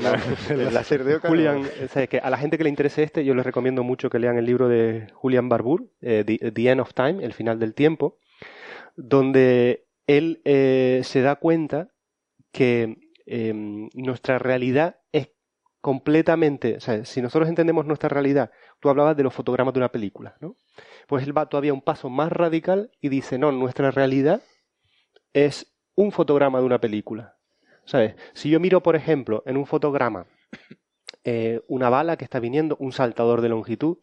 la- 0.00 0.20
el 0.50 0.74
láser 0.74 1.04
de 1.04 1.16
Ockham, 1.16 1.30
Julian, 1.30 1.62
o 1.84 1.88
sea, 1.88 2.06
que 2.06 2.18
a 2.18 2.30
la 2.30 2.38
gente 2.38 2.56
que 2.58 2.64
le 2.64 2.70
interese 2.70 3.02
este, 3.02 3.24
yo 3.24 3.34
les 3.34 3.44
recomiendo 3.44 3.82
mucho 3.84 4.08
que 4.10 4.18
lean 4.18 4.38
el 4.38 4.46
libro 4.46 4.68
de 4.68 5.08
Julian 5.14 5.48
Barbour, 5.48 5.84
eh, 6.00 6.24
The, 6.26 6.50
The 6.52 6.68
End 6.70 6.80
of 6.80 6.94
Time, 6.94 7.24
El 7.24 7.32
final 7.34 7.58
del 7.58 7.74
tiempo, 7.74 8.18
donde 8.96 9.86
él 10.06 10.40
eh, 10.44 11.00
se 11.04 11.22
da 11.22 11.36
cuenta 11.36 11.88
que 12.52 12.96
eh, 13.26 13.52
nuestra 13.94 14.38
realidad 14.38 14.98
es 15.12 15.28
completamente, 15.80 16.76
o 16.76 16.80
sea, 16.80 17.04
si 17.04 17.22
nosotros 17.22 17.48
entendemos 17.48 17.86
nuestra 17.86 18.08
realidad, 18.08 18.50
tú 18.80 18.88
hablabas 18.90 19.16
de 19.16 19.22
los 19.22 19.32
fotogramas 19.32 19.72
de 19.72 19.80
una 19.80 19.90
película, 19.92 20.36
¿no? 20.40 20.56
Pues 21.06 21.24
él 21.24 21.36
va 21.36 21.46
todavía 21.48 21.72
un 21.72 21.80
paso 21.80 22.10
más 22.10 22.30
radical 22.32 22.90
y 23.00 23.08
dice, 23.08 23.38
no, 23.38 23.50
nuestra 23.52 23.90
realidad 23.90 24.42
es 25.32 25.72
un 26.00 26.12
fotograma 26.12 26.58
de 26.60 26.64
una 26.64 26.80
película. 26.80 27.36
¿Sabes? 27.84 28.14
Si 28.34 28.50
yo 28.50 28.60
miro, 28.60 28.82
por 28.82 28.96
ejemplo, 28.96 29.42
en 29.46 29.56
un 29.56 29.66
fotograma 29.66 30.26
eh, 31.24 31.60
una 31.68 31.90
bala 31.90 32.16
que 32.16 32.24
está 32.24 32.40
viniendo, 32.40 32.76
un 32.78 32.92
saltador 32.92 33.40
de 33.40 33.48
longitud, 33.48 33.98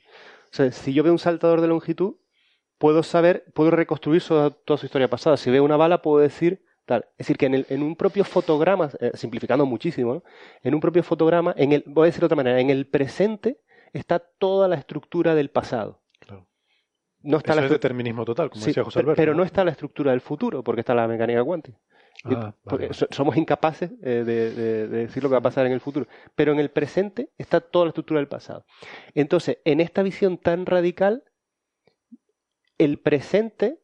sea, 0.52 0.72
si 0.72 0.94
yo 0.94 1.04
veo 1.04 1.14
un 1.14 1.20
saltador 1.20 1.62
de 1.62 1.68
longitud, 1.68 2.16
puedo 2.78 3.04
saber, 3.04 3.46
puedo 3.54 3.72
reconstruir 3.72 4.22
toda 4.24 4.78
su 4.78 4.86
historia 4.86 5.10
pasada. 5.10 5.38
Si 5.38 5.50
veo 5.50 5.64
una 5.64 5.78
bala, 5.78 6.02
puedo 6.02 6.20
decir 6.20 6.64
tal. 6.86 7.06
Es 7.18 7.28
decir, 7.28 7.38
que 7.38 7.46
en 7.46 7.84
un 7.84 7.96
propio 7.96 8.24
fotograma, 8.24 8.90
eh, 9.00 9.12
simplificando 9.14 9.66
muchísimo, 9.66 10.16
¿no? 10.16 10.24
en 10.64 10.74
un 10.74 10.80
propio 10.80 11.04
fotograma, 11.04 11.54
en 11.58 11.74
el, 11.74 11.84
voy 11.86 12.04
a 12.04 12.06
decir 12.06 12.22
de 12.22 12.28
otra 12.28 12.36
manera, 12.36 12.60
en 12.60 12.70
el 12.70 12.88
presente 12.88 13.60
está 13.94 14.20
toda 14.20 14.68
la 14.68 14.76
estructura 14.76 15.36
del 15.36 15.50
pasado. 15.50 16.02
No 17.24 17.38
está 17.38 17.52
Eso 17.52 17.62
la 17.62 17.66
es 17.66 17.72
determinismo 17.72 18.24
total, 18.26 18.50
como 18.50 18.64
Sí, 18.64 18.68
decía 18.72 18.84
José 18.84 19.00
Alberto. 19.00 19.18
pero 19.18 19.34
no 19.34 19.44
está 19.44 19.64
la 19.64 19.72
estructura 19.72 20.12
del 20.12 20.22
futuro, 20.22 20.64
porque 20.64 20.82
está 20.82 20.94
la 20.96 21.08
mecánica 21.08 21.44
cuántica. 21.44 21.78
Ah, 22.24 22.30
vale, 22.30 22.54
porque 22.64 22.88
vale. 22.88 23.08
somos 23.12 23.38
incapaces 23.38 23.92
eh, 24.02 24.24
de, 24.26 24.52
de- 24.52 24.88
de 24.88 24.98
decir 25.06 25.22
lo 25.24 25.30
que 25.30 25.34
va 25.34 25.40
a 25.40 25.42
pasar 25.42 25.66
en 25.66 25.72
el 25.74 25.82
futuro. 25.82 26.08
Pero 26.36 26.52
en 26.52 26.60
el 26.60 26.70
presente 26.70 27.30
está 27.38 27.60
toda 27.62 27.86
la 27.86 27.90
estructura 27.90 28.20
del 28.20 28.28
pasado. 28.28 28.66
Entonces, 29.14 29.58
en 29.66 29.82
esta 29.82 30.04
visión 30.04 30.38
tan 30.38 30.66
radical, 30.66 31.24
el 32.78 33.00
presente 33.00 33.80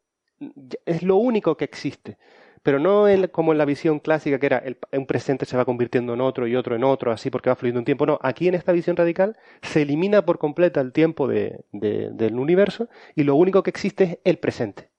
es 0.85 1.03
lo 1.03 1.17
único 1.17 1.57
que 1.57 1.65
existe. 1.65 2.17
Pero 2.63 2.79
no 2.79 3.07
en- 3.09 3.27
como 3.27 3.51
en 3.51 3.57
la 3.57 3.65
visión 3.65 3.99
clásica 3.99 4.39
que 4.39 4.45
era 4.47 4.57
el, 4.59 4.77
un 4.93 5.05
presente 5.05 5.45
se 5.45 5.57
va 5.57 5.65
convirtiendo 5.65 6.13
en 6.13 6.21
otro 6.21 6.47
y 6.47 6.55
otro 6.55 6.75
en 6.75 6.83
otro, 6.83 7.11
así 7.11 7.29
porque 7.29 7.49
va 7.49 7.55
fluyendo 7.55 7.79
un 7.79 7.85
tiempo. 7.85 8.05
No, 8.05 8.19
aquí 8.21 8.47
en 8.47 8.55
esta 8.55 8.71
visión 8.71 8.95
radical 8.95 9.37
se 9.61 9.81
elimina 9.83 10.25
por 10.25 10.39
completo 10.39 10.79
el 10.81 10.91
tiempo 10.93 11.27
de- 11.27 11.65
de- 11.71 12.09
del 12.11 12.39
universo 12.39 12.87
y 13.15 13.23
lo 13.23 13.35
único 13.35 13.63
que 13.63 13.69
existe 13.69 14.03
es 14.05 14.17
el 14.23 14.37
presente. 14.39 14.89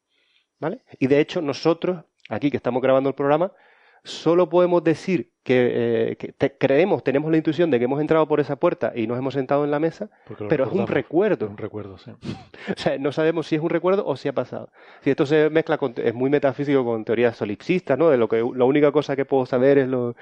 ¿Vale? 0.60 0.82
Y 0.98 1.08
de 1.08 1.20
hecho, 1.20 1.42
nosotros, 1.42 2.04
aquí 2.28 2.50
que 2.50 2.56
estamos 2.56 2.82
grabando 2.82 3.08
el 3.10 3.14
programa, 3.14 3.52
solo 4.04 4.48
podemos 4.48 4.84
decir 4.84 5.30
que, 5.42 6.10
eh, 6.12 6.16
que 6.16 6.32
te- 6.32 6.56
creemos, 6.56 7.02
tenemos 7.04 7.30
la 7.30 7.36
intuición 7.36 7.70
de 7.70 7.78
que 7.78 7.84
hemos 7.84 8.00
entrado 8.00 8.26
por 8.26 8.40
esa 8.40 8.56
puerta 8.56 8.92
y 8.94 9.06
nos 9.06 9.18
hemos 9.18 9.34
sentado 9.34 9.64
en 9.64 9.70
la 9.70 9.78
mesa, 9.78 10.08
pero 10.48 10.64
es 10.64 10.72
un 10.72 10.86
recuerdo. 10.86 11.48
Un 11.48 11.56
recuerdo, 11.58 11.98
sí. 11.98 12.10
O 12.76 12.78
sea, 12.80 12.96
no 12.98 13.12
sabemos 13.12 13.46
si 13.46 13.56
es 13.56 13.60
un 13.60 13.68
recuerdo 13.68 14.06
o 14.06 14.16
si 14.16 14.28
ha 14.28 14.32
pasado. 14.32 14.70
Si 15.02 15.10
esto 15.10 15.26
se 15.26 15.50
mezcla 15.50 15.76
con, 15.76 15.92
es 15.96 16.14
muy 16.14 16.30
metafísico 16.30 16.82
con 16.84 17.04
teorías 17.04 17.36
solipsistas, 17.36 17.98
¿no? 17.98 18.08
De 18.08 18.16
lo 18.16 18.26
que 18.28 18.36
la 18.54 18.64
única 18.64 18.90
cosa 18.92 19.16
que 19.16 19.26
puedo 19.26 19.44
saber 19.44 19.76
es 19.78 19.88
lo. 19.88 20.14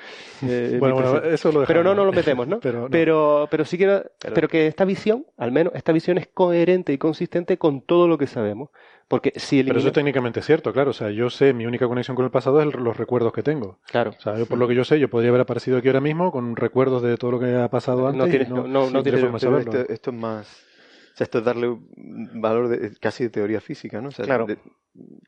eh, 0.43 0.77
Bueno, 0.81 1.19
eso 1.23 1.53
lo 1.53 1.65
Pero 1.67 1.85
no, 1.85 1.91
dejamos. 1.91 1.97
no 1.97 2.05
lo 2.07 2.13
metemos, 2.13 2.49
¿no? 2.49 2.59
Pero 2.61 2.81
no. 2.83 2.89
pero, 2.91 3.47
pero 3.51 3.65
sí 3.65 3.77
quiero, 3.77 4.03
pero, 4.35 4.49
que 4.49 4.67
esta 4.67 4.85
visión, 4.85 5.25
al 5.37 5.53
menos 5.53 5.73
esta 5.77 5.93
visión 5.93 6.19
es 6.19 6.27
coherente 6.27 6.93
y 6.93 6.99
consistente 6.99 7.59
con 7.59 7.81
todo 7.81 8.09
lo 8.09 8.19
que 8.19 8.27
sabemos, 8.27 8.71
porque 9.13 9.35
si 9.37 9.63
Pero 9.63 9.79
eso 9.79 9.89
es 9.89 9.93
técnicamente 9.93 10.41
cierto, 10.41 10.73
claro. 10.73 10.89
O 10.91 10.95
sea, 10.95 11.11
yo 11.11 11.29
sé, 11.29 11.53
mi 11.53 11.67
única 11.67 11.87
conexión 11.87 12.15
con 12.17 12.25
el 12.25 12.31
pasado 12.31 12.63
es 12.63 12.75
los 12.75 12.97
recuerdos 12.97 13.35
que 13.35 13.43
tengo. 13.43 13.79
Claro. 13.91 14.13
O 14.19 14.21
sea, 14.23 14.39
yo 14.39 14.47
por 14.47 14.57
lo 14.57 14.67
que 14.67 14.75
yo 14.75 14.85
sé, 14.85 14.99
yo 14.99 15.11
podría 15.11 15.29
haber 15.29 15.43
aparecido 15.43 15.77
aquí 15.77 15.89
ahora 15.89 16.01
mismo 16.01 16.33
con 16.33 16.57
recuerdos 16.57 17.03
de 17.03 17.19
todo 17.19 17.33
lo 17.33 17.39
que 17.39 17.55
ha 17.55 17.69
pasado 17.69 18.07
antes. 18.09 18.19
No 18.19 18.27
tienes- 18.27 18.49
no- 18.49 18.67
no- 18.91 19.03
tienes- 19.03 19.21
forma 19.21 19.39
de 19.39 19.45
Pero 19.47 19.61
saberlo. 19.61 19.81
esto, 19.83 19.93
esto 19.93 20.11
es 20.13 20.17
más. 20.17 20.47
O 21.13 21.17
sea, 21.19 21.25
esto 21.27 21.39
es 21.41 21.45
darle 21.45 21.69
un 21.69 22.41
valor 22.41 22.69
de- 22.69 22.97
casi 22.99 23.25
de 23.25 23.29
teoría 23.29 23.61
física, 23.61 24.01
¿no? 24.01 24.09
O 24.09 24.13
sea, 24.13 24.25
Claro. 24.25 24.47
de- 24.47 24.57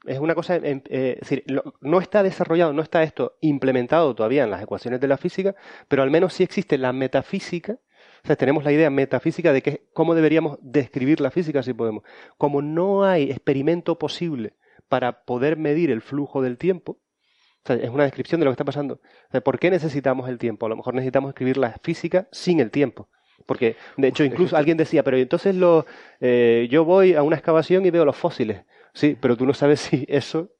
es 0.06 0.18
una 0.18 0.34
cosa, 0.34 0.56
en- 0.56 0.82
eh, 0.88 1.18
es 1.20 1.28
decir, 1.28 1.44
lo- 1.46 1.74
no 1.82 2.00
está 2.00 2.22
desarrollado, 2.22 2.72
no 2.72 2.80
está 2.80 3.02
esto 3.02 3.36
implementado 3.42 4.14
todavía 4.14 4.44
en 4.44 4.50
las 4.50 4.62
ecuaciones 4.62 4.98
de 4.98 5.08
la 5.08 5.18
física, 5.18 5.54
pero 5.88 6.02
al 6.02 6.10
menos 6.10 6.32
sí 6.32 6.42
existe 6.42 6.78
la 6.78 6.94
metafísica. 6.94 7.76
O 8.24 8.26
sea, 8.26 8.36
tenemos 8.36 8.64
la 8.64 8.72
idea 8.72 8.88
metafísica 8.88 9.52
de 9.52 9.60
que, 9.60 9.86
cómo 9.92 10.14
deberíamos 10.14 10.58
describir 10.62 11.20
la 11.20 11.30
física 11.30 11.62
si 11.62 11.74
podemos. 11.74 12.04
Como 12.38 12.62
no 12.62 13.04
hay 13.04 13.30
experimento 13.30 13.98
posible 13.98 14.54
para 14.88 15.24
poder 15.24 15.58
medir 15.58 15.90
el 15.90 16.00
flujo 16.00 16.40
del 16.40 16.56
tiempo, 16.56 16.92
o 16.92 17.66
sea, 17.66 17.76
es 17.76 17.90
una 17.90 18.04
descripción 18.04 18.40
de 18.40 18.46
lo 18.46 18.50
que 18.50 18.54
está 18.54 18.64
pasando. 18.64 18.94
O 18.94 19.30
sea, 19.30 19.42
¿Por 19.42 19.58
qué 19.58 19.70
necesitamos 19.70 20.28
el 20.30 20.38
tiempo? 20.38 20.64
A 20.64 20.68
lo 20.70 20.76
mejor 20.76 20.94
necesitamos 20.94 21.30
escribir 21.30 21.58
la 21.58 21.78
física 21.82 22.26
sin 22.32 22.60
el 22.60 22.70
tiempo. 22.70 23.08
Porque, 23.44 23.76
de 23.98 24.08
hecho, 24.08 24.24
incluso 24.24 24.56
alguien 24.56 24.78
decía, 24.78 25.02
pero 25.02 25.18
entonces 25.18 25.54
lo, 25.54 25.84
eh, 26.20 26.66
yo 26.70 26.86
voy 26.86 27.14
a 27.14 27.22
una 27.22 27.36
excavación 27.36 27.84
y 27.84 27.90
veo 27.90 28.06
los 28.06 28.16
fósiles. 28.16 28.64
Sí, 28.94 29.18
pero 29.20 29.36
tú 29.36 29.44
no 29.44 29.52
sabes 29.52 29.80
si 29.80 30.06
eso 30.08 30.53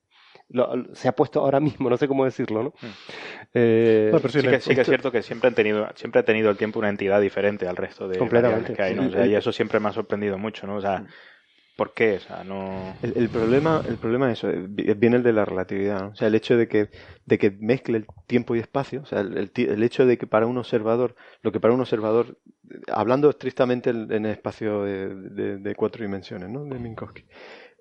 lo- 0.49 0.95
se 0.95 1.09
ha 1.09 1.13
puesto 1.13 1.41
ahora 1.41 1.61
mismo, 1.61 1.89
no 1.91 1.97
sé 1.97 2.09
cómo 2.09 2.25
decirlo, 2.25 2.63
¿no? 2.63 2.73
Eh, 3.55 4.11
sí, 4.29 4.43
que, 4.43 4.61
sí 4.61 4.75
que 4.75 4.81
es 4.81 4.87
cierto 4.89 5.11
que 5.13 5.23
siempre 5.23 5.49
han 5.49 5.55
tenido 5.55 5.89
siempre 5.95 6.21
ha 6.21 6.25
tenido 6.25 6.51
el 6.51 6.57
tiempo 6.57 6.79
una 6.79 6.89
entidad 6.89 7.21
diferente 7.21 7.67
al 7.69 7.77
resto 7.77 8.09
de 8.09 8.19
Completamente. 8.19 8.73
que 8.75 8.83
hay, 8.83 8.95
¿no? 8.95 9.07
O 9.07 9.11
sea, 9.11 9.27
y 9.27 9.35
eso 9.35 9.53
siempre 9.53 9.81
me 9.81 9.89
ha 9.89 9.93
sorprendido 9.93 10.39
mucho, 10.39 10.67
¿no? 10.67 10.77
O 10.77 10.81
sea, 10.81 11.05
¿por 11.77 11.93
qué? 11.95 12.17
O 12.17 12.21
sea, 12.21 12.45
no... 12.45 12.97
El, 13.03 13.15
el 13.17 13.31
problema, 13.31 13.83
el 13.87 13.99
problema 13.99 14.31
es 14.31 14.39
eso, 14.39 14.51
eh, 14.51 14.67
vi- 14.69 14.93
viene 14.95 15.17
el 15.17 15.23
de 15.23 15.33
la 15.33 15.45
relatividad, 15.45 16.01
¿no? 16.03 16.09
O 16.11 16.15
sea, 16.15 16.29
el 16.29 16.35
hecho 16.35 16.57
de 16.57 16.69
que, 16.69 16.89
de 17.27 17.39
que 17.39 17.51
mezcle 17.51 17.99
el 17.99 18.07
tiempo 18.27 18.55
y 18.55 18.61
espacio, 18.61 19.03
o 19.03 19.07
sea, 19.07 19.21
el, 19.21 19.51
el 19.55 19.83
hecho 19.83 20.07
de 20.07 20.17
que 20.19 20.27
para 20.27 20.47
un 20.47 20.57
observador, 20.59 21.15
lo 21.43 21.53
que 21.53 21.61
para 21.61 21.75
un 21.75 21.81
observador, 21.81 22.39
hablando 22.93 23.29
estrictamente 23.29 23.91
en, 23.91 24.11
en 24.13 24.25
el 24.27 24.33
espacio 24.33 24.83
de, 24.85 25.15
de- 25.15 25.57
de 25.59 25.75
cuatro 25.75 26.03
dimensiones, 26.03 26.49
¿no? 26.49 26.65
De 26.65 26.79
Minkowski. 26.79 27.25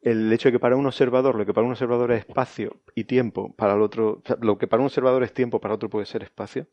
El 0.04 0.32
hecho 0.34 0.50
de 0.50 0.54
que 0.54 0.60
para 0.60 0.76
un 0.76 0.86
observador, 0.86 1.36
lo 1.36 1.46
que 1.46 1.54
para 1.54 1.66
un 1.66 1.72
observador 1.72 2.12
es 2.12 2.20
espacio 2.28 2.78
y 2.94 3.06
tiempo, 3.06 3.54
para 3.56 3.74
el 3.76 3.82
otro, 3.82 4.22
o 4.24 4.28
sea, 4.28 4.38
lo 4.42 4.58
que 4.58 4.68
para 4.68 4.82
un 4.82 4.88
observador 4.88 5.24
es 5.24 5.34
tiempo, 5.34 5.60
para 5.62 5.74
otro 5.76 5.90
puede 5.90 6.06
ser 6.06 6.24
espacio. 6.24 6.68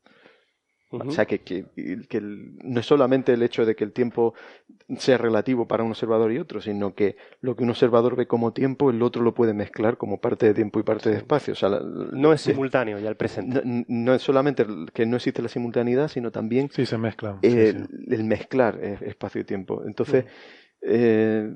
O 0.93 1.09
sea, 1.13 1.25
que, 1.25 1.39
que, 1.43 1.67
que 2.09 2.17
el- 2.19 2.59
no 2.65 2.81
es 2.81 2.87
solamente 2.87 3.33
el 3.33 3.45
hecho 3.45 3.65
de 3.65 3.77
que 3.77 3.85
el 3.85 3.93
tiempo 3.93 4.35
sea 4.99 5.19
relativo 5.19 5.69
para 5.69 5.85
un 5.85 5.91
observador 5.91 6.33
y 6.33 6.39
otro, 6.39 6.61
sino 6.61 6.97
que 6.97 7.15
lo 7.43 7.55
que 7.55 7.63
un 7.63 7.71
observador 7.71 8.17
ve 8.17 8.27
como 8.27 8.53
tiempo, 8.53 8.91
el 8.91 9.01
otro 9.01 9.23
lo 9.23 9.33
puede 9.33 9.55
mezclar 9.55 9.97
como 9.99 10.21
parte 10.21 10.47
de 10.47 10.55
tiempo 10.55 10.81
y 10.81 10.83
parte 10.83 11.11
de 11.11 11.19
espacio. 11.19 11.53
O 11.53 11.55
sea, 11.57 11.69
la- 11.69 11.81
no 11.81 12.33
es 12.33 12.41
simultáneo 12.41 12.99
ya 12.99 13.09
el 13.09 13.15
presente. 13.15 13.63
no, 13.65 13.85
no 13.87 14.15
es 14.15 14.23
solamente 14.23 14.67
que 14.93 15.07
no 15.07 15.15
existe 15.15 15.41
la 15.43 15.49
simultaneidad, 15.49 16.09
sino 16.09 16.33
también 16.33 16.69
Sí, 16.73 16.85
se 16.85 16.99
mezclan. 16.99 17.39
eh, 17.43 17.73
sí, 17.73 17.85
sí. 17.97 18.07
el 18.13 18.25
mezclar 18.25 18.81
espacio 18.83 19.43
y 19.43 19.45
tiempo. 19.45 19.85
Entonces, 19.87 20.25
eh, 20.83 21.53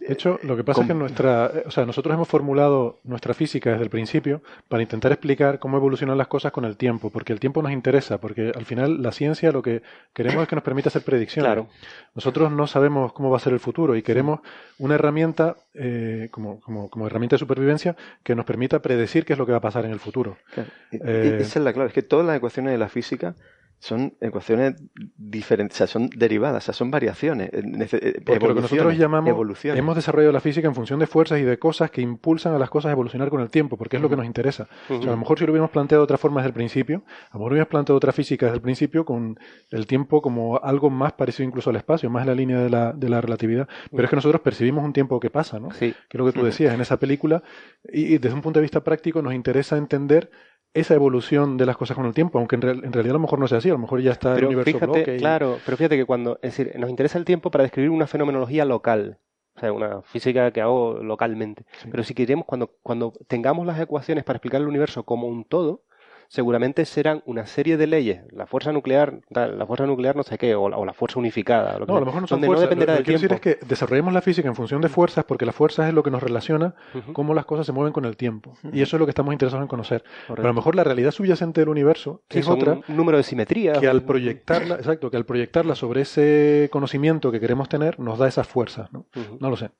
De 0.00 0.12
hecho, 0.12 0.38
lo 0.42 0.56
que 0.56 0.64
pasa 0.64 0.82
es 0.82 0.86
que 0.88 0.94
nuestra, 0.94 1.50
eh, 1.54 1.64
o 1.66 1.70
sea, 1.70 1.84
nosotros 1.86 2.14
hemos 2.14 2.28
formulado 2.28 3.00
nuestra 3.04 3.34
física 3.34 3.70
desde 3.70 3.84
el 3.84 3.90
principio 3.90 4.42
para 4.68 4.82
intentar 4.82 5.10
explicar 5.12 5.58
cómo 5.58 5.76
evolucionan 5.76 6.16
las 6.16 6.28
cosas 6.28 6.52
con 6.52 6.64
el 6.64 6.76
tiempo, 6.76 7.10
porque 7.10 7.32
el 7.32 7.40
tiempo 7.40 7.62
nos 7.62 7.72
interesa, 7.72 8.18
porque 8.18 8.52
al 8.54 8.64
final 8.64 9.02
la 9.02 9.12
ciencia 9.12 9.50
lo 9.52 9.62
que 9.62 9.82
queremos 10.12 10.42
es 10.42 10.48
que 10.48 10.54
nos 10.56 10.64
permita 10.64 10.88
hacer 10.88 11.02
predicciones. 11.02 11.46
Claro. 11.48 11.68
Nosotros 12.14 12.52
no 12.52 12.66
sabemos 12.66 13.12
cómo 13.12 13.30
va 13.30 13.36
a 13.38 13.40
ser 13.40 13.52
el 13.52 13.60
futuro 13.60 13.96
y 13.96 14.02
queremos 14.02 14.40
una 14.78 14.94
herramienta 14.94 15.56
eh, 15.74 16.28
como, 16.30 16.60
como, 16.60 16.88
como 16.90 17.06
herramienta 17.06 17.34
de 17.36 17.40
supervivencia 17.40 17.96
que 18.22 18.34
nos 18.34 18.44
permita 18.44 18.80
predecir 18.80 19.24
qué 19.24 19.32
es 19.34 19.38
lo 19.38 19.46
que 19.46 19.52
va 19.52 19.58
a 19.58 19.62
pasar 19.62 19.84
en 19.84 19.90
el 19.92 20.00
futuro. 20.00 20.36
Claro, 20.54 20.68
e- 20.92 21.00
Eh, 21.04 21.38
Esa 21.40 21.58
es 21.58 21.64
la 21.64 21.72
clave, 21.72 21.88
es 21.88 21.94
que 21.94 22.02
todas 22.02 22.24
las 22.26 22.36
ecuaciones 22.36 22.72
de 22.72 22.78
la 22.78 22.88
física 22.88 23.34
son 23.80 24.14
ecuaciones 24.20 24.74
diferentes, 25.16 25.76
o 25.76 25.78
sea, 25.78 25.86
son 25.86 26.10
derivadas, 26.10 26.64
o 26.64 26.66
sea, 26.66 26.74
son 26.74 26.90
variaciones, 26.90 27.48
eh, 27.50 27.62
eh, 27.62 28.22
Porque 28.24 28.46
lo 28.46 28.54
que 28.54 28.60
nosotros 28.60 28.96
llamamos, 28.98 29.30
evoluciones. 29.30 29.78
hemos 29.78 29.96
desarrollado 29.96 30.32
la 30.32 30.40
física 30.40 30.68
en 30.68 30.74
función 30.74 31.00
de 31.00 31.06
fuerzas 31.06 31.40
y 31.40 31.44
de 31.44 31.58
cosas 31.58 31.90
que 31.90 32.02
impulsan 32.02 32.52
a 32.52 32.58
las 32.58 32.68
cosas 32.68 32.90
a 32.90 32.92
evolucionar 32.92 33.30
con 33.30 33.40
el 33.40 33.48
tiempo, 33.48 33.78
porque 33.78 33.96
es 33.96 34.02
lo 34.02 34.10
que 34.10 34.16
nos 34.16 34.26
interesa. 34.26 34.68
O 34.90 35.00
sea, 35.00 35.08
a 35.08 35.12
lo 35.12 35.16
mejor 35.16 35.38
si 35.38 35.46
lo 35.46 35.52
hubiéramos 35.52 35.70
planteado 35.70 36.02
de 36.02 36.04
otra 36.04 36.18
forma 36.18 36.42
desde 36.42 36.48
el 36.48 36.54
principio, 36.54 37.04
a 37.30 37.34
lo 37.34 37.38
mejor 37.40 37.52
hubiéramos 37.52 37.70
planteado 37.70 37.96
otra 37.96 38.12
física 38.12 38.46
desde 38.46 38.56
el 38.56 38.62
principio 38.62 39.06
con 39.06 39.38
el 39.70 39.86
tiempo 39.86 40.20
como 40.20 40.58
algo 40.62 40.90
más 40.90 41.14
parecido 41.14 41.48
incluso 41.48 41.70
al 41.70 41.76
espacio, 41.76 42.10
más 42.10 42.24
en 42.24 42.28
la 42.28 42.34
línea 42.34 42.60
de 42.60 42.68
la, 42.68 42.92
de 42.92 43.08
la 43.08 43.22
relatividad. 43.22 43.66
Pero 43.90 44.04
es 44.04 44.10
que 44.10 44.16
nosotros 44.16 44.42
percibimos 44.42 44.84
un 44.84 44.92
tiempo 44.92 45.18
que 45.20 45.30
pasa, 45.30 45.58
¿no? 45.58 45.70
Sí. 45.70 45.94
Que 46.08 46.18
es 46.18 46.18
lo 46.18 46.26
que 46.26 46.32
tú 46.32 46.44
decías 46.44 46.74
en 46.74 46.82
esa 46.82 46.98
película, 46.98 47.42
y, 47.90 48.14
y 48.14 48.18
desde 48.18 48.34
un 48.34 48.42
punto 48.42 48.58
de 48.58 48.62
vista 48.62 48.84
práctico 48.84 49.22
nos 49.22 49.32
interesa 49.32 49.78
entender 49.78 50.30
esa 50.74 50.94
evolución 50.94 51.56
de 51.56 51.66
las 51.66 51.76
cosas 51.76 51.96
con 51.96 52.06
el 52.06 52.14
tiempo, 52.14 52.38
aunque 52.38 52.56
en, 52.56 52.62
real- 52.62 52.84
en 52.84 52.92
realidad 52.92 53.12
a 53.12 53.18
lo 53.18 53.20
mejor 53.22 53.38
no 53.38 53.48
sea 53.48 53.58
así, 53.58 53.68
a 53.70 53.72
lo 53.72 53.78
mejor 53.78 54.00
ya 54.00 54.12
está 54.12 54.30
el 54.30 54.34
Pero 54.36 54.46
universo 54.48 54.72
fíjate, 54.78 54.86
bloque 54.86 55.16
y- 55.16 55.18
claro, 55.18 55.58
pero 55.64 55.76
fíjate 55.76 55.96
que 55.96 56.04
cuando, 56.04 56.38
es 56.42 56.56
decir, 56.56 56.72
nos 56.78 56.90
interesa 56.90 57.18
el 57.18 57.24
tiempo 57.24 57.50
para 57.50 57.62
describir 57.62 57.90
una 57.90 58.06
fenomenología 58.06 58.64
local, 58.64 59.18
o 59.56 59.60
sea, 59.60 59.72
una 59.72 60.02
física 60.02 60.52
que 60.52 60.60
hago 60.60 61.00
localmente. 61.02 61.64
Pero 61.90 62.04
si 62.04 62.14
queremos, 62.14 62.46
cuando, 62.46 62.70
cuando 62.82 63.12
tengamos 63.26 63.66
las 63.66 63.80
ecuaciones 63.80 64.22
para 64.24 64.36
explicar 64.36 64.60
el 64.60 64.68
universo 64.68 65.02
como 65.04 65.26
un 65.26 65.44
todo, 65.44 65.82
seguramente 66.30 66.84
serán 66.84 67.24
una 67.26 67.44
serie 67.44 67.76
de 67.76 67.88
leyes, 67.88 68.22
la 68.30 68.46
fuerza 68.46 68.70
nuclear, 68.70 69.18
la 69.30 69.66
fuerza 69.66 69.84
nuclear 69.84 70.14
no 70.14 70.22
sé 70.22 70.38
qué, 70.38 70.54
o 70.54 70.68
la, 70.68 70.76
o 70.76 70.84
la 70.84 70.92
fuerza 70.92 71.18
unificada, 71.18 71.76
lo 71.76 71.86
que 71.86 71.90
No, 71.92 71.96
a 71.96 72.00
lo 72.00 72.06
mejor 72.06 72.22
no 72.22 72.28
donde 72.28 72.46
fuerzas. 72.46 72.62
no 72.64 72.68
dependerá 72.70 72.92
lo, 72.92 72.96
del 72.98 73.04
que 73.04 73.12
quiero 73.12 73.20
decir 73.20 73.32
es 73.34 73.40
que 73.60 73.66
desarrollemos 73.66 74.14
la 74.14 74.22
física 74.22 74.46
en 74.48 74.54
función 74.54 74.80
de 74.80 74.88
fuerzas, 74.88 75.24
porque 75.24 75.44
las 75.44 75.56
fuerzas 75.56 75.88
es 75.88 75.94
lo 75.94 76.04
que 76.04 76.12
nos 76.12 76.22
relaciona 76.22 76.76
cómo 77.12 77.34
las 77.34 77.46
cosas 77.46 77.66
se 77.66 77.72
mueven 77.72 77.92
con 77.92 78.04
el 78.04 78.16
tiempo. 78.16 78.54
Y 78.72 78.80
eso 78.80 78.94
es 78.96 79.00
lo 79.00 79.06
que 79.06 79.10
estamos 79.10 79.32
interesados 79.34 79.64
en 79.64 79.68
conocer. 79.68 80.04
Pero 80.28 80.42
a 80.44 80.46
lo 80.46 80.54
mejor 80.54 80.76
la 80.76 80.84
realidad 80.84 81.10
subyacente 81.10 81.62
del 81.62 81.68
universo 81.68 82.22
Sí, 82.30 82.38
es 82.38 82.48
otra. 82.48 82.74
un 82.86 82.96
número 82.96 83.16
de 83.18 83.24
simetrías. 83.24 83.78
Que 83.78 83.88
al 83.88 84.02
proyectarla, 84.02 84.76
exacto, 84.76 85.10
que 85.10 85.16
al 85.16 85.24
proyectarla 85.26 85.74
sobre 85.74 86.02
ese 86.02 86.68
conocimiento 86.70 87.32
que 87.32 87.40
queremos 87.40 87.68
tener, 87.68 87.98
nos 87.98 88.18
da 88.20 88.28
esas 88.28 88.46
fuerzas, 88.46 88.92
¿no? 88.92 89.06
No 89.40 89.50
lo 89.50 89.56
sé. 89.56 89.70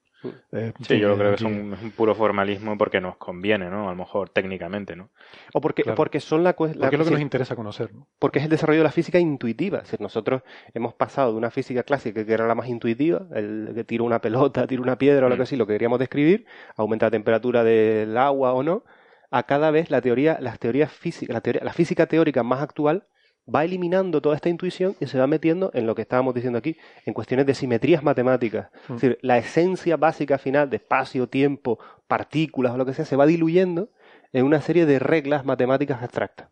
Eh, 0.52 0.72
Sí, 0.86 0.98
yo 0.98 1.16
creo 1.16 1.30
que 1.30 1.36
es 1.36 1.42
un, 1.42 1.72
es 1.74 1.82
un 1.82 1.90
puro 1.92 2.14
formalismo 2.14 2.76
porque 2.76 3.00
nos 3.00 3.16
conviene, 3.16 3.70
¿no? 3.70 3.88
A 3.88 3.92
lo 3.92 3.96
mejor 3.96 4.28
técnicamente, 4.28 4.94
¿no? 4.96 5.08
O 5.54 5.60
porque, 5.60 5.82
Claro. 5.82 5.96
porque 5.96 6.20
son 6.20 6.44
la, 6.44 6.54
cue- 6.54 6.74
la 6.74 6.80
Porque 6.80 6.96
es 6.96 6.98
lo 6.98 7.04
que 7.06 7.10
nos 7.12 7.20
interesa 7.20 7.56
conocer, 7.56 7.92
¿no? 7.94 8.06
porque 8.18 8.38
es 8.38 8.44
el 8.44 8.50
desarrollo 8.50 8.80
de 8.80 8.84
la 8.84 8.92
física 8.92 9.18
intuitiva. 9.18 9.78
Es 9.78 9.84
decir, 9.84 10.00
nosotros 10.00 10.42
hemos 10.74 10.92
pasado 10.94 11.32
de 11.32 11.38
una 11.38 11.50
física 11.50 11.82
clásica 11.84 12.24
que 12.26 12.32
era 12.32 12.46
la 12.46 12.54
más 12.54 12.68
intuitiva, 12.68 13.26
el 13.34 13.72
que 13.74 13.84
tira 13.84 14.02
una 14.04 14.20
pelota, 14.20 14.66
tira 14.66 14.82
una 14.82 14.98
piedra 14.98 15.26
o 15.26 15.28
lo 15.30 15.36
que 15.38 15.46
sea, 15.46 15.56
lo 15.58 15.66
que 15.66 15.74
queríamos 15.74 15.98
describir, 15.98 16.44
aumenta 16.76 17.06
la 17.06 17.10
temperatura 17.12 17.64
del 17.64 18.16
agua 18.18 18.52
o 18.52 18.62
no, 18.62 18.84
a 19.30 19.44
cada 19.44 19.70
vez 19.70 19.90
la 19.90 20.00
teoría, 20.00 20.38
las 20.40 20.58
teorías 20.58 20.92
físicas, 20.92 21.32
la, 21.32 21.40
teoría, 21.40 21.62
la 21.64 21.72
física 21.72 22.06
teórica 22.06 22.42
más 22.42 22.60
actual 22.60 23.06
va 23.52 23.64
eliminando 23.64 24.20
toda 24.20 24.36
esta 24.36 24.48
intuición 24.48 24.94
y 25.00 25.06
se 25.06 25.18
va 25.18 25.26
metiendo 25.26 25.70
en 25.74 25.86
lo 25.86 25.94
que 25.94 26.02
estábamos 26.02 26.34
diciendo 26.34 26.58
aquí, 26.58 26.76
en 27.06 27.14
cuestiones 27.14 27.46
de 27.46 27.54
simetrías 27.54 28.02
matemáticas. 28.02 28.68
Mm. 28.88 28.94
Es 28.94 29.00
decir, 29.00 29.18
la 29.22 29.38
esencia 29.38 29.96
básica 29.96 30.38
final 30.38 30.70
de 30.70 30.76
espacio, 30.76 31.28
tiempo, 31.28 31.78
partículas 32.06 32.72
o 32.72 32.76
lo 32.76 32.86
que 32.86 32.94
sea, 32.94 33.04
se 33.04 33.16
va 33.16 33.26
diluyendo 33.26 33.90
en 34.32 34.44
una 34.44 34.60
serie 34.60 34.86
de 34.86 34.98
reglas 34.98 35.44
matemáticas 35.44 36.02
abstractas 36.02 36.48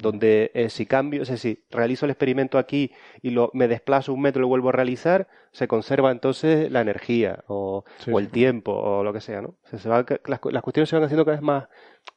donde 0.00 0.52
eh, 0.54 0.70
si 0.70 0.86
cambio, 0.86 1.22
o 1.22 1.24
sea, 1.24 1.36
si 1.36 1.64
realizo 1.70 2.06
el 2.06 2.10
experimento 2.12 2.56
aquí 2.56 2.92
y 3.20 3.30
lo, 3.30 3.50
me 3.52 3.66
desplazo 3.66 4.12
un 4.12 4.20
metro 4.20 4.38
y 4.38 4.42
lo 4.42 4.46
vuelvo 4.48 4.68
a 4.68 4.72
realizar, 4.72 5.26
se 5.50 5.66
conserva 5.66 6.12
entonces 6.12 6.70
la 6.70 6.80
energía 6.82 7.42
o, 7.48 7.84
Sí, 7.98 8.12
o 8.12 8.20
el 8.20 8.28
tiempo 8.28 8.70
o 8.72 9.02
lo 9.02 9.12
que 9.12 9.20
sea, 9.20 9.42
¿no? 9.42 9.56
O 9.64 9.66
sea, 9.68 9.80
se 9.80 9.88
va, 9.88 10.06
las, 10.26 10.38
cu- 10.38 10.50
las 10.50 10.62
cuestiones 10.62 10.88
se 10.88 10.94
van 10.94 11.04
haciendo 11.04 11.24
cada 11.24 11.36
vez 11.38 11.42
más, 11.42 11.64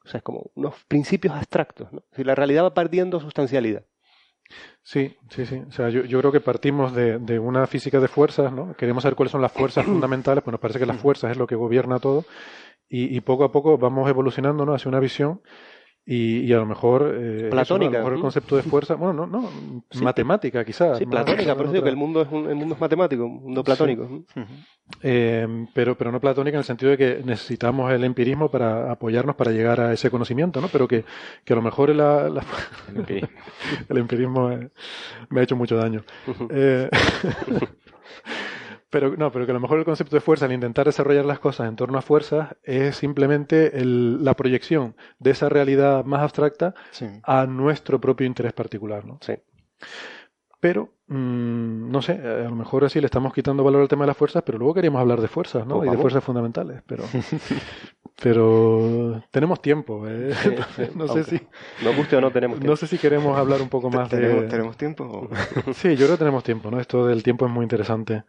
o 0.06 0.08
sea, 0.08 0.20
es 0.20 0.24
como 0.24 0.52
unos 0.54 0.76
principios 0.88 1.34
abstractos, 1.34 1.92
¿no? 1.92 2.04
Si 2.16 2.24
la 2.24 2.36
realidad 2.36 2.66
va 2.66 2.76
perdiendo 2.76 3.20
sustancialidad. 3.20 3.84
Sí, 4.84 5.16
sí, 5.30 5.46
sí. 5.46 5.62
O 5.68 5.72
sea, 5.72 5.90
yo, 5.90 6.04
yo 6.04 6.20
creo 6.20 6.32
que 6.32 6.42
partimos 6.42 6.94
de, 6.94 7.20
de 7.20 7.40
una 7.40 7.68
física 7.68 8.00
de 8.00 8.08
fuerzas, 8.08 8.52
¿no? 8.52 8.74
Queremos 8.76 9.04
saber 9.04 9.16
cuáles 9.16 9.32
son 9.32 9.42
las 9.42 9.52
fuerzas 9.52 9.86
fundamentales, 9.86 10.44
pues 10.44 10.52
nos 10.52 10.60
parece 10.62 10.80
que 10.80 10.86
las 10.86 10.98
fuerzas 10.98 11.32
es 11.32 11.38
lo 11.38 11.48
que 11.48 11.56
gobierna 11.56 12.00
todo 12.00 12.26
y, 12.90 13.16
y 13.16 13.22
poco 13.22 13.44
a 13.44 13.52
poco 13.52 13.78
vamos 13.78 14.10
evolucionando, 14.10 14.66
¿no? 14.66 14.74
Hacia 14.74 14.90
una 14.90 15.00
visión 15.00 15.42
Y, 16.04 16.40
y 16.40 16.52
a 16.54 16.58
lo 16.58 16.66
mejor, 16.66 17.14
eh, 17.16 17.36
eso, 17.38 17.44
¿no? 17.46 17.50
Platónica, 17.52 17.90
a 17.90 17.92
lo 17.92 17.98
mejor 18.00 18.14
el 18.14 18.22
concepto 18.22 18.56
de 18.56 18.64
fuerza, 18.64 18.96
bueno, 18.96 19.28
no, 19.28 19.42
no, 19.42 19.84
Sí. 19.92 20.04
matemática 20.04 20.66
quizás. 20.66 20.98
Sí, 20.98 21.06
platónica, 21.06 21.54
por 21.56 21.66
eso 21.66 21.74
digo 21.74 21.84
que 21.84 21.90
el 21.92 21.96
mundo 21.96 22.24
es 22.24 22.28
un, 22.32 22.50
el 22.50 22.56
mundo 22.56 22.74
es 22.74 22.82
matemático, 22.82 23.24
un 23.26 23.44
mundo 23.44 23.64
platónico. 23.64 24.10
Eh, 25.04 25.68
pero, 25.76 25.96
pero 25.96 26.12
no 26.12 26.20
platónica 26.20 26.56
en 26.58 26.60
el 26.60 26.66
sentido 26.66 26.90
de 26.92 26.98
que 26.98 27.22
necesitamos 27.24 27.92
el 27.94 28.04
empirismo 28.04 28.50
para 28.50 28.92
apoyarnos 28.92 29.36
para 29.36 29.52
llegar 29.52 29.80
a 29.80 29.94
ese 29.94 30.10
conocimiento, 30.10 30.60
¿no? 30.60 30.70
Pero 30.70 30.88
que, 30.88 31.06
que 31.46 31.54
a 31.54 31.56
lo 31.56 31.62
mejor 31.62 31.96
la- 31.96 32.30
la- 32.30 32.44
El 32.90 32.98
empirismo. 32.98 33.30
el 33.90 33.98
empirismo 34.00 34.52
eh, 34.52 34.70
me 35.30 35.40
ha 35.40 35.44
hecho 35.44 35.56
mucho 35.56 35.78
daño. 35.78 36.04
Eh, 36.50 36.90
pero 38.92 39.16
no, 39.18 39.32
pero 39.32 39.46
que 39.46 39.52
a 39.52 39.56
lo 39.56 39.60
mejor 39.60 39.80
el 39.80 39.86
concepto 39.86 40.16
de 40.16 40.22
fuerza, 40.22 40.46
al 40.46 40.54
intentar 40.54 40.86
desarrollar 40.86 41.26
las 41.26 41.40
cosas 41.40 41.68
en 41.68 41.76
torno 41.76 41.98
a 41.98 42.02
fuerzas, 42.04 42.56
es 42.64 42.96
simplemente 42.98 43.80
el- 43.80 44.24
la 44.24 44.36
proyección 44.36 44.96
de 45.18 45.32
esa 45.32 45.50
realidad 45.50 46.06
más 46.06 46.22
abstracta 46.22 46.76
Sí. 46.92 47.08
a 47.24 47.48
nuestro 47.48 48.00
propio 48.00 48.28
interés 48.28 48.54
particular, 48.54 49.06
¿no? 49.06 49.18
Sí. 49.22 49.34
Pero, 50.60 50.90
mm, 51.08 51.90
no 51.90 52.04
sé, 52.04 52.12
a 52.12 52.44
lo 52.50 52.56
mejor 52.56 52.86
así 52.86 53.00
le 53.00 53.08
estamos 53.08 53.34
quitando 53.34 53.64
valor 53.64 53.82
al 53.82 53.88
tema 53.88 54.04
de 54.04 54.10
las 54.10 54.18
fuerzas, 54.18 54.44
pero 54.46 54.60
luego 54.60 54.76
queríamos 54.76 55.02
hablar 55.02 55.20
de 55.20 55.28
fuerzas, 55.28 55.66
¿no? 55.66 55.84
Y 55.84 55.90
de 55.90 55.98
fuerzas 55.98 56.24
fundamentales, 56.24 56.84
pero, 56.86 57.04
pero 58.22 59.24
tenemos 59.32 59.62
tiempo, 59.62 60.08
¿eh? 60.08 60.32
No 60.96 61.08
sé 61.08 61.24
si, 61.24 61.42
Nos 61.84 61.96
guste 61.96 62.16
o 62.16 62.22
no 62.22 62.32
tenemos 62.32 62.58
no 62.58 62.62
tiempo. 62.62 62.76
sé 62.78 62.88
si 62.88 62.98
queremos 62.98 63.38
hablar 63.38 63.62
un 63.62 63.70
poco 63.70 63.90
más 63.90 64.10
¿Tenemos, 64.10 64.42
de... 64.44 64.48
¿Tenemos 64.48 64.78
tiempo? 64.78 65.30
Sí, 65.74 65.90
yo 65.96 66.06
creo 66.06 66.12
que 66.12 66.20
tenemos 66.20 66.44
tiempo, 66.44 66.70
¿no? 66.70 66.80
Esto 66.80 67.08
del 67.08 67.24
tiempo 67.24 67.46
es 67.46 67.52
muy 67.52 67.64
intereste. 67.64 68.24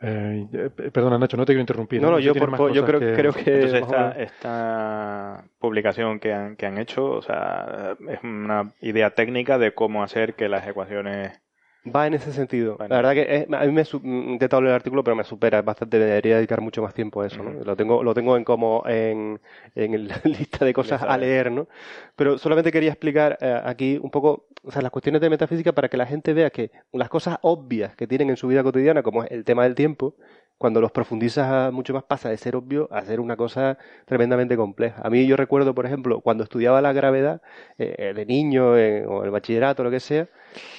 Eh, 0.00 0.46
eh, 0.52 0.70
perdona, 0.90 1.18
Nacho, 1.18 1.36
no 1.36 1.44
te 1.44 1.52
quiero 1.52 1.60
interrumpir. 1.60 2.02
No, 2.02 2.10
no, 2.10 2.18
yo, 2.18 2.34
por, 2.34 2.72
yo 2.72 2.84
creo, 2.84 2.98
creo 2.98 3.32
que... 3.32 3.54
Entonces 3.54 3.82
esta, 3.82 4.10
esta 4.12 5.44
publicación 5.58 6.18
que 6.18 6.32
han, 6.32 6.56
que 6.56 6.66
han 6.66 6.78
hecho, 6.78 7.10
o 7.10 7.22
sea, 7.22 7.96
es 8.08 8.22
una 8.22 8.72
idea 8.80 9.10
técnica 9.10 9.58
de 9.58 9.72
cómo 9.72 10.02
hacer 10.02 10.34
que 10.34 10.48
las 10.48 10.66
ecuaciones 10.66 11.40
Va 11.86 12.06
en 12.06 12.14
ese 12.14 12.32
sentido. 12.32 12.76
Bueno. 12.78 12.94
La 12.94 13.02
verdad 13.02 13.12
que 13.12 13.36
es- 13.36 13.52
a 13.52 13.66
mí 13.66 13.72
me 13.72 13.82
he 13.82 14.32
intentado 14.32 14.62
leer 14.62 14.70
el 14.70 14.76
artículo, 14.76 15.04
pero 15.04 15.14
me 15.16 15.24
supera 15.24 15.60
bastante. 15.60 15.98
Debería 15.98 16.36
dedicar 16.36 16.62
mucho 16.62 16.80
más 16.82 16.94
tiempo 16.94 17.20
a 17.20 17.26
eso. 17.26 17.42
¿no? 17.42 17.50
Lo 17.62 17.76
tengo, 17.76 18.02
lo 18.02 18.14
tengo 18.14 18.36
en 18.38 18.44
como 18.44 18.82
en, 18.86 19.38
en 19.74 20.08
la 20.08 20.18
lista 20.24 20.64
de 20.64 20.72
cosas 20.72 21.02
a 21.02 21.18
leer, 21.18 21.52
¿no? 21.52 21.68
Pero 22.16 22.38
solamente 22.38 22.72
quería 22.72 22.90
explicar 22.90 23.36
eh, 23.40 23.60
aquí 23.64 23.98
un 24.02 24.10
poco, 24.10 24.46
o 24.62 24.70
sea, 24.70 24.80
las 24.80 24.90
cuestiones 24.90 25.20
de 25.20 25.28
metafísica 25.28 25.72
para 25.72 25.88
que 25.90 25.98
la 25.98 26.06
gente 26.06 26.32
vea 26.32 26.48
que 26.50 26.70
las 26.92 27.10
cosas 27.10 27.36
obvias 27.42 27.94
que 27.96 28.06
tienen 28.06 28.30
en 28.30 28.36
su 28.38 28.48
vida 28.48 28.62
cotidiana, 28.62 29.02
como 29.02 29.22
es 29.24 29.30
el 29.30 29.44
tema 29.44 29.64
del 29.64 29.74
tiempo, 29.74 30.14
cuando 30.58 30.80
los 30.80 30.92
profundizas 30.92 31.72
mucho 31.72 31.92
más 31.92 32.04
pasa 32.04 32.28
de 32.28 32.36
ser 32.36 32.56
obvio 32.56 32.88
a 32.92 33.02
ser 33.04 33.20
una 33.20 33.36
cosa 33.36 33.76
tremendamente 34.06 34.56
compleja. 34.56 35.00
A 35.02 35.10
mí 35.10 35.26
yo 35.26 35.36
recuerdo, 35.36 35.74
por 35.74 35.86
ejemplo, 35.86 36.20
cuando 36.20 36.44
estudiaba 36.44 36.80
la 36.80 36.92
gravedad 36.92 37.42
eh, 37.78 38.12
de 38.14 38.26
niño 38.26 38.76
eh, 38.76 39.04
o 39.06 39.24
el 39.24 39.30
bachillerato, 39.30 39.82
lo 39.84 39.90
que 39.90 40.00
sea, 40.00 40.28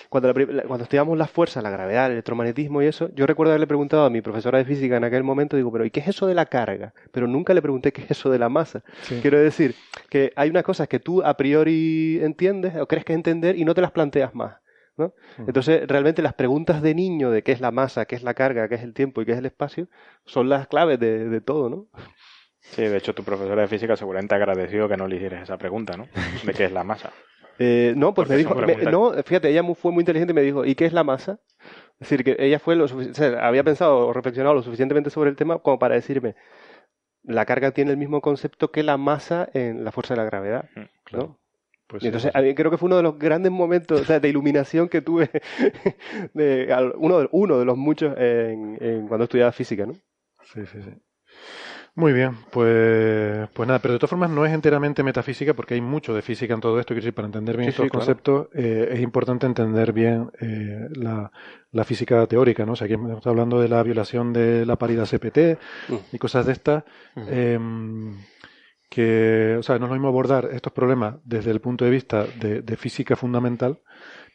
cuando, 0.09 0.31
la 0.33 0.63
cuando 0.63 0.83
estudiamos 0.83 1.17
las 1.17 1.29
fuerzas, 1.29 1.61
la 1.61 1.69
gravedad, 1.69 2.07
el 2.07 2.13
electromagnetismo 2.13 2.81
y 2.81 2.87
eso, 2.87 3.09
yo 3.13 3.25
recuerdo 3.25 3.51
haberle 3.51 3.67
preguntado 3.67 4.05
a 4.05 4.09
mi 4.09 4.21
profesora 4.21 4.57
de 4.57 4.65
física 4.65 4.97
en 4.97 5.03
aquel 5.03 5.23
momento, 5.23 5.57
digo, 5.57 5.71
pero 5.71 5.85
¿y 5.85 5.91
qué 5.91 5.99
es 5.99 6.07
eso 6.07 6.25
de 6.25 6.35
la 6.35 6.45
carga? 6.45 6.93
Pero 7.11 7.27
nunca 7.27 7.53
le 7.53 7.61
pregunté 7.61 7.91
qué 7.91 8.03
es 8.03 8.11
eso 8.11 8.29
de 8.29 8.39
la 8.39 8.49
masa. 8.49 8.83
Sí. 9.01 9.19
Quiero 9.21 9.39
decir 9.39 9.75
que 10.09 10.31
hay 10.35 10.49
unas 10.49 10.63
cosas 10.63 10.87
que 10.87 10.99
tú 10.99 11.21
a 11.23 11.35
priori 11.35 12.19
entiendes 12.21 12.75
o 12.77 12.87
crees 12.87 13.05
que 13.05 13.13
entender 13.13 13.57
y 13.57 13.65
no 13.65 13.73
te 13.73 13.81
las 13.81 13.91
planteas 13.91 14.33
más. 14.33 14.55
¿No? 14.97 15.13
Entonces, 15.47 15.87
realmente 15.87 16.21
las 16.21 16.33
preguntas 16.33 16.81
de 16.81 16.95
niño 16.95 17.31
de 17.31 17.43
qué 17.43 17.51
es 17.51 17.61
la 17.61 17.71
masa, 17.71 18.05
qué 18.05 18.15
es 18.15 18.23
la 18.23 18.33
carga, 18.33 18.67
qué 18.69 18.75
es 18.75 18.83
el 18.83 18.93
tiempo 18.93 19.21
y 19.21 19.25
qué 19.25 19.33
es 19.33 19.37
el 19.37 19.45
espacio, 19.45 19.87
son 20.25 20.49
las 20.49 20.67
claves 20.67 20.99
de, 20.99 21.27
de 21.29 21.41
todo, 21.41 21.69
¿no? 21.69 21.87
Sí, 22.59 22.81
de 22.83 22.97
hecho 22.97 23.13
tu 23.13 23.23
profesora 23.23 23.61
de 23.61 23.67
física 23.67 23.95
seguramente 23.95 24.33
agradeció 24.35 24.89
que 24.89 24.97
no 24.97 25.07
le 25.07 25.17
hicieras 25.17 25.43
esa 25.43 25.57
pregunta, 25.57 25.95
¿no? 25.97 26.07
De 26.45 26.53
qué 26.53 26.65
es 26.65 26.71
la 26.71 26.83
masa. 26.83 27.11
Eh, 27.59 27.93
no, 27.95 28.13
pues 28.13 28.27
Porque 28.27 28.33
me 28.33 28.37
dijo, 28.37 28.55
me- 28.55 28.91
no, 28.91 29.13
fíjate, 29.23 29.49
ella 29.49 29.63
fue 29.75 29.91
muy 29.91 30.01
inteligente 30.01 30.31
y 30.31 30.35
me 30.35 30.41
dijo, 30.41 30.65
¿y 30.65 30.75
qué 30.75 30.85
es 30.85 30.93
la 30.93 31.03
masa? 31.03 31.39
Es 31.99 32.09
decir, 32.09 32.23
que 32.23 32.35
ella 32.39 32.59
fue 32.59 32.75
lo 32.75 32.85
o 32.85 32.87
sea, 33.13 33.47
había 33.47 33.63
pensado 33.63 34.07
o 34.07 34.13
reflexionado 34.13 34.55
lo 34.55 34.61
suficientemente 34.63 35.09
sobre 35.09 35.29
el 35.29 35.35
tema 35.37 35.59
como 35.59 35.79
para 35.79 35.95
decirme, 35.95 36.35
la 37.23 37.45
carga 37.45 37.71
tiene 37.71 37.91
el 37.91 37.97
mismo 37.97 38.19
concepto 38.21 38.71
que 38.71 38.83
la 38.83 38.97
masa 38.97 39.47
en 39.53 39.83
la 39.85 39.91
fuerza 39.91 40.13
de 40.13 40.17
la 40.21 40.25
gravedad, 40.25 40.69
¿no? 41.11 41.39
Pues 41.87 42.03
Y 42.03 42.07
entonces, 42.07 42.31
sí. 42.33 42.55
creo 42.55 42.71
que 42.71 42.77
fue 42.77 42.87
uno 42.87 42.97
de 42.97 43.03
los 43.03 43.19
grandes 43.19 43.51
momentos 43.51 44.01
o 44.01 44.05
sea, 44.05 44.19
de 44.19 44.29
iluminación 44.29 44.89
que 44.89 45.01
tuve, 45.01 45.29
de, 46.33 46.91
uno, 46.97 47.19
de, 47.19 47.29
uno 47.31 47.59
de 47.59 47.65
los 47.65 47.77
muchos 47.77 48.15
en, 48.17 48.77
en 48.81 49.07
cuando 49.07 49.25
estudiaba 49.25 49.51
física, 49.51 49.85
¿no? 49.85 49.93
Sí, 50.43 50.61
sí, 50.65 50.81
sí. 50.81 50.91
Muy 51.97 52.11
bien, 52.11 52.31
pues, 52.51 53.47
pues 53.53 53.67
nada, 53.67 53.79
pero 53.79 53.93
de 53.93 53.99
todas 53.99 54.09
formas 54.09 54.29
no 54.29 54.45
es 54.45 54.51
enteramente 54.53 55.01
metafísica 55.01 55.53
porque 55.53 55.75
hay 55.75 55.81
mucho 55.81 56.13
de 56.13 56.21
física 56.21 56.53
en 56.53 56.59
todo 56.59 56.77
esto. 56.77 56.89
Quiero 56.93 57.03
decir, 57.05 57.13
para 57.13 57.27
entender 57.27 57.55
bien 57.55 57.67
Sí, 57.67 57.69
estos 57.69 57.85
sí, 57.85 57.89
claro. 57.89 58.05
conceptos 58.05 58.47
eh, 58.53 58.89
es 58.91 58.99
importante 58.99 59.45
entender 59.45 59.93
bien 59.93 60.29
eh, 60.41 60.89
la, 60.93 61.31
la 61.71 61.83
física 61.85 62.27
teórica, 62.27 62.65
¿no? 62.65 62.73
O 62.73 62.75
sea, 62.75 62.85
aquí 62.85 62.95
estamos 62.95 63.25
hablando 63.25 63.61
de 63.61 63.69
la 63.69 63.81
violación 63.81 64.33
de 64.33 64.65
la 64.65 64.75
paridad 64.75 65.05
CPT 65.05 65.57
Mm. 65.87 65.95
y 66.11 66.17
cosas 66.17 66.45
de 66.47 66.51
estas. 66.51 66.83
Que, 68.89 69.55
o 69.59 69.63
sea, 69.63 69.77
no 69.79 69.85
es 69.85 69.89
lo 69.89 69.95
mismo 69.95 70.07
abordar 70.07 70.49
estos 70.51 70.71
problemas 70.73 71.15
desde 71.23 71.51
el 71.51 71.59
punto 71.61 71.85
de 71.85 71.91
vista 71.91 72.25
de, 72.39 72.61
de 72.61 72.77
física 72.77 73.15
fundamental 73.15 73.79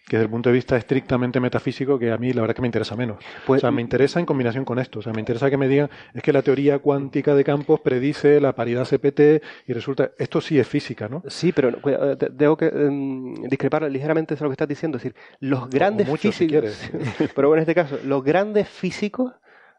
que 0.08 0.16
desde 0.16 0.24
el 0.24 0.30
punto 0.30 0.48
de 0.48 0.54
vista 0.54 0.76
estrictamente 0.76 1.38
metafísico, 1.38 1.96
que 1.96 2.10
a 2.10 2.16
mí 2.18 2.32
la 2.32 2.40
verdad 2.40 2.56
que 2.56 2.62
me 2.62 2.66
interesa 2.66 2.96
menos. 2.96 3.18
Pues- 3.46 3.58
o 3.58 3.60
sea, 3.60 3.70
me 3.70 3.80
interesa 3.80 4.18
en 4.18 4.26
combinación 4.26 4.64
con 4.64 4.80
esto. 4.80 4.98
O 4.98 5.02
sea, 5.02 5.12
me 5.12 5.20
interesa 5.20 5.48
que 5.50 5.56
me 5.56 5.68
digan, 5.68 5.88
es 6.14 6.22
que 6.22 6.32
la 6.32 6.42
teoría 6.42 6.80
cuántica 6.80 7.32
de 7.36 7.44
campos 7.44 7.78
predice 7.78 8.40
la 8.40 8.52
paridad 8.56 8.84
CPT 8.86 9.40
y 9.68 9.72
resulta, 9.72 10.10
esto 10.18 10.40
sí 10.40 10.58
es 10.58 10.66
física, 10.66 11.08
¿no? 11.08 11.22
Sí, 11.28 11.52
pero 11.52 11.70
te- 12.16 12.30
tengo 12.30 12.56
que 12.56 12.66
em, 12.66 13.34
discrepar 13.48 13.82
ligeramente 13.88 14.34
de 14.34 14.40
lo 14.40 14.48
que 14.48 14.54
estás 14.54 14.66
diciendo. 14.66 14.96
Es 14.96 15.04
decir, 15.04 15.16
los 15.38 15.70
grandes 15.70 16.08
mucho, 16.08 16.32
si 16.32 16.48
físicos. 16.48 16.90
pero 17.36 17.46
bueno, 17.48 17.62
en 17.62 17.68
este 17.68 17.74
caso, 17.76 17.96
los 18.04 18.24
grandes 18.24 18.68
físicos, 18.68 19.32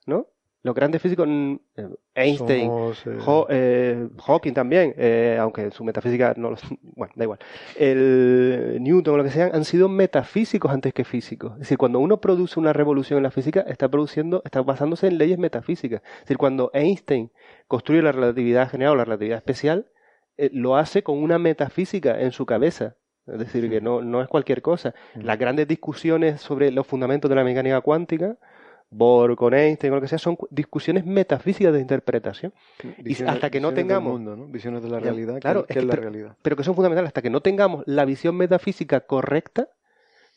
¿no? 0.06 0.27
Los 0.63 0.75
grandes 0.75 1.01
físicos, 1.01 1.27
mm, 1.27 1.55
eh, 1.75 1.89
Einstein, 2.13 2.67
Somos, 2.67 3.07
eh, 3.07 3.17
eh, 3.49 4.07
Hawking 4.27 4.53
también, 4.53 4.93
eh, 4.95 5.38
aunque 5.39 5.71
su 5.71 5.83
metafísica 5.83 6.35
no 6.38 6.51
lo. 6.51 6.57
Bueno, 6.81 7.13
da 7.15 7.23
igual. 7.23 7.39
El 7.75 8.77
Newton 8.79 9.15
o 9.15 9.17
lo 9.17 9.23
que 9.23 9.31
sean 9.31 9.55
han 9.55 9.65
sido 9.65 9.89
metafísicos 9.89 10.71
antes 10.71 10.93
que 10.93 11.03
físicos. 11.03 11.53
Es 11.53 11.59
decir, 11.61 11.79
cuando 11.79 11.97
uno 11.97 12.21
produce 12.21 12.59
una 12.59 12.73
revolución 12.73 13.17
en 13.17 13.23
la 13.23 13.31
física, 13.31 13.61
está 13.61 13.89
produciendo, 13.89 14.43
está 14.45 14.61
basándose 14.61 15.07
en 15.07 15.17
leyes 15.17 15.39
metafísicas. 15.39 16.01
Es 16.03 16.19
decir, 16.21 16.38
cuando 16.38 16.69
Einstein 16.73 17.31
construye 17.67 18.03
la 18.03 18.11
relatividad 18.11 18.69
general 18.69 18.93
o 18.93 18.97
la 18.97 19.05
relatividad 19.05 19.38
especial, 19.38 19.88
lo 20.38 20.75
hace 20.75 21.01
con 21.01 21.17
una 21.23 21.39
metafísica 21.39 22.21
en 22.21 22.31
su 22.31 22.45
cabeza. 22.45 22.97
Es 23.25 23.39
decir, 23.39 23.69
que 23.69 23.81
no, 23.81 24.01
no 24.01 24.21
es 24.21 24.27
cualquier 24.27 24.61
cosa. 24.61 24.93
Las 25.15 25.38
grandes 25.39 25.67
discusiones 25.67 26.41
sobre 26.41 26.71
los 26.71 26.85
fundamentos 26.85 27.29
de 27.29 27.35
la 27.35 27.43
mecánica 27.43 27.79
cuántica, 27.81 28.38
Bohr 28.93 29.35
con 29.38 29.53
Einstein 29.53 29.93
o 29.93 29.95
lo 29.95 30.01
que 30.01 30.07
sea, 30.09 30.18
son 30.19 30.35
cu- 30.35 30.47
discusiones 30.51 31.05
metafísicas 31.05 31.73
de 31.73 31.80
interpretación. 31.80 32.53
Y 33.03 33.23
hasta 33.23 33.49
que 33.49 33.61
no 33.61 33.69
visiones 33.69 33.76
del 33.76 33.76
tengamos 33.88 34.11
mundo, 34.13 34.35
¿no? 34.35 34.45
Visiones 34.47 34.84
de 34.84 34.89
la 34.89 34.99
realidad. 34.99 35.35
¿qué- 35.35 35.39
claro, 35.39 35.65
¿qué, 35.65 35.73
es 35.73 35.77
es, 35.77 35.81
que- 35.81 35.88
la 35.88 35.91
pero- 35.91 36.01
realidad? 36.03 36.35
pero 36.41 36.55
que 36.57 36.63
son 36.63 36.76
fundamentales 36.76 37.07
hasta 37.07 37.22
que 37.22 37.30
no 37.30 37.39
tengamos 37.41 37.84
la 37.88 38.03
visión 38.05 38.35
metafísica 38.35 38.99
correcta, 39.01 39.69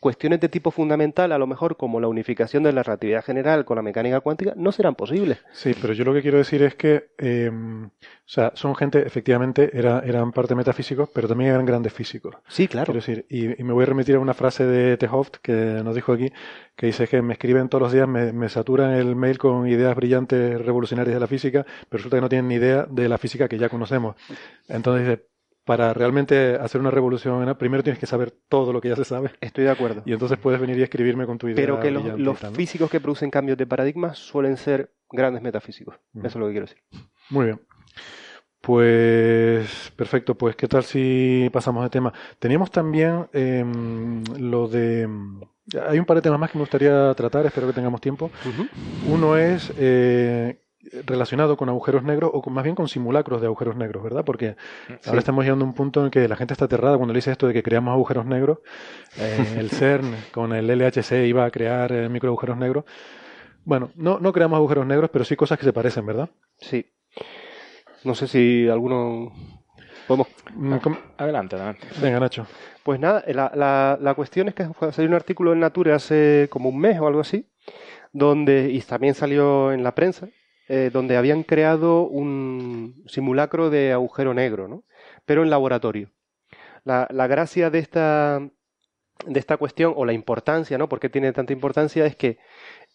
cuestiones 0.01 0.41
de 0.41 0.49
tipo 0.49 0.71
fundamental, 0.71 1.33
a 1.33 1.39
lo 1.39 1.47
mejor 1.47 1.77
como 1.77 2.01
la 2.01 2.09
unificación 2.09 2.63
de 2.63 2.73
la 2.73 2.83
relatividad 2.83 3.25
general 3.25 3.65
con 3.65 3.77
la 3.77 3.83
mecánica 3.83 4.21
cuántica, 4.21 4.53
no 4.57 4.71
serán 4.71 4.95
posibles. 4.95 5.39
Sí, 5.53 5.75
pero 5.81 5.95
yo 5.95 6.05
lo 6.05 6.13
que 6.13 6.23
quiero 6.23 6.39
decir 6.39 6.63
es 6.63 6.75
que, 6.75 7.11
eh, 7.19 7.51
o 7.51 7.91
sea, 8.27 8.53
son 8.55 8.75
gente, 8.75 9.07
efectivamente, 9.07 9.71
era, 9.73 10.01
eran 10.01 10.33
parte 10.33 10.55
metafísicos, 10.55 11.09
pero 11.15 11.27
también 11.27 11.51
eran 11.51 11.65
grandes 11.65 11.93
físicos. 11.93 12.37
Sí, 12.49 12.69
claro. 12.69 12.93
Quiero 12.93 13.01
decir, 13.01 13.27
y, 13.29 13.61
y 13.61 13.65
me 13.65 13.73
voy 13.73 13.85
a 13.85 13.87
remitir 13.87 14.17
a 14.17 14.19
una 14.19 14.35
frase 14.35 14.67
de 14.67 14.97
Tehoft 14.97 15.37
que 15.43 15.53
nos 15.53 15.95
dijo 15.95 16.13
aquí, 16.13 16.31
que 16.77 16.87
dice 16.87 17.09
que 17.09 17.23
me 17.23 17.35
escriben 17.35 17.69
todos 17.69 17.83
los 17.83 17.93
días, 17.93 18.09
me, 18.09 18.33
me 18.33 18.49
saturan 18.49 18.93
el 18.93 19.17
mail 19.17 19.39
con 19.39 19.67
ideas 19.69 19.95
brillantes 19.95 20.61
revolucionarias 20.61 21.15
de 21.15 21.21
la 21.21 21.27
física, 21.27 21.65
pero 21.89 21.99
resulta 21.99 22.17
que 22.17 22.21
no 22.21 22.29
tienen 22.29 22.49
ni 22.49 22.57
idea 22.57 22.87
de 22.91 23.09
la 23.09 23.19
física 23.19 23.49
que 23.49 23.59
ya 23.59 23.69
conocemos. 23.69 24.17
Entonces 24.69 25.07
dice, 25.09 25.27
para 25.65 25.95
realmente 25.95 26.57
hacer 26.57 26.81
una 26.81 26.91
revolución, 26.91 27.55
primero 27.57 27.83
tienes 27.83 27.99
que 27.99 28.07
saber 28.07 28.33
todo 28.49 28.73
lo 28.73 28.81
que 28.81 28.91
ya 28.91 28.97
se 28.97 29.05
sabe. 29.05 29.31
Estoy 29.41 29.65
de 29.65 29.71
acuerdo. 29.71 30.03
Y 30.05 30.13
entonces 30.13 30.39
puedes 30.39 30.61
venir 30.61 30.79
y 30.79 30.83
escribirme 30.83 31.27
con 31.27 31.39
tu 31.39 31.49
idea. 31.49 31.57
Pero 31.57 31.81
que 31.81 31.91
los, 31.91 32.03
brillante 32.03 32.23
y 32.23 32.25
los 32.25 32.41
tal, 32.41 32.53
¿no? 32.53 32.57
físicos 32.57 32.91
que 32.91 33.01
producen 33.01 33.31
cambios 33.31 33.57
de 33.57 33.67
paradigma 33.67 34.15
suelen 34.15 34.57
ser 34.57 34.93
grandes 35.11 35.43
metafísicos. 35.43 35.97
Mm. 36.13 36.27
Eso 36.27 36.29
es 36.29 36.37
lo 36.37 36.47
que 36.47 36.53
quiero 36.53 36.67
decir. 36.67 36.83
Muy 37.31 37.47
bien. 37.47 37.61
Pues 38.61 39.93
perfecto, 39.95 40.37
pues 40.37 40.57
qué 40.57 40.69
tal 40.69 40.85
si 40.85 41.51
pasamos 41.53 41.83
de 41.83 41.91
tema. 41.91 42.13
Teníamos 42.39 42.71
también 42.71 43.27
em, 43.33 44.25
lo 44.39 44.69
de... 44.69 45.09
Hay 45.87 45.99
un 45.99 46.05
par 46.05 46.17
de 46.17 46.23
temas 46.23 46.39
más 46.39 46.51
que 46.51 46.59
me 46.59 46.63
gustaría 46.63 47.13
tratar, 47.15 47.45
espero 47.45 47.67
que 47.67 47.73
tengamos 47.75 48.01
tiempo. 48.01 48.31
Uno 49.07 49.37
es 49.37 49.73
eh, 49.79 50.64
relacionado 51.07 51.57
con 51.57 51.69
agujeros 51.69 52.03
negros 52.03 52.31
o 52.33 52.43
con, 52.43 52.53
más 52.53 52.65
bien 52.65 52.77
con 52.77 52.89
simulacros 52.89 53.41
de 53.41 53.47
agujeros 53.47 53.77
negros, 53.77 54.03
¿verdad? 54.03 54.25
Porque 54.25 54.57
Sí. 54.89 54.95
ahora 55.07 55.19
estamos 55.19 55.45
llegando 55.45 55.65
a 55.65 55.69
un 55.69 55.75
punto 55.75 56.05
en 56.05 56.11
que 56.11 56.27
la 56.29 56.37
gente 56.37 56.53
está 56.55 56.67
aterrada 56.67 56.97
cuando 56.97 57.13
le 57.13 57.19
dice 57.19 57.33
esto 57.33 57.47
de 57.47 57.53
que 57.55 57.63
creamos 57.63 57.93
agujeros 57.93 58.27
negros. 58.27 58.59
Eh, 59.19 59.37
el 59.59 59.71
CERN 59.71 60.15
con 60.33 60.53
el 60.53 60.67
LHC 60.69 61.27
iba 61.27 61.45
a 61.45 61.51
crear 61.51 61.93
eh, 61.93 62.09
microagujeros 62.09 62.57
negros. 62.57 62.85
Bueno, 63.65 63.91
no, 63.97 64.19
no 64.21 64.33
creamos 64.33 64.57
agujeros 64.59 64.87
negros, 64.87 65.11
pero 65.13 65.25
sí 65.25 65.37
cosas 65.37 65.59
que 65.59 65.65
se 65.65 65.73
parecen, 65.73 66.05
¿verdad? 66.07 66.29
Sí. 66.59 66.87
No 68.05 68.15
sé 68.15 68.27
si 68.29 68.69
alguno... 68.69 69.33
Podemos... 70.07 70.29
Mm, 70.55 70.77
com- 70.77 70.97
Adelante, 71.17 71.57
adelante. 71.57 71.87
Venga, 72.03 72.21
Nacho. 72.21 72.47
Pues 72.83 73.01
nada, 73.01 73.25
la, 73.29 73.51
la- 73.55 73.99
la 73.99 74.15
cuestión 74.15 74.49
es 74.49 74.55
que 74.55 74.67
salió 74.93 75.09
un 75.09 75.15
artículo 75.15 75.55
en 75.55 75.61
Nature 75.61 75.95
hace 75.95 76.49
como 76.51 76.69
un 76.69 76.79
mes 76.79 77.01
o 77.01 77.07
algo 77.07 77.21
así, 77.21 77.47
donde, 78.13 78.69
y 78.71 78.81
también 78.83 79.15
salió 79.15 79.73
en 79.73 79.83
la 79.83 79.95
prensa, 79.95 80.29
eh, 80.69 80.91
donde 80.93 81.17
habían 81.17 81.43
creado 81.43 82.03
un 82.03 83.03
simulacro 83.07 83.71
de 83.71 83.93
agujero 83.93 84.35
negro, 84.35 84.69
¿no? 84.69 84.85
Pero 85.25 85.43
en 85.43 85.51
laboratorio. 85.51 86.11
La, 86.85 87.09
la 87.11 87.27
gracia 87.27 87.71
de 87.71 87.79
esta, 87.79 88.41
de 89.27 89.41
esta 89.41 89.57
cuestión, 89.57 89.95
o 89.97 90.05
la 90.05 90.13
importancia, 90.13 90.79
¿no? 90.79 90.89
¿Por 90.89 91.01
qué 91.01 91.09
tiene 91.09 91.33
tanta 91.33 91.53
importancia? 91.53 92.07
Es 92.07 92.17
que 92.17 92.39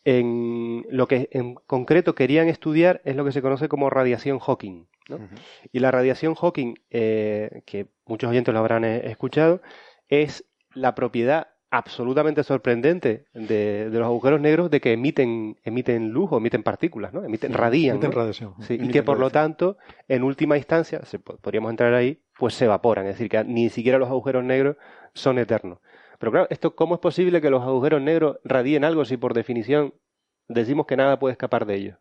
en 0.05 0.85
lo 0.89 1.07
que 1.07 1.29
en 1.31 1.55
concreto 1.55 2.15
querían 2.15 2.47
estudiar 2.47 3.01
es 3.03 3.15
lo 3.15 3.25
que 3.25 3.31
se 3.31 3.41
conoce 3.41 3.67
como 3.67 3.89
radiación 3.89 4.39
Hawking. 4.39 4.87
¿no? 5.09 5.19
Y 5.71 5.79
la 5.79 5.91
radiación 5.91 6.35
Hawking, 6.35 6.75
eh, 6.89 7.63
que 7.65 7.87
muchos 8.05 8.29
oyentes 8.29 8.53
lo 8.53 8.59
habrán 8.59 8.85
eh, 8.85 9.01
escuchado, 9.09 9.61
es 10.07 10.45
la 10.73 10.95
propiedad 10.95 11.49
absolutamente 11.71 12.43
sorprendente 12.43 13.25
de, 13.33 13.89
de 13.89 13.99
los 13.99 14.05
agujeros 14.05 14.41
negros 14.41 14.71
de 14.71 14.81
que 14.81 14.93
emiten, 14.93 15.57
emiten 15.63 16.09
luz 16.09 16.29
o 16.31 16.37
emiten 16.37 16.63
partículas, 16.63 17.13
¿no? 17.13 17.23
Emiten, 17.23 17.53
radian. 17.53 17.95
Emiten 17.97 18.09
¿no? 18.11 18.15
radiación. 18.17 18.53
Sí, 18.61 18.77
y 18.81 18.89
que 18.89 19.03
por 19.03 19.19
lo 19.19 19.29
tanto, 19.29 19.77
en 20.07 20.23
última 20.23 20.57
instancia, 20.57 21.05
se, 21.05 21.19
po- 21.19 21.37
podríamos 21.37 21.69
entrar 21.69 21.93
ahí, 21.93 22.19
pues 22.37 22.55
se 22.55 22.65
evaporan. 22.65 23.05
Es 23.05 23.13
decir, 23.15 23.29
que 23.29 23.43
ni 23.43 23.69
siquiera 23.69 23.97
los 23.99 24.09
agujeros 24.09 24.43
negros 24.43 24.77
son 25.13 25.37
eternos. 25.37 25.79
Pero 26.17 26.31
claro, 26.31 26.47
esto 26.49 26.75
¿cómo 26.75 26.95
es 26.95 27.01
posible 27.01 27.39
que 27.39 27.49
los 27.49 27.61
agujeros 27.63 28.01
negros 28.01 28.39
radien 28.43 28.83
algo 28.83 29.05
si 29.05 29.17
por 29.17 29.33
definición 29.33 29.93
decimos 30.47 30.85
que 30.85 30.97
nada 30.97 31.19
puede 31.19 31.33
escapar 31.33 31.65
de 31.65 31.75
ellos? 31.75 31.97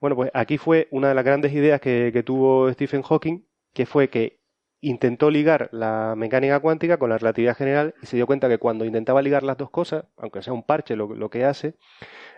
Bueno, 0.00 0.16
pues 0.16 0.30
aquí 0.34 0.58
fue 0.58 0.88
una 0.90 1.08
de 1.10 1.14
las 1.14 1.24
grandes 1.24 1.52
ideas 1.52 1.80
que, 1.80 2.10
que 2.12 2.22
tuvo 2.22 2.70
Stephen 2.72 3.02
Hawking, 3.02 3.44
que 3.72 3.86
fue 3.86 4.08
que 4.08 4.39
intentó 4.80 5.30
ligar 5.30 5.68
la 5.72 6.14
mecánica 6.16 6.60
cuántica 6.60 6.98
con 6.98 7.10
la 7.10 7.18
relatividad 7.18 7.56
general 7.56 7.94
y 8.02 8.06
se 8.06 8.16
dio 8.16 8.26
cuenta 8.26 8.48
que 8.48 8.58
cuando 8.58 8.84
intentaba 8.84 9.22
ligar 9.22 9.42
las 9.42 9.58
dos 9.58 9.70
cosas, 9.70 10.04
aunque 10.16 10.42
sea 10.42 10.52
un 10.52 10.62
parche 10.62 10.96
lo, 10.96 11.30
que 11.30 11.44
hace, 11.44 11.74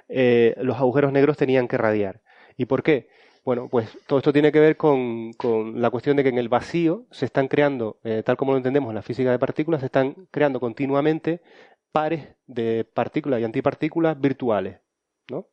eh, 0.09 0.55
los 0.59 0.77
agujeros 0.79 1.13
negros 1.13 1.37
tenían 1.37 1.69
que 1.69 1.79
radiar. 1.79 2.21
¿Y 2.57 2.67
por 2.67 2.83
qué? 2.83 3.09
Bueno, 3.45 3.69
pues 3.69 3.99
todo 4.07 4.19
esto 4.19 4.33
tiene 4.33 4.53
que 4.53 4.61
ver 4.61 4.77
con, 4.77 5.33
con 5.33 5.81
la 5.81 5.91
cuestión 5.91 6.17
de 6.17 6.23
que 6.23 6.29
en 6.29 6.39
el 6.39 6.49
vacío 6.49 7.07
se 7.11 7.25
están 7.25 7.49
creando, 7.49 7.99
eh, 8.05 8.23
tal 8.25 8.37
como 8.37 8.53
lo 8.53 8.59
entendemos 8.59 8.91
en 8.91 8.97
la 8.97 9.03
física 9.03 9.31
de 9.31 9.39
partículas, 9.39 9.81
se 9.81 9.87
están 9.87 10.29
creando 10.31 10.61
continuamente 10.61 11.41
pares 11.91 12.29
de 12.47 12.85
partículas 12.95 13.41
y 13.41 13.45
antipartículas 13.45 14.21
virtuales, 14.21 14.79
¿no? 15.29 15.49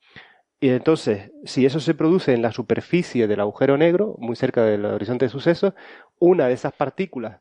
Y 0.61 0.69
entonces, 0.69 1.31
si 1.45 1.65
eso 1.65 1.79
se 1.79 1.93
produce 1.93 2.33
en 2.33 2.41
la 2.41 2.51
superficie 2.51 3.27
del 3.27 3.39
agujero 3.39 3.77
negro, 3.77 4.15
muy 4.19 4.35
cerca 4.35 4.63
del 4.63 4.83
horizonte 4.85 5.25
de 5.25 5.29
sucesos, 5.29 5.73
una 6.19 6.47
de 6.47 6.53
esas 6.53 6.73
partículas 6.73 7.39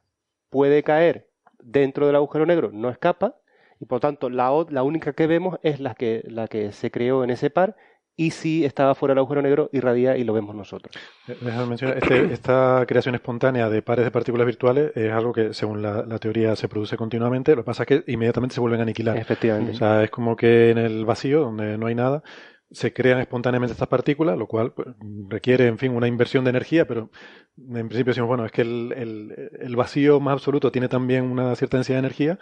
puede 0.50 0.82
caer 0.82 1.28
dentro 1.60 2.06
del 2.06 2.16
agujero 2.16 2.46
negro, 2.46 2.70
no 2.72 2.88
escapa, 2.88 3.36
y 3.80 3.84
por 3.86 4.00
tanto 4.00 4.30
la, 4.30 4.50
la 4.70 4.82
única 4.82 5.12
que 5.12 5.26
vemos 5.26 5.58
es 5.62 5.80
la 5.80 5.94
que, 5.94 6.22
la 6.26 6.48
que 6.48 6.72
se 6.72 6.90
creó 6.90 7.22
en 7.24 7.30
ese 7.30 7.50
par, 7.50 7.76
y 8.20 8.30
si 8.32 8.64
estaba 8.64 8.96
fuera 8.96 9.12
del 9.12 9.18
agujero 9.18 9.42
negro, 9.42 9.70
irradia 9.72 10.16
y 10.16 10.24
lo 10.24 10.32
vemos 10.32 10.52
nosotros. 10.56 10.92
Eh, 11.28 11.36
Déjame 11.40 11.66
mencionar, 11.66 11.98
este- 11.98 12.32
esta 12.32 12.84
creación 12.88 13.14
espontánea 13.14 13.68
de 13.68 13.80
pares 13.80 14.04
de 14.04 14.10
partículas 14.10 14.44
virtuales 14.46 14.90
es 14.96 15.12
algo 15.12 15.32
que, 15.32 15.54
según 15.54 15.82
la, 15.82 16.02
la 16.04 16.18
teoría, 16.18 16.56
se 16.56 16.68
produce 16.68 16.96
continuamente. 16.96 17.54
Lo 17.54 17.62
que 17.62 17.66
pasa 17.66 17.84
es 17.84 17.86
que 17.86 18.04
inmediatamente 18.12 18.54
se 18.56 18.60
vuelven 18.60 18.80
a 18.80 18.82
aniquilar. 18.82 19.16
Efectivamente. 19.16 19.70
O 19.70 19.74
sea, 19.74 20.02
es 20.02 20.10
como 20.10 20.34
que 20.34 20.70
en 20.70 20.78
el 20.78 21.04
vacío, 21.04 21.42
donde 21.42 21.78
no 21.78 21.86
hay 21.86 21.94
nada, 21.94 22.24
se 22.70 22.92
crean 22.92 23.18
espontáneamente 23.18 23.72
estas 23.72 23.88
partículas, 23.88 24.36
lo 24.36 24.46
cual 24.46 24.72
pues, 24.72 24.88
requiere, 25.28 25.66
en 25.68 25.78
fin, 25.78 25.92
una 25.92 26.06
inversión 26.06 26.44
de 26.44 26.50
energía, 26.50 26.86
pero 26.86 27.10
en 27.56 27.88
principio 27.88 28.10
decimos, 28.10 28.28
bueno, 28.28 28.44
es 28.44 28.52
que 28.52 28.60
el, 28.62 28.92
el- 28.94 29.50
el 29.60 29.74
vacío 29.76 30.20
más 30.20 30.32
absoluto 30.34 30.70
tiene 30.70 30.88
también 30.88 31.24
una 31.24 31.56
cierta 31.56 31.78
densidad 31.78 31.96
de 31.96 32.00
energía, 32.00 32.38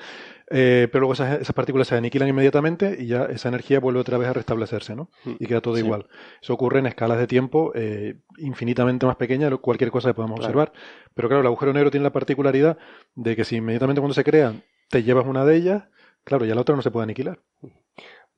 eh, 0.51 0.89
pero 0.91 1.01
luego 1.03 1.13
esas, 1.13 1.41
esas 1.41 1.55
partículas 1.55 1.87
se 1.89 1.95
aniquilan 1.95 2.29
inmediatamente 2.29 2.97
y 2.99 3.07
ya 3.07 3.27
esa 3.27 3.49
energía 3.49 3.79
vuelve 3.79 4.01
otra 4.01 4.19
vez 4.19 4.29
a 4.29 4.33
restablecerse, 4.33 4.97
¿no? 4.97 5.11
Y 5.25 5.47
queda 5.47 5.61
todo 5.61 5.77
Sí. 5.77 5.85
igual. 5.85 6.07
Eso 6.43 6.55
ocurre 6.55 6.81
en 6.81 6.87
escalas 6.87 7.19
de 7.19 7.27
tiempo 7.29 7.71
eh, 7.77 8.17
infinitamente 8.39 9.07
más 9.07 9.17
pequeñas 9.17 9.51
de 9.53 9.57
cualquier 9.59 9.91
cosa 9.93 10.09
que 10.11 10.15
podamos 10.15 10.41
Claro. 10.41 10.49
observar. 10.61 10.73
Pero 11.15 11.29
claro, 11.29 11.41
el 11.43 11.47
agujero 11.47 11.73
negro 11.73 11.91
tiene 11.93 12.03
la 12.05 12.13
particularidad 12.13 12.79
de 13.15 13.37
que 13.37 13.45
si 13.45 13.57
inmediatamente 13.57 14.01
cuando 14.01 14.15
se 14.15 14.25
crean 14.25 14.63
te 14.91 15.03
llevas 15.05 15.27
una 15.27 15.45
de 15.45 15.57
ellas, 15.57 15.85
claro, 16.25 16.45
ya 16.45 16.55
la 16.57 16.61
otra 16.63 16.75
no 16.75 16.83
se 16.83 16.91
puede 16.91 17.05
aniquilar. 17.05 17.39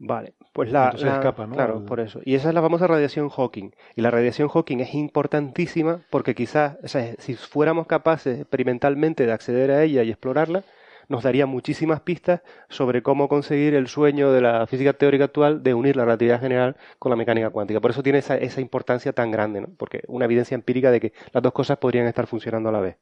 Vale, 0.01 0.35
pues 0.53 0.71
la, 0.71 0.93
la- 0.97 1.15
escapa, 1.15 1.47
¿no? 1.47 1.55
Claro, 1.55 1.85
por 1.85 1.99
eso. 2.01 2.21
Y 2.25 2.35
esa 2.37 2.49
es 2.49 2.55
la 2.55 2.63
famosa 2.63 2.87
radiación 2.87 3.29
Hawking. 3.29 3.71
Y 3.97 4.03
la 4.03 4.11
radiación 4.11 4.49
Hawking 4.49 4.79
es 4.79 4.95
importantísima 4.95 6.03
porque 6.11 6.35
quizás, 6.35 6.77
o 6.85 6.89
sea, 6.89 7.15
si 7.19 7.35
fuéramos 7.35 7.87
capaces 7.87 8.39
experimentalmente 8.39 9.27
de 9.27 9.33
acceder 9.33 9.71
a 9.73 9.83
ella 9.83 10.05
y 10.05 10.11
explorarla, 10.11 10.63
nos 11.09 11.23
daría 11.25 11.47
muchísimas 11.47 12.01
pistas 12.03 12.43
sobre 12.69 13.03
cómo 13.03 13.29
conseguir 13.29 13.75
el 13.75 13.89
sueño 13.89 14.31
de 14.31 14.43
la 14.43 14.67
física 14.67 14.93
teórica 14.93 15.25
actual 15.25 15.63
de 15.63 15.75
unir 15.75 15.97
la 15.97 16.05
relatividad 16.05 16.41
general 16.41 16.77
con 16.99 17.11
la 17.11 17.17
mecánica 17.17 17.51
cuántica. 17.51 17.81
Por 17.81 17.91
eso 17.91 18.03
tiene 18.03 18.19
esa, 18.19 18.37
esa 18.37 18.61
importancia 18.61 19.13
tan 19.13 19.31
grande, 19.31 19.63
¿no? 19.63 19.69
Porque 19.79 20.03
una 20.07 20.27
evidencia 20.27 20.55
empírica 20.55 20.91
de 20.91 21.01
que 21.01 21.13
las 21.33 21.43
dos 21.43 21.53
cosas 21.55 21.79
podrían 21.79 22.07
estar 22.07 22.27
funcionando 22.27 22.69
a 22.69 22.73
la 22.73 22.81
vez. 22.81 22.99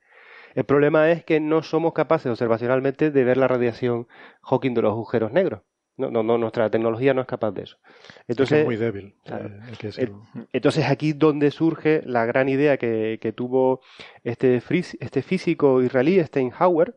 El 0.54 0.64
problema 0.64 1.10
es 1.10 1.24
que 1.24 1.40
no 1.40 1.62
somos 1.62 1.92
capaces 1.92 2.30
observacionalmente 2.30 3.10
de 3.10 3.24
ver 3.24 3.36
la 3.36 3.48
radiación 3.48 4.06
Hawking 4.42 4.72
de 4.74 4.82
los 4.82 4.92
agujeros 4.92 5.32
negros. 5.32 5.60
No, 5.98 6.10
no, 6.10 6.22
no, 6.22 6.36
nuestra 6.36 6.68
tecnología 6.70 7.14
no 7.14 7.22
es 7.22 7.26
capaz 7.26 7.52
de 7.52 7.62
eso. 7.62 7.78
Entonces, 8.28 8.58
es 8.58 8.64
muy 8.66 8.76
débil. 8.76 9.14
claro. 9.24 9.46
eh, 9.48 9.72
que 9.78 9.86
decirlo. 9.86 10.26
entonces 10.52 10.84
aquí 10.90 11.14
donde 11.14 11.50
surge 11.50 12.02
la 12.04 12.26
gran 12.26 12.48
idea 12.50 12.76
que, 12.76 13.18
que 13.20 13.32
tuvo 13.32 13.80
este, 14.22 14.60
fris- 14.60 14.96
este 15.00 15.22
físico 15.22 15.82
israelí, 15.82 16.22
Steinhauer, 16.22 16.94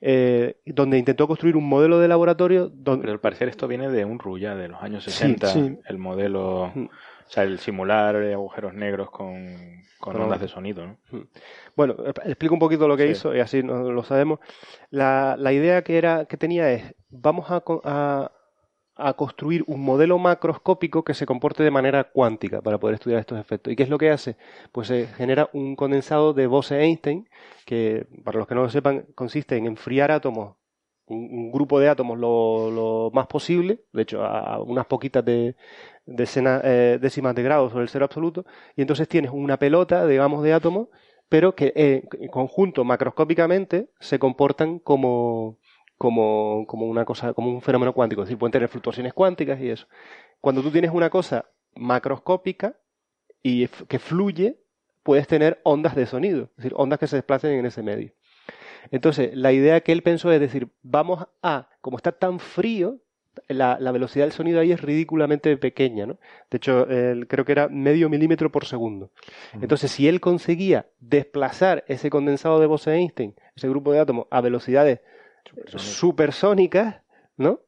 eh, 0.00 0.56
donde 0.66 0.98
intentó 0.98 1.28
construir 1.28 1.56
un 1.56 1.68
modelo 1.68 1.98
de 2.00 2.08
laboratorio 2.08 2.68
donde... 2.68 3.02
Pero 3.02 3.12
al 3.12 3.20
parecer 3.20 3.48
esto 3.48 3.68
viene 3.68 3.88
de 3.88 4.04
un 4.04 4.18
RUYA 4.18 4.56
de 4.56 4.68
los 4.68 4.82
años 4.82 5.04
Sí, 5.04 5.10
60, 5.12 5.46
sí. 5.48 5.78
el 5.86 5.98
modelo, 5.98 6.72
Mm. 6.74 6.86
O 7.26 7.30
sea, 7.30 7.42
el 7.44 7.58
simular 7.58 8.16
eh, 8.16 8.34
agujeros 8.34 8.74
negros 8.74 9.10
con, 9.10 9.46
con 9.98 10.20
ondas 10.20 10.40
de 10.40 10.48
sonido, 10.48 10.86
¿no? 10.86 10.96
Mm. 11.10 11.22
Bueno, 11.76 11.94
eh, 12.06 12.12
explico 12.26 12.54
un 12.54 12.60
poquito 12.60 12.86
lo 12.88 12.96
que 12.96 13.06
Sí. 13.06 13.10
hizo 13.12 13.34
y 13.34 13.40
así 13.40 13.62
no- 13.62 13.90
lo 13.90 14.02
sabemos. 14.04 14.38
La, 14.90 15.36
la 15.38 15.52
idea 15.52 15.82
que, 15.82 15.98
era, 15.98 16.26
que 16.26 16.36
tenía 16.36 16.70
es, 16.70 16.94
vamos 17.10 17.50
a, 17.50 17.62
a- 17.84 18.30
a 18.96 19.14
construir 19.14 19.64
un 19.66 19.80
modelo 19.84 20.18
macroscópico 20.18 21.02
que 21.02 21.14
se 21.14 21.26
comporte 21.26 21.64
de 21.64 21.70
manera 21.72 22.04
cuántica 22.04 22.62
para 22.62 22.78
poder 22.78 22.94
estudiar 22.94 23.18
estos 23.18 23.40
efectos. 23.40 23.72
¿Y 23.72 23.76
qué 23.76 23.82
es 23.82 23.88
lo 23.88 23.98
que 23.98 24.10
hace? 24.10 24.36
Pues 24.70 24.86
se 24.86 25.08
genera 25.08 25.48
un 25.52 25.74
condensado 25.74 26.32
de 26.32 26.46
Bose-Einstein, 26.46 27.28
que 27.66 28.06
para 28.22 28.38
los 28.38 28.46
que 28.46 28.54
no 28.54 28.62
lo 28.62 28.70
sepan, 28.70 29.06
consiste 29.16 29.56
en 29.56 29.66
enfriar 29.66 30.12
átomos, 30.12 30.54
un, 31.06 31.52
grupo 31.52 31.80
de 31.80 31.88
átomos 31.88 32.18
lo, 32.18 33.10
más 33.12 33.26
posible, 33.26 33.80
de 33.92 34.02
hecho 34.02 34.24
a 34.24 34.62
unas 34.62 34.86
poquitas 34.86 35.24
de, 35.24 35.56
decena- 36.06 36.60
eh, 36.64 36.98
décimas 37.00 37.34
de 37.34 37.42
grado 37.42 37.68
sobre 37.70 37.82
el 37.84 37.88
cero 37.88 38.04
absoluto, 38.04 38.44
y 38.76 38.82
entonces 38.82 39.08
tienes 39.08 39.30
una 39.32 39.58
pelota, 39.58 40.06
digamos, 40.06 40.42
de 40.42 40.52
átomos, 40.52 40.88
pero 41.28 41.54
que 41.54 41.72
eh, 41.76 42.04
en 42.20 42.28
conjunto 42.28 42.84
macroscópicamente 42.84 43.90
se 44.00 44.18
comportan 44.18 44.78
como, 44.78 45.58
como, 45.98 46.64
como 46.66 46.86
una 46.86 47.04
cosa, 47.04 47.32
como 47.34 47.50
un 47.50 47.62
fenómeno 47.62 47.92
cuántico, 47.92 48.22
es 48.22 48.28
decir, 48.28 48.38
pueden 48.38 48.52
tener 48.52 48.68
fluctuaciones 48.68 49.12
cuánticas 49.14 49.60
y 49.60 49.70
eso. 49.70 49.86
Cuando 50.40 50.62
tú 50.62 50.70
tienes 50.70 50.90
una 50.92 51.10
cosa 51.10 51.46
macroscópica 51.74 52.76
y 53.42 53.66
que 53.68 53.98
fluye, 53.98 54.58
puedes 55.02 55.26
tener 55.26 55.60
ondas 55.64 55.94
de 55.94 56.06
sonido, 56.06 56.44
es 56.44 56.56
decir, 56.56 56.72
ondas 56.76 56.98
que 56.98 57.06
se 57.06 57.16
desplacen 57.16 57.52
en 57.52 57.66
ese 57.66 57.82
medio. 57.82 58.12
Entonces, 58.90 59.30
la 59.34 59.52
idea 59.52 59.80
que 59.80 59.92
él 59.92 60.02
pensó 60.02 60.30
es 60.32 60.40
decir, 60.40 60.68
vamos 60.82 61.26
a, 61.42 61.68
como 61.80 61.96
está 61.96 62.12
tan 62.12 62.38
frío, 62.38 63.00
la, 63.48 63.78
la 63.80 63.92
velocidad 63.92 64.24
del 64.24 64.32
sonido 64.32 64.60
ahí 64.60 64.72
es 64.72 64.80
ridículamente 64.80 65.56
pequeña, 65.56 66.06
¿no? 66.06 66.18
De 66.50 66.56
hecho, 66.56 66.86
él 66.88 67.26
creo 67.26 67.44
que 67.44 67.52
era 67.52 67.68
medio 67.68 68.08
milímetro 68.08 68.50
por 68.50 68.64
segundo. 68.64 69.10
Entonces, 69.60 69.90
si 69.90 70.08
él 70.08 70.20
conseguía 70.20 70.86
desplazar 71.00 71.84
ese 71.88 72.10
condensado 72.10 72.60
de 72.60 72.66
Bose-Einstein, 72.66 73.34
ese 73.56 73.68
grupo 73.68 73.92
de 73.92 74.00
átomos, 74.00 74.26
a 74.30 74.40
velocidades 74.40 75.00
supersónicas, 75.66 77.02
¿no? 77.36 77.60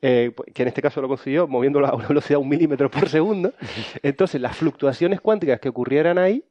Eh, 0.00 0.32
que 0.54 0.62
en 0.62 0.68
este 0.68 0.80
caso 0.80 1.02
lo 1.02 1.08
consiguió 1.08 1.48
moviéndolo 1.48 1.86
a 1.86 1.94
una 1.94 2.06
velocidad 2.06 2.38
de 2.38 2.42
un 2.42 2.48
milímetro 2.48 2.90
por 2.90 3.08
segundo. 3.08 3.52
Entonces, 4.02 4.40
las 4.40 4.56
fluctuaciones 4.56 5.20
cuánticas 5.20 5.60
que 5.60 5.68
ocurrieran 5.68 6.18
ahí, 6.18 6.44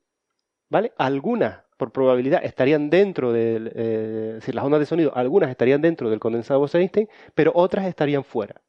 ¿vale? 0.69 0.91
Algunas, 0.97 1.59
por 1.77 1.91
probabilidad, 1.91 2.43
estarían 2.43 2.89
dentro 2.89 3.31
del, 3.31 3.71
eh, 3.75 4.25
es 4.29 4.33
decir, 4.35 4.55
las 4.55 4.65
ondas 4.65 4.79
de 4.79 4.85
sonido, 4.85 5.11
algunas 5.15 5.49
estarían 5.49 5.81
dentro 5.81 6.09
del 6.09 6.19
condensado 6.19 6.59
Bose-Einstein, 6.59 7.07
pero 7.35 7.51
otras 7.55 7.85
estarían 7.85 8.23
fuera, 8.23 8.61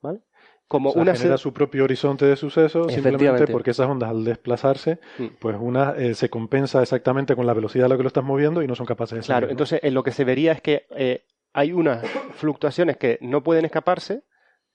¿vale? 0.00 0.20
Como 0.68 0.90
O 0.90 0.92
sea, 0.94 1.02
una 1.02 1.14
genera 1.14 1.36
se- 1.36 1.42
su 1.44 1.52
propio 1.52 1.84
horizonte 1.84 2.24
de 2.26 2.34
sucesos 2.34 2.92
simplemente 2.92 3.46
porque 3.46 3.70
esas 3.70 3.88
ondas 3.88 4.10
al 4.10 4.24
desplazarse, 4.24 4.98
Mm. 5.18 5.26
pues 5.38 5.56
una 5.60 5.94
eh, 5.96 6.14
se 6.14 6.28
compensa 6.28 6.82
exactamente 6.82 7.36
con 7.36 7.46
la 7.46 7.54
velocidad 7.54 7.86
a 7.86 7.88
la 7.90 7.96
que 7.96 8.02
lo 8.02 8.08
estás 8.08 8.24
moviendo 8.24 8.62
y 8.62 8.66
no 8.66 8.74
son 8.74 8.84
capaces 8.86 9.18
de 9.18 9.24
Claro, 9.24 9.42
salir, 9.42 9.48
¿no? 9.48 9.50
entonces 9.52 9.80
eh, 9.82 9.90
lo 9.92 10.02
que 10.02 10.10
se 10.10 10.24
vería 10.24 10.50
es 10.52 10.60
que 10.60 10.86
eh, 10.96 11.22
hay 11.52 11.72
unas 11.72 12.04
fluctuaciones 12.34 12.96
que 12.96 13.18
no 13.20 13.44
pueden 13.44 13.64
escaparse, 13.64 14.22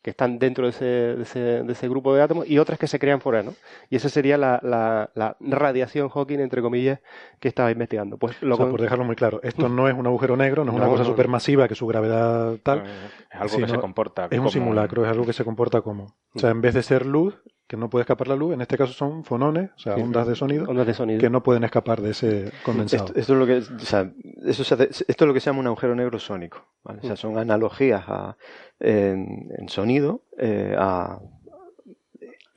que 0.01 0.09
están 0.09 0.39
dentro 0.39 0.63
de 0.65 0.71
ese, 0.71 0.85
de 0.85 1.21
ese, 1.23 1.39
de 1.39 1.71
ese 1.73 1.87
grupo 1.87 2.13
de 2.15 2.21
átomos 2.21 2.49
y 2.49 2.57
otras 2.57 2.79
que 2.79 2.87
se 2.87 2.97
crean 2.97 3.21
fuera, 3.21 3.43
¿no? 3.43 3.53
Y 3.89 3.95
esa 3.97 4.09
sería 4.09 4.37
la, 4.37 4.59
la, 4.63 5.11
la 5.13 5.35
radiación 5.39 6.09
Hawking, 6.09 6.39
entre 6.39 6.61
comillas, 6.61 6.99
que 7.39 7.47
estaba 7.47 7.71
investigando. 7.71 8.17
Pues 8.17 8.41
lo 8.41 8.55
O 8.55 8.57
sea, 8.57 8.65
con- 8.65 8.71
por 8.71 8.81
dejarlo 8.81 9.03
muy 9.05 9.15
claro, 9.15 9.39
esto 9.43 9.69
no 9.69 9.87
es 9.87 9.93
un 9.95 10.07
agujero 10.07 10.35
negro, 10.37 10.65
no 10.65 10.71
es 10.71 10.77
una 10.77 10.87
cosa 10.87 11.03
no, 11.03 11.09
supermasiva 11.09 11.67
que 11.67 11.75
su 11.75 11.85
gravedad 11.87 12.55
tal. 12.63 12.83
Es 13.31 13.39
algo 13.39 13.57
que 13.57 13.67
se 13.67 13.77
comporta 13.79 14.27
Es 14.31 14.39
un 14.39 14.49
simulacro, 14.49 15.03
es 15.05 15.11
algo 15.11 15.25
que 15.25 15.33
se 15.33 15.45
comporta 15.45 15.81
como. 15.81 16.15
O 16.33 16.39
sea, 16.39 16.49
en 16.49 16.61
vez 16.61 16.73
de 16.73 16.83
ser 16.83 17.05
luz, 17.05 17.35
que 17.71 17.77
no 17.77 17.89
puede 17.89 18.01
escapar 18.01 18.27
la 18.27 18.35
luz, 18.35 18.53
en 18.53 18.59
este 18.59 18.77
caso 18.77 18.91
son 18.91 19.23
fonones, 19.23 19.69
o 19.77 19.79
sea, 19.79 19.95
Sí. 19.95 20.01
ondas 20.01 20.27
de 20.27 20.35
sonido, 20.35 20.65
Ondas 20.67 20.85
de 20.85 20.93
sonido. 20.93 21.21
que 21.21 21.29
no 21.29 21.41
pueden 21.41 21.63
escapar 21.63 22.01
de 22.01 22.09
ese 22.11 22.51
condensado. 22.65 23.05
Esto, 23.05 23.17
esto 23.17 23.31
es 23.33 23.39
lo 23.39 23.45
que, 23.47 23.57
o 23.59 23.79
sea, 23.79 24.11
eso 24.45 24.65
se 24.65 24.73
hace- 24.73 24.89
esto 25.07 25.23
es 25.23 25.27
lo 25.27 25.33
que 25.33 25.39
se 25.39 25.45
llama 25.45 25.61
un 25.61 25.67
agujero 25.67 25.95
negro 25.95 26.19
sónico. 26.19 26.65
¿vale? 26.83 26.99
O 27.01 27.07
sea, 27.07 27.15
son 27.15 27.37
analogías 27.37 28.03
a- 28.09 28.35
en, 28.81 29.49
en 29.57 29.69
sonido 29.69 30.23
eh, 30.37 30.75
a, 30.77 31.19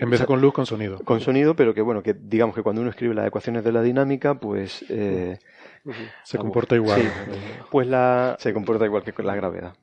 En 0.01 0.11
vez 0.11 0.19
de 0.19 0.27
con 0.27 0.41
luz, 0.41 0.53
con 0.53 0.67
sonido. 0.67 0.99
con 1.05 1.21
sonido, 1.21 1.55
pero 1.55 1.73
que 1.75 1.81
bueno, 1.81 2.03
que 2.03 2.13
digamos 2.15 2.57
que 2.57 2.63
cuando 2.65 2.81
uno 2.83 2.91
escribe 2.91 3.15
las 3.15 3.29
ecuaciones 3.29 3.63
de 3.63 3.71
la 3.71 3.83
dinámica, 3.83 4.35
pues 4.35 4.85
eh, 4.89 5.39
Se 6.23 6.39
comporta 6.39 6.75
igual. 6.75 7.01
sí, 7.01 7.09
Pues 7.71 7.87
la, 7.87 8.37
se 8.39 8.53
comporta 8.53 8.85
igual 8.87 9.03
que 9.03 9.13
con 9.13 9.27
la 9.27 9.35
gravedad. 9.35 9.75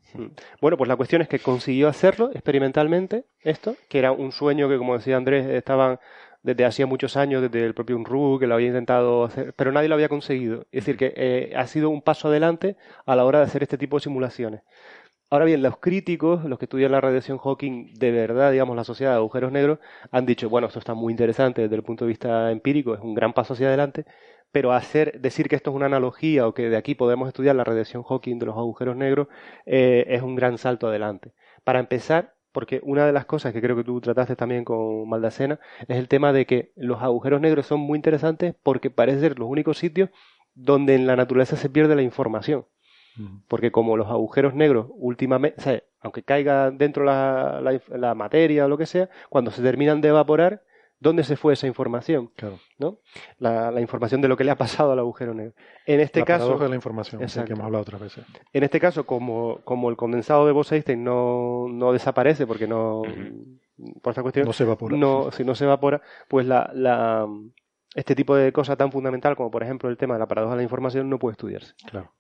Bueno, 0.60 0.78
pues 0.78 0.88
la 0.88 0.95
cuestión 0.95 1.22
es 1.22 1.28
que 1.28 1.40
consiguió 1.40 1.88
hacerlo 1.88 2.32
experimentalmente, 2.34 3.26
esto, 3.41 3.76
que 3.88 3.99
era 3.99 4.11
un 4.11 4.32
sueño 4.32 4.68
que, 4.68 4.78
como 4.78 4.98
decía 4.98 5.18
Andrés, 5.18 5.45
estaban 5.48 5.99
desde 6.44 6.65
hacía 6.65 6.88
muchos 6.88 7.18
años, 7.18 7.41
desde 7.41 7.65
el 7.65 7.73
propio 7.73 7.95
Unruh, 7.95 8.40
que 8.40 8.48
lo 8.48 8.56
había 8.56 8.68
intentado 8.68 9.26
hacer, 9.26 9.53
pero 9.53 9.72
nadie 9.72 9.90
lo 9.90 9.95
había 9.95 10.10
conseguido. 10.10 10.61
Es 10.72 10.86
decir, 10.86 10.98
que 10.98 11.14
eh, 11.15 11.53
ha 11.56 11.68
sido 11.68 11.90
un 11.90 12.02
paso 12.02 12.28
adelante 12.28 12.78
a 13.06 13.15
la 13.15 13.26
hora 13.26 13.40
de 13.40 13.45
hacer 13.45 13.64
este 13.64 13.78
tipo 13.78 13.98
de 13.98 14.03
simulaciones. 14.03 14.61
Ahora 15.30 15.45
bien, 15.45 15.61
los 15.61 15.78
críticos, 15.78 16.44
los 16.44 16.60
que 16.60 16.65
estudian 16.65 16.91
la 16.91 16.99
radiación 16.99 17.38
Hawking, 17.38 17.94
de 17.94 18.11
verdad, 18.11 18.52
digamos, 18.52 18.76
la 18.76 18.84
sociedad 18.84 19.11
de 19.14 19.18
agujeros 19.18 19.52
negros, 19.52 19.80
han 20.11 20.26
dicho, 20.26 20.49
bueno, 20.49 20.68
esto 20.68 20.80
está 20.80 20.94
muy 20.94 21.14
interesante 21.14 21.61
desde 21.61 21.76
el 21.76 21.84
punto 21.84 22.03
de 22.03 22.10
vista 22.10 22.52
empírico, 22.52 22.95
es 22.95 22.99
un 22.99 23.14
gran 23.14 23.32
paso 23.32 23.53
hacia 23.53 23.68
adelante, 23.68 24.06
pero 24.52 24.73
hacer, 24.73 25.19
decir 25.22 25.48
que 25.48 25.56
esto 25.56 25.69
es 25.69 25.76
una 25.76 25.86
analogía 25.86 26.48
o 26.48 26.53
que 26.53 26.69
de 26.69 26.78
aquí 26.78 26.95
podemos 26.95 27.28
estudiar 27.28 27.56
la 27.56 27.64
radiación 27.64 28.03
Hawking 28.03 28.40
de 28.40 28.45
los 28.48 28.57
agujeros 28.57 28.95
negros 28.95 29.28
eh, 29.65 30.06
es 30.07 30.22
un 30.22 30.36
gran 30.36 30.57
salto 30.57 30.88
adelante. 30.88 31.34
Para 31.64 31.80
empezar, 31.80 32.36
porque 32.52 32.82
una 32.84 33.06
de 33.06 33.14
las 33.14 33.26
cosas 33.26 33.53
que 33.53 33.61
creo 33.61 33.76
que 33.76 33.84
tú 33.84 34.02
trataste 34.02 34.36
también 34.36 34.65
con 34.65 35.07
Maldacena 35.07 35.60
es 35.88 35.98
el 35.98 36.07
tema 36.07 36.34
de 36.34 36.45
que 36.45 36.73
los 36.76 37.02
agujeros 37.02 37.40
negros 37.40 37.65
son 37.65 37.80
muy 37.80 37.98
interesantes 37.98 38.56
porque 38.61 38.90
parecen 38.90 39.22
ser 39.22 39.40
los 39.40 39.49
únicos 39.49 39.78
sitios 39.78 40.10
donde 40.53 40.95
en 40.95 41.07
la 41.07 41.15
naturaleza 41.15 41.56
se 41.56 41.69
pierde 41.69 41.95
la 41.95 42.02
información. 42.02 42.65
Porque 43.49 43.72
como 43.72 43.98
los 43.98 44.07
agujeros 44.07 44.56
negros 44.56 44.88
últimamente, 44.91 45.60
o 45.60 45.64
sea, 45.64 45.84
aunque 45.99 46.23
caiga 46.23 46.72
dentro 46.72 47.03
la, 47.03 47.60
la, 47.61 47.80
la 47.98 48.15
materia 48.15 48.65
o 48.65 48.69
lo 48.69 48.78
que 48.78 48.86
sea, 48.86 49.10
cuando 49.30 49.52
se 49.52 49.61
terminan 49.61 49.99
de 49.99 50.10
evaporar, 50.10 50.64
¿dónde 51.02 51.26
se 51.26 51.36
fue 51.36 51.52
esa 51.53 51.68
información? 51.68 52.32
Claro. 52.38 52.60
¿No? 52.78 52.99
La, 53.40 53.72
la 53.72 53.82
información 53.82 54.22
de 54.22 54.30
lo 54.30 54.38
que 54.38 54.45
le 54.45 54.52
ha 54.52 54.56
pasado 54.56 54.94
al 54.94 54.99
agujero 54.99 55.34
negro. 55.34 55.53
En 55.86 55.99
este 55.99 56.22
la 56.22 56.26
caso, 56.26 56.45
paradoja 56.45 56.64
de 56.64 56.69
la 56.69 56.76
información, 56.78 57.22
esa 57.22 57.26
que 57.26 57.32
Exacto. 57.41 57.53
hemos 57.53 57.65
hablado 57.65 57.82
otras 57.82 58.02
veces. 58.02 58.23
en 58.53 58.64
este 58.64 58.80
caso, 58.80 59.06
como, 59.06 59.60
como 59.65 59.90
el 59.90 59.98
condensado 59.98 60.45
de 60.45 60.53
Bose-Einstein 60.53 61.03
no, 61.03 61.68
no 61.69 61.91
desaparece 61.91 62.48
porque 62.48 62.68
no, 62.68 63.02
por 64.02 64.11
esta 64.11 64.22
cuestión, 64.22 64.45
No 64.45 64.53
se 64.53 64.64
evapora. 64.64 64.95
no- 64.95 65.32
si 65.32 65.44
no 65.44 65.56
se 65.56 65.65
evapora, 65.65 66.02
pues 66.30 66.45
la, 66.45 66.72
la, 66.73 67.28
este 67.95 68.15
tipo 68.15 68.36
de 68.36 68.53
cosa 68.53 68.78
tan 68.78 68.91
fundamental 68.91 69.36
como 69.36 69.52
por 69.52 69.64
ejemplo 69.64 69.90
el 69.90 69.98
tema 69.98 70.14
de 70.14 70.19
la 70.22 70.28
paradoja 70.28 70.53
de 70.53 70.57
la 70.57 70.64
información 70.64 71.10
no 71.10 71.19
puede 71.19 71.34
estudiarse. 71.34 71.73
Claro. 71.90 72.14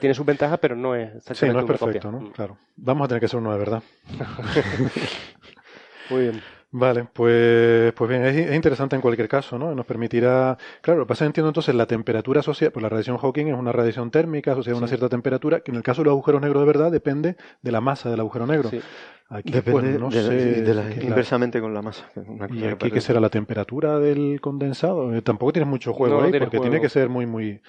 Tiene 0.00 0.14
sus 0.14 0.24
ventajas, 0.24 0.58
pero 0.58 0.74
no 0.74 0.94
es 0.94 1.22
Sí, 1.34 1.44
no 1.50 1.60
es 1.60 1.66
perfecto, 1.66 2.10
copia. 2.10 2.10
¿no? 2.10 2.32
Claro. 2.32 2.56
Vamos 2.76 3.04
a 3.04 3.08
tener 3.08 3.20
que 3.20 3.26
hacer 3.26 3.38
uno 3.38 3.52
de 3.52 3.58
verdad. 3.58 3.82
Muy 6.08 6.22
bien. 6.22 6.40
Vale, 6.74 7.06
pues, 7.12 7.92
pues 7.92 8.08
bien, 8.08 8.24
es, 8.24 8.34
es 8.34 8.54
interesante 8.56 8.96
en 8.96 9.02
cualquier 9.02 9.28
caso, 9.28 9.58
¿no? 9.58 9.74
Nos 9.74 9.84
permitirá, 9.84 10.56
claro, 10.80 11.00
lo 11.00 11.04
que 11.04 11.08
pasa 11.10 11.24
es 11.24 11.26
que 11.26 11.30
entiendo 11.30 11.48
entonces 11.50 11.74
la 11.74 11.84
temperatura 11.86 12.40
asociada, 12.40 12.72
pues 12.72 12.82
la 12.82 12.88
radiación 12.88 13.18
Hawking 13.18 13.48
es 13.48 13.54
una 13.54 13.72
radiación 13.72 14.10
térmica 14.10 14.52
asociada 14.52 14.76
a 14.76 14.78
una 14.78 14.88
cierta 14.88 15.10
temperatura, 15.10 15.60
que 15.60 15.70
en 15.70 15.76
el 15.76 15.82
caso 15.82 16.00
de 16.00 16.06
los 16.06 16.12
agujeros 16.12 16.40
negros 16.40 16.62
de 16.62 16.66
verdad 16.66 16.90
depende 16.90 17.36
de 17.60 17.72
la 17.72 17.82
masa 17.82 18.10
del 18.10 18.20
agujero 18.20 18.46
negro. 18.46 18.70
Sí. 18.70 18.80
Aquí, 19.28 19.50
Depende 19.52 19.98
pues, 19.98 20.00
no 20.00 20.08
de, 20.10 20.22
sé, 20.22 20.62
de 20.62 20.74
la- 20.74 20.90
inversamente 21.02 21.60
con 21.60 21.72
la 21.74 21.80
masa. 21.82 22.06
¿Y 22.50 22.64
aquí 22.64 22.90
qué 22.90 23.00
será 23.00 23.18
la 23.20 23.30
temperatura 23.30 23.98
del 23.98 24.40
condensado? 24.40 25.14
Eh, 25.14 25.20
tampoco 25.22 25.52
tienes 25.52 25.68
mucho 25.68 25.92
juego 25.92 26.20
No, 26.20 26.24
ahí, 26.26 26.32
porque 26.32 26.56
juego. 26.58 26.62
tiene 26.70 26.80
que 26.80 26.88
ser 26.90 27.08
muy, 27.08 27.24
muy 27.26 27.60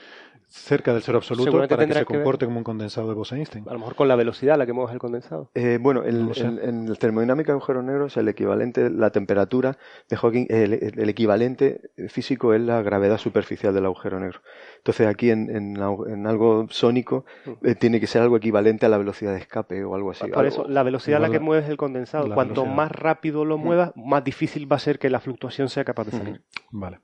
cerca 0.56 0.94
del 0.94 1.02
cero 1.02 1.18
absoluto 1.18 1.52
para 1.52 1.68
que 1.68 1.94
se 1.94 2.00
que 2.02 2.06
comporte 2.06 2.46
como 2.46 2.60
un 2.60 2.64
condensado 2.64 3.08
de 3.10 3.16
Bose-Einstein. 3.16 3.68
A 3.68 3.74
lo 3.74 3.80
mejor 3.80 3.96
con 3.96 4.08
la 4.08 4.16
velocidad 4.16 4.54
a 4.54 4.58
la 4.58 4.66
que 4.68 4.74
mueves 4.74 4.94
el 4.94 5.00
condensado. 5.00 5.50
Eh, 5.56 5.80
bueno, 5.82 6.04
el- 6.04 6.22
No 6.22 6.28
lo 6.30 6.34
sé. 6.36 6.46
en, 6.46 6.60
en 6.60 6.90
la 6.90 6.96
termodinámica 6.96 7.48
de 7.52 7.54
agujeros 7.58 7.84
negros, 7.84 8.16
el 8.18 8.28
equivalente, 8.28 8.92
la 8.92 9.10
temperatura 9.10 9.78
de 10.10 10.16
Hawking, 10.16 10.46
el, 10.50 11.10
equivalente 11.10 11.82
físico 12.08 12.54
es 12.54 12.62
la 12.62 12.82
gravedad 12.84 13.18
superficial 13.18 13.74
del 13.74 13.86
agujero 13.86 14.20
negro. 14.20 14.42
Entonces 14.78 15.08
aquí 15.08 15.32
en, 15.32 15.50
en 15.50 15.76
au- 15.78 16.08
en 16.08 16.28
algo 16.28 16.68
sónico 16.70 17.26
eh, 17.64 17.74
tiene 17.74 18.00
que 18.00 18.06
ser 18.08 18.22
algo 18.22 18.38
equivalente 18.38 18.86
a 18.86 18.90
la 18.90 19.00
velocidad 19.00 19.34
de 19.34 19.40
escape 19.40 19.84
o 19.84 19.96
algo 19.96 20.12
así. 20.12 20.28
Por 20.28 20.38
Algo- 20.46 20.48
eso, 20.48 20.68
la 20.70 20.84
velocidad 20.84 21.18
a 21.18 21.22
la 21.22 21.30
que 21.30 21.40
la- 21.40 21.46
mueves 21.46 21.68
el 21.68 21.78
condensado, 21.78 22.26
cuanto 22.34 22.62
velocidad. 22.62 22.76
más 22.76 22.92
rápido 22.92 23.44
lo 23.44 23.58
muevas, 23.58 23.92
más 23.96 24.24
difícil 24.24 24.72
va 24.72 24.76
a 24.76 24.80
ser 24.80 25.00
que 25.00 25.10
la 25.10 25.20
fluctuación 25.20 25.68
sea 25.70 25.84
capaz 25.84 26.06
de 26.06 26.12
salir. 26.12 26.42
Vale. 26.72 27.00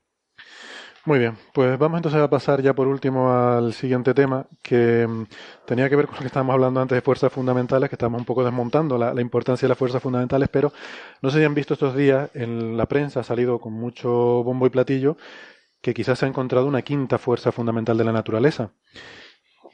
Muy 1.06 1.18
bien, 1.18 1.38
pues 1.54 1.78
vamos 1.80 1.98
entonces 1.98 2.22
a 2.22 2.30
pasar 2.30 2.62
ya 2.62 2.74
por 2.74 2.88
último 2.88 3.32
al 3.32 3.74
siguiente 3.74 4.14
tema, 4.14 4.46
que 4.62 5.08
mm, 5.08 5.24
tenía 5.66 5.90
que 5.90 5.96
ver 5.96 6.08
con 6.08 6.16
lo 6.16 6.22
que 6.22 6.28
estábamos 6.28 6.54
hablando 6.54 6.82
antes 6.82 6.98
de 6.98 7.02
fuerzas 7.02 7.32
fundamentales, 7.32 7.90
que 7.90 7.96
estamos 7.96 8.20
un 8.20 8.26
poco 8.26 8.44
desmontando 8.44 8.98
la, 8.98 9.20
importancia 9.22 9.66
de 9.66 9.70
las 9.70 9.78
fuerzas 9.78 10.04
fundamentales, 10.04 10.50
pero 10.50 10.74
no 11.22 11.30
si 11.32 11.42
han 11.44 11.56
visto 11.56 11.74
estos 11.74 11.96
días, 11.96 12.30
en 12.34 12.76
la 12.76 12.86
prensa 12.86 13.22
ha 13.22 13.24
salido 13.24 13.60
con 13.60 13.74
mucho 13.74 14.10
bombo 14.44 14.68
y 14.68 14.70
platillo, 14.70 15.16
que 15.82 15.94
quizás 15.94 16.20
se 16.20 16.26
ha 16.26 16.30
encontrado 16.30 16.68
una 16.68 16.82
quinta 16.82 17.18
fuerza 17.18 17.52
fundamental 17.54 17.98
de 17.98 18.04
la 18.04 18.12
naturaleza. 18.12 18.72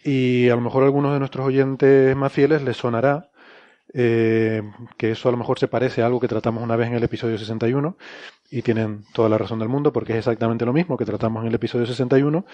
Y 0.03 0.49
a 0.49 0.56
lo 0.56 0.61
mejor 0.61 0.84
a 0.84 0.85
algunos 0.85 1.14
de 1.14 1.19
nuestros 1.19 1.47
oyentes 1.47 2.15
más 2.15 2.31
fieles 2.31 2.61
les 2.61 2.77
sonará 2.77 3.31
eh, 3.98 4.62
que 4.98 5.12
eso 5.12 5.30
a 5.30 5.32
lo 5.32 5.38
mejor 5.38 5.58
se 5.58 5.70
parece 5.70 6.02
a 6.02 6.08
algo 6.08 6.20
que 6.20 6.28
tratamos 6.28 6.62
una 6.62 6.76
vez 6.76 6.90
en 6.90 6.96
el 6.96 7.04
episodio 7.04 7.38
61 7.38 7.96
y 8.52 8.62
tienen 8.62 9.06
toda 9.14 9.30
la 9.30 9.38
razón 9.38 9.60
del 9.60 9.70
mundo 9.70 9.94
porque 9.94 10.12
es 10.12 10.20
exactamente 10.20 10.66
lo 10.66 10.74
mismo 10.74 10.98
que 10.98 11.06
tratamos 11.06 11.42
en 11.44 11.48
el 11.48 11.56
episodio 11.56 11.86
61. 11.86 12.46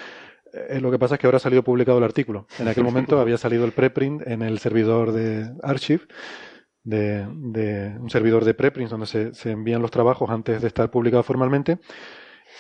Eh, 0.53 0.79
lo 0.79 0.91
que 0.91 0.99
pasa 0.99 1.15
es 1.15 1.19
que 1.19 1.25
ahora 1.25 1.37
ha 1.37 1.39
salido 1.39 1.63
publicado 1.63 1.97
el 1.97 2.03
artículo. 2.03 2.45
En 2.59 2.67
aquel 2.67 2.83
momento 2.83 3.19
había 3.21 3.39
salido 3.39 3.65
el 3.65 3.71
preprint 3.71 4.21
en 4.27 4.43
el 4.43 4.59
servidor 4.59 5.13
de 5.13 5.51
Archive, 5.63 6.03
de, 6.83 7.25
de 7.27 7.97
un 7.99 8.11
servidor 8.11 8.45
de 8.45 8.53
preprints 8.53 8.91
donde 8.91 9.07
se, 9.07 9.33
se 9.33 9.51
envían 9.51 9.81
los 9.81 9.89
trabajos 9.89 10.29
antes 10.29 10.61
de 10.61 10.67
estar 10.67 10.91
publicado 10.91 11.23
formalmente 11.23 11.79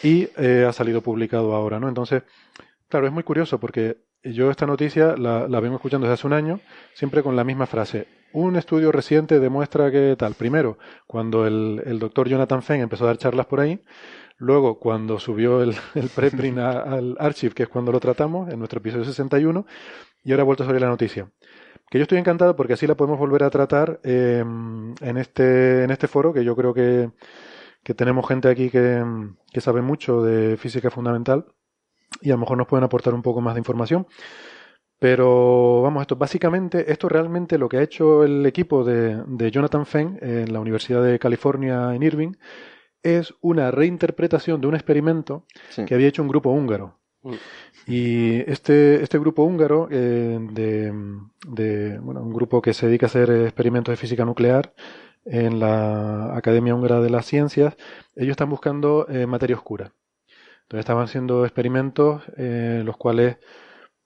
y 0.01 0.27
eh, 0.37 0.65
ha 0.67 0.73
salido 0.73 1.01
publicado 1.01 1.53
ahora, 1.53 1.79
¿no? 1.79 1.87
Entonces, 1.87 2.23
claro, 2.87 3.05
es 3.05 3.13
muy 3.13 3.23
curioso 3.23 3.59
porque 3.59 3.97
yo 4.23 4.49
esta 4.49 4.65
noticia 4.65 5.15
la, 5.17 5.47
la 5.47 5.59
vengo 5.59 5.75
escuchando 5.75 6.07
desde 6.07 6.15
hace 6.15 6.27
un 6.27 6.33
año, 6.33 6.59
siempre 6.95 7.21
con 7.21 7.35
la 7.35 7.43
misma 7.43 7.67
frase. 7.67 8.07
Un 8.33 8.55
estudio 8.55 8.91
reciente 8.91 9.39
demuestra 9.39 9.91
que 9.91 10.15
tal. 10.17 10.35
Primero, 10.35 10.77
cuando 11.07 11.45
el, 11.45 11.99
doctor 11.99 12.29
Jonathan 12.29 12.61
Fenn 12.61 12.81
empezó 12.81 13.03
a 13.03 13.07
dar 13.07 13.17
charlas 13.17 13.45
por 13.45 13.59
ahí. 13.59 13.83
Luego, 14.37 14.79
cuando 14.79 15.19
subió 15.19 15.61
el, 15.61 15.75
preprint 16.15 16.57
al 16.57 17.15
archive, 17.19 17.53
que 17.53 17.63
es 17.63 17.69
cuando 17.69 17.91
lo 17.91 17.99
tratamos, 17.99 18.51
en 18.51 18.59
nuestro 18.59 18.79
episodio 18.79 19.05
61. 19.05 19.65
Y 20.23 20.31
ahora 20.31 20.43
ha 20.43 20.45
vuelto 20.45 20.63
a 20.63 20.67
salir 20.67 20.81
la 20.81 20.89
noticia. 20.89 21.29
Que 21.89 21.97
yo 21.97 22.03
estoy 22.03 22.19
encantado 22.19 22.55
porque 22.55 22.73
así 22.73 22.87
la 22.87 22.95
podemos 22.95 23.19
volver 23.19 23.43
a 23.43 23.49
tratar 23.49 23.99
eh, 24.03 24.43
en, 24.45 25.17
este, 25.17 25.83
en 25.83 25.91
este 25.91 26.07
foro, 26.07 26.33
que 26.33 26.45
yo 26.45 26.55
creo 26.55 26.73
que, 26.73 27.11
que 27.83 27.93
tenemos 27.93 28.25
gente 28.27 28.47
aquí 28.47 28.69
que, 28.69 29.03
que 29.51 29.61
sabe 29.61 29.81
mucho 29.81 30.23
de 30.23 30.55
física 30.55 30.89
fundamental 30.89 31.47
y 32.21 32.29
a 32.29 32.33
lo 32.33 32.39
mejor 32.39 32.57
nos 32.57 32.67
pueden 32.67 32.83
aportar 32.83 33.13
un 33.13 33.21
poco 33.21 33.41
más 33.41 33.55
de 33.55 33.59
información. 33.59 34.07
Pero 35.01 35.81
vamos, 35.81 36.01
esto 36.01 36.15
básicamente, 36.15 36.91
esto 36.91 37.09
realmente 37.09 37.57
lo 37.57 37.67
que 37.67 37.77
ha 37.77 37.81
hecho 37.81 38.23
el 38.23 38.45
equipo 38.45 38.83
de, 38.83 39.23
de 39.25 39.49
Jonathan 39.49 39.87
Fenn 39.87 40.19
en 40.21 40.53
la 40.53 40.59
Universidad 40.59 41.01
de 41.03 41.17
California 41.17 41.95
en 41.95 42.03
Irving 42.03 42.33
es 43.01 43.33
una 43.41 43.71
reinterpretación 43.71 44.61
de 44.61 44.67
un 44.67 44.75
experimento 44.75 45.47
Sí. 45.69 45.85
que 45.85 45.95
había 45.95 46.07
hecho 46.07 46.21
un 46.21 46.27
grupo 46.27 46.51
húngaro. 46.51 46.99
Mm. 47.23 47.33
Y 47.87 48.41
este, 48.41 49.01
este 49.01 49.17
grupo 49.17 49.41
húngaro, 49.41 49.87
eh, 49.89 50.37
de, 50.51 50.93
de, 51.47 51.97
bueno, 51.97 52.21
un 52.21 52.31
grupo 52.31 52.61
que 52.61 52.75
se 52.75 52.85
dedica 52.85 53.07
a 53.07 53.09
hacer 53.09 53.31
experimentos 53.31 53.91
de 53.91 53.97
física 53.97 54.23
nuclear 54.23 54.71
en 55.25 55.59
la 55.59 56.37
Academia 56.37 56.75
Húngara 56.75 57.01
de 57.01 57.09
las 57.09 57.25
Ciencias, 57.25 57.75
ellos 58.15 58.33
están 58.33 58.51
buscando 58.51 59.07
eh, 59.09 59.25
materia 59.25 59.55
oscura. 59.55 59.93
Entonces 60.61 60.81
estaban 60.81 61.05
haciendo 61.05 61.43
experimentos 61.43 62.21
eh, 62.37 62.77
en 62.81 62.85
los 62.85 62.97
cuales 62.97 63.37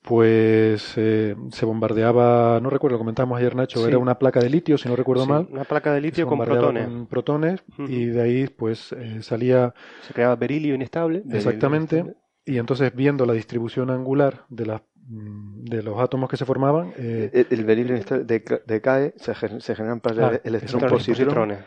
pues 0.06 0.94
eh, 0.98 1.36
se 1.52 1.66
bombardeaba, 1.66 2.60
no 2.62 2.70
recuerdo, 2.70 2.96
lo 2.96 3.00
comentamos 3.00 3.38
ayer 3.38 3.56
Nacho, 3.56 3.80
Sí. 3.80 3.88
era 3.88 3.98
una 3.98 4.18
placa 4.20 4.40
de 4.40 4.50
litio, 4.50 4.78
si 4.78 4.88
no 4.88 4.96
recuerdo 4.96 5.24
Sí, 5.24 5.30
mal. 5.30 5.48
Una 5.52 5.64
placa 5.64 5.94
de 5.94 6.02
litio 6.02 6.28
con 6.28 6.40
protones. 6.40 6.86
con 6.88 7.08
protones 7.08 7.64
y 7.88 8.06
de 8.06 8.22
ahí 8.22 8.48
pues 8.48 8.92
eh, 8.94 9.22
salía 9.22 9.74
Se 10.08 10.14
creaba 10.14 10.36
berilio 10.36 10.76
inestable. 10.76 11.24
Exactamente. 11.32 12.06
y 12.46 12.58
entonces 12.60 12.94
viendo 12.96 13.26
la 13.26 13.34
distribución 13.34 13.90
angular 13.90 14.46
de, 14.50 14.68
las, 14.68 14.82
mm, 15.08 15.64
de 15.66 15.82
los 15.82 16.00
átomos 16.00 16.30
que 16.30 16.38
se 16.38 16.46
formaban, 16.46 16.94
eh, 16.98 17.32
El, 17.34 17.48
el 17.50 17.66
berilio 17.66 17.96
deca- 17.98 18.62
decae, 18.68 19.14
se, 19.18 19.34
gen- 19.34 19.62
se 19.62 19.76
generan 19.76 20.00
pares 20.00 20.20
Ah, 20.20 20.30
de 20.30 20.42
electrón 20.44 20.82
electrones, 20.84 20.92
positrón. 20.92 21.58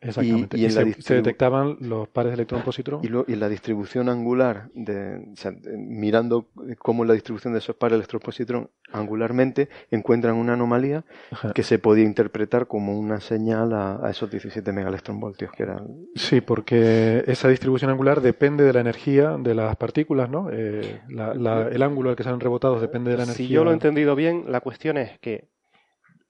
Exactamente, 0.00 0.58
y 0.58 0.70
se, 0.70 1.14
detectaban 1.14 1.76
los 1.80 2.08
pares 2.08 2.30
de 2.30 2.34
electrón-positrón. 2.34 3.00
Y, 3.02 3.34
la 3.36 3.48
distribución 3.48 4.08
angular, 4.08 4.68
de, 4.74 5.16
o 5.32 5.36
sea, 5.36 5.50
de- 5.52 5.76
mirando 5.76 6.48
cómo 6.78 7.04
la 7.04 7.14
distribución 7.14 7.52
de 7.52 7.58
esos 7.60 7.76
pares 7.76 7.96
electrón-positrón 7.96 8.70
angularmente, 8.92 9.68
encuentran 9.90 10.36
una 10.36 10.52
anomalía 10.52 11.04
Ajá. 11.30 11.52
que 11.52 11.62
se 11.62 11.78
podía 11.78 12.04
interpretar 12.04 12.66
como 12.66 12.98
una 12.98 13.20
señal 13.20 13.72
a, 13.72 14.06
a 14.06 14.10
esos 14.10 14.30
17 14.30 14.70
megaelectronvoltios 14.72 15.50
que 15.52 15.62
eran. 15.64 15.86
Sí, 16.14 16.40
porque 16.40 17.24
esa 17.26 17.48
distribución 17.48 17.90
angular 17.90 18.20
depende 18.20 18.64
de 18.64 18.72
la 18.72 18.80
energía 18.80 19.36
de 19.38 19.54
las 19.54 19.74
partículas, 19.76 20.30
¿no? 20.30 20.48
Eh, 20.52 21.00
la- 21.08 21.34
la- 21.34 21.68
el 21.68 21.82
ángulo 21.82 22.10
al 22.10 22.16
que 22.16 22.22
salen 22.22 22.40
rebotados 22.40 22.80
depende 22.80 23.10
de 23.10 23.16
la 23.16 23.24
energía. 23.24 23.46
Si 23.46 23.52
yo 23.52 23.64
lo 23.64 23.70
he 23.70 23.74
entendido 23.74 24.14
bien, 24.14 24.44
la 24.48 24.60
cuestión 24.60 24.96
es 24.98 25.18
que 25.20 25.48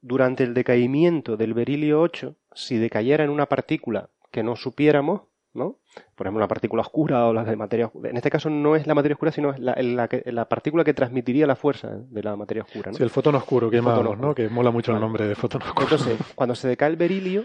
durante 0.01 0.45
el 0.45 0.55
decaimiento 0.55 1.37
del 1.37 1.53
berilio 1.53 2.01
8, 2.01 2.37
si 2.57 2.79
decayera 2.79 3.23
en 3.23 3.31
una 3.31 3.47
partícula 3.47 4.11
que 4.33 4.43
no 4.43 4.57
supiéramos, 4.57 5.23
¿no? 5.55 5.79
Por 6.15 6.27
ejemplo, 6.27 6.39
una 6.39 6.49
partícula 6.49 6.83
oscura 6.83 7.27
o 7.27 7.33
la 7.33 7.45
de 7.45 7.57
materia 7.57 7.87
oscura. 7.87 8.11
En 8.11 8.17
este 8.17 8.29
caso 8.31 8.51
no 8.51 8.77
es 8.77 8.87
la 8.87 8.95
materia 8.95 9.15
oscura, 9.15 9.31
sino 9.33 9.51
es 9.53 9.59
la, 9.59 9.75
la 9.81 10.09
que- 10.09 10.23
la 10.33 10.49
partícula 10.49 10.85
que 10.85 10.93
transmitiría 10.93 11.47
la 11.47 11.57
fuerza 11.57 11.89
de 11.97 12.23
la 12.23 12.35
materia 12.37 12.63
oscura, 12.65 12.91
¿no? 12.91 12.97
Sí, 12.97 13.03
el 13.03 13.11
fotón 13.11 13.35
oscuro 13.37 13.71
que 13.71 13.81
fotón 13.81 14.21
¿no? 14.21 14.35
Que 14.35 14.49
mola 14.49 14.71
mucho 14.71 14.93
el 14.93 15.01
nombre 15.01 15.27
de 15.29 15.35
fotón 15.35 15.63
oscuro. 15.63 15.85
Entonces, 15.85 16.19
cuando 16.35 16.55
se 16.55 16.69
decae 16.69 16.91
el 16.91 16.97
berilio, 16.97 17.45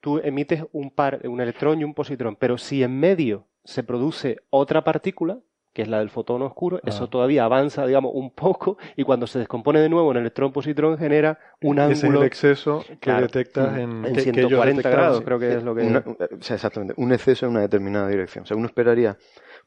tú 0.00 0.18
emites 0.22 0.64
un 0.72 0.90
par, 0.90 1.20
un 1.28 1.40
electrón 1.40 1.80
y 1.80 1.84
un 1.84 1.92
positrón, 1.94 2.36
pero 2.36 2.56
si 2.56 2.82
en 2.82 2.98
medio 2.98 3.46
se 3.64 3.82
produce 3.82 4.38
otra 4.48 4.82
partícula, 4.84 5.38
que 5.72 5.82
es 5.82 5.88
la 5.88 5.98
del 6.00 6.10
fotón 6.10 6.42
oscuro, 6.42 6.80
eso 6.84 7.04
Ah. 7.04 7.10
todavía 7.10 7.44
avanza, 7.44 7.86
digamos, 7.86 8.12
un 8.14 8.30
poco, 8.34 8.76
y 8.96 9.04
cuando 9.04 9.26
se 9.26 9.38
descompone 9.38 9.80
de 9.80 9.88
nuevo 9.88 10.10
en 10.10 10.16
electrón-positrón 10.18 10.98
genera 10.98 11.38
un 11.62 11.78
Ese 11.78 11.92
es 11.92 12.04
ángulo 12.04 12.20
el 12.22 12.26
exceso 12.26 12.84
que 12.88 12.96
Claro. 12.98 13.22
detectas 13.22 13.72
Mm. 13.72 13.78
en, 13.78 13.90
en 13.90 14.02
que- 14.14 14.22
que 14.24 14.30
ellos 14.30 14.48
140 14.50 14.76
detectaban. 14.78 14.98
grados, 14.98 15.22
creo 15.24 15.38
que 15.38 15.54
es 15.54 15.62
lo 15.62 15.74
que... 15.74 15.82
Una- 15.82 16.04
o 16.06 16.42
sea, 16.42 16.56
exactamente, 16.56 16.94
un 16.96 17.12
exceso 17.12 17.46
en 17.46 17.52
una 17.52 17.60
determinada 17.60 18.08
dirección. 18.08 18.42
O 18.42 18.46
sea, 18.46 18.56
uno 18.56 18.66
esperaría 18.66 19.16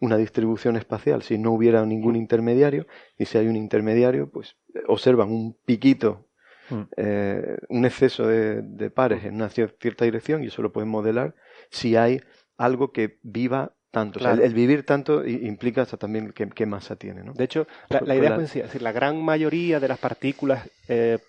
una 0.01 0.17
distribución 0.17 0.75
espacial 0.75 1.21
si 1.21 1.37
no 1.37 1.51
hubiera 1.51 1.85
ningún 1.85 2.15
intermediario, 2.17 2.85
y 3.17 3.25
si 3.25 3.37
hay 3.37 3.47
un 3.47 3.55
intermediario, 3.55 4.29
pues 4.29 4.57
eh, 4.75 4.79
observan 4.87 5.29
un 5.31 5.55
piquito, 5.65 6.25
Mm. 6.69 6.81
eh, 6.97 7.57
un 7.69 7.85
exceso 7.85 8.25
de, 8.27 8.61
de 8.61 8.89
pares 8.89 9.23
en 9.25 9.35
una 9.35 9.49
cier- 9.49 9.75
cierta 9.79 10.03
dirección, 10.05 10.43
y 10.43 10.47
eso 10.47 10.61
lo 10.61 10.71
pueden 10.73 10.89
modelar 10.89 11.35
si 11.69 11.95
hay 11.95 12.19
algo 12.57 12.91
que 12.91 13.19
viva 13.21 13.73
tanto. 13.93 14.19
O 14.19 14.21
sea, 14.21 14.31
el, 14.33 14.41
el 14.41 14.53
vivir 14.53 14.85
tanto 14.85 15.25
implica 15.25 15.85
también 15.85 16.33
qué, 16.33 16.49
qué 16.49 16.65
masa 16.65 16.95
tiene, 16.97 17.23
¿no? 17.23 17.31
De 17.33 17.43
hecho, 17.45 17.67
la, 17.89 17.99
la 18.07 18.15
idea 18.15 18.29
la- 18.31 18.35
es 18.43 18.53
decir, 18.71 18.81
la 18.81 18.91
gran 18.91 19.23
mayoría 19.23 19.79
de 19.79 19.87
las 19.87 19.99
partículas, 19.99 20.67
eh, 20.89 21.19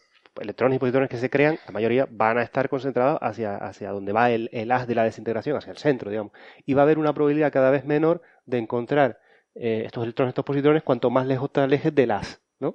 electrones 0.41 0.77
y 0.77 0.78
positrones 0.81 1.09
que 1.11 1.19
se 1.19 1.31
crean, 1.31 1.59
la 1.66 1.73
mayoría 1.73 2.09
van 2.11 2.39
a 2.39 2.43
estar 2.43 2.69
concentrados 2.69 3.19
hacia, 3.23 3.57
hacia 3.57 3.91
donde 3.91 4.12
va 4.12 4.31
el, 4.32 4.49
el 4.53 4.73
haz 4.73 4.86
de 4.89 4.95
la 4.97 5.05
desintegración, 5.05 5.57
hacia 5.57 5.70
el 5.70 5.77
centro, 5.78 6.11
digamos. 6.11 6.32
Y 6.66 6.74
va 6.74 6.82
a 6.82 6.85
haber 6.85 6.99
una 6.99 7.12
probabilidad 7.12 7.53
cada 7.53 7.70
vez 7.70 7.85
menor 7.85 8.20
de 8.47 8.59
encontrar 8.59 9.20
eh, 9.55 9.82
estos 9.86 10.03
electrones, 10.03 10.31
estos 10.32 10.45
positrones, 10.45 10.82
cuanto 10.82 11.11
más 11.11 11.27
lejos 11.27 11.53
te 11.53 11.61
alejes 11.61 11.95
del 11.95 12.11
haz, 12.11 12.41
¿no? 12.59 12.74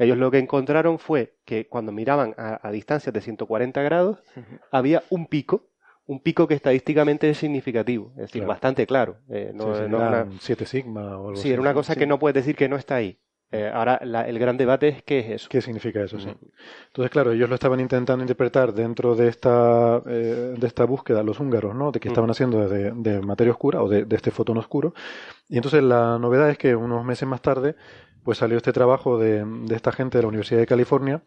Ellos 0.00 0.16
lo 0.18 0.30
que 0.32 0.38
encontraron 0.38 0.98
fue 0.98 1.36
que 1.44 1.68
cuando 1.68 1.92
miraban 1.92 2.34
a, 2.38 2.66
a 2.66 2.70
distancias 2.72 3.12
de 3.12 3.20
140 3.20 3.82
grados, 3.82 4.18
había 4.72 5.02
un 5.10 5.26
pico, 5.26 5.68
un 6.06 6.22
pico 6.22 6.46
que 6.46 6.54
estadísticamente 6.54 7.28
es 7.28 7.38
significativo, 7.38 8.10
es 8.12 8.22
decir, 8.22 8.40
Claro. 8.42 8.48
bastante 8.48 8.86
claro. 8.86 9.18
Eh, 9.28 9.50
no, 9.54 9.74
Sí, 9.74 9.82
no 9.88 9.96
una- 9.98 10.26
7 10.40 10.64
sigma 10.66 11.18
o 11.18 11.28
algo 11.28 11.36
Sí, 11.36 11.40
así. 11.40 11.50
era 11.52 11.60
una 11.60 11.74
cosa 11.74 11.96
que 11.96 12.06
no 12.06 12.18
puedes 12.18 12.34
decir 12.34 12.54
que 12.56 12.68
no 12.68 12.76
está 12.76 12.96
ahí. 12.96 13.18
Eh, 13.52 13.70
ahora 13.72 14.00
la- 14.02 14.26
el 14.28 14.38
gran 14.40 14.56
debate 14.56 14.88
es 14.88 15.02
qué 15.04 15.20
es 15.20 15.30
eso. 15.30 15.48
¿Qué 15.48 15.60
significa 15.60 16.02
eso? 16.02 16.18
Sí. 16.18 16.28
Entonces, 16.88 17.10
claro, 17.12 17.30
ellos 17.32 17.48
lo 17.48 17.54
estaban 17.54 17.78
intentando 17.78 18.22
interpretar 18.24 18.72
dentro 18.74 19.14
de 19.14 19.28
esta, 19.28 20.02
eh, 20.06 20.54
de 20.58 20.66
esta 20.66 20.84
búsqueda, 20.84 21.22
los 21.22 21.38
húngaros, 21.38 21.74
¿no? 21.74 21.92
De 21.92 22.00
que 22.00 22.08
estaban 22.08 22.28
haciendo 22.30 22.68
de, 22.68 22.90
de 22.92 23.20
materia 23.20 23.52
oscura 23.52 23.82
o 23.82 23.88
de, 23.88 24.04
de 24.04 24.16
este 24.16 24.32
fotón 24.32 24.58
oscuro. 24.58 24.94
Y 25.48 25.56
entonces 25.56 25.82
la 25.84 26.18
novedad 26.18 26.50
es 26.50 26.58
que 26.58 26.74
unos 26.74 27.04
meses 27.04 27.28
más 27.28 27.40
tarde, 27.40 27.76
pues 28.24 28.38
salió 28.38 28.56
este 28.56 28.72
trabajo 28.72 29.16
de, 29.16 29.44
de 29.44 29.76
esta 29.76 29.92
gente 29.92 30.18
de 30.18 30.22
la 30.22 30.28
Universidad 30.28 30.58
de 30.60 30.66
California, 30.66 31.22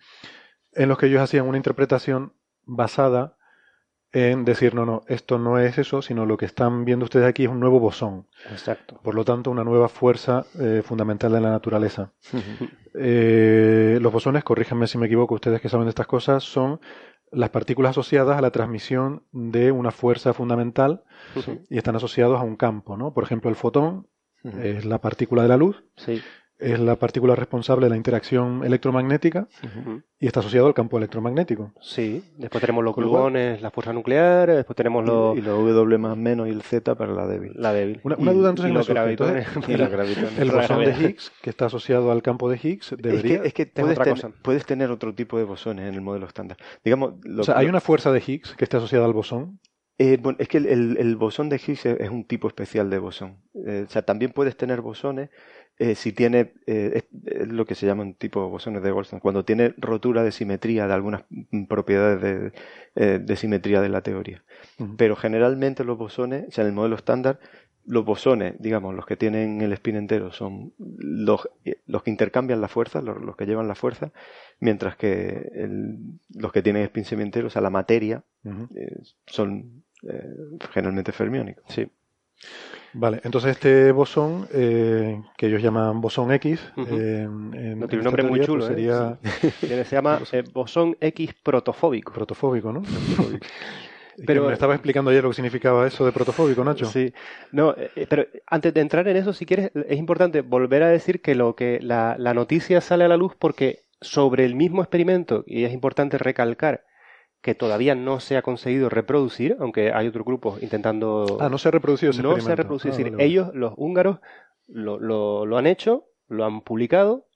en 0.73 0.89
los 0.89 0.97
que 0.97 1.05
ellos 1.05 1.21
hacían 1.21 1.47
una 1.47 1.57
interpretación 1.57 2.33
basada 2.65 3.37
en 4.11 4.43
decir, 4.43 4.73
no, 4.73 4.85
no, 4.85 5.03
esto 5.07 5.37
no 5.37 5.59
es 5.59 5.77
eso, 5.77 6.01
sino 6.01 6.25
lo 6.25 6.37
que 6.37 6.45
están 6.45 6.83
viendo 6.83 7.05
ustedes 7.05 7.27
aquí 7.27 7.43
es 7.43 7.49
un 7.49 7.59
nuevo 7.59 7.79
bosón. 7.79 8.27
Exacto. 8.49 8.99
Por 9.03 9.13
lo 9.13 9.23
tanto, 9.23 9.51
una 9.51 9.63
nueva 9.63 9.87
fuerza 9.87 10.45
eh, 10.59 10.81
fundamental 10.83 11.31
de 11.31 11.41
la 11.41 11.51
naturaleza. 11.51 12.11
Eh, 13.01 13.99
los 14.01 14.11
bosones, 14.11 14.43
corríjanme 14.43 14.87
si 14.87 14.97
me 14.97 15.05
equivoco, 15.05 15.35
ustedes 15.35 15.61
que 15.61 15.69
saben 15.69 15.85
de 15.85 15.89
estas 15.89 16.07
cosas, 16.07 16.43
son 16.43 16.81
las 17.31 17.51
partículas 17.51 17.91
asociadas 17.91 18.35
a 18.35 18.41
la 18.41 18.49
transmisión 18.49 19.23
de 19.31 19.71
una 19.71 19.91
fuerza 19.91 20.33
fundamental 20.33 21.03
y 21.69 21.77
están 21.77 21.95
asociados 21.95 22.39
a 22.39 22.43
un 22.43 22.55
campo, 22.55 22.97
¿no? 22.97 23.13
Por 23.13 23.23
ejemplo, 23.23 23.47
el 23.49 23.55
fotón 23.55 24.07
es 24.43 24.85
la 24.85 24.99
partícula 24.99 25.43
de 25.43 25.49
la 25.49 25.57
luz, 25.57 25.83
Sí. 25.97 26.21
Es 26.59 26.77
la 26.79 26.97
partícula 26.97 27.35
responsable 27.35 27.85
de 27.85 27.89
la 27.91 27.95
interacción 27.95 28.63
electromagnética 28.65 29.47
y 30.19 30.27
está 30.27 30.41
asociado 30.41 30.67
al 30.67 30.73
campo 30.73 30.97
electromagnético. 30.97 31.71
Sí. 31.79 32.23
Después 32.37 32.61
tenemos 32.61 32.83
los 32.83 32.93
gluones, 32.95 33.61
la 33.61 33.71
fuerza 33.71 33.93
nuclear, 33.93 34.51
después 34.51 34.75
tenemos 34.75 35.05
los, 35.05 35.35
Y, 35.37 35.39
y 35.39 35.41
lo 35.41 35.57
W 35.63 35.97
más 35.97 36.17
menos 36.17 36.47
y 36.47 36.51
el 36.51 36.61
Z 36.61 36.95
para 36.95 37.13
la 37.13 37.25
débil. 37.27 37.53
la 37.55 37.71
débil. 37.73 38.01
Una, 38.03 38.17
una 38.17 38.31
Y- 38.31 38.35
duda 38.35 38.49
entonces 38.49 38.69
y 38.69 38.73
me 38.73 38.79
los 38.79 38.89
gravitones. 38.89 39.47
Entonces, 39.47 39.69
Y 40.37 40.41
el 40.41 40.51
bosón 40.51 40.83
de. 40.83 40.91
Higgs, 40.91 41.31
que 41.41 41.49
está 41.49 41.67
asociado 41.67 42.11
al 42.11 42.21
campo 42.21 42.49
de 42.49 42.59
Higgs, 42.61 42.91
Es 42.91 42.97
debería... 42.97 43.41
que, 43.41 43.47
es 43.47 43.53
que 43.53 43.61
es 43.63 43.69
puedes, 43.73 43.91
otra 43.97 44.03
ten- 44.03 44.13
cosa. 44.15 44.31
puedes 44.43 44.65
tener 44.65 44.91
otro 44.91 45.15
tipo 45.15 45.37
de 45.37 45.45
bosones 45.45 45.87
en 45.87 45.93
el 45.93 46.01
modelo 46.01 46.27
estándar. 46.27 46.57
Digamos, 46.83 47.13
lo- 47.23 47.41
o 47.41 47.45
sea, 47.45 47.57
hay 47.57 47.65
lo- 47.65 47.69
una 47.71 47.79
fuerza 47.81 48.11
de 48.11 48.21
Higgs 48.25 48.53
que 48.55 48.65
está 48.65 48.77
asociada 48.77 49.05
al 49.05 49.13
bosón. 49.13 49.59
Eh, 50.01 50.17
bueno, 50.21 50.37
es 50.39 50.47
que 50.47 50.57
el, 50.59 50.65
el- 50.65 50.97
el 50.97 51.15
bosón 51.17 51.49
de 51.49 51.57
Higgs 51.57 51.85
es, 51.85 51.99
es 51.99 52.09
un 52.09 52.23
tipo 52.25 52.47
especial 52.47 52.89
de 52.89 52.99
bosón. 52.99 53.37
Eh, 53.65 53.83
o 53.85 53.91
sea, 53.91 54.01
también 54.01 54.31
puedes 54.31 54.55
tener 54.55 54.79
bosones 54.79 55.29
eh, 55.79 55.95
si 55.95 56.11
tiene 56.11 56.53
eh, 56.67 57.03
es, 57.25 57.47
lo 57.47 57.65
que 57.65 57.75
se 57.75 57.85
llaman 57.85 58.13
tipo 58.13 58.47
bosones 58.49 58.83
de 58.83 58.91
Goldstone, 58.91 59.21
cuando 59.21 59.43
tiene 59.45 59.73
rotura 59.77 60.23
de 60.23 60.31
simetría 60.31 60.87
de 60.87 60.93
algunas 60.93 61.23
propiedades 61.67 62.21
de, 62.21 62.51
eh, 62.95 63.19
de 63.19 63.35
simetría 63.35 63.81
de 63.81 63.89
la 63.89 64.01
teoría. 64.01 64.43
Pero 64.97 65.15
generalmente 65.15 65.83
los 65.83 65.97
bosones, 65.97 66.45
o 66.49 66.51
sea, 66.51 66.63
en 66.63 66.69
el 66.69 66.75
modelo 66.75 66.95
estándar, 66.95 67.39
los 67.85 68.05
bosones, 68.05 68.55
digamos, 68.59 68.93
los 68.93 69.05
que 69.05 69.15
tienen 69.15 69.61
el 69.61 69.73
spin 69.73 69.95
entero 69.95 70.31
son 70.31 70.73
los, 70.77 71.49
los 71.87 72.03
que 72.03 72.11
intercambian 72.11 72.61
la 72.61 72.67
fuerza, 72.67 73.01
los, 73.01 73.19
los 73.21 73.35
que 73.35 73.45
llevan 73.45 73.67
la 73.67 73.75
fuerza, 73.75 74.11
mientras 74.59 74.95
que 74.95 75.49
el- 75.55 75.97
los 76.35 76.51
que 76.51 76.61
tienen 76.61 76.83
spin 76.83 77.05
semientero, 77.05 77.47
o 77.47 77.49
sea, 77.49 77.61
la 77.61 77.69
materia, 77.71 78.23
son 79.25 79.83
generalmente 80.71 81.11
fermiónicos. 81.11 81.63
Sí. 81.69 81.87
Vale, 82.93 83.21
entonces 83.23 83.51
este 83.51 83.91
bosón, 83.91 84.47
eh, 84.51 85.21
que 85.37 85.45
ellos 85.45 85.61
llaman 85.61 86.01
bosón 86.01 86.31
X, 86.31 86.59
eh, 86.77 87.27
en- 87.27 87.79
No 87.79 87.87
tiene 87.87 87.99
un 87.99 88.03
nombre 88.05 88.23
muy 88.23 88.39
chulo, 88.41 88.65
pues 88.65 88.71
¿eh? 88.71 88.75
sería 88.75 89.19
Tiene- 89.59 89.83
Se 89.85 89.95
llama 89.95 90.19
eh, 90.31 90.43
bosón 90.51 90.97
X 90.99 91.35
protofóbico. 91.43 92.11
protofóbico, 92.11 92.71
¿no? 92.73 92.81
Protofóbico. 92.81 93.45
Pero- 94.25 94.47
me 94.47 94.53
estaba 94.53 94.73
explicando 94.73 95.11
ayer 95.11 95.23
lo 95.23 95.29
que 95.29 95.35
significaba 95.35 95.87
eso 95.87 96.03
de 96.05 96.11
protofóbico, 96.11 96.61
Nacho. 96.63 96.85
Sí, 96.87 97.13
no, 97.53 97.73
eh, 97.77 98.05
pero 98.09 98.25
antes 98.47 98.73
de 98.73 98.81
entrar 98.81 99.07
en 99.07 99.15
eso, 99.15 99.31
si 99.31 99.45
quieres, 99.45 99.71
es 99.73 99.97
importante 99.97 100.41
volver 100.41 100.83
a 100.83 100.89
decir 100.89 101.21
que 101.21 101.35
lo 101.35 101.55
que 101.55 101.79
la, 101.81 102.15
la 102.17 102.33
noticia 102.33 102.81
sale 102.81 103.05
a 103.05 103.07
la 103.07 103.15
luz 103.15 103.33
porque 103.39 103.85
sobre 104.01 104.43
el 104.43 104.55
mismo 104.55 104.81
experimento, 104.81 105.45
y 105.47 105.63
es 105.63 105.71
importante 105.71 106.17
recalcar 106.17 106.83
que 107.41 107.55
todavía 107.55 107.95
no 107.95 108.19
se 108.19 108.35
ha 108.37 108.41
conseguido 108.41 108.89
reproducir, 108.89 109.55
aunque 109.59 109.91
hay 109.93 110.07
otros 110.07 110.25
grupos 110.25 110.61
intentando... 110.61 111.37
Ah, 111.39 111.49
no 111.49 111.57
se 111.57 111.69
ha 111.69 111.71
reproducido 111.71 112.11
ese 112.11 112.21
no 112.21 112.39
se 112.39 112.51
ha 112.51 112.55
reproducido. 112.55 112.91
Ah, 112.91 112.93
es 112.93 112.97
decir, 112.97 113.11
vale, 113.13 113.17
vale. 113.17 113.25
ellos, 113.29 113.49
los 113.55 113.73
húngaros, 113.77 114.19
lo, 114.67 114.99
lo- 114.99 115.45
lo 115.45 115.57
han 115.57 115.67
hecho, 115.67 116.05
lo 116.27 116.45
han 116.45 116.61
publicado, 116.61 117.27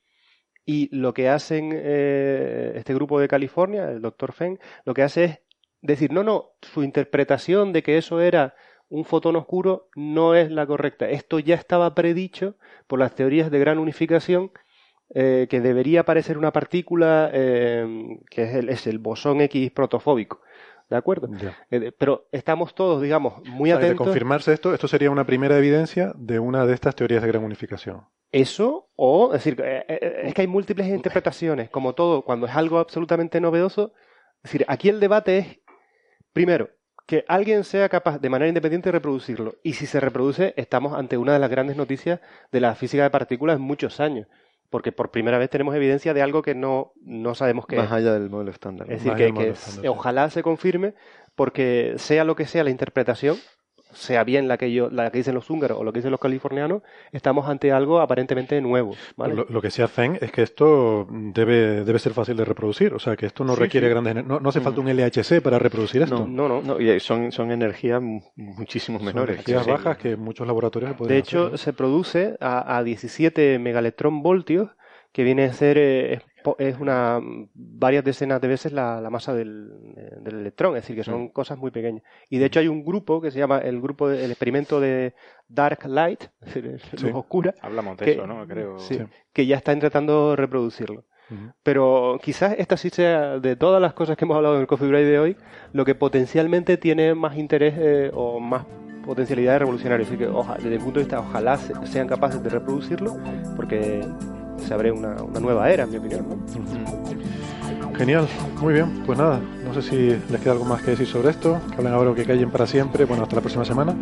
y 0.65 0.93
lo 0.95 1.13
que 1.13 1.29
hacen 1.29 1.71
eh, 1.73 2.73
este 2.75 2.93
grupo 2.93 3.19
de 3.19 3.27
California, 3.27 3.89
el 3.89 4.01
doctor 4.01 4.33
Feng, 4.33 4.59
lo 4.85 4.93
que 4.93 5.03
hace 5.03 5.23
es 5.25 5.39
decir, 5.81 6.13
no, 6.13 6.23
no, 6.23 6.51
su 6.61 6.83
interpretación 6.83 7.73
de 7.73 7.83
que 7.83 7.97
eso 7.97 8.21
era 8.21 8.55
un 8.87 9.03
fotón 9.03 9.35
oscuro 9.35 9.89
no 9.95 10.35
es 10.35 10.49
la 10.51 10.65
correcta. 10.65 11.09
Esto 11.09 11.39
ya 11.39 11.55
estaba 11.55 11.93
predicho 11.95 12.55
por 12.87 12.99
las 12.99 13.15
teorías 13.15 13.51
de 13.51 13.59
gran 13.59 13.79
unificación 13.79 14.51
eh, 15.13 15.47
que 15.49 15.61
debería 15.61 16.01
aparecer 16.01 16.37
una 16.37 16.51
partícula 16.51 17.29
eh, 17.33 18.17
que 18.29 18.43
es 18.43 18.55
el, 18.55 18.69
es 18.69 18.87
el 18.87 18.99
bosón 18.99 19.41
X 19.41 19.71
protofóbico. 19.71 20.41
¿De 20.89 20.97
acuerdo? 20.97 21.27
Eh, 21.71 21.91
pero 21.97 22.27
estamos 22.31 22.75
todos, 22.75 23.01
digamos, 23.01 23.41
muy 23.45 23.71
O 23.71 23.73
sea, 23.73 23.79
de 23.79 23.85
atentos. 23.85 24.05
confirmarse 24.05 24.53
esto, 24.53 24.73
esto 24.73 24.87
sería 24.87 25.09
una 25.09 25.25
primera 25.25 25.57
evidencia 25.57 26.13
de 26.15 26.39
una 26.39 26.65
de 26.65 26.73
estas 26.73 26.95
teorías 26.95 27.21
de 27.21 27.29
gran 27.29 27.43
unificación. 27.43 28.05
Eso, 28.31 28.89
o, 28.95 29.27
es 29.33 29.43
decir, 29.43 29.61
eh, 29.63 30.21
es 30.23 30.33
que 30.33 30.41
hay 30.41 30.47
múltiples 30.47 30.87
interpretaciones, 30.87 31.69
como 31.69 31.93
todo, 31.93 32.23
cuando 32.23 32.47
es 32.47 32.55
algo 32.55 32.79
absolutamente 32.79 33.39
novedoso. 33.39 33.93
Es 34.43 34.51
decir, 34.51 34.65
aquí 34.67 34.89
el 34.89 34.99
debate 34.99 35.37
es, 35.37 35.59
primero, 36.33 36.69
que 37.05 37.25
alguien 37.27 37.63
sea 37.63 37.89
capaz 37.89 38.19
de 38.19 38.29
manera 38.29 38.49
independiente 38.49 38.89
de 38.89 38.93
reproducirlo. 38.93 39.55
Y 39.63 39.73
si 39.73 39.85
se 39.85 39.99
reproduce, 39.99 40.53
estamos 40.57 40.93
ante 40.93 41.17
una 41.17 41.33
de 41.33 41.39
las 41.39 41.49
grandes 41.49 41.77
noticias 41.77 42.19
de 42.51 42.59
la 42.61 42.75
física 42.75 43.03
de 43.03 43.09
partículas 43.09 43.57
en 43.57 43.61
muchos 43.61 43.99
años. 43.99 44.27
Porque 44.73 44.91
por 44.91 45.11
primera 45.11 45.37
vez 45.37 45.51
tenemos 45.51 45.75
evidencia 45.75 46.15
de 46.15 46.23
algo 46.23 46.41
que 46.41 46.55
no, 46.55 46.93
no 47.05 47.35
sabemos 47.35 47.67
qué 47.67 47.75
Más 47.75 47.85
es. 47.85 47.91
allá 47.91 48.13
del 48.13 48.31
modelo 48.31 48.49
estándar. 48.49 48.91
Es 48.91 49.03
decir, 49.03 49.13
que, 49.13 49.31
que 49.83 49.87
ojalá 49.87 50.31
se 50.31 50.41
confirme, 50.41 50.95
porque 51.35 51.93
sea 51.97 52.23
lo 52.23 52.35
que 52.35 52.47
sea 52.47 52.63
la 52.63 52.71
interpretación, 52.71 53.37
sea 53.93 54.23
bien 54.23 54.47
la 54.47 54.57
que, 54.57 54.71
yo, 54.71 54.89
la 54.89 55.09
que 55.11 55.17
dicen 55.19 55.35
los 55.35 55.49
húngaros 55.49 55.77
o 55.79 55.83
lo 55.83 55.91
que 55.93 55.99
dicen 55.99 56.11
los 56.11 56.19
californianos, 56.19 56.81
estamos 57.11 57.47
ante 57.47 57.71
algo 57.71 57.99
aparentemente 58.01 58.59
nuevo. 58.61 58.95
¿vale? 59.15 59.35
Lo, 59.35 59.45
lo 59.49 59.61
que 59.61 59.71
sea 59.71 59.87
Feng 59.87 60.17
es 60.21 60.31
que 60.31 60.41
esto 60.41 61.07
debe, 61.09 61.83
debe 61.83 61.99
ser 61.99 62.13
fácil 62.13 62.35
de 62.37 62.45
reproducir, 62.45 62.93
o 62.93 62.99
sea, 62.99 63.15
que 63.15 63.25
esto 63.25 63.43
no 63.43 63.55
Sí, 63.55 63.61
requiere 63.61 63.87
sí. 63.87 63.91
grandes... 63.91 64.25
No, 64.25 64.39
no 64.39 64.49
hace 64.49 64.61
falta 64.61 64.81
un 64.81 64.87
LHC 64.89 65.41
para 65.41 65.59
reproducir 65.59 66.01
esto. 66.03 66.27
No, 66.27 66.47
no, 66.47 66.61
no. 66.61 66.79
y 66.79 66.99
son, 66.99 67.31
son 67.31 67.51
energías 67.51 68.01
mu- 68.01 68.21
muchísimo 68.35 68.97
Son 68.99 69.05
menores. 69.05 69.35
energías 69.35 69.63
Sí. 69.65 69.71
bajas 69.71 69.97
que 69.97 70.15
muchos 70.15 70.45
laboratorios 70.47 70.91
De 70.91 70.97
podrían 70.97 71.19
hecho, 71.19 71.45
hacer, 71.47 71.57
se 71.59 71.73
produce 71.73 72.37
a, 72.39 72.77
a 72.77 72.83
17 72.83 73.59
megaelectrón 73.59 74.21
voltios, 74.23 74.69
que 75.11 75.23
viene 75.23 75.45
a 75.45 75.53
ser 75.53 75.77
eh, 75.77 76.21
es, 76.59 76.79
una 76.79 77.19
varias 77.53 78.03
decenas 78.03 78.39
de 78.41 78.47
veces 78.47 78.71
la, 78.71 78.99
la 79.01 79.09
masa 79.09 79.33
del, 79.33 79.71
del 80.21 80.35
electrón, 80.39 80.75
es 80.75 80.83
decir, 80.83 80.95
que 80.95 81.03
son 81.03 81.29
cosas 81.29 81.57
muy 81.57 81.71
pequeñas. 81.71 82.03
Y 82.29 82.37
de 82.37 82.45
hecho 82.45 82.59
hay 82.59 82.67
un 82.67 82.83
grupo 82.85 83.21
que 83.21 83.31
se 83.31 83.39
llama 83.39 83.59
el 83.59 83.81
grupo 83.81 84.07
de- 84.09 84.23
el 84.25 84.31
experimento 84.31 84.79
de 84.79 85.13
Dark 85.47 85.85
Light, 85.87 86.23
es 86.41 86.53
decir, 86.53 86.79
Sí. 86.97 87.05
luz 87.07 87.15
oscura, 87.15 87.53
Hablamos 87.61 87.97
de 87.97 88.05
que- 88.05 88.11
eso, 88.11 88.27
¿no? 88.27 88.45
Creo. 88.47 88.79
sí, 88.79 88.99
que 89.33 89.45
ya 89.45 89.57
está 89.57 89.73
intentando 89.73 90.31
de 90.31 90.35
reproducirlo. 90.37 91.03
Pero 91.63 92.19
quizás 92.21 92.53
esta 92.59 92.77
sí 92.77 92.89
sea, 92.91 93.39
de 93.39 93.55
todas 93.55 93.81
las 93.81 93.93
cosas 93.93 94.15
que 94.17 94.25
hemos 94.25 94.37
hablado 94.37 94.53
en 94.55 94.61
el 94.61 94.67
Coffee 94.67 94.87
Break 94.87 95.05
de 95.05 95.17
hoy, 95.19 95.37
lo 95.71 95.83
que 95.83 95.95
potencialmente 95.95 96.77
tiene 96.77 97.15
más 97.15 97.37
interés 97.37 97.73
eh, 97.77 98.11
o 98.13 98.39
más 98.39 98.65
potencialidad 99.03 99.53
de 99.53 99.59
revolucionario. 99.59 100.05
Así 100.05 100.15
que 100.15 100.27
oja- 100.27 100.55
desde 100.57 100.75
el 100.75 100.79
punto 100.81 100.99
de 100.99 101.05
vista, 101.05 101.19
ojalá 101.21 101.57
se- 101.57 101.73
sean 101.87 102.07
capaces 102.07 102.43
de 102.43 102.49
reproducirlo, 102.49 103.17
porque 103.55 104.01
se 104.57 104.73
abre 104.73 104.91
una, 104.91 105.21
una 105.23 105.39
nueva 105.39 105.69
era, 105.69 105.83
en 105.83 105.91
mi 105.91 105.97
opinión. 105.97 106.25
Genial, 107.95 108.27
muy 108.59 108.73
bien. 108.73 109.03
Pues 109.05 109.17
nada, 109.17 109.39
no 109.63 109.73
sé 109.73 109.81
si 109.81 109.95
les 110.31 110.41
queda 110.41 110.53
algo 110.53 110.65
más 110.65 110.81
que 110.81 110.91
decir 110.91 111.07
sobre 111.07 111.29
esto. 111.29 111.59
Que 111.69 111.77
hablen 111.77 111.93
ahora 111.93 112.11
o 112.11 112.15
que 112.15 112.25
callen 112.25 112.49
para 112.49 112.65
siempre. 112.65 113.05
Bueno, 113.05 113.23
hasta 113.23 113.35
la 113.35 113.41
próxima 113.41 113.65
semana. 113.65 113.95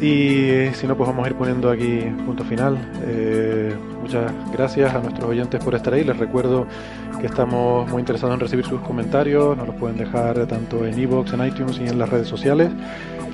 Y 0.00 0.68
si 0.74 0.86
no, 0.86 0.96
pues 0.96 1.08
vamos 1.08 1.26
a 1.26 1.28
ir 1.28 1.34
poniendo 1.34 1.70
aquí 1.70 2.00
punto 2.24 2.44
final. 2.44 2.78
Eh, 3.04 3.74
muchas 4.00 4.32
gracias 4.52 4.94
a 4.94 4.98
nuestros 4.98 5.28
oyentes 5.28 5.62
por 5.62 5.74
estar 5.74 5.92
ahí. 5.92 6.04
Les 6.04 6.16
recuerdo 6.16 6.66
que 7.20 7.26
estamos 7.26 7.90
muy 7.90 8.00
interesados 8.00 8.34
en 8.34 8.40
recibir 8.40 8.64
sus 8.64 8.80
comentarios. 8.80 9.56
Nos 9.56 9.66
los 9.66 9.76
pueden 9.76 9.96
dejar 9.96 10.46
tanto 10.46 10.86
en 10.86 10.98
iVoox, 10.98 11.32
en 11.34 11.46
iTunes 11.46 11.78
y 11.80 11.86
en 11.86 11.98
las 11.98 12.08
redes 12.08 12.28
sociales. 12.28 12.70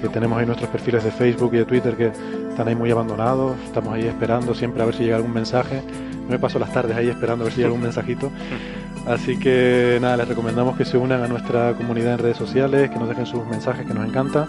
Que 0.00 0.08
tenemos 0.08 0.38
ahí 0.38 0.46
nuestros 0.46 0.68
perfiles 0.70 1.04
de 1.04 1.10
Facebook 1.10 1.54
y 1.54 1.58
de 1.58 1.64
Twitter 1.64 1.96
que 1.96 2.12
están 2.50 2.68
ahí 2.68 2.74
muy 2.74 2.90
abandonados. 2.90 3.56
Estamos 3.64 3.94
ahí 3.94 4.06
esperando 4.06 4.54
siempre 4.54 4.82
a 4.82 4.86
ver 4.86 4.94
si 4.94 5.04
llega 5.04 5.16
algún 5.16 5.32
mensaje. 5.32 5.82
Me 6.28 6.38
paso 6.38 6.58
las 6.58 6.72
tardes 6.72 6.96
ahí 6.96 7.08
esperando 7.08 7.44
a 7.44 7.46
ver 7.46 7.52
si 7.52 7.58
llega 7.58 7.68
algún 7.68 7.82
mensajito. 7.82 8.30
Así 9.06 9.38
que 9.38 9.98
nada, 10.00 10.16
les 10.16 10.28
recomendamos 10.28 10.76
que 10.76 10.84
se 10.84 10.96
unan 10.96 11.22
a 11.22 11.28
nuestra 11.28 11.74
comunidad 11.74 12.14
en 12.14 12.18
redes 12.18 12.36
sociales, 12.36 12.90
que 12.90 12.98
nos 12.98 13.08
dejen 13.08 13.26
sus 13.26 13.46
mensajes, 13.46 13.86
que 13.86 13.94
nos 13.94 14.06
encanta. 14.06 14.48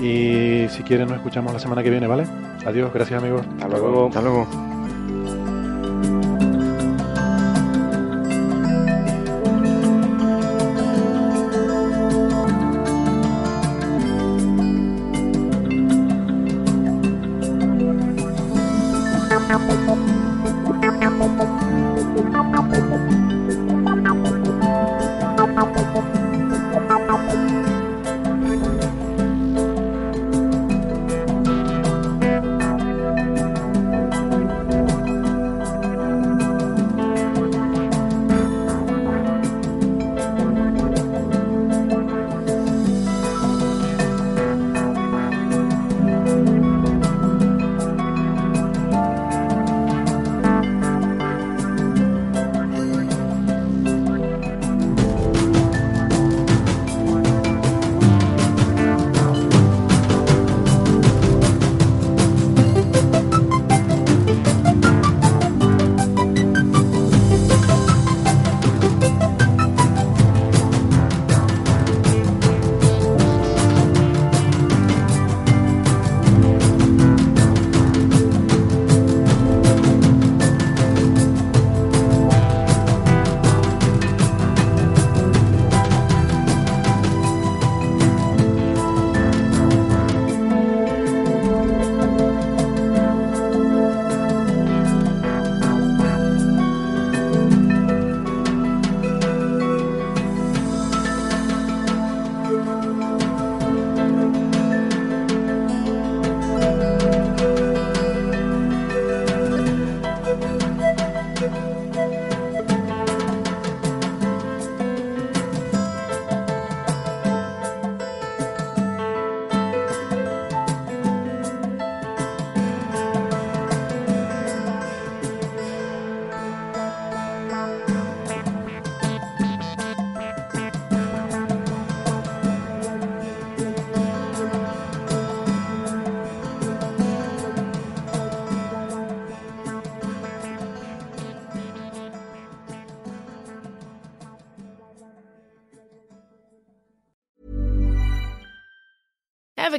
Y 0.00 0.68
si 0.68 0.82
quieren, 0.84 1.08
nos 1.08 1.16
escuchamos 1.16 1.52
la 1.52 1.58
semana 1.58 1.82
que 1.82 1.90
viene, 1.90 2.06
¿vale? 2.06 2.24
Adiós, 2.64 2.92
gracias 2.94 3.20
amigos. 3.20 3.44
Hasta 3.54 3.68
luego. 3.68 4.06
Hasta 4.06 4.22
luego. 4.22 4.77